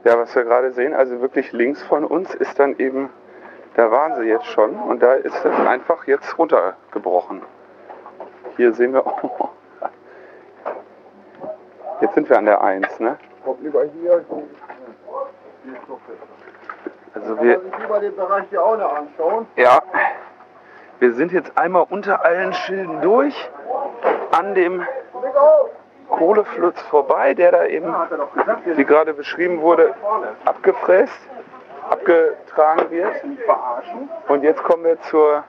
ja, 0.04 0.18
was 0.18 0.34
wir 0.34 0.44
gerade 0.44 0.70
sehen, 0.72 0.94
also 0.94 1.20
wirklich 1.20 1.52
links 1.52 1.82
von 1.82 2.04
uns 2.04 2.34
ist 2.34 2.58
dann 2.58 2.78
eben, 2.78 3.10
da 3.74 3.90
waren 3.90 4.14
sie 4.16 4.28
jetzt 4.28 4.46
schon 4.46 4.76
und 4.76 5.02
da 5.02 5.14
ist 5.14 5.44
es 5.44 5.66
einfach 5.66 6.06
jetzt 6.06 6.38
runtergebrochen. 6.38 7.42
Hier 8.56 8.72
sehen 8.72 8.92
wir, 8.92 9.04
oh, 9.06 9.48
jetzt 12.00 12.14
sind 12.14 12.30
wir 12.30 12.38
an 12.38 12.46
der 12.46 12.62
1, 12.62 13.00
ne? 13.00 13.18
Kommt 13.44 13.62
lieber 13.62 13.84
hier. 13.84 14.24
Also 17.14 17.40
wir, 17.40 17.60
lieber 17.80 17.98
den 17.98 18.14
Bereich 18.14 18.44
hier 18.50 18.62
auch 18.62 18.76
noch 18.76 18.94
anschauen. 18.94 19.46
ja, 19.56 19.82
wir 20.98 21.12
sind 21.14 21.32
jetzt 21.32 21.58
einmal 21.58 21.86
unter 21.90 22.24
allen 22.24 22.52
Schilden 22.52 23.00
durch, 23.00 23.50
an 24.30 24.54
dem 24.54 24.86
Kohleflutz 26.16 26.80
vorbei, 26.82 27.34
der 27.34 27.52
da 27.52 27.66
eben, 27.66 27.94
wie 28.64 28.84
gerade 28.84 29.14
beschrieben 29.14 29.60
wurde, 29.60 29.94
abgefräst, 30.44 31.18
abgetragen 31.90 32.90
wird. 32.90 33.12
Und 34.28 34.42
jetzt 34.42 34.62
kommen 34.62 34.84
wir 34.84 35.00
zur, 35.02 35.44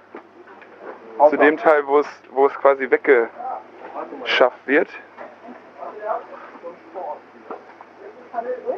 zu 1.29 1.37
dem 1.37 1.57
Teil, 1.57 1.87
wo 1.87 1.99
es, 1.99 2.07
wo 2.31 2.45
es 2.45 2.53
quasi 2.55 2.89
weggeschafft 2.89 4.65
wird. 4.65 4.89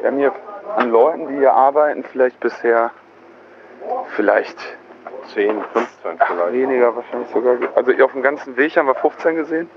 Wir 0.00 0.06
haben 0.06 0.16
hier 0.16 0.32
an 0.76 0.90
Leuten, 0.90 1.28
die 1.28 1.36
hier 1.36 1.52
arbeiten, 1.52 2.04
vielleicht 2.04 2.40
bisher 2.40 2.90
vielleicht 4.14 4.58
10, 5.34 5.62
15 5.72 6.18
vielleicht. 6.18 6.52
Weniger 6.52 6.96
wahrscheinlich 6.96 7.28
sogar. 7.30 7.56
Also 7.74 7.92
auf 8.04 8.12
dem 8.12 8.22
ganzen 8.22 8.56
Weg 8.56 8.76
haben 8.76 8.86
wir 8.86 8.94
15 8.94 9.36
gesehen. 9.36 9.70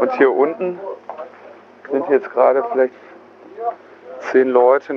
Und 0.00 0.12
hier 0.14 0.32
unten 0.32 0.80
sind 1.90 2.08
jetzt 2.08 2.30
gerade 2.30 2.64
vielleicht 2.72 2.94
10 4.32 4.48
Leute 4.48 4.94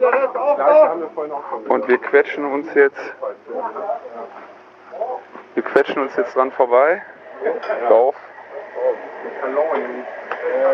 der 0.00 0.12
Rest 0.12 0.36
auch 0.36 0.56
da? 0.56 0.96
Und 1.68 1.88
wir 1.88 1.98
quetschen 1.98 2.44
uns 2.44 2.72
jetzt. 2.74 3.14
Wir 5.54 5.62
quetschen 5.62 6.02
uns 6.02 6.16
jetzt 6.16 6.36
dran 6.36 6.52
vorbei. 6.52 7.02
Auf. 7.88 8.14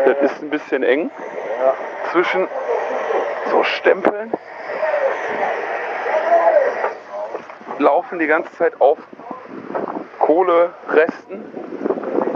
Das 0.05 0.31
ist 0.31 0.41
ein 0.41 0.49
bisschen 0.49 0.83
eng 0.83 1.09
zwischen 2.11 2.47
so 3.49 3.63
Stempeln. 3.63 4.31
Laufen 7.79 8.19
die 8.19 8.27
ganze 8.27 8.51
Zeit 8.57 8.79
auf 8.81 8.97
Kohleresten. 10.27 11.45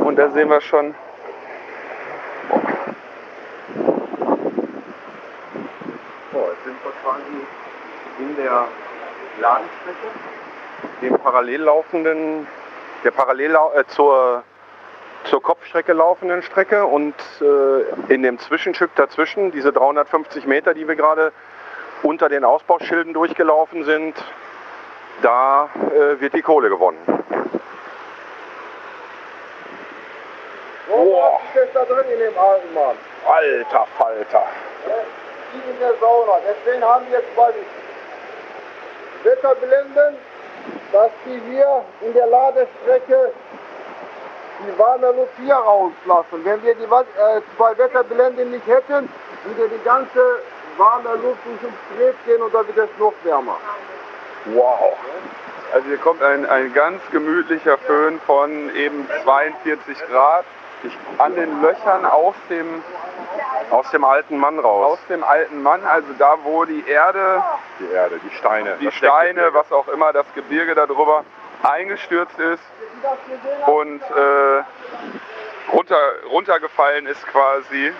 Und 0.05 0.15
da 0.15 0.29
sehen 0.29 0.49
wir 0.49 0.61
schon. 0.61 0.95
In 8.17 8.35
der 8.37 8.65
Ladenstrecke, 9.41 10.07
dem 11.01 11.19
parallel 11.19 11.61
laufenden, 11.63 12.47
der 13.03 13.11
parallel 13.11 13.55
äh, 13.55 13.83
zur, 13.87 14.43
zur 15.25 15.41
Kopfstrecke 15.41 15.91
laufenden 15.91 16.43
Strecke 16.43 16.85
und 16.85 17.15
äh, 17.41 18.13
in 18.13 18.23
dem 18.23 18.39
Zwischenstück 18.39 18.91
dazwischen, 18.95 19.51
diese 19.51 19.73
350 19.73 20.45
Meter, 20.45 20.73
die 20.73 20.87
wir 20.87 20.95
gerade 20.95 21.33
unter 22.03 22.29
den 22.29 22.45
Ausbauschilden 22.45 23.13
durchgelaufen 23.13 23.83
sind, 23.83 24.15
da 25.21 25.69
äh, 25.93 26.21
wird 26.21 26.33
die 26.35 26.41
Kohle 26.41 26.69
gewonnen. 26.69 26.99
Boah. 30.91 31.39
Was 31.53 31.63
ist 31.63 31.70
da 31.81 31.93
drin 31.93 32.05
in 32.13 32.19
dem 32.19 32.33
Mann? 32.73 32.97
Alter 33.25 33.87
Falter. 33.97 34.45
Die 35.53 35.69
in 35.69 35.79
der 35.79 35.93
Sauna. 35.99 36.33
Deswegen 36.47 36.83
haben 36.83 37.05
wir 37.09 37.21
zwei 37.35 37.53
Wetterblenden, 39.23 40.17
dass 40.91 41.11
die 41.25 41.41
hier 41.49 41.83
in 42.01 42.13
der 42.13 42.27
Ladestrecke 42.27 43.31
die 44.59 44.79
warme 44.79 45.11
Luft 45.11 45.33
hier 45.43 45.55
rauslassen. 45.55 46.45
Wenn 46.45 46.63
wir 46.63 46.75
die 46.75 46.83
äh, 46.83 47.41
zwei 47.57 47.77
Wetterblenden 47.77 48.51
nicht 48.51 48.67
hätten, 48.67 49.09
würde 49.43 49.69
die 49.69 49.83
ganze 49.83 50.39
warme 50.77 51.15
Luft 51.15 51.39
durch 51.45 51.63
uns 51.63 51.73
Stret 51.93 52.15
gehen 52.25 52.41
und 52.41 52.53
dann 52.53 52.67
wird 52.67 52.77
es 52.77 52.99
noch 52.99 53.13
wärmer. 53.23 53.57
Wow. 54.45 54.97
Also 55.73 55.87
hier 55.87 55.97
kommt 55.97 56.21
ein, 56.21 56.45
ein 56.45 56.73
ganz 56.73 57.01
gemütlicher 57.11 57.77
Föhn 57.77 58.19
von 58.25 58.75
eben 58.75 59.07
42 59.23 59.97
Grad 60.09 60.45
an 61.17 61.35
den 61.35 61.61
Löchern 61.61 62.05
aus 62.05 62.35
dem, 62.49 62.83
Aus 63.69 63.89
dem 63.91 64.03
alten 64.03 64.37
Mann 64.37 64.59
raus. 64.59 64.93
aus 64.99 65.07
dem 65.07 65.23
alten 65.23 65.61
Mann, 65.63 65.83
also 65.85 66.07
da 66.17 66.37
wo 66.43 66.65
die 66.65 66.83
Erde, 66.87 67.43
Die 67.79 67.91
Erde, 67.91 68.19
die 68.19 68.35
Steine. 68.35 68.77
die 68.81 68.91
Steine, 68.91 69.53
was 69.53 69.71
auch 69.71 69.87
immer, 69.87 70.11
das 70.13 70.25
Gebirge 70.35 70.75
darüber 70.75 71.23
eingestürzt 71.63 72.37
ist 72.39 72.63
und 73.67 74.01
äh, 74.01 74.63
runter, 75.71 75.97
runtergefallen 76.29 77.05
ist 77.07 77.25
quasi. 77.27 77.93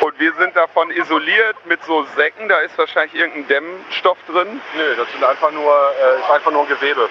Und 0.00 0.18
wir 0.18 0.32
sind 0.34 0.56
davon 0.56 0.90
isoliert 0.90 1.56
mit 1.64 1.82
so 1.84 2.04
Säcken, 2.16 2.48
da 2.48 2.58
ist 2.58 2.76
wahrscheinlich 2.76 3.14
irgendein 3.14 3.46
Dämmstoff 3.48 4.18
drin. 4.28 4.60
Nö, 4.76 4.96
das 4.96 5.10
sind 5.12 5.22
einfach 5.24 5.50
nur, 5.52 5.72
äh, 5.72 6.20
ist 6.20 6.30
einfach 6.30 6.50
nur 6.50 6.66
Gewebe. 6.66 7.08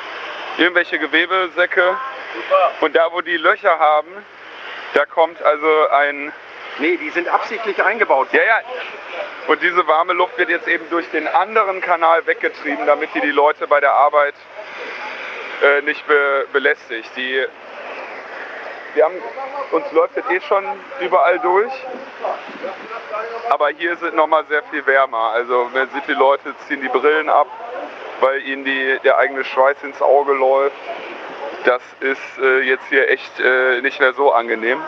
Irgendwelche 0.58 1.00
Gewebesäcke. 1.00 1.98
Und 2.82 2.96
da, 2.96 3.12
wo 3.12 3.22
die 3.22 3.38
Löcher 3.38 3.78
haben, 3.80 4.10
da 4.94 5.06
kommt 5.06 5.42
also 5.42 5.88
ein. 5.90 6.32
Nee, 6.80 6.98
die 6.98 7.10
sind 7.10 7.28
absichtlich 7.28 7.84
eingebaut. 7.84 8.30
Ja, 8.32 8.44
ja. 8.44 8.62
Und 9.48 9.62
diese 9.62 9.86
warme 9.88 10.14
Luft 10.14 10.38
wird 10.38 10.50
jetzt 10.50 10.68
eben 10.68 10.90
durch 10.90 11.10
den 11.12 11.28
anderen 11.28 11.82
Kanal 11.82 12.26
weggetrieben, 12.26 12.86
damit 12.86 13.14
die 13.14 13.22
die 13.22 13.32
Leute 13.32 13.68
bei 13.68 13.80
der 13.80 13.92
Arbeit 13.92 14.36
äh, 15.62 15.82
nicht 15.82 16.06
be 16.08 16.48
belästigt. 16.54 17.10
Die, 17.16 17.46
wir 18.94 19.06
haben, 19.06 19.16
uns 19.72 19.92
läuft 19.92 20.18
das 20.18 20.30
eh 20.30 20.42
schon 20.42 20.66
überall 21.00 21.40
durch. 21.40 21.72
Aber 23.50 23.70
hier 23.70 23.94
ist 23.94 24.02
es 24.02 24.14
nochmal 24.14 24.46
sehr 24.46 24.64
viel 24.64 24.86
wärmer. 24.86 25.32
Also 25.34 25.70
man 25.74 25.90
sieht, 25.90 26.08
die 26.08 26.14
Leute 26.14 26.54
ziehen 26.68 26.82
die 26.82 26.90
Brillen 26.90 27.30
ab, 27.30 27.48
weil 28.22 28.42
ihnen 28.48 28.64
die, 28.64 29.00
der 29.04 29.18
eigene 29.18 29.44
Schweiß 29.44 29.84
ins 29.84 30.02
Auge 30.02 30.34
läuft. 30.34 30.78
Das 31.66 31.82
ist 32.00 32.40
äh, 32.42 32.62
jetzt 32.62 32.86
hier 32.90 33.10
echt 33.10 33.40
äh, 33.40 33.82
nicht 33.82 34.00
mehr 34.00 34.14
so 34.14 34.32
angenehm. 34.32 34.82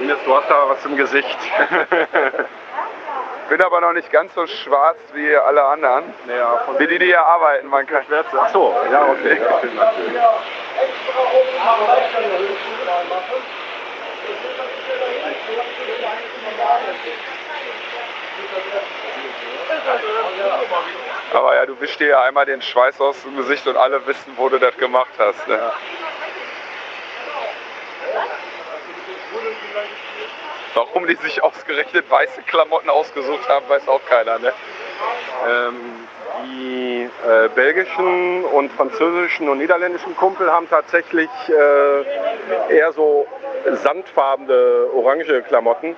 Ines, 0.00 0.18
du 0.24 0.36
hast 0.36 0.50
da 0.50 0.68
was 0.68 0.84
im 0.84 0.96
Gesicht. 0.96 1.38
Bin 3.48 3.62
aber 3.62 3.80
noch 3.80 3.92
nicht 3.92 4.10
ganz 4.10 4.34
so 4.34 4.46
schwarz 4.46 4.98
wie 5.14 5.34
alle 5.36 5.62
anderen. 5.62 6.12
Ja, 6.28 6.66
Wie 6.78 6.86
die, 6.86 6.98
die 6.98 7.06
hier 7.06 7.24
arbeiten, 7.24 7.68
man 7.68 7.86
kann. 7.86 8.02
Ach 8.10 8.48
so, 8.52 8.74
ja, 8.90 9.06
okay. 9.06 9.40
Aber 21.32 21.54
ja, 21.54 21.66
du 21.66 21.78
wischst 21.80 22.00
dir 22.00 22.08
ja 22.08 22.22
einmal 22.22 22.46
den 22.46 22.62
Schweiß 22.62 23.00
aus 23.00 23.22
dem 23.22 23.36
Gesicht 23.36 23.66
und 23.66 23.76
alle 23.76 24.06
wissen, 24.06 24.32
wo 24.36 24.48
du 24.48 24.58
das 24.58 24.76
gemacht 24.76 25.10
hast. 25.18 25.46
Ne? 25.48 25.58
Warum 30.74 31.06
die 31.06 31.16
sich 31.16 31.42
ausgerechnet 31.42 32.10
weiße 32.10 32.42
Klamotten 32.42 32.90
ausgesucht 32.90 33.48
haben, 33.48 33.68
weiß 33.68 33.88
auch 33.88 34.04
keiner. 34.08 34.38
Ne? 34.38 34.52
Ähm, 35.48 36.06
die 36.44 37.10
äh, 37.26 37.48
belgischen 37.48 38.44
und 38.44 38.70
französischen 38.72 39.48
und 39.48 39.58
niederländischen 39.58 40.16
Kumpel 40.16 40.50
haben 40.50 40.68
tatsächlich 40.68 41.30
äh, 41.48 42.74
eher 42.74 42.92
so 42.92 43.26
sandfarbene, 43.82 44.88
orange 44.94 45.42
Klamotten. 45.48 45.96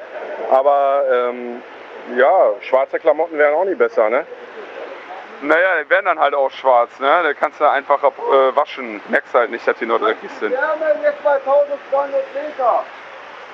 Aber 0.51 1.05
ähm, 1.13 1.63
ja, 2.17 2.53
schwarze 2.61 2.99
Klamotten 2.99 3.39
wären 3.39 3.55
auch 3.55 3.65
nicht 3.65 3.79
besser, 3.79 4.09
ne? 4.09 4.27
Naja, 5.41 5.83
die 5.83 5.91
werden 5.91 6.07
dann 6.07 6.19
halt 6.19 6.35
auch 6.35 6.51
schwarz. 6.51 6.99
Ne? 6.99 7.07
Da 7.07 7.33
kannst 7.33 7.61
du 7.61 7.71
einfach 7.71 8.03
äh, 8.03 8.57
waschen. 8.57 9.01
Merkst 9.09 9.35
halt 9.35 9.51
nicht, 9.51 9.67
dass 9.69 9.79
die 9.79 9.87
noch 9.87 10.01
dreckig 10.01 10.31
sind. 10.41 10.51
Wir 10.51 10.61
haben 10.61 10.81
jetzt 11.01 11.23
2200 11.23 12.35
Meter. 12.35 12.85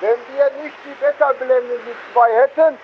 Wenn 0.01 0.17
wir 0.33 0.63
nicht 0.63 0.75
die 0.83 1.01
Wetterblenden, 1.01 1.77
die 1.85 2.13
zwei 2.13 2.33
hätten, 2.33 2.77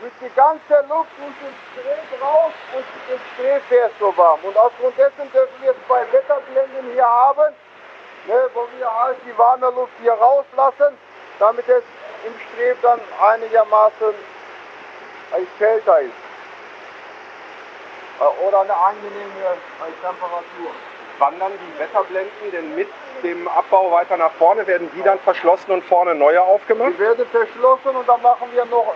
durch 0.00 0.12
die 0.20 0.34
ganze 0.34 0.88
Luft 0.88 1.12
und 1.20 1.34
den 1.40 1.54
Streb 1.72 2.22
raus 2.22 2.52
und 2.74 2.84
das 3.08 3.20
Streb 3.34 3.62
wäre 3.70 3.90
so 4.00 4.16
warm. 4.16 4.40
Und 4.42 4.56
aufgrund 4.56 4.96
dessen 4.98 5.30
dürfen 5.32 5.54
wir 5.62 5.74
zwei 5.86 6.00
Wetterblenden 6.12 6.92
hier 6.92 7.06
haben, 7.06 7.54
ne, 8.26 8.50
wo 8.54 8.66
wir 8.78 8.90
halt 8.90 9.18
die 9.26 9.36
warme 9.38 9.66
Luft 9.70 9.92
hier 10.00 10.12
rauslassen, 10.12 10.96
damit 11.38 11.68
es 11.68 11.84
im 12.26 12.34
Streb 12.40 12.80
dann 12.82 13.00
einigermaßen 13.20 14.14
als 15.32 15.46
kälter 15.58 16.00
ist. 16.00 16.12
Äh, 18.20 18.46
Oder 18.46 18.60
eine 18.60 18.74
angenehme 18.74 19.44
äh, 19.44 19.92
Temperatur. 20.02 20.70
Wandern 21.18 21.52
die 21.52 21.78
Wetterblenden 21.78 22.50
denn 22.52 22.74
mit 22.74 22.88
dem 23.22 23.48
Abbau 23.48 23.90
weiter 23.90 24.16
nach 24.16 24.32
vorne? 24.32 24.66
Werden 24.66 24.90
die 24.94 25.02
dann 25.02 25.18
verschlossen 25.20 25.70
und 25.72 25.84
vorne 25.84 26.14
neue 26.14 26.42
aufgemacht? 26.42 26.90
Die 26.90 26.98
werden 26.98 27.26
verschlossen 27.28 27.96
und 27.96 28.08
dann 28.08 28.20
machen 28.20 28.48
wir 28.52 28.64
noch, 28.66 28.92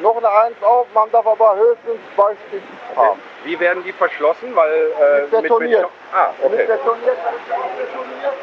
noch 0.00 0.16
eine 0.16 0.30
Eins 0.30 0.62
auf. 0.62 0.86
Man 0.94 1.10
darf 1.10 1.26
aber 1.26 1.56
höchstens 1.56 2.00
zwei 2.14 2.36
Stück 2.48 2.62
haben. 2.96 3.20
Wie 3.44 3.58
werden 3.58 3.82
die 3.82 3.92
verschlossen? 3.92 4.54
Weil, 4.54 4.72
äh, 4.72 5.20
Mit 5.22 5.42
betoniert. 5.42 5.82
Mit, 5.82 5.90
ah, 6.14 6.30
Mit 6.42 6.52
okay. 6.52 6.66
betoniert, 6.66 7.18
das 7.24 7.34
ist 7.34 7.52
auch 7.52 7.70
betoniert. 7.70 8.34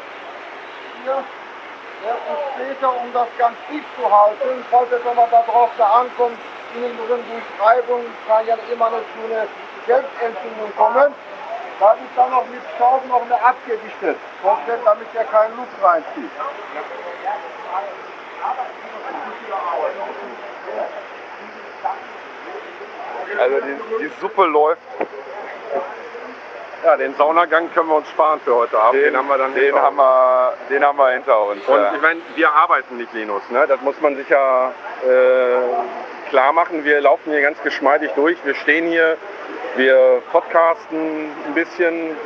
Hier. 1.04 1.24
Ja, 2.04 2.16
später, 2.54 2.88
um 2.96 3.12
das 3.12 3.28
ganz 3.38 3.56
dicht 3.70 3.86
zu 3.96 4.02
halten, 4.10 4.64
falls 4.70 4.90
es 4.90 5.06
aber 5.06 5.28
darauf 5.30 5.70
da 5.78 6.00
ankommt, 6.00 6.36
innen 6.74 6.96
drin 6.96 7.24
durch 7.28 7.66
Reibung 7.66 8.04
kann 8.26 8.46
ja 8.46 8.56
immer 8.72 8.86
eine, 8.86 8.96
so 8.96 9.34
eine 9.34 9.46
Selbstentzündung 9.86 10.72
kommen. 10.76 11.14
Da 11.80 11.92
ist 11.94 12.00
dann 12.14 12.30
noch 12.30 12.46
mit 12.46 12.60
Staub 12.76 13.06
noch 13.08 13.22
eine 13.22 13.34
abgedichtet, 13.42 14.16
komplett, 14.42 14.80
damit 14.84 15.08
er 15.14 15.24
keine 15.24 15.54
Luft 15.54 15.82
reinzieht. 15.82 16.30
Also 23.38 23.56
die, 23.60 24.04
die 24.04 24.10
Suppe 24.20 24.44
läuft. 24.44 24.82
Ja, 26.84 26.96
den 26.96 27.14
Saunagang 27.14 27.72
können 27.72 27.88
wir 27.88 27.96
uns 27.96 28.08
sparen 28.08 28.40
für 28.40 28.56
heute 28.56 28.78
Abend. 28.78 29.00
Den, 29.00 29.16
haben 29.16 29.28
wir 29.28 29.38
dann 29.38 29.54
den 29.54 29.64
hinter 29.64 29.82
haben 29.82 29.98
uns. 29.98 30.68
wir, 30.68 30.76
den 30.76 30.84
haben 30.84 30.98
wir 30.98 31.10
hinter 31.10 31.42
uns. 31.46 31.68
Und 31.68 31.80
ja. 31.80 31.94
ich 31.94 32.02
meine, 32.02 32.20
wir 32.34 32.52
arbeiten 32.52 32.96
nicht, 32.96 33.12
Linus. 33.12 33.42
Ne? 33.50 33.66
Das 33.68 33.80
muss 33.82 34.00
man 34.00 34.16
sich 34.16 34.28
ja 34.28 34.72
äh, 35.04 35.58
klar 36.32 36.52
machen. 36.54 36.82
Wir 36.82 36.98
laufen 37.02 37.30
hier 37.30 37.42
ganz 37.42 37.62
geschmeidig 37.62 38.10
durch. 38.16 38.38
Wir 38.42 38.54
stehen 38.54 38.86
hier, 38.86 39.18
wir 39.76 40.22
podcasten 40.32 41.30
ein 41.46 41.52
bisschen 41.54 42.16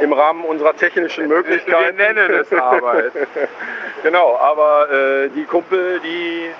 im 0.00 0.14
Rahmen 0.14 0.42
unserer 0.42 0.74
technischen 0.74 1.28
Möglichkeiten. 1.28 1.98
Wir 1.98 2.14
nennen 2.14 2.32
es 2.32 2.50
Arbeit. 2.50 3.12
genau, 4.02 4.38
aber 4.38 4.90
äh, 4.90 5.28
die 5.28 5.44
Kumpel, 5.44 6.00
die, 6.00 6.50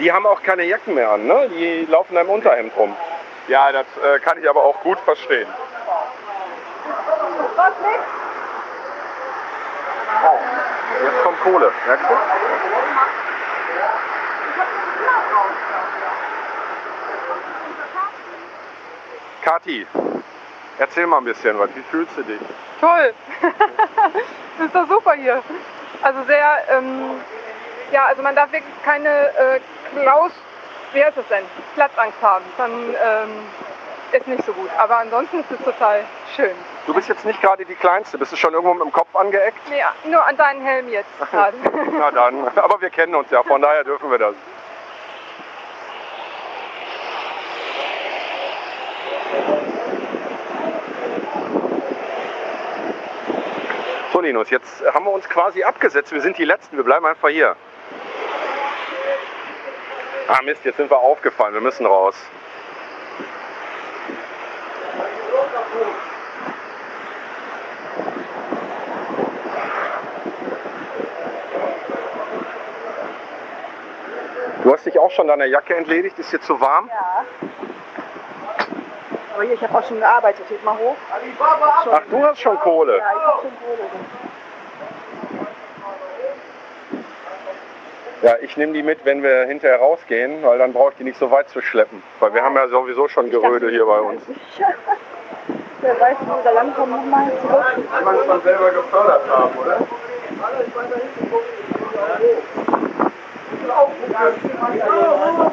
die 0.00 0.10
haben 0.10 0.26
auch 0.26 0.42
keine 0.42 0.64
Jacken 0.64 0.94
mehr 0.94 1.12
an. 1.12 1.24
Ne? 1.24 1.48
Die 1.50 1.86
laufen 1.88 2.16
im 2.16 2.30
Unterhemd 2.30 2.76
rum. 2.76 2.96
Ja, 3.46 3.70
das 3.70 3.86
äh, 4.04 4.18
kann 4.18 4.38
ich 4.42 4.50
aber 4.50 4.64
auch 4.64 4.80
gut 4.80 4.98
verstehen. 5.04 5.46
Oh, 10.24 10.38
jetzt 11.04 11.22
kommt 11.22 11.40
Kohle. 11.42 11.70
Merkst 11.86 12.10
du? 12.10 12.14
Kathi, 19.46 19.86
erzähl 20.76 21.06
mal 21.06 21.18
ein 21.18 21.24
bisschen 21.24 21.56
was. 21.56 21.70
Wie 21.76 21.82
fühlst 21.82 22.16
du 22.16 22.22
dich? 22.24 22.40
Toll. 22.80 23.14
das 24.58 24.66
ist 24.66 24.74
doch 24.74 24.88
super 24.88 25.12
hier. 25.12 25.40
Also 26.02 26.24
sehr, 26.24 26.64
ähm, 26.68 27.12
ja, 27.92 28.06
also 28.06 28.22
man 28.22 28.34
darf 28.34 28.50
wirklich 28.50 28.74
keine 28.84 29.08
äh, 29.08 29.60
Klaus, 30.02 30.32
wie 30.92 31.04
heißt 31.04 31.16
das 31.16 31.28
denn? 31.28 31.44
Platzangst 31.76 32.20
haben. 32.20 32.44
Dann 32.58 32.72
ähm, 32.72 33.30
ist 34.10 34.26
nicht 34.26 34.44
so 34.44 34.52
gut. 34.52 34.68
Aber 34.78 34.98
ansonsten 34.98 35.38
ist 35.38 35.50
es 35.52 35.64
total 35.64 36.04
schön. 36.34 36.56
Du 36.88 36.94
bist 36.94 37.08
jetzt 37.08 37.24
nicht 37.24 37.40
gerade 37.40 37.64
die 37.64 37.76
Kleinste. 37.76 38.18
Bist 38.18 38.32
du 38.32 38.36
schon 38.36 38.52
irgendwo 38.52 38.74
mit 38.74 38.82
dem 38.82 38.92
Kopf 38.92 39.14
angeeckt? 39.14 39.60
Nee, 39.70 40.10
nur 40.10 40.26
an 40.26 40.36
deinen 40.36 40.60
Helm 40.60 40.88
jetzt 40.88 41.10
gerade. 41.30 41.56
Na 41.92 42.10
dann. 42.10 42.48
Aber 42.56 42.80
wir 42.80 42.90
kennen 42.90 43.14
uns 43.14 43.30
ja, 43.30 43.44
von 43.44 43.62
daher 43.62 43.84
dürfen 43.84 44.10
wir 44.10 44.18
das. 44.18 44.34
So 54.16 54.22
Linus, 54.22 54.48
jetzt 54.48 54.82
haben 54.94 55.04
wir 55.04 55.12
uns 55.12 55.28
quasi 55.28 55.62
abgesetzt. 55.62 56.10
Wir 56.10 56.22
sind 56.22 56.38
die 56.38 56.46
Letzten, 56.46 56.78
wir 56.78 56.84
bleiben 56.84 57.04
einfach 57.04 57.28
hier. 57.28 57.54
Ah 60.26 60.40
Mist, 60.42 60.64
jetzt 60.64 60.78
sind 60.78 60.90
wir 60.90 60.96
aufgefallen, 60.96 61.52
wir 61.52 61.60
müssen 61.60 61.84
raus. 61.84 62.14
Du 74.62 74.72
hast 74.72 74.86
dich 74.86 74.98
auch 74.98 75.10
schon 75.10 75.26
deiner 75.26 75.44
Jacke 75.44 75.76
entledigt, 75.76 76.18
ist 76.18 76.32
dir 76.32 76.40
zu 76.40 76.58
warm? 76.58 76.88
Ja. 76.88 77.65
Aber 79.36 79.44
hier, 79.44 79.52
ich 79.52 79.62
habe 79.62 79.78
auch 79.78 79.86
schon 79.86 79.98
gearbeitet. 79.98 80.48
Geht 80.48 80.64
mal 80.64 80.78
hoch. 80.78 80.96
Ach, 81.92 82.00
du 82.10 82.24
hast 82.24 82.40
schon 82.40 82.58
Kohle. 82.60 82.96
Ja, 82.96 83.04
ich 83.04 83.26
habe 83.26 83.42
schon 83.42 83.50
Kohle. 83.60 83.90
Ja, 88.22 88.34
ich 88.40 88.56
nehme 88.56 88.72
die 88.72 88.82
mit, 88.82 89.04
wenn 89.04 89.22
wir 89.22 89.44
hinterher 89.44 89.78
rausgehen, 89.78 90.42
weil 90.42 90.56
dann 90.56 90.72
brauche 90.72 90.92
ich 90.92 90.96
die 90.96 91.04
nicht 91.04 91.18
so 91.18 91.30
weit 91.30 91.50
zu 91.50 91.60
schleppen. 91.60 92.02
Weil 92.18 92.32
wir 92.32 92.42
haben 92.42 92.56
ja 92.56 92.66
sowieso 92.68 93.08
schon 93.08 93.28
Gerödel 93.28 93.70
hier 93.70 93.84
bei 93.84 94.00
uns. 94.00 94.22
Wer 95.82 96.00
weiß, 96.00 96.16
wo 96.20 96.36
wir 96.36 96.42
da 96.42 96.52
langkommen, 96.52 96.96
nochmal 96.96 97.30
zurück. 97.42 97.62
Es 97.76 98.26
dann 98.26 98.40
selber 98.40 98.70
gefördert 98.70 99.22
haben, 99.28 99.58
oder? 99.58 99.86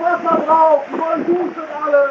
Wasser 0.03 0.45
drauf, 0.45 0.81
die 0.87 0.99
wollen 0.99 1.25
duschen 1.25 1.63
alle. 1.83 2.09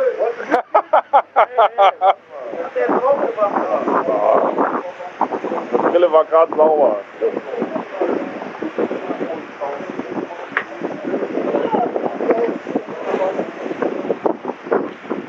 Die 5.73 5.91
Brille 5.91 6.13
war 6.13 6.25
gerade 6.25 6.55
sauber. 6.55 6.97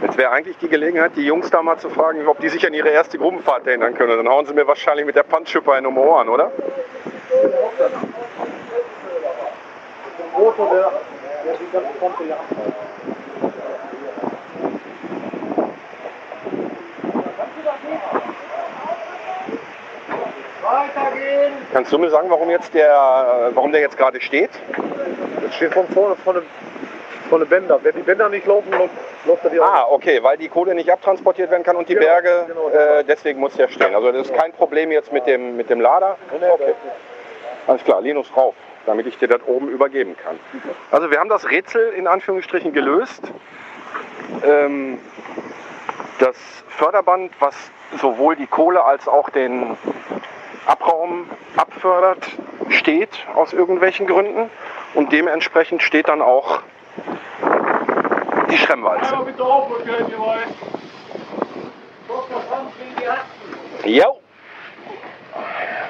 Jetzt 0.03 0.17
wäre 0.17 0.31
eigentlich 0.31 0.57
die 0.57 0.69
Gelegenheit, 0.69 1.13
die 1.15 1.25
Jungs 1.25 1.49
da 1.49 1.63
mal 1.63 1.77
zu 1.77 1.89
fragen, 1.89 2.27
ob 2.27 2.39
die 2.39 2.49
sich 2.49 2.65
an 2.67 2.73
ihre 2.73 2.89
erste 2.89 3.17
Gruppenfahrt 3.17 3.65
erinnern 3.65 3.95
können. 3.95 4.15
Dann 4.17 4.29
hauen 4.29 4.45
sie 4.45 4.53
mir 4.53 4.67
wahrscheinlich 4.67 5.05
mit 5.05 5.15
der 5.15 5.23
Punchschipper 5.23 5.77
in 5.77 5.85
um 5.85 5.97
Ohren, 5.97 6.29
oder? 6.29 6.51
Motor, 10.37 10.69
der, 10.71 10.91
der 11.45 11.53
die 11.57 11.71
ganze 11.71 11.89
Pumpe 11.99 12.23
hier 12.23 12.35
abfällt. 12.35 12.73
Weitergehen! 20.61 21.53
Kannst 21.73 21.91
du 21.91 21.97
mir 21.97 22.09
sagen, 22.09 22.29
warum 22.29 22.49
jetzt 22.49 22.73
der, 22.73 23.51
warum 23.53 23.71
der 23.71 23.81
jetzt 23.81 23.97
gerade 23.97 24.21
steht? 24.21 24.51
Das 25.43 25.53
steht 25.55 25.73
von 25.73 25.87
vorne, 25.89 26.15
von 26.15 26.35
den, 26.35 26.43
von 27.29 27.39
den 27.41 27.49
Bändern. 27.49 27.79
Wenn 27.83 27.95
die 27.95 28.01
Bänder 28.01 28.29
nicht 28.29 28.45
laufen, 28.47 28.71
läuft, 29.25 29.43
er 29.43 29.49
die 29.49 29.59
Ah, 29.59 29.85
okay, 29.89 30.23
weil 30.23 30.37
die 30.37 30.47
Kohle 30.47 30.73
nicht 30.73 30.89
abtransportiert 30.89 31.51
werden 31.51 31.63
kann 31.63 31.75
und 31.75 31.89
die 31.89 31.95
Genau, 31.95 32.05
Berge, 32.05 32.45
genau. 32.47 32.69
äh, 32.69 33.03
deswegen 33.03 33.39
muss 33.39 33.55
der 33.55 33.67
stehen. 33.67 33.93
Also 33.93 34.11
das 34.11 34.27
ist 34.29 34.35
kein 34.35 34.53
Problem 34.53 34.91
jetzt 34.91 35.11
mit 35.11 35.27
dem, 35.27 35.57
mit 35.57 35.69
dem 35.69 35.81
Lader. 35.81 36.17
Okay. 36.33 36.73
Alles 37.67 37.83
klar, 37.83 38.01
Linus 38.01 38.27
rauf, 38.35 38.55
damit 38.85 39.07
ich 39.07 39.17
dir 39.17 39.27
das 39.27 39.41
oben 39.45 39.69
übergeben 39.69 40.15
kann. 40.17 40.39
Also 40.91 41.09
wir 41.11 41.19
haben 41.19 41.29
das 41.29 41.49
Rätsel 41.49 41.93
in 41.93 42.07
Anführungsstrichen 42.07 42.73
gelöst. 42.73 43.21
Ähm, 44.43 44.99
das 46.19 46.35
Förderband, 46.69 47.31
was 47.39 47.55
sowohl 47.99 48.35
die 48.35 48.47
Kohle 48.47 48.83
als 48.83 49.07
auch 49.07 49.29
den 49.29 49.77
Abraum 50.65 51.29
abfördert, 51.57 52.25
steht 52.69 53.09
aus 53.35 53.53
irgendwelchen 53.53 54.07
Gründen 54.07 54.49
und 54.93 55.11
dementsprechend 55.11 55.83
steht 55.83 56.07
dann 56.07 56.21
auch 56.21 56.61
die 58.49 58.57
Schremmwalze. 58.57 59.13
Einmal 59.13 59.25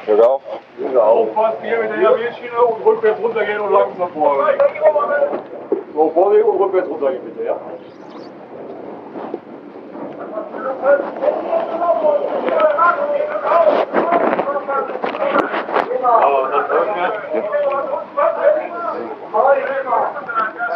Glück 0.06 0.22
auf. 0.22 0.42
Aufpassen 0.96 1.64
hier 1.64 1.80
mit 1.80 1.92
der 1.92 2.02
Jahrwählschiene 2.02 2.62
und 2.62 2.86
rückwärts 2.86 3.22
runtergehen 3.22 3.60
und 3.60 3.72
langsam 3.72 4.10
vorgehen. 4.12 4.60
So, 5.94 6.10
Vorsicht 6.10 6.46
und 6.46 6.60
rückwärts 6.60 6.90
runtergehen 6.90 7.24
bitte, 7.26 7.44
ja? 7.46 7.56
Aber 10.84 10.98
das 15.42 15.52
Hast 16.04 16.24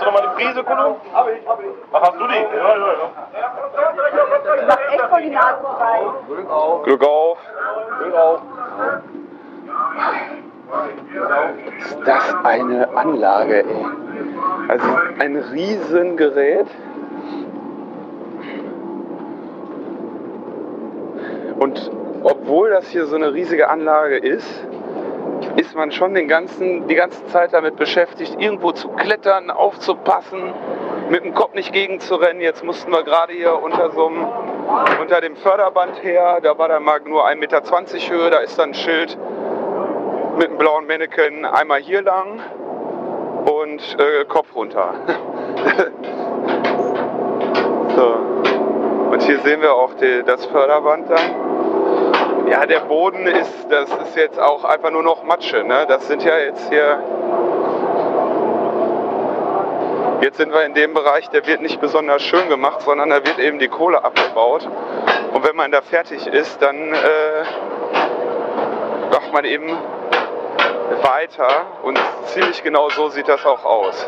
du 0.02 0.06
nochmal 0.06 0.30
Prise, 0.36 0.64
Kuno? 0.64 0.98
Hab 1.14 1.28
ich, 1.30 1.48
hab 1.48 1.60
ich. 1.60 1.66
Ach, 1.91 2.02
hast 2.02 2.16
du 2.16 2.28
die? 2.28 2.34
Ja, 2.34 2.78
ja, 2.78 2.94
ja. 2.94 3.12
Macht 4.68 4.80
echt 4.94 5.02
voll 5.10 5.22
die 5.22 5.30
Nase 5.30 5.64
frei. 5.78 5.99
Glück 6.28 6.49
auf. 6.49 6.84
Glück 6.84 7.04
auf. 7.04 7.38
Ist 11.80 11.98
das 12.06 12.36
eine 12.44 12.88
Anlage, 12.95 13.66
ey. 13.66 13.86
Also 14.70 14.86
ein 15.20 15.36
Riesengerät. 15.36 16.68
Und 21.60 21.91
obwohl 22.24 22.70
das 22.70 22.88
hier 22.88 23.06
so 23.08 23.16
eine 23.16 23.34
riesige 23.34 23.70
Anlage 23.70 24.18
ist, 24.18 24.68
ist 25.57 25.75
man 25.75 25.91
schon 25.91 26.13
den 26.13 26.27
ganzen, 26.27 26.88
die 26.88 26.95
ganze 26.95 27.25
Zeit 27.27 27.51
damit 27.51 27.77
beschäftigt, 27.77 28.35
irgendwo 28.39 28.71
zu 28.71 28.89
klettern, 28.89 29.49
aufzupassen, 29.49 30.53
mit 31.09 31.25
dem 31.25 31.34
Kopf 31.34 31.55
nicht 31.55 31.73
gegenzurennen. 31.73 32.41
Jetzt 32.41 32.63
mussten 32.63 32.91
wir 32.91 33.03
gerade 33.03 33.34
hier 33.34 33.59
unter 33.61 33.91
so 33.91 34.07
einem, 34.07 34.27
unter 35.01 35.19
dem 35.19 35.35
Förderband 35.35 36.03
her, 36.03 36.39
da 36.43 36.57
war 36.57 36.67
dann 36.67 36.84
mal 36.84 36.99
nur 37.05 37.27
1,20 37.27 37.35
Meter 37.38 37.61
Höhe, 37.61 38.29
da 38.29 38.38
ist 38.38 38.59
dann 38.59 38.69
ein 38.69 38.75
Schild 38.75 39.17
mit 40.38 40.49
einem 40.49 40.59
blauen 40.59 40.85
Mannequin 40.85 41.45
einmal 41.45 41.79
hier 41.79 42.03
lang 42.03 42.39
und 43.45 43.97
äh, 43.99 44.25
Kopf 44.25 44.53
runter. 44.55 44.93
so. 47.95 48.15
Und 49.11 49.23
hier 49.23 49.39
sehen 49.39 49.61
wir 49.61 49.73
auch 49.73 49.93
die, 49.95 50.21
das 50.23 50.45
Förderband 50.45 51.09
dann. 51.09 51.47
Ja, 52.49 52.65
der 52.65 52.80
Boden 52.80 53.28
ist, 53.28 53.68
das 53.69 53.90
ist 53.90 54.15
jetzt 54.15 54.40
auch 54.40 54.64
einfach 54.64 54.90
nur 54.90 55.03
noch 55.03 55.24
Matsche. 55.24 55.65
Ne? 55.65 55.86
Das 55.88 56.07
sind 56.07 56.24
ja 56.24 56.38
jetzt 56.38 56.69
hier. 56.69 57.03
Jetzt 60.22 60.38
sind 60.38 60.53
wir 60.53 60.64
in 60.65 60.74
dem 60.74 60.94
Bereich, 60.94 61.30
der 61.30 61.45
wird 61.45 61.61
nicht 61.61 61.82
besonders 61.82 62.24
schön 62.24 62.48
gemacht, 62.49 62.82
sondern 62.82 63.10
da 63.10 63.18
wird 63.18 63.38
eben 63.38 63.60
die 63.60 63.68
Kohle 63.68 64.03
abgebaut. 64.03 64.68
Und 65.34 65.48
wenn 65.48 65.56
man 65.56 65.72
da 65.72 65.82
fertig 65.82 66.26
ist, 66.26 66.61
dann 66.61 66.94
äh, 66.94 67.44
macht 69.11 69.34
man 69.34 69.45
eben 69.45 69.78
weiter 71.03 71.65
und 71.84 71.99
ziemlich 72.28 72.64
genau 72.64 72.90
so 72.90 73.10
sieht 73.10 73.28
das 73.28 73.45
auch 73.45 73.65
aus. 73.65 74.07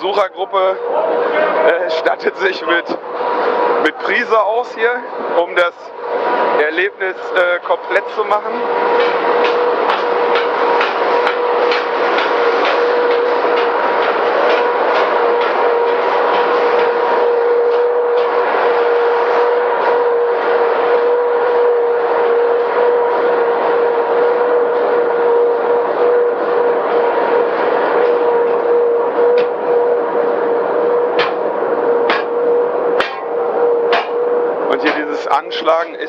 Besuchergruppe 0.00 0.78
äh, 1.66 1.90
stattet 1.90 2.34
sich 2.38 2.64
mit, 2.64 2.86
mit 3.84 3.98
Prise 3.98 4.42
aus 4.42 4.74
hier, 4.74 4.94
um 5.36 5.54
das 5.54 5.74
Erlebnis 6.64 7.16
äh, 7.16 7.58
komplett 7.66 8.04
zu 8.16 8.24
machen. 8.24 8.50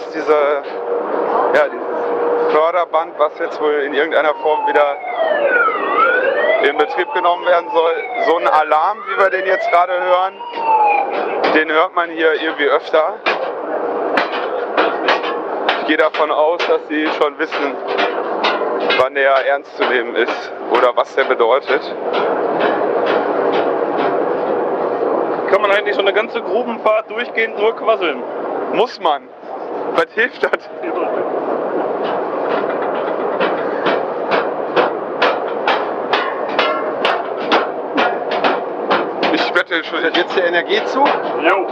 Ist 0.01 0.15
dieser, 0.15 0.63
ja, 1.53 1.67
dieses 1.71 2.53
Förderband, 2.53 3.17
was 3.17 3.37
jetzt 3.39 3.61
wohl 3.61 3.73
in 3.85 3.93
irgendeiner 3.93 4.33
Form 4.35 4.67
wieder 4.67 4.97
in 6.63 6.77
Betrieb 6.77 7.11
genommen 7.13 7.45
werden 7.45 7.69
soll. 7.73 7.93
So 8.27 8.37
ein 8.37 8.47
Alarm, 8.47 8.99
wie 9.07 9.17
wir 9.17 9.29
den 9.29 9.45
jetzt 9.45 9.69
gerade 9.71 9.93
hören, 9.93 10.33
den 11.55 11.71
hört 11.71 11.95
man 11.95 12.09
hier 12.09 12.33
irgendwie 12.41 12.67
öfter. 12.67 13.15
Ich 15.81 15.87
gehe 15.87 15.97
davon 15.97 16.31
aus, 16.31 16.59
dass 16.67 16.87
Sie 16.87 17.07
schon 17.19 17.37
wissen, 17.39 17.75
wann 18.99 19.15
der 19.15 19.31
ernst 19.47 19.75
zu 19.77 19.83
nehmen 19.85 20.15
ist 20.15 20.51
oder 20.71 20.95
was 20.95 21.13
der 21.15 21.23
bedeutet. 21.23 21.81
Kann 25.49 25.61
man 25.61 25.71
eigentlich 25.71 25.95
so 25.95 26.01
eine 26.01 26.13
ganze 26.13 26.41
Grubenfahrt 26.41 27.09
durchgehend 27.09 27.59
nur 27.59 27.75
quasseln? 27.75 28.21
Muss 28.73 28.99
man. 29.01 29.27
Was 29.93 30.05
hilft 30.13 30.43
das? 30.43 30.69
Ich 39.33 39.55
wette 39.55 39.83
schon. 39.83 40.03
Jetzt 40.13 40.35
der 40.35 40.47
Energiezug? 40.47 41.07
Jo. 41.41 41.67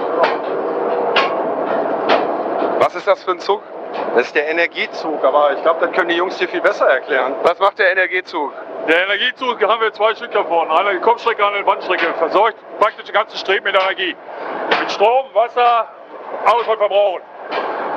Was 2.80 2.96
ist 2.96 3.08
das 3.08 3.24
für 3.24 3.32
ein 3.32 3.40
Zug? 3.40 3.62
Das 4.16 4.28
ist 4.28 4.36
der 4.36 4.50
Energiezug, 4.50 5.24
aber 5.24 5.54
ich 5.54 5.62
glaube, 5.62 5.86
das 5.86 5.96
können 5.96 6.10
die 6.10 6.16
Jungs 6.16 6.38
dir 6.38 6.48
viel 6.48 6.62
besser 6.62 6.88
erklären. 6.88 7.36
Was 7.44 7.58
macht 7.60 7.80
der 7.80 7.92
Energiezug? 7.92 8.54
Der 8.88 9.04
Energiezug 9.04 9.62
haben 9.64 9.82
wir 9.82 9.94
zwei 9.94 10.14
Stück 10.16 10.32
davon. 10.32 10.70
Eine 10.70 10.94
die 10.94 11.00
Kopfstrecke, 11.00 11.46
eine 11.46 11.60
die 11.60 11.66
Wandstrecke. 11.66 12.14
Versorgt 12.16 12.58
praktisch 12.80 13.06
den 13.06 13.14
ganzen 13.14 13.38
Streben 13.38 13.64
mit 13.64 13.76
Energie. 13.76 14.16
Mit 14.80 14.92
Strom, 14.92 15.26
Wasser, 15.34 15.88
alles 16.46 16.68
was 16.68 16.80
wir 16.80 16.88
brauchen. 16.88 17.22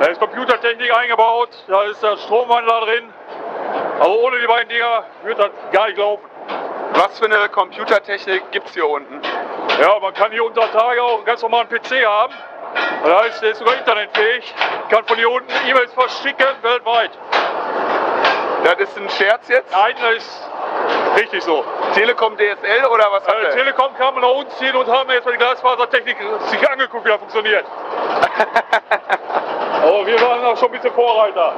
Da 0.03 0.09
ist 0.09 0.19
Computertechnik 0.19 0.93
eingebaut, 0.93 1.47
da 1.65 1.83
ist 1.83 2.03
der 2.03 2.17
Stromwandler 2.17 2.81
drin. 2.81 3.13
Also 4.01 4.19
ohne 4.19 4.37
die 4.37 4.47
beiden 4.47 4.67
Dinger 4.67 5.05
wird 5.23 5.39
das 5.39 5.49
gar 5.71 5.87
nicht 5.87 5.97
laufen. 5.97 6.25
Was 6.95 7.17
für 7.17 7.23
eine 7.23 7.47
Computertechnik 7.47 8.51
gibt 8.51 8.67
es 8.67 8.73
hier 8.73 8.85
unten? 8.85 9.21
Ja, 9.79 9.97
man 10.01 10.13
kann 10.13 10.33
hier 10.33 10.43
unter 10.43 10.69
Tage 10.73 11.01
auch 11.01 11.15
einen 11.19 11.25
ganz 11.25 11.41
normalen 11.41 11.69
PC 11.69 12.05
haben. 12.05 12.33
Das 13.05 13.23
heißt, 13.23 13.43
der 13.43 13.51
ist 13.51 13.59
sogar 13.59 13.77
internetfähig. 13.77 14.53
Kann 14.89 15.05
von 15.05 15.15
hier 15.15 15.31
unten 15.31 15.53
E-Mails 15.69 15.93
verschicken 15.93 16.47
weltweit. 16.63 17.11
Das 18.65 18.75
ist 18.79 18.97
ein 18.97 19.09
Scherz 19.09 19.47
jetzt? 19.47 19.71
Nein, 19.71 19.95
das 20.01 20.15
ist 20.15 20.49
richtig 21.17 21.43
so. 21.43 21.63
Telekom 21.93 22.35
DSL 22.35 22.85
oder 22.91 23.09
was 23.09 23.25
hat 23.25 23.35
äh, 23.35 23.41
der? 23.41 23.51
Telekom 23.51 23.95
kam 23.97 24.19
nach 24.19 24.31
uns 24.31 24.59
hin 24.59 24.75
und 24.75 24.85
haben 24.85 25.09
jetzt 25.11 25.23
mal 25.23 25.31
die 25.31 25.37
Glasfasertechnik 25.37 26.17
sich 26.47 26.69
angeguckt, 26.69 27.05
wie 27.05 27.09
das 27.09 27.19
funktioniert. 27.19 27.63
Aber 29.83 30.05
wir 30.07 30.21
waren 30.21 30.45
auch 30.45 30.57
schon 30.57 30.69
ein 30.69 30.71
bisschen 30.73 30.93
Vorreiter. 30.93 31.53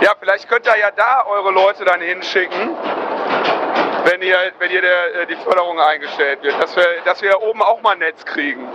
Ja, 0.00 0.12
vielleicht 0.18 0.48
könnt 0.48 0.66
ihr 0.66 0.76
ja 0.76 0.90
da 0.90 1.24
eure 1.26 1.52
Leute 1.52 1.84
dann 1.84 2.00
hinschicken, 2.00 2.76
wenn 4.04 4.20
ihr, 4.22 4.36
wenn 4.58 4.70
ihr 4.70 4.82
der, 4.82 5.14
äh, 5.22 5.26
die 5.26 5.36
Förderung 5.36 5.80
eingestellt 5.80 6.42
wird, 6.42 6.60
dass 6.62 6.76
wir, 6.76 6.84
dass 7.04 7.22
wir 7.22 7.40
oben 7.42 7.62
auch 7.62 7.80
mal 7.82 7.92
ein 7.92 8.00
Netz 8.00 8.24
kriegen. 8.24 8.68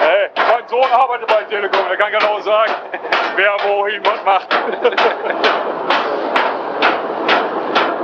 Hey, 0.00 0.30
mein 0.36 0.68
Sohn 0.68 0.90
arbeitet 0.90 1.26
bei 1.28 1.42
Telekom, 1.44 1.88
der 1.88 1.96
kann 1.96 2.12
genau 2.12 2.40
sagen, 2.40 2.72
wer 3.36 3.56
wohin 3.64 4.02
was 4.04 4.24
macht. 4.24 4.48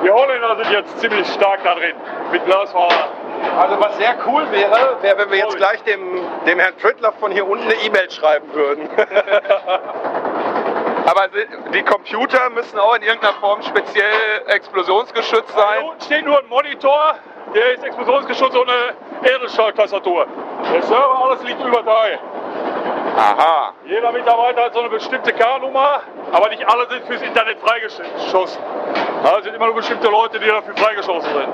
Die 0.02 0.10
Holländer 0.10 0.56
sind 0.56 0.70
jetzt 0.70 0.98
ziemlich 0.98 1.28
stark 1.28 1.62
da 1.62 1.74
drin, 1.74 1.94
mit 2.32 2.44
Glasfaser. 2.46 3.08
Also 3.58 3.80
was 3.80 3.96
sehr 3.96 4.16
cool 4.26 4.50
wäre, 4.50 4.98
wäre, 5.00 5.18
wenn 5.18 5.30
wir 5.30 5.38
jetzt 5.38 5.56
gleich 5.56 5.82
dem, 5.84 6.20
dem 6.46 6.58
Herrn 6.58 6.76
Trittler 6.78 7.12
von 7.12 7.32
hier 7.32 7.48
unten 7.48 7.64
eine 7.64 7.74
E-Mail 7.74 8.10
schreiben 8.10 8.52
würden. 8.52 8.88
Aber 11.06 11.28
die 11.72 11.82
Computer 11.82 12.50
müssen 12.50 12.78
auch 12.78 12.94
in 12.96 13.02
irgendeiner 13.02 13.32
Form 13.34 13.62
speziell 13.62 14.42
explosionsgeschützt 14.46 15.54
Hier 15.54 15.62
sein. 15.62 15.84
unten 15.84 16.00
steht 16.02 16.24
nur 16.24 16.38
ein 16.38 16.46
Monitor, 16.48 17.14
der 17.54 17.72
ist 17.74 17.82
explosionsgeschützt 17.84 18.56
und 18.56 18.68
eine 18.68 18.94
Edelstahltastatur. 19.22 20.26
Der 20.72 20.82
Server, 20.82 21.24
alles 21.24 21.42
liegt 21.42 21.60
über 21.64 21.82
drei. 21.82 22.18
Aha. 23.16 23.74
Jeder 23.86 24.12
Mitarbeiter 24.12 24.64
hat 24.64 24.74
so 24.74 24.80
eine 24.80 24.88
bestimmte 24.88 25.32
K-Nummer, 25.32 26.02
aber 26.32 26.48
nicht 26.50 26.66
alle 26.68 26.86
sind 26.88 27.04
fürs 27.06 27.22
Internet 27.22 27.58
freigeschossen. 27.60 28.62
Also 29.24 29.42
sind 29.42 29.54
immer 29.54 29.66
nur 29.66 29.74
bestimmte 29.74 30.08
Leute, 30.08 30.38
die 30.38 30.46
dafür 30.46 30.76
freigeschossen 30.76 31.32
sind. 31.32 31.48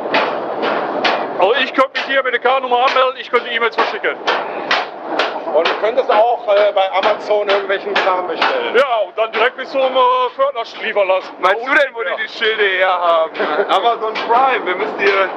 Also 1.39 1.55
ich 1.55 1.73
könnte 1.75 1.91
mich 1.95 2.05
hier 2.07 2.23
mit 2.23 2.33
der 2.33 2.41
K-Nummer 2.41 2.87
anmelden, 2.87 3.21
ich 3.21 3.31
könnte 3.31 3.51
E-Mails 3.51 3.75
verschicken. 3.75 4.17
Und 5.55 5.69
du 5.69 5.73
könntest 5.81 6.11
auch 6.11 6.47
äh, 6.49 6.73
bei 6.73 6.93
Amazon 6.93 7.49
irgendwelchen 7.49 7.95
Kram 7.95 8.27
bestellen. 8.27 8.75
Ja, 8.77 8.99
und 9.07 9.17
dann 9.17 9.33
direkt 9.33 9.57
bis 9.57 9.71
zum 9.71 9.81
äh, 9.81 10.31
Fördner 10.35 10.63
liefern 10.83 11.09
lassen. 11.09 11.33
Meinst 11.41 11.67
du 11.67 11.71
denn, 11.71 11.95
wo 11.95 12.03
die 12.03 12.23
die 12.23 12.29
Schilde 12.29 12.63
her 12.63 12.93
haben? 12.93 13.31
Amazon 13.71 14.15
Prime, 14.15 14.67
wir 14.67 14.77
müssen 14.77 14.99
hier. 14.99 15.31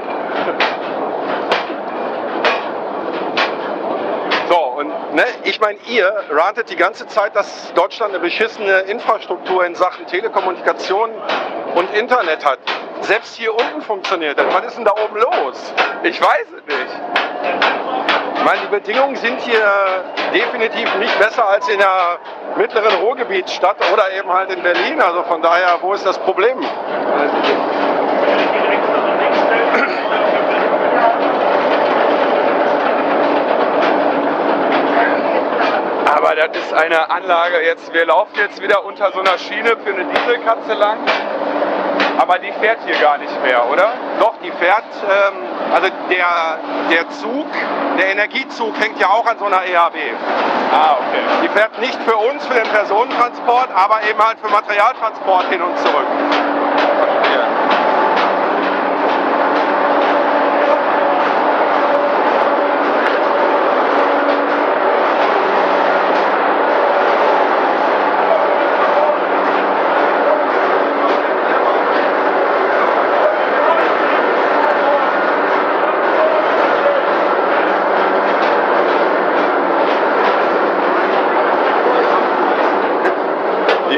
So, 4.50 4.58
und 4.58 5.14
ne, 5.14 5.26
ich 5.44 5.60
meine, 5.60 5.78
ihr 5.86 6.12
rantet 6.32 6.72
die 6.72 6.76
ganze 6.76 7.06
Zeit, 7.06 7.36
dass 7.36 7.72
Deutschland 7.76 8.14
eine 8.14 8.20
beschissene 8.20 8.80
Infrastruktur 8.80 9.64
in 9.64 9.76
Sachen 9.76 10.08
Telekommunikation 10.08 11.12
und 11.76 11.94
Internet 11.94 12.44
hat. 12.44 12.58
Selbst 13.02 13.36
hier 13.36 13.54
unten 13.54 13.84
funktioniert 13.84 14.40
das. 14.40 14.52
Was 14.52 14.66
ist 14.66 14.78
denn 14.78 14.86
da 14.86 14.94
oben 14.94 15.18
los? 15.18 15.74
Ich 16.02 16.20
weiß 16.20 16.48
es 16.48 16.66
nicht. 16.66 17.00
Ich 18.38 18.44
meine, 18.44 18.62
die 18.62 18.68
Bedingungen 18.70 19.18
sind 19.18 19.40
hier 19.42 20.04
definitiv 20.34 20.96
nicht 20.96 21.20
besser 21.20 21.48
als 21.48 21.70
in 21.70 21.78
der 21.78 22.18
mittleren 22.58 22.96
Ruhrgebietsstadt 23.04 23.78
oder 23.94 24.12
eben 24.18 24.34
halt 24.34 24.52
in 24.52 24.64
Berlin. 24.64 25.00
Also 25.00 25.22
von 25.24 25.44
daher, 25.44 25.78
wo 25.82 25.94
ist 25.94 26.08
das 26.08 26.18
Problem? 26.18 26.58
Aber 36.30 36.48
das 36.48 36.64
ist 36.64 36.74
eine 36.76 37.10
Anlage 37.10 37.60
jetzt, 37.66 37.92
wir 37.92 38.06
laufen 38.06 38.36
jetzt 38.36 38.62
wieder 38.62 38.86
unter 38.86 39.12
so 39.12 39.20
einer 39.20 39.40
Schiene 39.40 39.76
für 39.84 39.92
eine 39.92 40.06
Dieselkatze 40.06 40.76
lang. 40.76 41.00
Aber 42.20 42.38
die 42.38 42.52
fährt 42.52 42.78
hier 42.86 43.00
gar 43.00 43.18
nicht 43.18 43.42
mehr, 43.42 43.68
oder? 43.68 43.94
Doch, 44.20 44.36
die 44.44 44.52
fährt, 44.52 44.84
ähm, 45.10 45.74
also 45.74 45.88
der, 46.08 46.60
der 46.92 47.10
Zug, 47.10 47.48
der 47.98 48.12
Energiezug 48.12 48.80
hängt 48.80 49.00
ja 49.00 49.08
auch 49.08 49.26
an 49.26 49.40
so 49.40 49.46
einer 49.46 49.64
EHB. 49.64 49.96
Ah, 50.72 50.98
okay. 51.00 51.24
Die 51.42 51.50
fährt 51.50 51.80
nicht 51.80 52.00
für 52.04 52.18
uns, 52.18 52.46
für 52.46 52.54
den 52.54 52.70
Personentransport, 52.70 53.70
aber 53.74 54.02
eben 54.08 54.24
halt 54.24 54.38
für 54.40 54.50
Materialtransport 54.50 55.46
hin 55.50 55.64
und 55.64 55.80
zurück. 55.80 56.06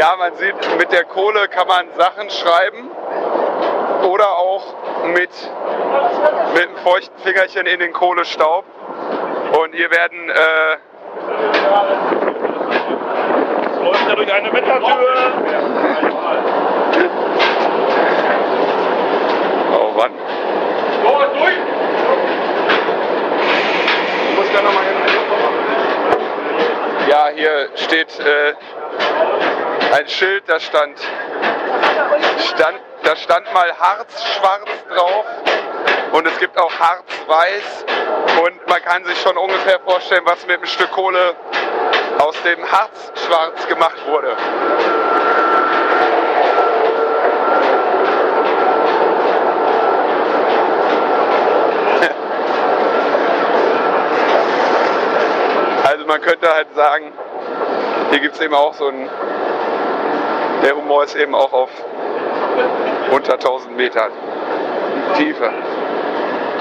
Ja, 0.01 0.15
man 0.15 0.33
sieht, 0.35 0.55
mit 0.91 0.99
der 0.99 1.05
Kohle 1.05 1.47
kann 1.47 1.67
man 1.67 1.85
Sachen 1.97 2.29
schreiben 2.29 2.91
oder 4.03 4.27
auch 4.37 4.61
mit, 5.05 5.29
mit 6.53 6.63
einem 6.63 6.77
feuchten 6.83 7.17
Fingerchen 7.19 7.65
in 7.65 7.79
den 7.79 7.93
Kohlestaub. 7.93 8.65
Und 9.57 9.73
hier 9.73 9.89
werden 9.89 10.29
äh, 10.29 10.77
läuft 13.83 14.09
ja 14.09 14.15
durch 14.15 14.33
eine 14.33 14.51
Wettertür. 14.51 15.31
Oh 19.73 19.91
Mann. 19.97 20.11
So, 21.03 21.09
durch. 21.39 21.57
Ich 24.29 24.35
muss 24.37 24.47
da 24.53 24.61
nochmal 24.61 24.83
hin. 24.83 24.97
Ja, 27.07 27.29
hier 27.33 27.69
steht 27.75 28.19
äh, 28.19 28.53
ein 29.91 30.07
Schild, 30.07 30.43
da 30.47 30.59
stand, 30.59 30.97
stand, 32.39 32.79
da 33.03 33.15
stand 33.15 33.53
mal 33.53 33.71
Harzschwarz 33.77 34.69
drauf 34.89 35.25
und 36.13 36.27
es 36.27 36.37
gibt 36.39 36.57
auch 36.57 36.71
Harzweiß 36.71 37.85
und 38.43 38.67
man 38.67 38.81
kann 38.83 39.03
sich 39.05 39.19
schon 39.21 39.37
ungefähr 39.37 39.79
vorstellen, 39.81 40.21
was 40.25 40.45
mit 40.47 40.57
einem 40.57 40.65
Stück 40.65 40.91
Kohle 40.91 41.35
aus 42.19 42.35
dem 42.43 42.59
Harzschwarz 42.71 43.67
gemacht 43.67 43.97
wurde. 44.07 44.35
Also 55.83 56.05
man 56.05 56.21
könnte 56.21 56.53
halt 56.53 56.73
sagen, 56.73 57.11
hier 58.11 58.19
gibt 58.19 58.35
es 58.35 58.41
eben 58.41 58.53
auch 58.53 58.73
so 58.73 58.87
ein, 58.87 59.09
der 60.63 60.75
Humor 60.75 61.03
ist 61.03 61.15
eben 61.15 61.35
auch 61.35 61.51
auf 61.53 61.69
unter 63.11 63.33
1000 63.33 63.75
Metern 63.75 64.11
Tiefe. 65.15 65.51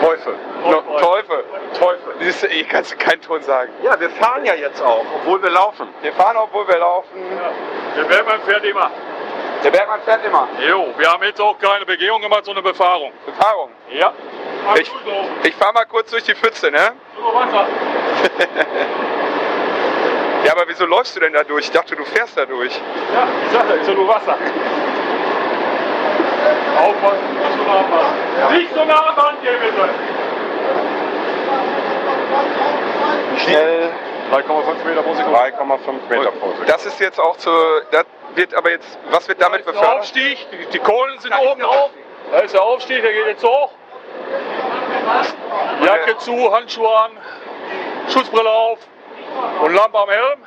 Teufel. 0.00 0.34
No, 0.64 0.80
Teufel. 0.98 1.44
Teufel. 1.78 2.14
Du, 2.18 2.46
ich 2.46 2.68
kann 2.68 2.84
keinen 2.98 3.20
Ton 3.20 3.42
sagen. 3.42 3.70
Ja, 3.82 3.98
wir 4.00 4.10
fahren 4.10 4.44
ja 4.44 4.54
jetzt 4.54 4.82
auch, 4.82 5.04
obwohl 5.16 5.42
wir 5.42 5.50
laufen. 5.50 5.88
Wir 6.02 6.12
fahren, 6.12 6.36
obwohl 6.38 6.66
wir 6.68 6.78
laufen. 6.78 7.08
Der 7.96 8.04
Bergmann 8.04 8.40
fährt 8.42 8.64
immer. 8.64 8.90
Der 9.62 9.70
Bergmann 9.70 10.00
fährt 10.02 10.24
immer. 10.24 10.48
Jo, 10.66 10.86
wir 10.96 11.10
haben 11.10 11.22
jetzt 11.22 11.40
auch 11.40 11.58
keine 11.58 11.84
Begehung 11.84 12.22
gemacht, 12.22 12.46
sondern 12.46 12.64
eine 12.64 12.72
Befahrung. 12.72 13.12
Befahrung? 13.26 13.70
Ja. 13.90 14.12
Ich, 14.76 14.90
ich 15.42 15.54
fahre 15.54 15.72
mal 15.74 15.84
kurz 15.84 16.10
durch 16.10 16.24
die 16.24 16.34
Pfütze, 16.34 16.70
ne? 16.70 16.92
Nur 17.18 17.34
Wasser. 17.34 17.66
Ja, 20.44 20.52
aber 20.52 20.64
wieso 20.66 20.86
läufst 20.86 21.16
du 21.16 21.20
denn 21.20 21.32
da 21.32 21.44
durch? 21.44 21.66
Ich 21.66 21.70
dachte, 21.70 21.96
du 21.96 22.04
fährst 22.04 22.36
da 22.36 22.46
durch. 22.46 22.74
Ja, 22.74 23.28
ich 23.46 23.52
sag 23.52 23.68
ja, 23.68 23.74
ist 23.74 23.88
ja 23.88 23.94
nur 23.94 24.08
Wasser. 24.08 24.36
Aufpassen, 26.78 27.34
nicht 27.34 27.54
so 27.58 27.64
nah 27.64 27.78
am 27.80 27.90
Band. 27.90 28.52
Nicht 28.52 28.74
so 28.74 28.84
nah 28.84 29.08
am 29.08 29.16
Band 29.16 29.38
hier 29.42 29.52
bitte. 29.52 29.88
Schnell. 33.38 33.90
3,5 34.32 34.84
Meter 34.84 35.02
pro 35.02 35.14
Sekunde. 35.14 35.38
3,5 35.38 36.08
Meter 36.08 36.30
pro 36.30 36.48
Sekunde. 36.50 36.66
Das 36.66 36.86
ist 36.86 37.00
jetzt 37.00 37.18
auch 37.20 37.36
zu. 37.36 37.50
Das 37.90 38.04
wird 38.34 38.54
aber 38.54 38.70
jetzt. 38.70 38.98
Was 39.10 39.28
wird 39.28 39.42
damit 39.42 39.66
Der 39.66 39.72
befördert? 39.72 39.98
Aufstieg, 40.00 40.38
die, 40.52 40.66
die 40.66 40.78
Kohlen 40.78 41.18
sind 41.18 41.34
oben 41.34 41.60
drauf. 41.60 41.90
Da 42.30 42.38
ist 42.38 42.54
der 42.54 42.62
Aufstieg, 42.62 43.02
der 43.02 43.12
geht 43.12 43.26
jetzt 43.26 43.44
hoch. 43.44 43.72
Jacke 45.84 46.16
zu, 46.18 46.52
Handschuhe 46.52 46.96
an, 46.96 47.10
Schutzbrille 48.08 48.48
auf 48.48 48.78
und 49.62 49.74
Lampe 49.74 49.98
am 49.98 50.08
Helm. 50.08 50.40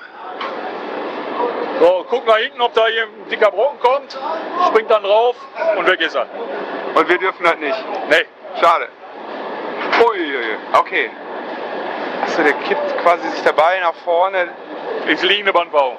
So, 1.79 2.05
guck 2.09 2.27
nach 2.27 2.37
hinten, 2.37 2.61
ob 2.61 2.73
da 2.73 2.87
hier 2.87 3.03
ein 3.03 3.29
dicker 3.29 3.51
Brocken 3.51 3.79
kommt, 3.79 4.17
springt 4.67 4.89
dann 4.89 5.03
drauf 5.03 5.35
und 5.77 5.87
weg 5.87 5.99
ist 6.01 6.15
er. 6.15 6.27
Und 6.95 7.09
wir 7.09 7.17
dürfen 7.17 7.43
das 7.43 7.57
nicht. 7.57 7.85
Nee. 8.09 8.25
Schade. 8.59 8.87
Uiuiui. 9.99 10.57
Okay. 10.73 11.09
Achso, 12.21 12.43
der 12.43 12.53
kippt 12.53 12.97
quasi 13.01 13.27
sich 13.29 13.43
dabei 13.43 13.79
nach 13.79 13.95
vorne. 14.05 14.49
Ist 15.07 15.23
liegende 15.23 15.51
Bandwahrung. 15.51 15.97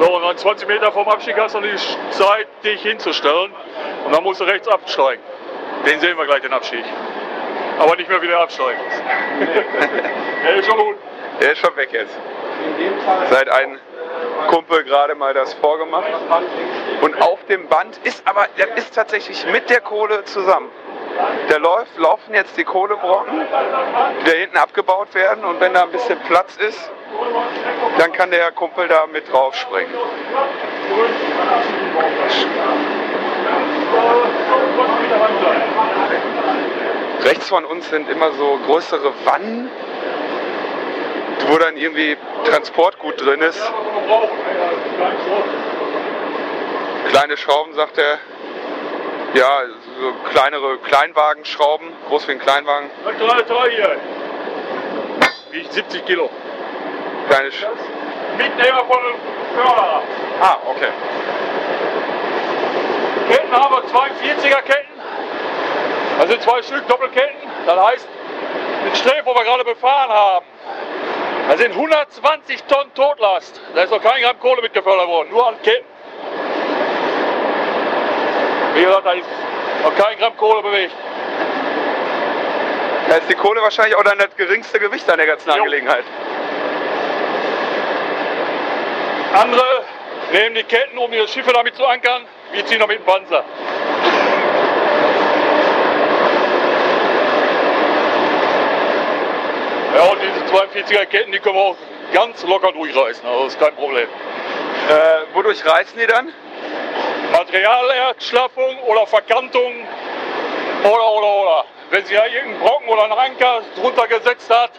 So, 0.00 0.16
und 0.16 0.22
dann 0.22 0.36
20 0.36 0.68
Meter 0.68 0.92
vom 0.92 1.08
Abstieg 1.08 1.36
hast 1.38 1.54
du 1.54 1.60
die 1.60 1.74
Zeit, 2.10 2.46
dich 2.62 2.82
hinzustellen. 2.82 3.52
Und 4.04 4.14
dann 4.14 4.22
musst 4.22 4.40
du 4.40 4.44
rechts 4.44 4.68
absteigen. 4.68 5.22
Den 5.86 5.98
sehen 6.00 6.16
wir 6.16 6.26
gleich, 6.26 6.42
den 6.42 6.52
Abstieg. 6.52 6.84
Aber 7.78 7.96
nicht 7.96 8.08
mehr 8.08 8.22
wieder 8.22 8.40
absteigen. 8.40 8.80
Der 10.44 10.54
ist 10.58 10.66
schon 10.66 10.78
unten. 10.78 11.00
Der 11.40 11.52
ist 11.52 11.58
schon 11.58 11.76
weg 11.76 11.90
jetzt. 11.92 12.14
Seit 13.30 13.48
ein 13.48 13.78
Kumpel 14.48 14.84
gerade 14.84 15.14
mal 15.14 15.34
das 15.34 15.54
vorgemacht. 15.54 16.08
Und 17.00 17.20
auf 17.22 17.44
dem 17.46 17.68
Band 17.68 17.98
ist 18.04 18.26
aber, 18.26 18.46
der 18.56 18.76
ist 18.76 18.94
tatsächlich 18.94 19.46
mit 19.46 19.70
der 19.70 19.80
Kohle 19.80 20.24
zusammen. 20.24 20.70
Da 21.48 21.56
läuft, 21.56 21.96
laufen 21.98 22.34
jetzt 22.34 22.56
die 22.56 22.64
Kohlebrocken, 22.64 23.40
die 24.20 24.30
da 24.30 24.36
hinten 24.36 24.56
abgebaut 24.56 25.14
werden 25.14 25.44
und 25.44 25.60
wenn 25.60 25.74
da 25.74 25.82
ein 25.82 25.90
bisschen 25.90 26.18
Platz 26.20 26.56
ist, 26.56 26.90
dann 27.98 28.12
kann 28.12 28.30
der 28.30 28.52
Kumpel 28.52 28.86
da 28.86 29.06
mit 29.06 29.30
drauf 29.32 29.54
springen. 29.54 29.92
Rechts 37.24 37.48
von 37.48 37.64
uns 37.64 37.88
sind 37.90 38.08
immer 38.08 38.32
so 38.32 38.58
größere 38.66 39.12
Wannen, 39.24 39.70
wo 41.48 41.58
dann 41.58 41.76
irgendwie 41.76 42.16
Transportgut 42.44 43.20
drin 43.20 43.40
ist. 43.42 43.60
Kleine 47.10 47.36
Schrauben, 47.36 47.74
sagt 47.74 47.98
er. 47.98 48.18
Ja, 49.34 49.60
so 50.00 50.12
kleinere 50.30 50.78
Kleinwagenschrauben, 50.78 51.88
groß 52.08 52.28
wie 52.28 52.32
ein 52.32 52.38
Kleinwagen. 52.38 52.90
Toll, 53.18 53.44
toll 53.46 53.70
hier. 53.70 53.96
Wiegt 55.50 55.72
70 55.72 56.04
Kilo. 56.06 56.30
Kleine 57.28 57.50
Sch 57.52 57.66
Mitnehmer 58.38 58.84
von 58.84 58.98
einem 58.98 59.16
Förderer. 59.54 60.02
ah, 60.40 60.56
okay. 60.66 60.88
Ketten 63.28 63.52
haben 63.52 63.74
wir 63.74 63.82
42er 63.82 64.62
Ketten. 64.62 64.87
Das 66.18 66.28
sind 66.28 66.42
zwei 66.42 66.60
Stück 66.62 66.86
Doppelketten. 66.88 67.48
Das 67.64 67.78
heißt, 67.78 68.08
den 68.84 68.94
Sträf, 68.96 69.24
wo 69.24 69.34
wir 69.34 69.44
gerade 69.44 69.64
befahren 69.64 70.10
haben, 70.10 70.46
da 71.48 71.56
sind 71.56 71.72
120 71.72 72.64
Tonnen 72.64 72.92
Totlast. 72.94 73.60
Da 73.74 73.82
ist 73.84 73.90
noch 73.90 74.02
kein 74.02 74.20
Gramm 74.22 74.38
Kohle 74.40 74.60
mitgefördert 74.60 75.06
worden, 75.06 75.30
nur 75.30 75.46
an 75.46 75.54
Ketten. 75.62 75.86
Wie 78.74 78.82
gesagt, 78.82 79.06
da 79.06 79.12
ist 79.12 79.26
noch 79.82 79.94
kein 79.94 80.18
Gramm 80.18 80.36
Kohle 80.36 80.62
bewegt. 80.62 80.92
Da 83.08 83.16
ist 83.16 83.30
die 83.30 83.34
Kohle 83.34 83.62
wahrscheinlich 83.62 83.94
auch 83.96 84.04
dann 84.04 84.18
das 84.18 84.36
geringste 84.36 84.78
Gewicht 84.80 85.08
an 85.08 85.18
der 85.18 85.26
ganzen 85.26 85.50
Angelegenheit. 85.50 86.04
Andere 89.34 89.84
nehmen 90.32 90.56
die 90.56 90.64
Ketten, 90.64 90.98
um 90.98 91.12
ihre 91.12 91.28
Schiffe 91.28 91.52
damit 91.52 91.76
zu 91.76 91.86
ankern. 91.86 92.24
Wir 92.52 92.66
ziehen 92.66 92.80
noch 92.80 92.88
mit 92.88 92.98
dem 92.98 93.04
Panzer. 93.04 93.44
42er 100.48 101.06
Ketten, 101.06 101.32
die 101.32 101.38
können 101.38 101.56
wir 101.56 101.62
auch 101.62 101.76
ganz 102.12 102.42
locker 102.44 102.72
durchreißen. 102.72 103.26
Also 103.26 103.44
das 103.44 103.54
ist 103.54 103.60
kein 103.60 103.74
Problem. 103.74 104.08
Äh, 104.88 105.34
wodurch 105.34 105.64
reißen 105.64 105.98
die 105.98 106.06
dann? 106.06 106.32
Materialerschlaffung 107.32 108.78
oder 108.86 109.06
Verkantung 109.06 109.86
oder 110.82 111.12
oder 111.12 111.34
oder. 111.42 111.64
Wenn 111.90 112.04
sie 112.04 112.14
ja 112.14 112.24
irgendeinen 112.26 112.60
Brocken 112.60 112.88
oder 112.88 113.04
einen 113.04 113.12
Anker 113.12 113.62
drunter 113.76 114.06
gesetzt 114.06 114.50
hat, 114.50 114.70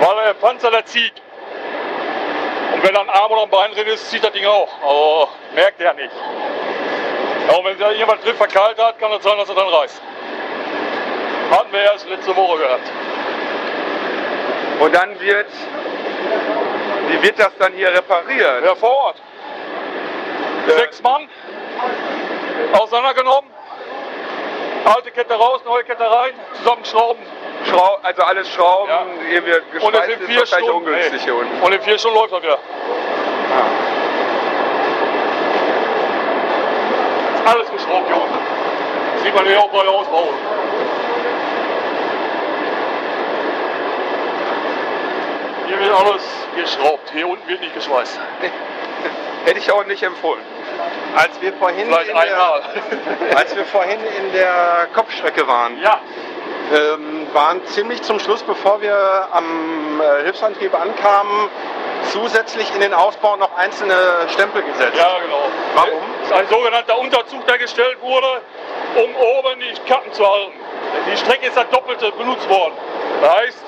weil 0.00 0.24
der 0.24 0.34
Panzer 0.34 0.70
da 0.70 0.84
zieht. 0.84 1.12
Und 2.74 2.82
wenn 2.82 2.94
da 2.94 3.00
ein 3.00 3.10
Arm 3.10 3.32
oder 3.32 3.42
ein 3.42 3.50
Bein 3.50 3.72
drin 3.72 3.86
ist, 3.86 4.10
zieht 4.10 4.24
das 4.24 4.32
Ding 4.32 4.46
auch. 4.46 4.68
Aber 4.82 5.28
merkt 5.54 5.80
er 5.80 5.94
nicht. 5.94 6.10
Aber 7.48 7.64
wenn 7.64 7.78
da 7.78 7.92
jemand 7.92 8.24
drin 8.24 8.36
verkeilt 8.36 8.78
hat, 8.78 8.98
kann 8.98 9.12
es 9.12 9.22
sein, 9.22 9.36
dass 9.36 9.48
er 9.48 9.54
dann 9.54 9.68
reißt. 9.68 10.00
Hatten 11.50 11.72
wir 11.72 11.80
erst 11.82 12.08
letzte 12.08 12.34
Woche 12.34 12.58
gehabt. 12.58 12.90
Und 14.82 14.92
dann 14.92 15.10
wird, 15.20 15.46
wie 17.08 17.22
wird 17.22 17.38
das 17.38 17.52
dann 17.58 17.72
hier 17.72 17.88
repariert? 17.94 18.64
Ja, 18.64 18.74
vor 18.74 18.90
Ort. 18.90 19.16
Sechs 20.66 21.00
Mann 21.02 21.28
auseinandergenommen, 22.72 23.48
alte 24.84 25.12
Kette 25.12 25.34
raus, 25.34 25.60
neue 25.64 25.84
Kette 25.84 26.02
rein, 26.02 26.32
zusammenschrauben. 26.58 27.22
Schrau 27.68 27.98
also 28.02 28.22
alles 28.22 28.48
Schrauben, 28.52 28.88
Ja. 28.88 29.04
hier 29.28 29.46
wird 29.46 29.62
Und 29.80 29.94
ist 29.94 30.04
vier 30.26 30.40
wahrscheinlich 30.40 30.48
Stunden. 30.68 30.88
ungünstig 30.88 31.22
hier 31.22 31.36
unten. 31.36 31.60
Und 31.62 31.72
in 31.72 31.80
vier 31.82 31.98
Stunden 31.98 32.18
läuft 32.18 32.32
er 32.32 32.42
wieder. 32.42 32.58
Ist 37.34 37.46
alles 37.54 37.70
geschraubt 37.70 38.06
hier 38.08 38.16
unten. 38.16 39.22
Sieht 39.22 39.34
man 39.34 39.44
hier 39.44 39.60
auch 39.60 39.68
bei 39.70 39.82
der 39.82 39.92
Ausbauung. 39.92 40.34
Hier 45.66 45.78
wird 45.78 45.90
alles 45.92 46.22
geschraubt. 46.56 47.10
Hier 47.12 47.28
unten 47.28 47.46
wird 47.48 47.60
nicht 47.60 47.74
geschweißt. 47.74 48.18
Hätte 49.44 49.58
ich 49.58 49.70
auch 49.72 49.84
nicht 49.86 50.02
empfohlen. 50.02 50.42
Als 51.16 51.40
wir 51.40 51.52
vorhin, 51.54 51.86
Vielleicht 51.86 52.08
in 52.10 52.14
der, 52.16 52.22
einmal. 52.24 52.62
als 53.36 53.56
wir 53.56 53.64
vorhin 53.66 53.98
in 54.18 54.32
der 54.32 54.88
Kopfstrecke 54.94 55.46
waren, 55.46 55.80
Ja. 55.82 56.00
ähm, 56.72 57.26
waren 57.32 57.64
ziemlich 57.66 58.02
zum 58.02 58.18
Schluss, 58.20 58.42
bevor 58.42 58.80
wir 58.80 59.28
am 59.32 60.00
äh, 60.00 60.22
Hilfsantrieb 60.24 60.74
ankamen, 60.74 61.48
zusätzlich 62.10 62.72
in 62.74 62.80
den 62.80 62.94
Ausbau 62.94 63.36
noch 63.36 63.56
einzelne 63.56 63.94
Stempel 64.32 64.62
gesetzt. 64.62 64.96
Ja, 64.96 65.18
genau. 65.24 65.48
Warum? 65.74 66.00
Das 66.20 66.30
ist 66.30 66.36
ein 66.36 66.48
sogenannter 66.48 66.98
Unterzug, 66.98 67.46
der 67.46 67.58
gestellt 67.58 67.98
wurde, 68.00 68.40
um 68.96 69.14
oben 69.16 69.60
die 69.60 69.74
Kappen 69.90 70.12
zu 70.12 70.24
halten. 70.26 70.52
Die 71.10 71.16
Strecke 71.16 71.46
ist 71.46 71.56
das 71.56 71.68
Doppelte 71.70 72.10
benutzt 72.12 72.48
worden. 72.48 72.74
Das 73.20 73.34
heißt, 73.36 73.61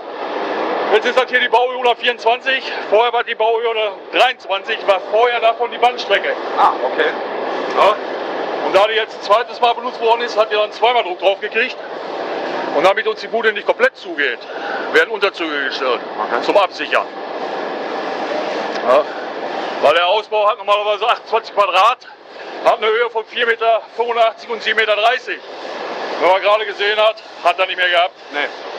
jetzt 0.94 1.06
ist 1.06 1.18
das 1.18 1.28
hier 1.28 1.40
die 1.40 1.48
Bauhöhe 1.48 1.76
124, 1.76 2.72
vorher 2.88 3.12
war 3.12 3.24
die 3.24 3.34
Bauhöhe 3.34 3.92
23, 4.12 4.86
war 4.86 5.00
vorher 5.10 5.40
davon 5.40 5.70
die 5.70 5.78
Bandstrecke. 5.78 6.34
Ah, 6.56 6.72
okay. 6.84 7.10
Ja. 7.76 7.96
Und 8.66 8.74
da 8.74 8.86
die 8.86 8.94
jetzt 8.94 9.16
ein 9.16 9.22
zweites 9.22 9.60
Mal 9.60 9.74
benutzt 9.74 10.00
worden 10.00 10.22
ist, 10.22 10.38
hat 10.38 10.50
die 10.50 10.54
dann 10.54 10.72
zweimal 10.72 11.02
Druck 11.02 11.18
drauf 11.18 11.40
gekriegt. 11.40 11.76
Und 12.76 12.84
damit 12.84 13.06
uns 13.06 13.20
die 13.20 13.28
Bude 13.28 13.52
nicht 13.52 13.66
komplett 13.66 13.96
zugeht, 13.96 14.38
werden 14.92 15.10
Unterzüge 15.10 15.64
gestellt 15.64 16.00
zum 16.42 16.56
Absichern. 16.56 17.06
Ja. 18.88 19.04
Weil 19.82 19.94
der 19.94 20.06
Ausbau 20.06 20.48
hat 20.48 20.58
normalerweise 20.58 21.06
28 21.06 21.54
Quadrat, 21.54 21.98
hat 22.64 22.78
eine 22.78 22.86
Höhe 22.86 23.10
von 23.10 23.24
4,85 23.24 23.46
Meter 23.46 23.82
und 24.48 24.62
7,30 24.62 24.74
Meter. 24.74 24.96
Wenn 26.20 26.30
man 26.30 26.42
gerade 26.42 26.66
gesehen 26.66 26.98
hat, 26.98 27.22
hat 27.42 27.58
er 27.58 27.66
nicht 27.66 27.76
mehr 27.76 27.90
gehabt. 27.90 28.14
Nee. 28.32 28.73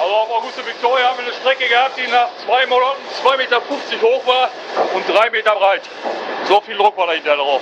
Also 0.00 0.14
auf 0.14 0.30
Auguste 0.30 0.64
Victoria 0.64 1.08
haben 1.08 1.18
wir 1.18 1.26
eine 1.26 1.34
Strecke 1.34 1.68
gehabt, 1.68 1.98
die 1.98 2.10
nach 2.10 2.28
zwei 2.46 2.64
Monaten 2.66 3.00
2,50 3.22 3.36
Meter 3.36 3.60
hoch 4.02 4.26
war 4.26 4.48
und 4.94 5.06
3 5.06 5.28
Meter 5.30 5.54
breit. 5.54 5.82
So 6.44 6.60
viel 6.62 6.76
Druck 6.76 6.96
war 6.96 7.06
dahinter 7.08 7.36
drauf. 7.36 7.60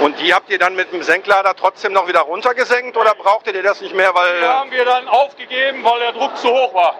Und 0.00 0.18
die 0.18 0.34
habt 0.34 0.50
ihr 0.50 0.58
dann 0.58 0.74
mit 0.74 0.92
dem 0.92 1.02
Senklader 1.04 1.54
trotzdem 1.54 1.92
noch 1.92 2.08
wieder 2.08 2.22
runtergesenkt 2.22 2.96
oder 2.96 3.14
brauchtet 3.14 3.54
ihr 3.54 3.62
das 3.62 3.80
nicht 3.80 3.94
mehr, 3.94 4.12
weil 4.12 4.40
Die 4.40 4.46
haben 4.46 4.70
wir 4.72 4.84
dann 4.84 5.06
aufgegeben, 5.06 5.84
weil 5.84 6.00
der 6.00 6.12
Druck 6.12 6.36
zu 6.36 6.48
hoch 6.48 6.74
war. 6.74 6.96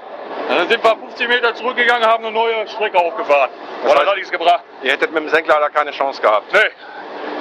Dann 0.49 0.69
sind 0.69 0.85
wir 0.85 0.97
50 0.97 1.29
Meter 1.29 1.55
zurückgegangen, 1.57 2.07
haben 2.07 2.25
eine 2.25 2.33
neue 2.33 2.69
Strecke 2.69 2.99
aufgefahren. 2.99 3.51
Das 3.83 3.95
hat 3.95 4.15
nichts 4.15 4.31
gebracht. 4.31 4.63
ihr 4.83 4.93
hättet 4.93 5.11
mit 5.11 5.25
dem 5.25 5.29
Senklader 5.29 5.71
keine 5.71 5.91
Chance 5.91 6.23
gehabt? 6.23 6.53
Nee. 6.53 6.61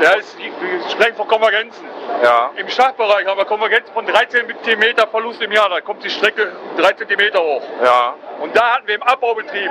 Der 0.01 0.17
ist, 0.17 0.35
wir 0.39 0.51
sprechen 0.89 1.15
von 1.15 1.27
Konvergenzen. 1.27 1.85
Ja. 2.23 2.49
Im 2.55 2.67
Startbereich 2.69 3.27
haben 3.27 3.37
wir 3.37 3.45
Konvergenzen 3.45 3.93
von 3.93 4.03
13 4.07 4.47
cm 4.63 5.07
Verlust 5.11 5.39
im 5.43 5.51
Jahr. 5.51 5.69
Da 5.69 5.79
kommt 5.81 6.03
die 6.03 6.09
Strecke 6.09 6.51
3 6.77 6.93
cm 6.93 7.37
hoch. 7.37 7.61
Ja. 7.83 8.15
Und 8.39 8.57
da 8.57 8.73
hatten 8.73 8.87
wir 8.87 8.95
im 8.95 9.03
Abbaubetrieb 9.03 9.69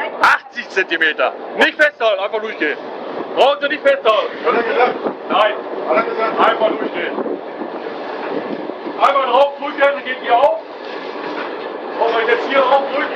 80 0.51 0.69
cm. 0.69 1.01
Nicht 1.57 1.82
festhalten, 1.82 2.23
einfach 2.23 2.40
durchgehen. 2.40 2.78
Brauchen 3.35 3.61
Sie 3.61 3.69
nicht 3.70 3.82
festhalten. 3.82 4.31
Nein. 5.28 5.55
Einfach 6.39 6.69
durchgehen. 6.69 7.40
Einmal 9.01 9.27
drauf 9.27 9.52
drücken, 9.59 9.81
dann 9.81 10.05
geht 10.05 10.23
die 10.23 10.31
auf. 10.31 10.61
Und 11.98 12.16
wenn 12.16 12.23
ich 12.23 12.28
jetzt 12.35 12.48
hier 12.48 12.61
drauf 12.61 12.82
drücke, 12.94 13.09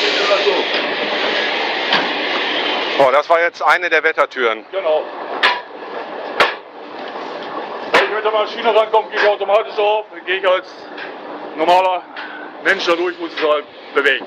geht 0.00 0.30
das 0.30 0.44
so. 0.44 1.15
Oh, 2.98 3.10
das 3.12 3.28
war 3.28 3.40
jetzt 3.40 3.62
eine 3.62 3.90
der 3.90 4.02
Wettertüren. 4.02 4.64
Genau. 4.72 5.02
Wenn 7.92 8.04
ich 8.04 8.10
mit 8.10 8.24
der 8.24 8.32
Maschine 8.32 8.74
rankomme, 8.74 9.08
gehe 9.10 9.20
ich 9.20 9.28
automatisch 9.28 9.78
auf. 9.78 10.06
Dann 10.12 10.24
gehe 10.24 10.38
ich 10.38 10.48
als 10.48 10.66
normaler 11.56 12.02
Mensch 12.64 12.86
da 12.86 12.94
durch, 12.94 13.18
muss 13.18 13.34
ich 13.34 13.46
halt 13.46 13.64
bewegen. 13.94 14.26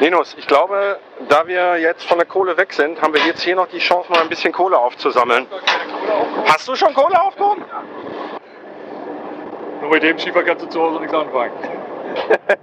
Linus, 0.00 0.34
ich 0.38 0.46
glaube, 0.46 0.98
da 1.28 1.46
wir 1.46 1.78
jetzt 1.78 2.08
von 2.08 2.18
der 2.18 2.26
Kohle 2.26 2.56
weg 2.56 2.72
sind, 2.72 3.02
haben 3.02 3.12
wir 3.12 3.20
jetzt 3.22 3.42
hier 3.42 3.56
noch 3.56 3.66
die 3.66 3.80
Chance, 3.80 4.10
mal 4.10 4.20
ein 4.20 4.28
bisschen 4.28 4.52
Kohle 4.52 4.78
aufzusammeln. 4.78 5.46
Hast 6.46 6.68
du 6.68 6.76
schon 6.76 6.94
Kohle 6.94 7.20
aufgehoben? 7.20 7.64
Nur 9.80 9.90
mit 9.90 10.02
dem 10.02 10.18
Schiefer 10.18 10.42
kannst 10.42 10.64
du 10.64 10.68
zu 10.68 10.80
Hause 10.80 11.00
nichts 11.00 11.14
anfangen. 11.14 11.52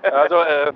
Also, 0.04 0.36
äh, 0.42 0.72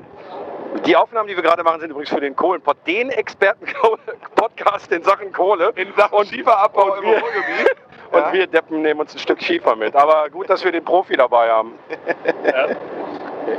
die 0.86 0.96
Aufnahmen, 0.96 1.28
die 1.28 1.36
wir 1.36 1.44
gerade 1.44 1.64
machen, 1.64 1.82
sind 1.82 1.92
übrigens 1.92 2.10
für 2.10 2.20
den 2.20 2.36
Kohlenpod, 2.36 2.78
den 2.86 3.10
Experten-Podcast 3.10 4.92
in 4.92 5.04
Sachen 5.04 5.32
Kohle. 5.32 5.72
In 5.76 5.94
Sachen 5.96 6.26
Schieferabbau 6.26 6.96
im 6.96 7.06
Ruhrgebiet. 7.06 7.76
Und 8.12 8.34
wir 8.34 8.48
Deppen 8.48 8.82
nehmen 8.82 9.02
uns 9.02 9.14
ein 9.14 9.20
Stück 9.20 9.42
Schiefer 9.42 9.76
mit. 9.76 9.96
Aber 9.96 10.30
gut, 10.32 10.50
dass 10.50 10.64
wir 10.64 10.72
den 10.72 10.84
Profi 10.84 11.16
dabei 11.16 11.50
haben. 11.50 11.74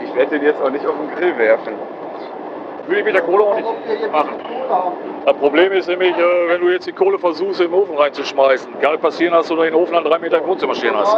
Ich 0.05 0.15
werde 0.15 0.39
den 0.39 0.47
jetzt 0.47 0.62
auch 0.62 0.70
nicht 0.70 0.87
auf 0.87 0.95
den 0.95 1.11
Grill 1.16 1.37
werfen. 1.37 1.74
Würde 2.87 3.01
ich 3.01 3.05
mit 3.05 3.15
der 3.15 3.23
Kohle 3.23 3.43
auch 3.43 3.57
nicht 3.57 4.12
machen. 4.12 4.35
Das 5.24 5.37
Problem 5.37 5.73
ist 5.73 5.89
nämlich, 5.89 6.16
äh, 6.16 6.49
wenn 6.49 6.61
du 6.61 6.69
jetzt 6.69 6.87
die 6.87 6.93
Kohle 6.93 7.19
versuchst, 7.19 7.61
in 7.61 7.73
den 7.73 7.74
Ofen 7.74 7.97
reinzuschmeißen, 7.97 8.81
kann 8.81 9.01
passieren, 9.01 9.32
dass 9.32 9.49
du 9.49 9.57
den 9.57 9.74
Ofen 9.74 9.97
an 9.97 10.05
drei 10.05 10.19
Meter 10.19 10.39
im 10.39 10.47
Wohnzimmer 10.47 10.77
stehen 10.77 10.97
hast. 10.97 11.16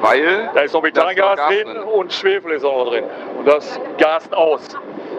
Weil? 0.00 0.50
Da 0.54 0.60
ist 0.60 0.74
noch 0.74 0.82
Methangas 0.82 1.36
Gas 1.36 1.48
drin 1.48 1.64
drin. 1.66 1.82
und 1.82 2.12
Schwefel 2.12 2.52
ist 2.52 2.64
auch 2.64 2.84
noch 2.84 2.90
drin. 2.92 3.04
Und 3.38 3.46
das 3.48 3.80
gast 3.98 4.32
aus. 4.34 4.68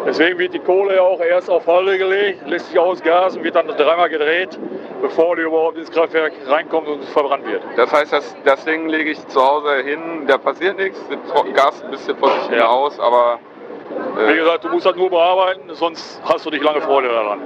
Deswegen 0.05 0.39
wird 0.39 0.53
die 0.53 0.59
Kohle 0.59 0.95
ja 0.95 1.01
auch 1.01 1.19
erst 1.19 1.49
auf 1.49 1.67
Halde 1.67 1.97
gelegt, 1.97 2.47
lässt 2.47 2.67
sich 2.67 2.79
ausgasen, 2.79 3.43
wird 3.43 3.55
dann 3.55 3.67
dreimal 3.67 4.07
gedreht, 4.09 4.57
bevor 5.01 5.35
die 5.35 5.41
überhaupt 5.41 5.77
ins 5.77 5.91
Kraftwerk 5.91 6.31
reinkommt 6.47 6.87
und 6.87 7.03
verbrannt 7.05 7.45
wird. 7.45 7.61
Das 7.75 7.91
heißt, 7.91 8.13
das, 8.13 8.33
das 8.45 8.63
Ding 8.63 8.87
lege 8.87 9.11
ich 9.11 9.27
zu 9.27 9.41
Hause 9.45 9.83
hin, 9.83 10.25
da 10.27 10.37
passiert 10.37 10.77
nichts, 10.77 10.97
das 11.09 11.53
Gas 11.53 11.83
ein 11.83 11.91
bisschen 11.91 12.15
vor 12.17 12.31
sich 12.49 12.57
Ja. 12.57 12.67
aus, 12.67 12.97
aber 12.97 13.39
Wie 14.27 14.35
gesagt, 14.35 14.63
du 14.63 14.69
musst 14.69 14.85
das 14.85 14.95
nur 14.95 15.09
bearbeiten, 15.09 15.63
sonst 15.73 16.21
hast 16.23 16.45
du 16.45 16.49
nicht 16.49 16.63
lange 16.63 16.79
Freude 16.79 17.09
daran. 17.09 17.41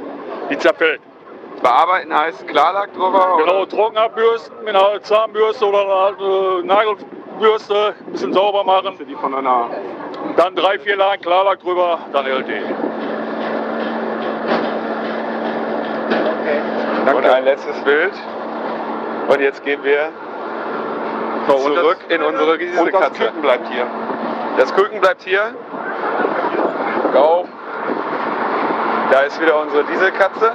Die 0.52 0.58
zerfällt. 0.58 1.02
bearbeiten 1.64 2.16
heißt 2.16 2.48
Klarlack 2.48 2.94
drüber? 2.94 3.38
Genau, 3.40 3.66
trocken 3.66 3.98
abbürsten 3.98 4.56
mit 4.64 4.76
einer 4.76 5.02
Zahnbürste 5.02 5.66
oder 5.66 5.80
einer 5.80 6.60
äh, 6.60 6.64
Nagelbürste, 7.44 7.94
ein 8.00 8.12
bisschen 8.12 8.34
sauber 8.34 8.64
machen. 8.64 8.98
Die 9.08 9.16
von 9.16 9.36
einer 9.36 9.70
Dann 10.38 10.56
drei, 10.56 10.80
vier 10.80 10.96
Lagen 10.96 11.22
Klarlack 11.22 11.60
drüber, 11.60 12.00
dann 12.14 12.26
LT. 12.26 12.50
Und 17.16 17.26
ein 17.26 17.44
letztes 17.44 17.78
Bild. 17.84 18.14
Und 19.28 19.42
jetzt 19.42 19.64
gehen 19.64 19.84
wir 19.84 20.10
zurück 21.48 21.98
in 22.10 22.24
unsere 22.24 22.54
Und 22.54 22.94
das. 22.94 23.14
Küken 23.14 23.42
bleibt 23.42 23.68
hier. 23.70 23.88
Das 24.58 24.74
Küken 24.74 25.02
bleibt 25.02 25.24
hier. 25.24 25.54
Auf. 27.14 27.48
Da 29.12 29.20
ist 29.22 29.40
wieder 29.42 29.62
unsere 29.62 29.84
Dieselkatze. 29.84 30.54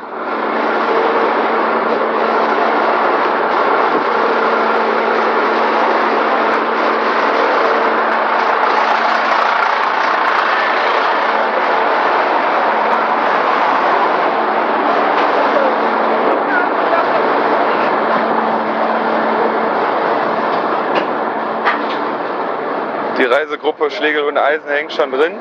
Reisegruppe 23.28 23.90
Schlegel 23.90 24.24
und 24.24 24.38
Eisen 24.38 24.68
hängt 24.68 24.92
schon 24.92 25.10
drin. 25.10 25.38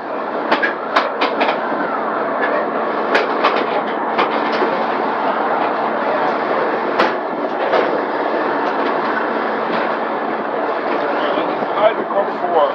Reisekomfort. 11.80 12.73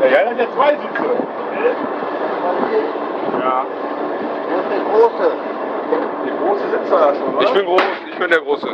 Ja, 0.00 0.06
ja, 0.06 0.20
das 0.20 0.28
sind 0.28 0.38
ja 0.38 0.46
zwei 0.54 0.70
Sitze. 0.70 1.10
Ja. 3.40 3.66
Wo 4.48 4.56
ist 4.58 4.70
der 4.70 4.80
Große? 4.80 5.32
Die 6.24 6.30
große 6.30 6.70
sitzt 6.70 6.92
da 6.92 7.14
schon, 7.14 7.34
oder? 7.34 7.46
Ich 7.46 7.52
bin 7.52 7.66
groß, 7.66 7.82
ich 8.10 8.18
bin 8.18 8.30
der 8.30 8.40
Große. 8.40 8.68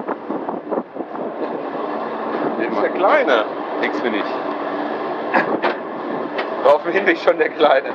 Jetzt 2.60 2.72
ist 2.72 2.82
der 2.82 2.90
Kleine. 2.90 3.44
Nix 3.80 4.00
bin 4.00 4.14
ich. 4.14 4.24
Auf 6.64 6.82
dem 6.82 6.85
Hinweg 6.97 7.18
schon 7.18 7.36
der 7.36 7.51
Kleine. 7.51 7.89
Ne? 7.89 7.94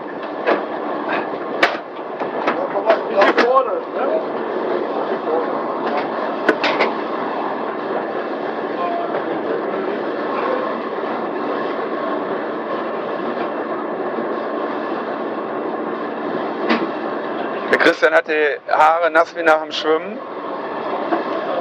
Der 17.71 17.79
Christian 17.79 18.13
hat 18.13 18.27
die 18.27 18.57
Haare 18.71 19.09
nass 19.09 19.35
wie 19.35 19.41
nach 19.41 19.63
dem 19.63 19.71
Schwimmen. 19.71 20.19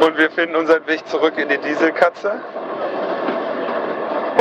Und 0.01 0.19
wir 0.19 0.31
finden 0.31 0.57
unseren 0.57 0.87
Weg 0.87 1.07
zurück 1.09 1.39
in 1.39 1.49
die 1.49 1.59
Dieselkatze. 1.59 2.41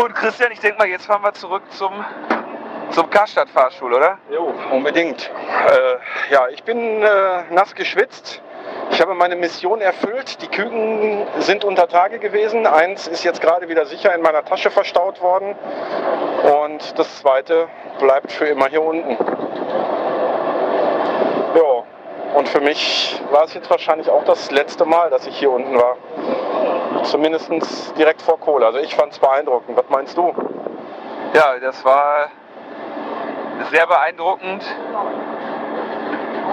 Und 0.01 0.15
Christian, 0.15 0.51
ich 0.51 0.59
denke 0.59 0.77
mal, 0.77 0.87
jetzt 0.87 1.05
fahren 1.05 1.21
wir 1.23 1.33
zurück 1.33 1.63
zum, 1.71 1.93
zum 2.91 3.09
Karstadt-Fahrstuhl, 3.09 3.93
oder? 3.93 4.17
Jo, 4.29 4.53
unbedingt. 4.71 5.29
Äh, 5.29 6.33
ja, 6.33 6.47
ich 6.49 6.63
bin 6.63 7.01
äh, 7.01 7.43
nass 7.51 7.75
geschwitzt. 7.75 8.41
Ich 8.91 9.01
habe 9.01 9.13
meine 9.13 9.35
Mission 9.35 9.81
erfüllt. 9.81 10.41
Die 10.41 10.47
Küken 10.47 11.25
sind 11.39 11.63
unter 11.63 11.87
Tage 11.87 12.19
gewesen. 12.19 12.65
Eins 12.65 13.07
ist 13.07 13.23
jetzt 13.23 13.41
gerade 13.41 13.69
wieder 13.69 13.85
sicher 13.85 14.13
in 14.13 14.21
meiner 14.21 14.43
Tasche 14.43 14.71
verstaut 14.71 15.21
worden. 15.21 15.55
Und 16.43 16.97
das 16.97 17.19
zweite 17.19 17.67
bleibt 17.99 18.31
für 18.31 18.45
immer 18.45 18.67
hier 18.67 18.81
unten. 18.81 19.17
Ja, 21.55 21.83
und 22.35 22.49
für 22.49 22.61
mich 22.61 23.21
war 23.31 23.43
es 23.43 23.53
jetzt 23.53 23.69
wahrscheinlich 23.69 24.09
auch 24.09 24.23
das 24.23 24.51
letzte 24.51 24.85
Mal, 24.85 25.09
dass 25.09 25.27
ich 25.27 25.37
hier 25.37 25.51
unten 25.51 25.75
war. 25.75 25.97
Zumindest 27.03 27.51
direkt 27.97 28.21
vor 28.21 28.39
Kohle. 28.39 28.65
Also 28.65 28.79
ich 28.79 28.95
fand 28.95 29.13
es 29.13 29.19
beeindruckend. 29.19 29.77
Was 29.77 29.89
meinst 29.89 30.17
du? 30.17 30.33
Ja, 31.33 31.59
das 31.59 31.83
war 31.85 32.29
sehr 33.71 33.87
beeindruckend. 33.87 34.63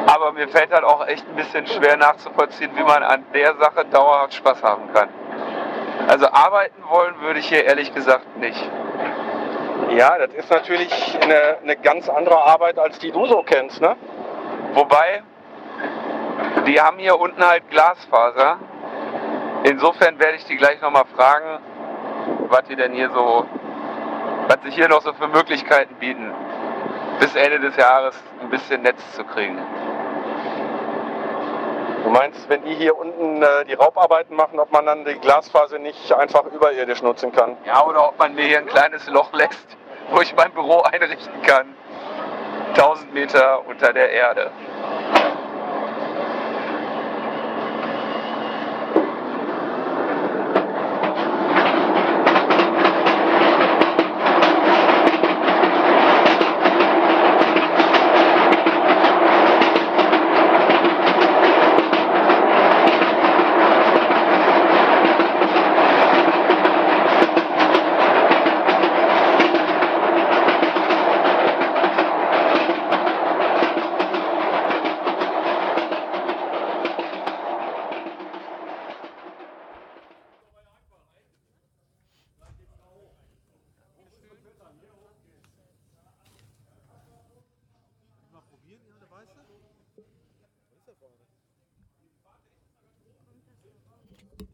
Aber 0.07 0.33
mir 0.33 0.49
fällt 0.49 0.73
halt 0.73 0.85
auch 0.85 1.07
echt 1.07 1.27
ein 1.29 1.35
bisschen 1.35 1.67
schwer 1.67 1.97
nachzuvollziehen, 1.97 2.71
wie 2.77 2.83
man 2.83 3.03
an 3.03 3.25
der 3.35 3.57
Sache 3.57 3.85
dauerhaft 3.87 4.35
Spaß 4.35 4.63
haben 4.63 4.93
kann. 4.93 5.09
Also 6.09 6.27
arbeiten 6.29 6.83
wollen 6.89 7.21
würde 7.21 7.41
ich 7.41 7.49
hier 7.49 7.65
ehrlich 7.65 7.93
gesagt 7.93 8.37
nicht. 8.37 8.71
Ja, 9.91 10.17
das 10.19 10.33
ist 10.35 10.51
natürlich 10.51 11.19
eine, 11.21 11.59
eine 11.63 11.77
ganz 11.77 12.09
andere 12.09 12.39
Arbeit, 12.45 12.79
als 12.79 12.99
die 12.99 13.11
du 13.11 13.27
so 13.27 13.43
kennst, 13.43 13.81
ne? 13.81 13.97
Wobei, 14.75 15.23
die 16.67 16.81
haben 16.81 16.99
hier 16.99 17.19
unten 17.19 17.45
halt 17.45 17.69
Glasfaser. 17.71 18.59
Insofern 19.65 20.19
werde 20.19 20.37
ich 20.37 20.45
die 20.45 20.57
gleich 20.57 20.81
nochmal 20.81 21.07
fragen, 21.17 21.59
was 22.49 22.65
die 22.65 22.77
denn 22.77 22.93
hier 22.93 23.11
so, 23.11 23.47
was 24.49 24.63
sich 24.63 24.75
hier 24.75 24.89
noch 24.89 25.03
so 25.03 25.13
für 25.15 25.29
Möglichkeiten 25.29 25.95
bieten, 25.97 26.33
bis 27.21 27.35
Ende 27.35 27.61
des 27.61 27.77
Jahres 27.77 28.17
ein 28.41 28.51
bisschen 28.51 28.83
Netz 28.83 29.01
zu 29.13 29.25
kriegen. 29.25 29.59
Du 32.05 32.11
meinst, 32.11 32.49
wenn 32.49 32.63
die 32.65 32.75
hier 32.75 32.97
unten 32.97 33.43
äh, 33.43 33.65
die 33.65 33.75
Raubarbeiten 33.75 34.37
machen, 34.37 34.61
ob 34.61 34.71
man 34.71 34.87
dann 34.87 35.05
die 35.05 35.15
Glasfaser 35.15 35.81
nicht 35.81 36.13
einfach 36.13 36.45
überirdisch 36.45 37.03
nutzen 37.03 37.33
kann? 37.33 37.57
Ja, 37.65 37.85
oder 37.85 38.09
ob 38.09 38.19
man 38.19 38.35
mir 38.35 38.45
hier 38.45 38.59
ein 38.59 38.67
kleines 38.67 39.09
Loch 39.09 39.33
lässt, 39.33 39.77
wo 40.11 40.21
ich 40.21 40.35
mein 40.37 40.53
Büro 40.53 40.83
einrichten 40.83 41.43
kann. 41.43 41.75
1000 42.75 43.13
Meter 43.13 43.67
unter 43.67 43.93
der 43.93 44.11
Erde. 44.11 44.53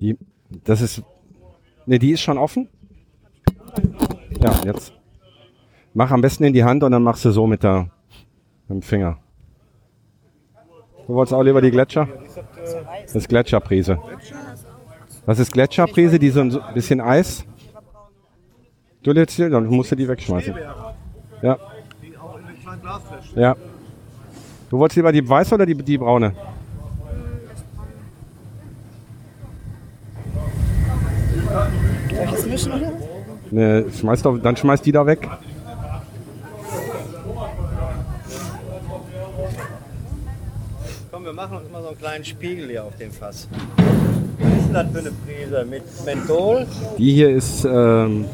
Die, 0.02 0.18
das 0.64 0.80
ist. 0.80 1.00
Ne, 1.86 1.98
die 2.00 2.10
ist 2.10 2.22
schon 2.22 2.36
offen? 2.36 2.68
Ja, 4.40 4.60
jetzt. 4.64 4.92
Mach 5.94 6.10
am 6.10 6.20
besten 6.20 6.42
in 6.42 6.52
die 6.52 6.64
Hand 6.64 6.82
und 6.82 6.90
dann 6.90 7.04
machst 7.04 7.24
du 7.24 7.30
so 7.30 7.46
mit, 7.46 7.62
der, 7.62 7.88
mit 8.66 8.80
dem 8.80 8.82
Finger. 8.82 9.18
Du 11.06 11.14
wolltest 11.14 11.34
auch 11.34 11.42
lieber 11.42 11.60
die 11.60 11.70
Gletscher? 11.70 12.08
Das 13.02 13.14
ist 13.14 13.28
Gletscherprise. 13.28 13.98
Was 15.24 15.38
ist 15.38 15.52
Gletscherprise? 15.52 16.18
Die 16.18 16.30
so 16.30 16.40
ein 16.40 16.60
bisschen 16.74 17.00
Eis? 17.00 17.44
Du 19.04 19.12
lädst 19.12 19.38
die, 19.38 19.48
dann 19.48 19.66
musst 19.66 19.92
du 19.92 19.96
die 19.96 20.08
wegschmeißen. 20.08 20.54
Ja. 21.42 21.58
Ja. 23.36 23.56
Du 24.68 24.78
wolltest 24.78 24.96
lieber 24.96 25.12
die 25.12 25.28
weiße 25.28 25.54
oder 25.54 25.66
die, 25.66 25.76
die 25.76 25.98
braune? 25.98 26.34
Mischen 32.52 32.72
oder? 32.72 32.92
Ne, 33.50 33.84
schmeiß 33.98 34.22
doch, 34.22 34.38
dann 34.38 34.56
schmeiß 34.56 34.82
die 34.82 34.92
da 34.92 35.06
weg. 35.06 35.28
Komm, 41.10 41.24
wir 41.24 41.32
machen 41.32 41.56
uns 41.58 41.70
mal 41.70 41.82
so 41.82 41.88
einen 41.88 41.98
kleinen 41.98 42.24
Spiegel 42.24 42.68
hier 42.68 42.84
auf 42.84 42.96
dem 42.96 43.10
Fass. 43.10 43.48
Was 44.38 44.52
ist 44.52 44.66
denn 44.66 44.72
das 44.74 44.86
für 44.92 44.98
eine 44.98 45.12
Prise? 45.12 45.66
Mit 45.68 45.82
Menthol? 46.04 46.66
Die 46.98 47.12
hier 47.12 47.30
ist. 47.30 47.64
Ähm, 47.64 48.26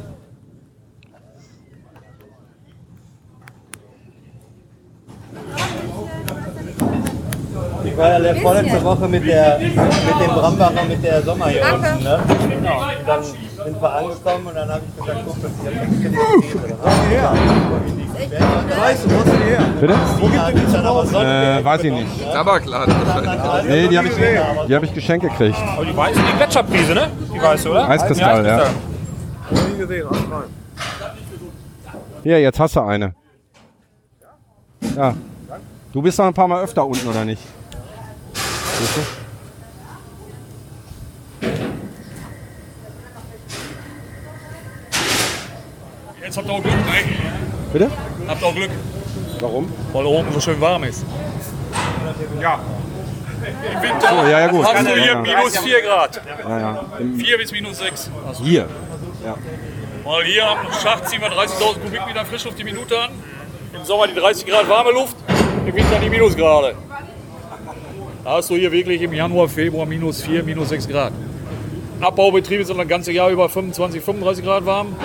Ich 7.84 7.96
war 7.96 8.22
ja 8.22 8.34
vorletzte 8.36 8.84
Woche 8.84 9.08
mit, 9.08 9.26
der, 9.26 9.58
mit 9.58 9.74
dem 9.76 10.34
Brambacher, 10.34 10.84
mit 10.84 11.02
der 11.02 11.20
Sommer 11.20 11.48
hier 11.48 11.62
unten. 11.62 12.04
Ne? 12.04 12.20
Genau. 12.48 12.78
Und 12.78 13.08
dann 13.08 13.24
sind 13.68 13.82
wir 13.82 13.92
angekommen 13.92 14.46
und 14.46 14.54
dann 14.54 14.68
habe 14.70 14.80
ich 14.86 14.96
gesagt, 14.96 15.20
ich 15.28 15.66
habe 15.66 15.86
nichts 15.86 16.02
gelesen. 16.02 16.18
Weißt 18.78 19.04
du, 19.04 19.10
wo 19.10 19.18
ist 19.18 19.26
die 19.26 19.44
her? 19.44 19.60
Bitte? 19.80 19.94
Wo 20.18 20.26
gibt 20.26 20.66
es 20.66 20.72
dann 20.72 20.86
aber 20.86 21.06
Sonne? 21.06 21.58
äh, 21.60 21.64
weiß 21.64 21.84
ich 21.84 21.92
nicht. 21.92 22.32
Tabakladen 22.32 22.94
wahrscheinlich. 23.06 23.70
Nee, 23.70 23.88
die 23.88 23.98
habe 23.98 24.08
ich, 24.08 24.14
die 24.68 24.74
hab 24.74 24.82
ich 24.82 24.94
geschenkt 24.94 25.26
gekriegt. 25.28 25.58
Aber 25.58 25.84
die 25.84 25.96
weiße, 25.96 26.20
die 26.20 26.36
Gletscherprise, 26.36 26.94
ne? 26.94 27.10
Die 27.34 27.42
weiße, 27.42 27.70
oder? 27.70 27.88
Eiskristall, 27.88 28.42
Die 28.42 28.48
ja. 28.48 28.64
Nie 29.68 29.78
gesehen, 29.78 30.06
alles 30.08 30.22
rein. 30.22 30.50
Hier, 32.22 32.40
jetzt 32.40 32.58
hast 32.60 32.76
du 32.76 32.80
eine. 32.80 33.14
Ja. 34.96 35.14
Du 35.92 36.02
bist 36.02 36.18
doch 36.18 36.26
ein 36.26 36.34
paar 36.34 36.48
Mal 36.48 36.62
öfter 36.62 36.86
unten, 36.86 37.06
oder 37.08 37.24
nicht? 37.24 37.42
Siehst 38.34 38.96
du? 38.96 39.27
Habt 46.38 46.48
ihr 46.48 46.52
auch 46.54 46.62
Glück, 46.62 46.72
ne? 46.74 47.16
Bitte? 47.72 47.90
Habt 48.26 48.42
auch 48.44 48.54
Glück. 48.54 48.70
Warum? 49.40 49.72
Weil 49.92 50.02
da 50.04 50.08
oben 50.08 50.32
so 50.32 50.40
schön 50.40 50.60
warm 50.60 50.84
ist. 50.84 51.04
Ja. 52.40 52.60
Im 53.74 53.82
Winter 53.82 54.08
So, 54.08 54.28
ja, 54.28 54.40
ja, 54.40 54.46
gut. 54.48 54.64
hast 54.66 54.86
du 54.86 54.94
hier 54.94 55.06
ja. 55.06 55.20
minus 55.20 55.58
4 55.58 55.82
Grad. 55.82 56.20
Ja, 56.48 56.58
ja. 56.58 56.84
Im- 56.98 57.16
4 57.20 57.38
bis 57.38 57.52
minus 57.52 57.78
6. 57.78 58.10
hast 58.26 58.40
du. 58.40 58.44
Hier. 58.44 58.66
Ja. 59.24 59.36
Weil 60.04 60.24
hier 60.24 60.48
am 60.48 60.58
Schacht 60.82 61.08
ziehen 61.08 61.20
wir 61.20 61.28
30.000 61.30 61.80
Kubikmeter 61.82 62.24
Frischluft 62.24 62.58
die 62.58 62.64
Minute 62.64 62.98
an. 62.98 63.10
Im 63.74 63.84
Sommer 63.84 64.06
die 64.08 64.14
30 64.14 64.46
Grad 64.46 64.68
warme 64.68 64.90
Luft, 64.92 65.16
im 65.66 65.74
Winter 65.74 65.98
die 66.02 66.08
Minusgrade. 66.08 66.74
Da 68.24 68.30
hast 68.36 68.50
du 68.50 68.56
hier 68.56 68.72
wirklich 68.72 69.02
im 69.02 69.12
Januar, 69.12 69.48
Februar 69.48 69.86
minus 69.86 70.22
4, 70.22 70.42
minus 70.42 70.70
6 70.70 70.88
Grad. 70.88 71.12
Abbaubetriebe 72.00 72.64
sind 72.64 72.78
das 72.78 72.88
ganze 72.88 73.12
Jahr 73.12 73.28
über 73.30 73.48
25, 73.48 74.02
35 74.02 74.44
Grad 74.44 74.64
warm. 74.66 74.96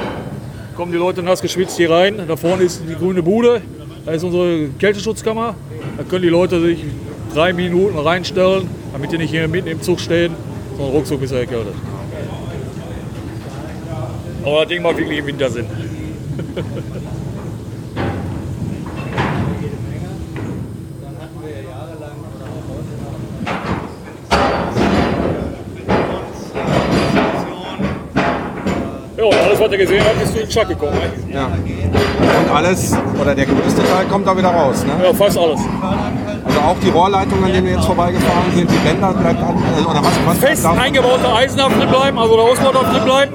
Kommen 0.76 0.92
die 0.92 0.98
Leute 0.98 1.22
nass 1.22 1.42
geschwitzt 1.42 1.77
hier 1.77 1.92
rein. 1.92 2.19
Da 2.27 2.35
vorne 2.35 2.64
ist 2.64 2.82
die 2.90 2.95
grüne 2.95 3.22
Bude. 3.22 3.61
Da 4.06 4.11
ist 4.11 4.24
unsere 4.24 4.69
Kälteschutzkammer. 4.80 5.56
Da 5.98 6.03
können 6.03 6.24
die 6.24 6.30
Leute 6.30 6.60
sich 6.60 6.84
drei 7.34 7.53
Minuten 7.53 7.98
reinstellen, 7.98 8.68
damit 8.92 9.11
die 9.11 9.19
nicht 9.19 9.30
hier 9.30 9.48
mitten 9.48 9.68
im 9.68 9.82
Zug 9.82 10.00
stehen, 10.00 10.34
sondern 10.76 10.95
ruckzuck 10.95 11.22
ist 11.22 11.32
er 11.32 11.42
erkältet. 11.42 11.76
Aber 14.43 14.60
das 14.61 14.68
Ding 14.68 14.82
macht 14.82 14.98
wirklich 14.98 15.19
im 15.19 15.27
Winter 15.27 15.50
Sinn. 15.50 15.66
was 29.64 29.72
ihr 29.72 29.77
gesehen 29.77 30.03
habt, 30.06 30.22
ist 30.22 30.33
durch 30.35 30.45
den 30.45 30.51
Schack 30.51 30.67
gekommen. 30.67 30.93
Ne? 30.93 31.33
Ja. 31.33 31.45
Und 31.45 32.56
alles, 32.56 32.95
oder 33.19 33.33
der 33.33 33.45
größte 33.45 33.83
Teil 33.83 34.06
kommt 34.09 34.27
da 34.27 34.38
wieder 34.38 34.50
raus, 34.50 34.83
ne? 34.85 34.92
Ja, 35.03 35.14
fast 35.14 35.38
alles. 35.38 35.59
Also 36.45 36.59
auch 36.59 36.75
die 36.83 36.90
Rohrleitungen, 36.90 37.45
an 37.45 37.53
denen 37.53 37.66
wir 37.66 37.74
jetzt 37.74 37.85
vorbeigefahren 37.85 38.51
sind, 38.53 38.69
die 38.69 38.77
Bänder 38.77 39.14
bleibt 39.14 39.42
an, 39.42 39.64
also, 39.75 39.90
oder 39.90 40.03
was, 40.03 40.14
was 40.25 40.38
Fest 40.38 40.66
eingebaute 40.66 41.33
Eisen 41.33 41.58
darf 41.58 41.74
drin 41.74 41.90
bleiben, 41.90 42.19
also 42.19 42.35
der 42.35 42.45
Ausbau 42.45 42.72
darf 42.72 42.92
drin 42.92 43.06
bleiben. 43.06 43.33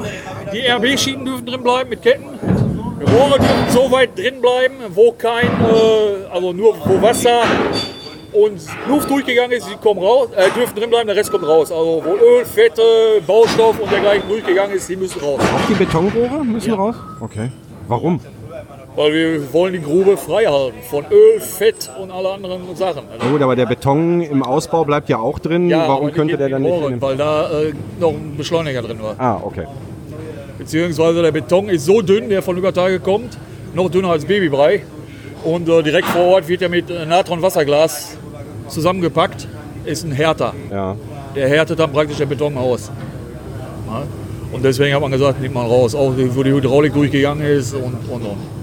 Die 0.52 0.66
RB-Schienen 0.66 1.24
dürfen 1.24 1.46
drin 1.46 1.62
bleiben 1.62 1.90
mit 1.90 2.02
Ketten. 2.02 2.24
Rohre 3.00 3.38
dürfen 3.38 3.68
so 3.70 3.90
weit 3.90 4.16
drin 4.18 4.40
bleiben, 4.40 4.74
wo 4.90 5.12
kein, 5.12 5.46
äh, 5.46 6.32
also 6.32 6.52
nur 6.52 6.74
wo 6.84 7.00
Wasser 7.00 7.42
und 8.32 8.60
Luft 8.88 9.10
durchgegangen 9.10 9.52
ist, 9.52 9.68
die 9.68 9.76
kommen 9.76 10.00
raus, 10.00 10.28
äh, 10.36 10.50
dürfen 10.50 10.76
drin 10.76 10.90
bleiben, 10.90 11.06
der 11.06 11.16
Rest 11.16 11.30
kommt 11.30 11.46
raus. 11.46 11.72
Also 11.72 12.02
wo 12.04 12.12
Öl, 12.14 12.44
Fette, 12.44 12.82
Baustoff 13.26 13.78
und 13.80 13.90
dergleichen 13.90 14.28
durchgegangen 14.28 14.76
ist, 14.76 14.88
die 14.88 14.96
müssen 14.96 15.20
raus. 15.20 15.40
Auch 15.40 15.66
die 15.68 15.74
Betonrohre 15.74 16.44
müssen 16.44 16.72
raus? 16.72 16.94
Okay. 17.20 17.50
Warum? 17.86 18.20
Weil 18.96 19.12
wir 19.12 19.52
wollen 19.52 19.74
die 19.74 19.80
Grube 19.80 20.16
frei 20.16 20.44
halten 20.46 20.78
von 20.90 21.04
Öl, 21.10 21.40
Fett 21.40 21.88
und 22.00 22.10
alle 22.10 22.30
anderen 22.32 22.60
Sachen. 22.74 23.04
Na 23.18 23.30
gut, 23.30 23.40
aber 23.40 23.54
der 23.54 23.66
Beton 23.66 24.20
im 24.22 24.42
Ausbau 24.42 24.84
bleibt 24.84 25.08
ja 25.08 25.18
auch 25.18 25.38
drin. 25.38 25.70
Ja, 25.70 25.88
Warum 25.88 26.10
könnte 26.12 26.36
der 26.36 26.48
dann 26.48 26.62
nicht 26.62 26.72
Rohre, 26.72 26.90
den 26.90 27.00
Weil 27.00 27.16
da 27.16 27.62
äh, 27.62 27.72
noch 28.00 28.10
ein 28.10 28.34
Beschleuniger 28.36 28.82
drin 28.82 29.00
war. 29.00 29.14
Ah, 29.18 29.40
okay. 29.42 29.66
Beziehungsweise 30.58 31.22
der 31.22 31.30
Beton 31.30 31.68
ist 31.68 31.84
so 31.84 32.02
dünn, 32.02 32.28
der 32.28 32.42
von 32.42 32.56
Übertage 32.56 32.98
kommt, 32.98 33.38
noch 33.72 33.88
dünner 33.88 34.10
als 34.10 34.24
Babybrei. 34.24 34.82
Und 35.44 35.68
äh, 35.68 35.82
direkt 35.82 36.08
vor 36.08 36.22
Ort 36.22 36.48
wird 36.48 36.62
er 36.62 36.68
mit 36.68 36.90
äh, 36.90 37.06
Natron-Wasserglas 37.06 38.16
zusammengepackt. 38.68 39.46
Ist 39.84 40.04
ein 40.04 40.12
Härter. 40.12 40.54
Ja. 40.70 40.96
Der 41.34 41.48
härtet 41.48 41.78
dann 41.78 41.92
praktisch 41.92 42.18
der 42.18 42.26
Beton 42.26 42.56
aus. 42.56 42.90
Ja? 43.86 44.02
Und 44.52 44.64
deswegen 44.64 44.94
hat 44.94 45.00
man 45.00 45.12
gesagt, 45.12 45.40
nimmt 45.40 45.54
man 45.54 45.66
raus. 45.66 45.94
Auch 45.94 46.12
wo 46.16 46.42
die 46.42 46.52
Hydraulik 46.52 46.92
durchgegangen 46.92 47.46
ist 47.46 47.74
und 47.74 47.94
und 48.10 48.22
und. 48.22 48.58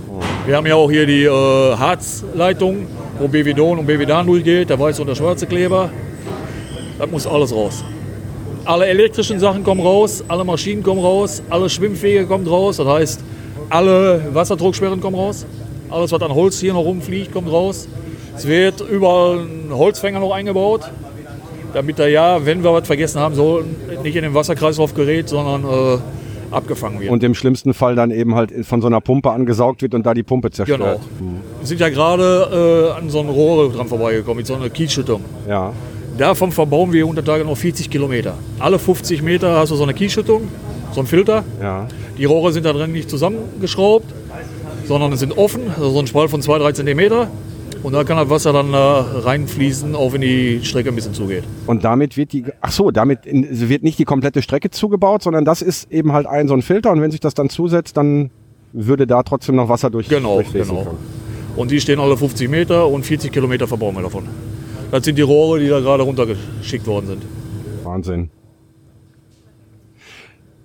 Wir 0.45 0.55
haben 0.57 0.67
ja 0.67 0.75
auch 0.75 0.91
hier 0.91 1.07
die 1.07 1.23
äh, 1.23 1.75
Harzleitung, 1.75 2.87
wo 3.19 3.27
Bevidon 3.27 3.79
und 3.79 3.87
Bevidan 3.87 4.27
durchgeht, 4.27 4.69
der 4.69 4.79
weiße 4.79 5.01
und 5.01 5.07
der 5.07 5.15
schwarze 5.15 5.47
Kleber. 5.47 5.89
Das 6.99 7.09
muss 7.09 7.25
alles 7.25 7.51
raus. 7.51 7.83
Alle 8.63 8.85
elektrischen 8.87 9.39
Sachen 9.39 9.63
kommen 9.63 9.81
raus, 9.81 10.23
alle 10.27 10.43
Maschinen 10.43 10.83
kommen 10.83 11.01
raus, 11.01 11.41
alle 11.49 11.69
Schwimmfähige 11.69 12.25
kommen 12.25 12.47
raus. 12.47 12.77
Das 12.77 12.87
heißt, 12.87 13.23
alle 13.69 14.21
Wasserdrucksperren 14.33 15.01
kommen 15.01 15.15
raus. 15.15 15.45
Alles, 15.89 16.11
was 16.11 16.21
an 16.21 16.33
Holz 16.33 16.59
hier 16.59 16.73
noch 16.73 16.83
rumfliegt, 16.83 17.31
kommt 17.31 17.51
raus. 17.51 17.87
Es 18.35 18.47
wird 18.47 18.81
überall 18.81 19.39
ein 19.39 19.71
Holzfänger 19.71 20.19
noch 20.19 20.33
eingebaut, 20.33 20.81
damit 21.73 21.99
er 21.99 22.09
ja, 22.09 22.45
wenn 22.45 22.63
wir 22.63 22.73
was 22.73 22.85
vergessen 22.85 23.19
haben 23.19 23.35
sollten, 23.35 23.75
nicht 24.03 24.15
in 24.15 24.23
den 24.23 24.33
Wasserkreislauf 24.33 24.93
gerät, 24.93 25.29
sondern 25.29 25.63
äh, 25.63 25.97
abgefangen 26.51 26.99
wird. 26.99 27.11
Und 27.11 27.23
im 27.23 27.33
schlimmsten 27.33 27.73
Fall 27.73 27.95
dann 27.95 28.11
eben 28.11 28.35
halt 28.35 28.51
von 28.65 28.81
so 28.81 28.87
einer 28.87 29.01
Pumpe 29.01 29.31
angesaugt 29.31 29.81
wird 29.81 29.93
und 29.93 30.05
da 30.05 30.13
die 30.13 30.23
Pumpe 30.23 30.51
zerstört. 30.51 30.79
Genau. 30.79 30.99
Hm. 31.19 31.39
Wir 31.59 31.67
sind 31.67 31.79
ja 31.79 31.89
gerade 31.89 32.91
äh, 32.93 32.97
an 32.97 33.09
so 33.09 33.19
einem 33.19 33.29
Rohre 33.29 33.71
dran 33.71 33.87
vorbeigekommen, 33.87 34.37
mit 34.37 34.47
so 34.47 34.55
einer 34.55 34.69
Kiesschüttung. 34.69 35.23
Ja. 35.47 35.73
Davon 36.17 36.51
verbauen 36.51 36.93
wir 36.93 37.07
unter 37.07 37.23
Tage 37.23 37.43
noch 37.43 37.57
40 37.57 37.89
Kilometer. 37.89 38.35
Alle 38.59 38.79
50 38.79 39.21
Meter 39.21 39.57
hast 39.57 39.71
du 39.71 39.75
so 39.75 39.83
eine 39.83 39.93
Kiesschüttung, 39.93 40.47
so 40.93 41.01
ein 41.01 41.07
Filter. 41.07 41.43
Ja. 41.61 41.87
Die 42.17 42.25
Rohre 42.25 42.53
sind 42.53 42.65
da 42.65 42.71
drin 42.71 42.93
nicht 42.93 43.09
zusammengeschraubt, 43.09 44.13
sondern 44.87 45.15
sind 45.17 45.37
offen, 45.37 45.69
also 45.69 45.89
so 45.91 45.99
ein 45.99 46.07
Spalt 46.07 46.29
von 46.29 46.41
2-3 46.41 46.73
Zentimeter. 46.73 47.29
Und 47.83 47.93
da 47.93 48.03
kann 48.03 48.17
das 48.17 48.29
Wasser 48.29 48.51
dann 48.51 48.73
äh, 48.73 48.77
reinfließen, 48.77 49.95
auch 49.95 50.13
wenn 50.13 50.21
die 50.21 50.61
Strecke 50.63 50.89
ein 50.89 50.95
bisschen 50.95 51.13
zugeht. 51.13 51.43
Und 51.67 51.83
damit 51.83 52.17
wird 52.17 52.33
die, 52.33 52.45
ach 52.59 52.71
so, 52.71 52.89
damit 52.89 53.27
in, 53.27 53.69
wird 53.69 53.83
nicht 53.83 53.99
die 53.99 54.05
komplette 54.05 54.41
Strecke 54.41 54.71
zugebaut, 54.71 55.21
sondern 55.21 55.45
das 55.45 55.61
ist 55.61 55.91
eben 55.91 56.11
halt 56.11 56.25
ein 56.25 56.47
so 56.47 56.55
ein 56.55 56.63
Filter 56.63 56.91
und 56.91 57.01
wenn 57.01 57.11
sich 57.11 57.19
das 57.19 57.35
dann 57.35 57.49
zusetzt, 57.49 57.95
dann 57.95 58.31
würde 58.73 59.05
da 59.05 59.21
trotzdem 59.21 59.55
noch 59.55 59.69
Wasser 59.69 59.91
durch 59.91 60.09
Genau, 60.09 60.35
durchfließen 60.35 60.69
genau. 60.75 60.83
können. 60.83 60.97
Und 61.55 61.69
die 61.69 61.79
stehen 61.79 61.99
alle 61.99 62.17
50 62.17 62.49
Meter 62.49 62.87
und 62.87 63.05
40 63.05 63.31
Kilometer 63.31 63.67
verbauen 63.67 63.95
wir 63.95 64.01
davon. 64.01 64.23
Das 64.89 65.05
sind 65.05 65.17
die 65.17 65.21
Rohre, 65.21 65.59
die 65.59 65.67
da 65.67 65.79
gerade 65.79 66.03
runtergeschickt 66.03 66.87
worden 66.87 67.05
sind. 67.07 67.23
Wahnsinn. 67.83 68.29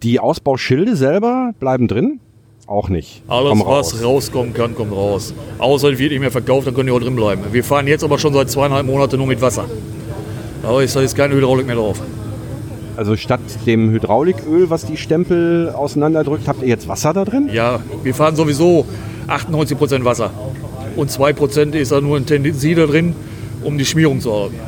Die 0.03 0.19
Ausbauschilde 0.21 0.97
selber 0.97 1.53
bleiben 1.61 1.87
drin? 1.87 2.21
Auch 2.71 2.89
nicht. 2.89 3.23
Alles, 3.27 3.49
Kommen 3.49 3.65
was 3.67 4.01
rauskommen 4.01 4.55
kann, 4.55 4.77
kommt 4.77 4.93
raus. 4.93 5.35
Außer 5.59 5.91
es 5.91 5.99
wird 5.99 6.13
nicht 6.13 6.21
mehr 6.21 6.31
verkauft, 6.31 6.69
dann 6.69 6.75
können 6.75 6.87
die 6.87 6.93
auch 6.93 7.01
drin 7.01 7.17
bleiben. 7.17 7.43
Wir 7.51 7.65
fahren 7.65 7.89
jetzt 7.89 8.05
aber 8.05 8.17
schon 8.17 8.33
seit 8.33 8.49
zweieinhalb 8.49 8.87
Monaten 8.87 9.17
nur 9.17 9.27
mit 9.27 9.43
Wasser. 9.43 9.65
Da 10.63 10.81
ist, 10.81 10.95
da 10.95 11.01
ist 11.01 11.17
keine 11.17 11.35
Hydraulik 11.35 11.67
mehr 11.67 11.75
drauf. 11.75 12.01
Also 12.97 13.17
statt 13.17 13.41
dem 13.67 13.91
Hydrauliköl, 13.91 14.71
was 14.71 14.87
die 14.87 14.97
Stempel 14.97 15.73
auseinanderdrückt, 15.75 16.47
habt 16.47 16.63
ihr 16.63 16.69
jetzt 16.69 16.87
Wasser 16.87 17.13
da 17.13 17.25
drin? 17.25 17.51
Ja, 17.53 17.81
wir 18.05 18.15
fahren 18.15 18.37
sowieso 18.37 18.87
98% 19.27 20.05
Wasser. 20.05 20.31
Und 20.95 21.11
2% 21.11 21.73
ist 21.73 21.91
da 21.91 22.01
nur 22.01 22.19
ein 22.19 22.27
Tendensider 22.27 22.87
drin, 22.87 23.17
um 23.65 23.79
die 23.79 23.85
Schmierung 23.85 24.21
zu 24.21 24.33
halten. 24.33 24.61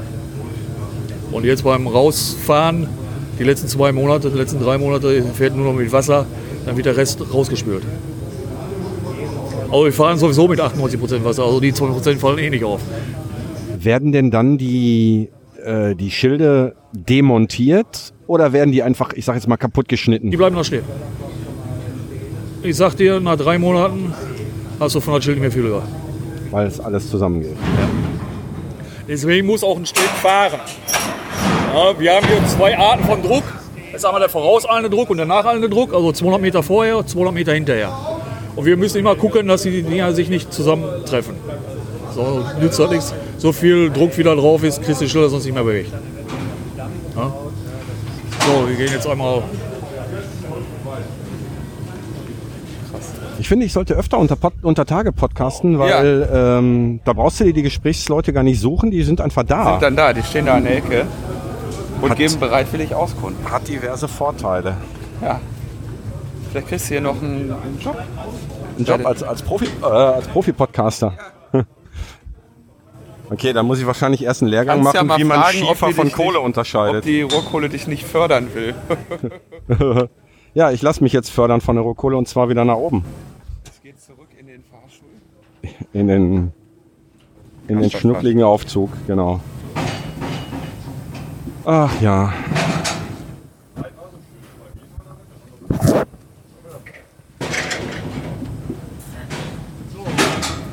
Und 1.31 1.45
jetzt 1.45 1.63
beim 1.63 1.87
Rausfahren, 1.87 2.89
die 3.39 3.45
letzten 3.45 3.69
zwei 3.69 3.93
Monate, 3.93 4.29
die 4.29 4.39
letzten 4.39 4.61
drei 4.61 4.77
Monate, 4.77 5.23
fährt 5.35 5.55
nur 5.55 5.67
noch 5.67 5.79
mit 5.79 5.93
Wasser, 5.93 6.27
dann 6.67 6.77
wird 6.77 6.87
der 6.87 6.97
Rest 6.97 7.21
rausgespült. 7.33 7.83
Aber 9.71 9.85
wir 9.85 9.93
fahren 9.93 10.19
sowieso 10.19 10.49
mit 10.49 10.61
98% 10.61 11.25
Wasser, 11.25 11.45
also 11.45 11.61
die 11.61 11.73
2% 11.73 12.19
fallen 12.19 12.39
eh 12.39 12.51
nicht 12.51 12.65
auf. 12.65 12.81
Werden 13.79 14.13
denn 14.13 14.31
dann 14.31 14.59
die, 14.59 15.31
äh, 15.65 15.95
die 15.95 16.11
Schilde 16.11 16.75
demontiert 16.93 18.13
oder 18.27 18.53
werden 18.53 18.71
die 18.71 18.83
einfach, 18.83 19.15
ich 19.15 19.25
sag 19.25 19.35
jetzt 19.35 19.49
mal, 19.49 19.57
kaputt 19.57 19.89
geschnitten? 19.89 20.31
Die 20.31 20.37
bleiben 20.37 20.55
da 20.57 20.63
stehen. 20.63 20.85
Ich 22.63 22.77
sag 22.77 22.95
dir, 22.97 23.19
nach 23.19 23.37
drei 23.37 23.59
Monaten 23.59 24.15
hast 24.79 24.95
du 24.95 25.01
von 25.01 25.15
der 25.15 25.23
Schild 25.23 25.37
nicht 25.39 25.43
mehr 25.43 25.53
viel 25.53 25.67
über. 25.67 25.83
Weil 26.51 26.67
es 26.67 26.79
alles 26.79 27.11
zusammengeht. 27.11 27.57
Deswegen 29.09 29.47
muss 29.47 29.65
auch 29.65 29.77
ein 29.77 29.87
Steg 29.87 30.05
fahren. 30.05 30.61
Ja, 31.75 31.99
wir 31.99 32.15
haben 32.15 32.27
hier 32.27 32.47
zwei 32.47 32.77
Arten 32.77 33.05
von 33.05 33.23
Druck. 33.23 33.43
Das 33.93 34.01
ist 34.01 34.05
einmal 34.07 34.21
der 34.21 34.31
vorauseilende 34.31 34.89
Druck 34.89 35.11
und 35.11 35.19
der 35.19 35.27
nacheilende 35.27 35.69
Druck, 35.69 35.93
also 35.93 36.13
200 36.13 36.41
Meter 36.41 36.63
vorher, 36.63 37.07
200 37.07 37.35
Meter 37.35 37.53
hinterher. 37.53 37.93
Und 38.57 38.65
wir 38.65 38.79
müssen 38.79 38.99
immer 38.99 39.15
gucken, 39.17 39.47
dass 39.49 39.63
die 39.63 39.83
Dinger 39.83 40.15
sich 40.15 40.31
nicht 40.31 40.51
zusammentreffen. 40.51 41.35
So 42.15 42.43
nützt 42.59 42.79
das 42.79 42.91
nichts. 42.91 43.15
So 43.37 43.53
viel 43.53 43.91
Druck 43.91 44.17
wie 44.17 44.23
da 44.23 44.35
drauf 44.35 44.65
ist, 44.65 44.83
kriegst 44.83 45.03
du 45.03 45.05
die 45.05 45.11
Schilder 45.11 45.29
sonst 45.29 45.45
nicht 45.45 45.55
mehr 45.55 45.63
bewegt. 45.63 45.93
Ja? 47.17 47.35
So, 48.47 48.69
wir 48.69 48.77
gehen 48.77 48.93
jetzt 48.93 49.07
einmal 49.07 49.43
Ich 53.39 53.49
finde, 53.49 53.67
ich 53.67 53.73
sollte 53.73 53.95
öfter 53.95 54.19
unter, 54.19 54.37
Pod, 54.37 54.53
unter 54.63 54.87
Tage 54.87 55.11
podcasten, 55.11 55.79
weil 55.79 56.29
ähm, 56.33 57.01
da 57.05 57.13
brauchst 57.13 57.41
du 57.41 57.45
dir 57.45 57.53
die 57.53 57.63
Gesprächsleute 57.63 58.33
gar 58.33 58.45
nicht 58.45 58.61
suchen, 58.61 58.91
die 58.91 59.03
sind 59.03 59.21
einfach 59.21 59.43
da. 59.43 59.73
Sind 59.73 59.83
dann 59.83 59.97
da, 59.97 60.13
die 60.13 60.23
stehen 60.23 60.47
da 60.47 60.55
an 60.55 60.65
der 60.65 60.77
Ecke 60.77 61.07
und 62.03 62.11
Hat- 62.11 62.19
geben 62.19 62.39
bereitwillig 62.41 62.95
Auskunft. 62.95 63.51
Hat 63.51 63.67
diverse 63.69 64.09
Vorteile. 64.09 64.77
Ja. 65.23 65.41
Vielleicht 66.51 66.69
kriegst 66.69 66.87
du 66.87 66.95
hier 66.95 67.01
noch 67.01 67.23
einen, 67.23 67.51
einen 67.51 67.79
Job. 67.81 67.97
Ein 68.79 68.85
Job 68.85 69.07
als, 69.07 69.23
als 69.23 69.43
Profi, 69.43 69.67
äh, 69.81 69.87
als 69.87 70.29
Profi-Podcaster. 70.29 71.15
Okay, 73.31 73.55
dann 73.55 73.65
muss 73.65 73.79
ich 73.79 73.87
wahrscheinlich 73.87 74.25
erst 74.25 74.43
einen 74.43 74.51
Lehrgang 74.51 74.83
Kannst 74.83 74.93
ja 74.93 75.03
machen, 75.05 75.09
mal 75.09 75.19
wie 75.19 75.25
man 75.25 75.41
fragen, 75.41 75.57
Schiefer 75.57 75.91
von 75.93 76.05
dich 76.05 76.13
Kohle 76.13 76.41
unterscheidet. 76.41 76.97
Ob 76.97 77.03
die 77.05 77.23
Rohkohle 77.23 77.71
dich 77.71 77.87
nicht 77.87 78.05
fördern 78.05 78.49
will. 78.53 78.75
ja, 80.55 80.71
ich 80.71 80.83
lasse 80.83 81.03
mich 81.03 81.15
jetzt 81.15 81.31
fördern 81.31 81.63
von 81.63 81.77
der 81.77 81.83
Rohkohle 81.83 82.19
und 82.19 82.29
zwar 82.29 82.51
wieder 82.51 82.67
nach 82.67 82.77
oben. 82.77 83.07
Es 83.65 83.81
geht 83.81 83.99
zurück 83.99 84.29
in 84.39 84.49
den 84.49 84.63
Fahrstuhl. 84.65 85.09
In 85.95 86.09
den, 86.09 86.53
in 87.69 87.81
den 87.81 87.91
schnuckligen 87.91 88.43
Aufzug, 88.43 88.91
genau. 89.07 89.41
Ach 91.65 92.01
ja. 92.01 92.33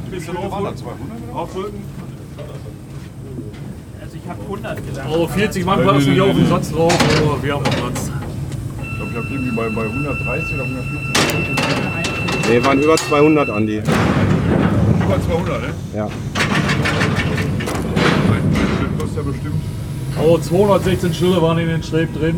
Bisschen 0.10 0.38
aufdrücken. 0.38 1.84
Also 4.02 4.16
ich 4.16 4.30
habe 4.30 4.42
100 4.42 4.88
gedacht. 4.88 5.08
Oh, 5.12 5.28
40 5.28 5.66
Mann 5.66 5.86
passen 5.86 6.10
nicht 6.10 6.22
auf 6.22 6.36
den 6.36 6.50
Satz 6.50 6.72
drauf, 6.72 6.98
aber 7.22 7.44
wir 7.44 7.54
haben 7.54 7.64
noch 7.64 7.76
Platz. 7.76 8.10
Ich 8.82 8.96
glaube, 8.96 9.12
ich 9.12 9.18
habe 9.18 9.28
irgendwie 9.30 9.56
bei, 9.56 9.70
bei 9.70 9.84
130 9.84 10.56
oder 10.56 10.64
140. 10.64 12.50
Nee, 12.50 12.66
waren 12.66 12.82
über 12.82 12.98
200, 12.98 13.50
Andi. 13.52 13.78
Über 13.78 15.22
200, 15.22 15.62
ne? 15.62 15.68
Ja. 15.96 16.06
Das 16.06 16.14
kostet 19.00 19.18
ja 19.18 19.22
bestimmt. 19.32 19.62
Oh, 20.22 20.38
216 20.38 21.14
Schilder 21.14 21.42
waren 21.42 21.58
in 21.60 21.70
den 21.70 21.82
Streb 21.82 22.14
drin. 22.14 22.36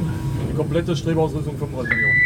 Die 0.52 0.56
komplette 0.56 0.96
Strebausrüstung 0.96 1.58
35 1.58 1.90
Millionen. 1.96 2.22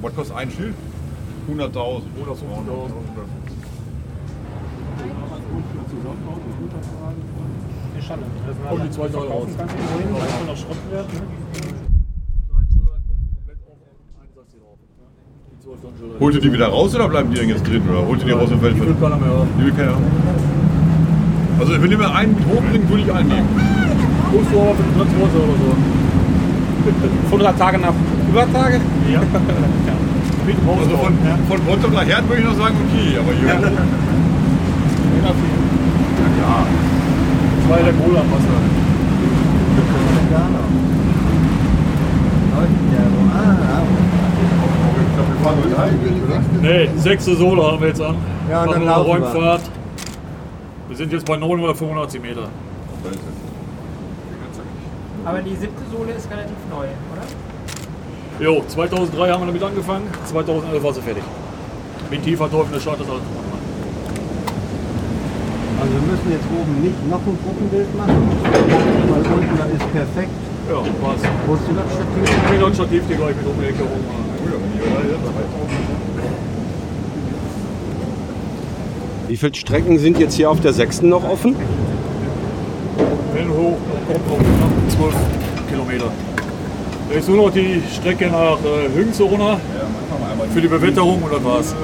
Was 0.00 0.14
kostet 0.14 0.36
ein 0.36 0.50
Schild? 0.50 0.74
100.000. 1.50 1.74
150.000. 1.74 2.02
Und 8.70 8.84
die 8.84 8.90
zwei 8.90 9.08
Teile 9.08 9.28
raus. 9.28 9.48
Holt 16.20 16.34
ihr 16.34 16.40
die 16.40 16.52
wieder 16.52 16.66
raus 16.68 16.94
oder 16.94 17.08
bleiben 17.08 17.30
die 17.30 17.38
denn 17.38 17.48
jetzt 17.50 17.66
drin? 17.66 17.82
Oder 17.88 18.06
holt 18.06 18.20
ihr 18.20 18.26
die 18.26 18.32
raus 18.32 18.50
und 18.50 18.60
Die 18.60 18.80
will 18.80 18.96
keiner 19.00 19.16
mehr. 19.16 19.46
Die 19.58 19.64
will 19.64 19.72
keiner. 19.72 19.96
Also 21.60 21.82
wenn 21.82 21.90
ihr 21.90 21.98
mir 21.98 22.14
einen 22.14 22.34
mit 22.34 22.44
hochbringt, 22.46 22.90
würde 22.90 23.02
ich 23.02 23.12
einen 23.12 23.28
nehmen. 23.28 23.48
Musst 24.32 24.52
du 24.52 24.60
aber 24.60 24.74
für 24.74 24.82
den 24.82 24.94
Transporter 24.94 25.36
oder 25.36 25.58
so. 25.62 25.76
100 27.26 27.58
Tage 27.58 27.78
nach 27.78 27.94
Übertage? 28.30 28.80
Ja. 29.12 29.22
Also 30.48 30.96
von, 30.96 31.12
von 31.46 31.60
Bottrop 31.66 31.92
nach 31.92 32.06
Herd 32.06 32.26
würde 32.26 32.40
ich 32.40 32.48
noch 32.48 32.56
sagen, 32.56 32.74
okay, 32.88 33.18
aber 33.20 33.32
hier. 33.34 33.48
Ja. 33.48 33.60
Zwei 37.66 37.82
der 37.82 37.92
Cola 37.92 38.20
am 38.20 38.32
Wasser. 38.32 38.58
Wir 45.28 45.44
fahren 45.44 45.58
heute 45.62 45.78
heim, 45.78 45.98
oder? 46.26 46.40
Nee, 46.62 46.88
sechste 46.96 47.36
Sohle 47.36 47.62
haben 47.62 47.80
wir 47.80 47.88
jetzt 47.88 48.00
an. 48.00 48.16
Ja, 48.50 48.62
und 48.62 48.72
dann 48.72 48.84
laufen 48.84 49.06
wir. 49.06 49.14
Räumfahrt. 49.14 49.62
Wir 50.88 50.96
sind 50.96 51.12
jetzt 51.12 51.26
bei 51.26 51.36
985 51.36 52.22
Meter. 52.22 52.48
Aber 55.24 55.42
die 55.42 55.54
siebte 55.54 55.82
Sohle 55.92 56.12
ist 56.12 56.30
relativ 56.30 56.56
neu, 56.70 56.86
oder? 56.86 57.26
Jo, 58.40 58.62
2003 58.66 59.30
haben 59.30 59.42
wir 59.42 59.46
damit 59.46 59.62
angefangen, 59.62 60.06
2011 60.24 60.82
war 60.82 60.92
sie 60.94 61.02
fertig. 61.02 61.24
Mit 62.10 62.22
tiefer 62.22 62.50
Teufel 62.50 62.80
Start 62.80 63.00
das 63.00 63.10
alles. 63.10 63.22
Also 65.80 65.92
wir 65.92 66.00
müssen 66.10 66.32
jetzt 66.32 66.46
oben 66.48 66.80
nicht 66.80 67.10
noch 67.10 67.20
ein 67.20 67.38
Gruppenbild 67.44 67.94
machen, 67.98 68.30
weil 69.10 69.20
unten 69.20 69.58
das 69.58 69.68
ist 69.68 69.92
perfekt. 69.92 70.30
Ja, 70.70 70.80
was? 70.80 71.20
Wo 71.46 71.54
ist 71.54 71.62
das 71.68 71.92
Stativ? 71.92 72.24
Ich 72.24 72.50
bin 72.50 72.60
noch 72.60 72.68
ein 72.68 72.74
Stativ 72.74 73.02
hier 73.06 73.16
gleich 73.16 73.36
mit 73.36 73.46
um 73.46 73.60
die 73.60 73.66
Ecke 73.66 73.82
rum. 73.82 74.00
Wie 79.28 79.36
viele 79.36 79.54
Strecken 79.54 79.98
sind 79.98 80.18
jetzt 80.18 80.34
hier 80.34 80.50
auf 80.50 80.60
der 80.60 80.72
sechsten 80.72 81.10
noch 81.10 81.22
offen? 81.28 81.54
Wenn 83.34 83.48
hoch, 83.50 83.76
kommt 84.06 84.28
noch 84.28 84.38
knapp 84.38 84.90
12 84.96 85.14
Kilometer. 85.70 86.10
Da 87.10 87.14
ist 87.18 87.28
nur 87.28 87.36
noch 87.36 87.52
die 87.52 87.82
Strecke 87.94 88.26
nach 88.26 88.58
äh, 88.64 88.88
Hüngse 88.94 89.22
runter 89.22 89.60
für 90.52 90.60
die 90.60 90.68
Bewetterung 90.68 91.22
und 91.22 91.32
das 91.32 91.44
war's. 91.44 91.74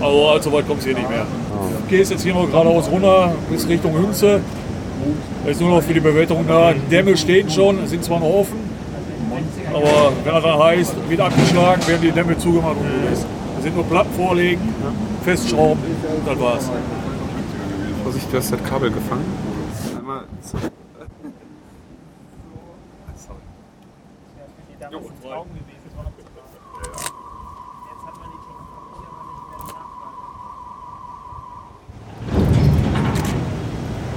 Aber 0.00 0.32
allzu 0.32 0.52
weit 0.52 0.66
kommst 0.66 0.86
du 0.86 0.90
hier 0.90 0.98
nicht 0.98 1.08
mehr. 1.08 1.26
Du 1.26 1.96
gehst 1.96 2.10
jetzt 2.10 2.22
hier 2.22 2.34
noch 2.34 2.50
geradeaus 2.50 2.90
runter 2.90 3.32
bis 3.50 3.68
Richtung 3.68 3.92
Hüngse. 3.94 4.40
Da 5.44 5.50
ist 5.50 5.60
nur 5.60 5.70
noch 5.70 5.82
für 5.82 5.94
die 5.94 6.00
Bewetterung 6.00 6.46
da. 6.46 6.72
Dämme 6.90 7.16
stehen 7.16 7.48
schon, 7.50 7.86
sind 7.86 8.04
zwar 8.04 8.20
noch 8.20 8.28
offen, 8.28 8.58
aber 9.74 10.12
wenn 10.24 10.34
er 10.34 10.40
dann 10.40 10.58
heißt, 10.58 10.94
wird 11.08 11.20
abgeschlagen, 11.20 11.86
werden 11.86 12.02
die 12.02 12.12
Dämme 12.12 12.36
zugemacht 12.38 12.76
und 12.76 13.02
gut 13.02 13.12
ist. 13.12 13.26
Sind 13.62 13.74
nur 13.74 13.84
Platten 13.84 14.12
vorlegen, 14.14 14.74
festschrauben, 15.24 15.82
das 16.24 16.40
war's. 16.40 16.70
Vorsicht, 18.02 18.32
du 18.32 18.36
hast 18.38 18.52
das 18.52 18.64
Kabel 18.64 18.90
gefangen. 18.90 19.24
Einmal. 19.96 20.24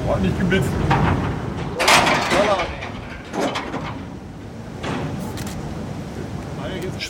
Ordentlich 0.07 0.39
geblitzt. 0.39 0.69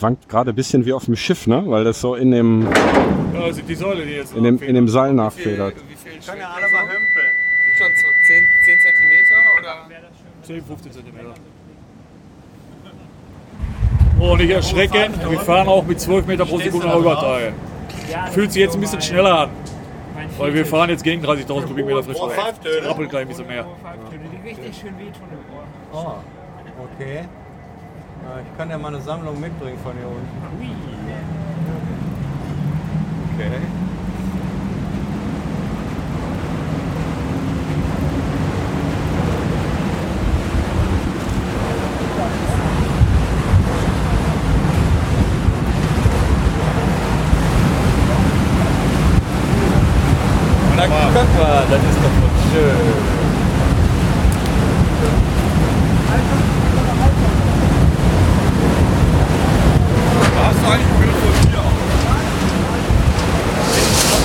Schwankt 0.04 0.28
gerade 0.28 0.50
ein 0.52 0.56
bisschen 0.56 0.86
wie 0.86 0.92
auf 0.92 1.06
dem 1.06 1.16
Schiff, 1.16 1.48
ne? 1.48 1.64
Weil 1.66 1.86
das 1.86 2.02
so 2.02 2.16
in 2.16 2.32
dem, 2.32 2.68
Ja, 3.34 3.54
sind 3.54 3.70
die 3.70 3.74
Säule, 3.74 4.06
die 4.06 4.12
jetzt 4.12 4.36
in 4.36 4.44
dem, 4.44 4.62
in 4.62 4.76
dem 4.76 4.90
Seil 4.90 5.14
nachfedert. 5.14 5.76
Können 5.76 6.42
ja 6.42 6.50
alle 6.50 6.70
mal 6.74 6.82
hümpeln. 6.82 7.32
Sind 7.64 7.78
schon 7.78 7.88
so 7.96 8.08
10, 8.28 8.44
10 8.66 8.80
Zentimeter 8.82 9.36
oder? 9.62 9.88
10, 10.42 10.62
15 10.62 10.92
Zentimeter. 10.92 11.34
Oh, 14.20 14.36
nicht 14.36 14.50
erschrecken, 14.50 15.14
wir 15.30 15.40
fahren 15.40 15.70
auch 15.70 15.86
mit 15.86 16.02
12 16.02 16.28
Meter 16.28 16.46
pro 16.46 16.58
Sekunde 16.58 17.00
Übertage. 17.00 17.54
Fühlt 18.34 18.52
sich 18.52 18.62
jetzt 18.62 18.76
ein 18.76 18.82
bisschen 18.82 19.02
schneller 19.02 19.40
an. 19.40 19.50
Weil 20.38 20.54
wir 20.54 20.66
fahren 20.66 20.90
jetzt 20.90 21.06
gegen 21.06 21.26
30.000 21.26 21.66
Kubikmeter 21.66 22.04
frisch 22.04 22.20
Luft. 22.20 22.38
Rappelt 22.84 23.10
gleich 23.10 23.22
ein 23.22 23.28
bisschen 23.30 23.48
mehr. 23.48 23.66
Die 24.12 24.50
richtig 24.50 24.82
schön 24.82 25.00
wehtun 25.00 25.30
im 25.32 25.96
Ohr. 25.96 26.18
Oh, 26.20 26.94
okay. 26.94 27.24
Ja, 28.24 28.40
ich 28.40 28.58
kann 28.58 28.69
ja 28.69 28.77
mal 28.77 28.88
eine 28.88 29.02
Sammlung 29.02 29.40
mitbringen 29.40 29.77
von 29.84 29.92
hier 29.93 30.08
unten. 30.08 30.27
Okay. 33.35 33.61
Na 50.76 50.84
guck 50.88 51.30
mal, 51.38 51.64
das 51.69 51.80
ist 51.80 51.98
doch 51.98 52.16
wohl 52.22 52.32
schön. 52.52 53.14
Hast 60.43 60.60
du 60.60 60.66
eigentlich 60.68 60.90
ein 60.90 60.98
Bild 61.00 61.16
von 61.16 61.34
dir? 61.48 61.64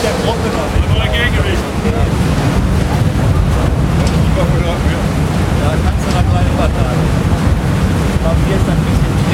Der 0.02 0.14
Trockner, 0.24 0.66
nur 0.92 1.02
ein 1.02 1.12
Gegengewicht. 1.12 1.64
Ja, 5.62 5.70
kannst 5.84 6.02
du 6.04 6.10
nach 6.16 6.26
kleinen 6.30 6.54
Parteien. 6.56 7.00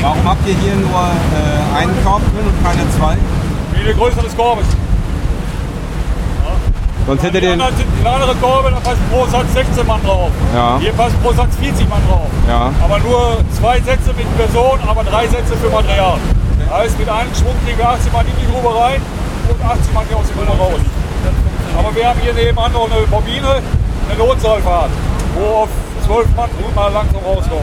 Warum 0.03 0.25
habt 0.29 0.45
ihr 0.47 0.55
hier 0.55 0.77
nur 0.77 1.01
äh, 1.01 1.79
einen 1.79 1.97
Korb 2.05 2.23
drin 2.35 2.47
und 2.47 2.59
keine 2.65 2.85
zwei? 2.99 3.17
Wie 3.73 3.85
die 3.89 3.95
Größe 3.95 4.21
des 4.21 4.37
Korbes. 4.37 4.67
Sonst 7.21 7.37
anderen 7.37 7.77
sind 7.77 8.01
kleinere 8.01 8.35
Korbe, 8.37 8.71
da 8.71 8.81
passen 8.81 9.03
pro 9.11 9.25
Satz 9.27 9.47
16 9.55 9.87
Mann 9.87 10.03
drauf. 10.05 10.31
Ja. 10.55 10.79
Hier 10.81 10.93
passen 10.93 11.17
pro 11.23 11.33
Satz 11.33 11.55
40 11.61 11.89
Mann 11.89 12.03
drauf. 12.09 12.27
Ja. 12.49 12.73
Aber 12.83 12.99
nur 12.99 13.39
zwei 13.53 13.79
Sätze 13.81 14.13
mit 14.17 14.27
Person, 14.37 14.79
aber 14.87 15.05
drei 15.05 15.27
Sätze 15.29 15.55
für 15.57 15.71
Material. 15.71 16.19
Heißt, 16.71 16.99
mit 16.99 17.09
einem 17.09 17.33
Schwung 17.35 17.55
kriegen 17.65 17.79
wir 17.79 17.89
80 17.89 18.13
Mann 18.13 18.27
in 18.27 18.33
die 18.41 18.51
Grube 18.51 18.75
rein 18.75 19.01
und 19.49 19.65
80 19.65 19.95
Mann 19.95 20.09
gehen 20.09 20.17
aus 20.17 20.27
der 20.27 20.45
Grube 20.45 20.59
raus. 20.59 20.81
Aber 21.79 21.95
wir 21.95 22.09
haben 22.09 22.21
hier 22.21 22.33
nebenan 22.33 22.73
noch 22.73 22.91
eine 22.91 23.07
Morbine, 23.07 23.63
eine 24.11 24.19
Notseilfahrt, 24.19 24.91
wo 25.37 25.63
auf 25.63 25.69
12 26.07 26.27
Mann 26.35 26.51
mal 26.75 26.93
langsam 26.93 27.23
rauskommt. 27.25 27.63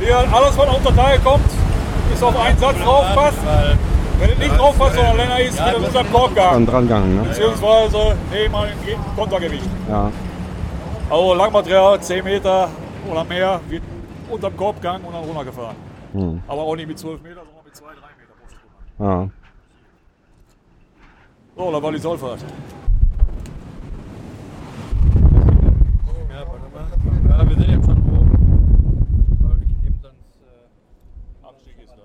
Hier, 0.00 0.18
alles, 0.18 0.58
was 0.58 0.68
unter 0.76 0.96
Teil 0.96 1.18
kommt, 1.20 1.50
ist 2.12 2.22
auf 2.22 2.38
einen 2.38 2.58
Satz 2.58 2.76
drauf 2.84 3.06
passt. 3.14 3.38
Wenn 4.22 4.30
es 4.30 4.38
nicht 4.38 4.56
drauf 4.56 4.78
passt, 4.78 4.94
sondern 4.94 5.16
länger 5.16 5.40
ist, 5.40 5.58
wird 5.58 5.78
es 5.78 5.86
unter 5.88 6.02
dem 6.04 6.12
Korb 6.12 6.34
Dann 6.36 6.64
gegangen. 6.64 6.66
dran 6.66 6.82
gegangen, 6.84 7.16
ne? 7.16 7.22
Beziehungsweise 7.24 8.16
nebenan 8.30 8.68
im 8.86 9.16
Kontergewicht. 9.16 9.68
Ja. 9.88 10.12
Also 11.10 11.34
Langmaterial, 11.34 12.00
10 12.00 12.22
Meter 12.24 12.68
oder 13.10 13.24
mehr, 13.24 13.60
wird 13.68 13.82
unterm 14.30 14.56
Korb 14.56 14.76
gegangen 14.76 15.04
und 15.04 15.12
dann 15.12 15.24
runtergefahren. 15.24 15.74
Hm. 16.12 16.40
Aber 16.46 16.62
auch 16.62 16.76
nicht 16.76 16.86
mit 16.86 17.00
12 17.00 17.20
Meter, 17.20 17.40
sondern 17.44 17.64
mit 17.64 17.74
2, 17.74 17.84
3 17.86 17.94
Meter. 19.00 19.12
Ja. 19.12 19.28
So, 21.56 21.72
da 21.72 21.82
war 21.82 21.90
die 21.90 21.98
Sollfahrt. 21.98 22.44
Ja, 27.28 27.48
wir 27.48 27.56
sind 27.56 27.68
jetzt 27.68 27.86
schon 27.86 27.98
oben. 27.98 28.30
Weil 29.40 29.60
wir 29.60 29.66
neben 29.82 29.96
uns 29.96 30.04
äh, 30.04 31.46
Abstieg 31.46 31.74
ist 31.82 31.94
da. 31.96 32.02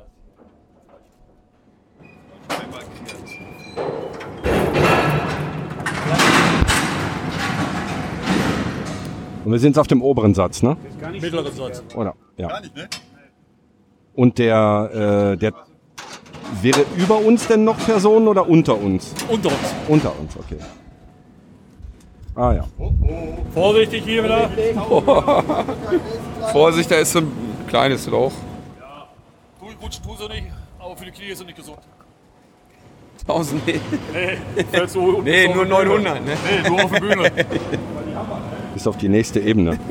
Und 9.48 9.54
wir 9.54 9.60
sind 9.60 9.70
jetzt 9.70 9.80
auf 9.80 9.88
dem 9.88 10.02
oberen 10.02 10.34
Satz, 10.34 10.62
ne? 10.62 10.76
Mittleren 11.10 11.56
Satz. 11.56 11.82
Oder? 11.96 12.16
Ja. 12.36 12.50
Gar 12.50 12.60
nicht, 12.60 12.76
ne? 12.76 12.90
Und 14.14 14.38
der, 14.40 15.32
äh, 15.34 15.38
der 15.38 15.54
wäre 16.62 16.84
über 16.98 17.20
uns 17.20 17.48
denn 17.48 17.64
noch 17.64 17.78
Personen 17.78 18.28
oder 18.28 18.46
unter 18.46 18.78
uns? 18.78 19.14
Unter 19.30 19.48
uns. 19.48 19.76
Unter 19.88 20.20
uns, 20.20 20.36
okay. 20.36 20.58
Ah 22.36 22.56
ja. 22.56 22.66
Vorsichtig 23.54 24.04
hier 24.04 24.26
wieder. 24.26 24.50
Vorsicht, 26.52 26.92
da 26.92 26.98
ist 26.98 27.14
so 27.14 27.20
ein 27.20 27.32
kleines 27.70 28.06
Loch. 28.08 28.34
Tu, 29.62 29.66
rutschen 29.82 30.04
tu 30.04 30.14
sie 30.18 30.28
nicht, 30.28 30.48
aber 30.78 30.98
für 30.98 31.06
die 31.06 31.12
Knie 31.12 31.28
ist 31.28 31.38
sie 31.38 31.46
nicht 31.46 31.56
gesund. 31.56 31.80
1000 33.22 33.66
nee. 33.66 33.80
Nee, 34.14 34.38
du 34.94 35.22
Nee, 35.22 35.48
nur 35.48 35.64
die 35.64 35.70
Bühne. 35.70 35.70
900, 35.70 36.26
ne? 36.26 36.36
Nee, 36.36 36.70
nur 36.70 36.84
auf 36.84 36.92
der 36.92 37.00
Bühne. 37.00 37.32
Bis 38.78 38.86
auf 38.86 38.96
die 38.96 39.10
nächste 39.10 39.40
Ebene. 39.40 39.80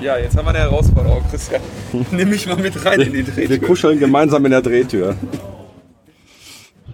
Ja, 0.00 0.16
jetzt 0.16 0.36
haben 0.36 0.46
wir 0.46 0.50
eine 0.50 0.60
Herausforderung, 0.60 1.22
Christian. 1.30 1.60
Nimm 2.12 2.30
mich 2.30 2.46
mal 2.46 2.56
mit 2.56 2.84
rein 2.84 3.00
in 3.00 3.12
die 3.12 3.24
Drehtür. 3.24 3.48
Wir 3.48 3.60
kuscheln 3.60 3.98
gemeinsam 3.98 4.44
in 4.44 4.52
der 4.52 4.62
Drehtür. 4.62 5.16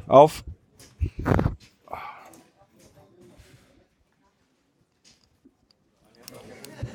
Auf. 0.07 0.42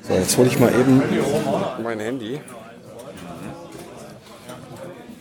So, 0.07 0.13
jetzt 0.13 0.37
hole 0.37 0.47
ich 0.47 0.57
mal 0.59 0.73
eben 0.73 1.03
mein 1.83 1.99
Handy. 1.99 2.39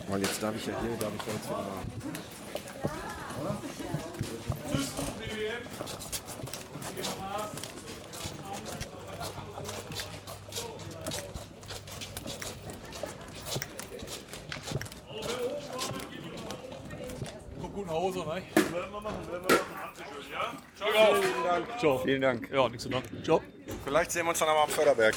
Weil 0.09 0.21
jetzt 0.21 0.41
darf 0.41 0.55
ich 0.55 0.65
ja 0.65 0.73
hier, 0.81 0.89
darf 0.99 1.11
ich 1.15 1.21
ja 1.27 1.33
jetzt 1.33 1.49
wieder 1.49 1.57
mal. 1.57 1.83
Nach 17.91 17.97
Hause, 17.97 18.19
ne? 18.19 18.25
Werden 18.25 18.43
wir 18.91 19.01
machen, 19.01 19.15
werden 19.29 19.45
wir 19.47 19.55
machen. 19.55 19.65
Dankeschön, 19.97 20.31
ja? 20.31 20.53
Ciao, 20.75 21.21
Vielen 21.21 21.43
Dank. 21.43 21.79
Ciao. 21.79 21.97
Vielen 21.99 22.21
Dank. 22.21 22.49
Ja, 22.53 22.69
nichts 22.69 22.83
zu 22.83 22.89
danken. 22.89 23.23
Ciao. 23.23 23.41
Vielleicht 23.83 24.11
sehen 24.11 24.25
wir 24.25 24.29
uns 24.29 24.39
dann 24.39 24.49
aber 24.49 24.63
am 24.63 24.69
Förderberg. 24.69 25.15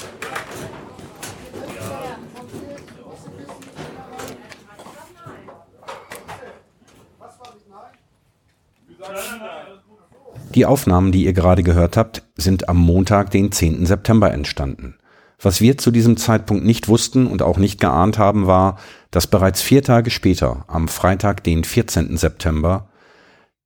Die 10.53 10.65
Aufnahmen, 10.65 11.11
die 11.11 11.25
ihr 11.25 11.33
gerade 11.33 11.63
gehört 11.63 11.97
habt, 11.97 12.23
sind 12.35 12.69
am 12.69 12.77
Montag, 12.77 13.29
den 13.31 13.51
10. 13.51 13.85
September 13.85 14.31
entstanden. 14.31 14.97
Was 15.41 15.59
wir 15.59 15.77
zu 15.77 15.91
diesem 15.91 16.17
Zeitpunkt 16.17 16.65
nicht 16.65 16.87
wussten 16.87 17.27
und 17.27 17.41
auch 17.41 17.57
nicht 17.57 17.79
geahnt 17.81 18.17
haben, 18.17 18.47
war, 18.47 18.79
dass 19.15 19.27
bereits 19.27 19.61
vier 19.61 19.81
Tage 19.81 20.11
später, 20.11 20.65
am 20.67 20.89
Freitag, 20.89 21.41
den 21.45 21.63
14. 21.63 22.17
September, 22.17 22.89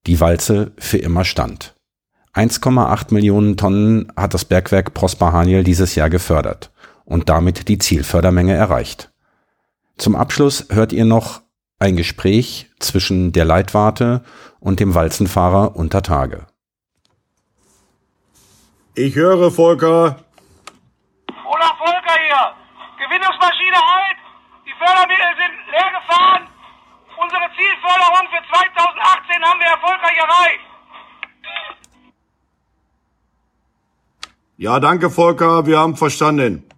die 0.06 0.20
Walze 0.20 0.74
für 0.78 1.00
immer 1.00 1.26
stand. 1.26 1.74
1,8 2.36 3.12
Millionen 3.12 3.58
Tonnen 3.58 4.14
hat 4.16 4.36
das 4.36 4.46
Bergwerk 4.46 4.94
Prosper 4.94 5.34
Haniel 5.34 5.64
dieses 5.64 5.96
Jahr 5.96 6.12
gefördert 6.12 6.72
und 7.04 7.30
damit 7.30 7.68
die 7.68 7.80
Zielfördermenge 7.80 8.54
erreicht. 8.54 9.10
Zum 9.98 10.16
Abschluss 10.16 10.68
hört 10.70 10.94
ihr 10.94 11.06
noch 11.06 11.42
ein 11.80 11.96
Gespräch 11.96 12.70
zwischen 12.80 13.32
der 13.32 13.46
Leitwarte 13.46 14.22
und 14.60 14.80
dem 14.80 14.94
Walzenfahrer 14.94 15.76
unter 15.76 16.04
Tage. 16.04 16.46
Ich 18.94 19.16
höre, 19.16 19.50
Volker. 19.50 20.20
Olaf 21.28 21.78
Volker 21.80 22.20
hier. 22.28 22.54
Gewinnungsmaschine 23.00 23.78
halt. 23.78 24.09
Fördermittel 24.80 25.32
sind 25.42 25.56
leer 25.74 25.92
gefahren. 26.00 26.44
Unsere 27.24 27.46
Zielförderung 27.58 28.26
für 28.34 28.44
2018 28.48 29.44
haben 29.44 29.60
wir 29.60 29.68
erfolgreich 29.68 30.18
erreicht. 30.18 30.66
Ja, 34.58 34.80
danke, 34.80 35.10
Volker. 35.10 35.66
Wir 35.66 35.80
haben 35.80 35.96
verstanden. 35.96 36.70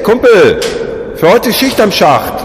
Kumpel! 0.00 0.60
Für 1.16 1.32
heute 1.32 1.52
Schicht 1.52 1.80
am 1.80 1.90
Schacht. 1.90 2.37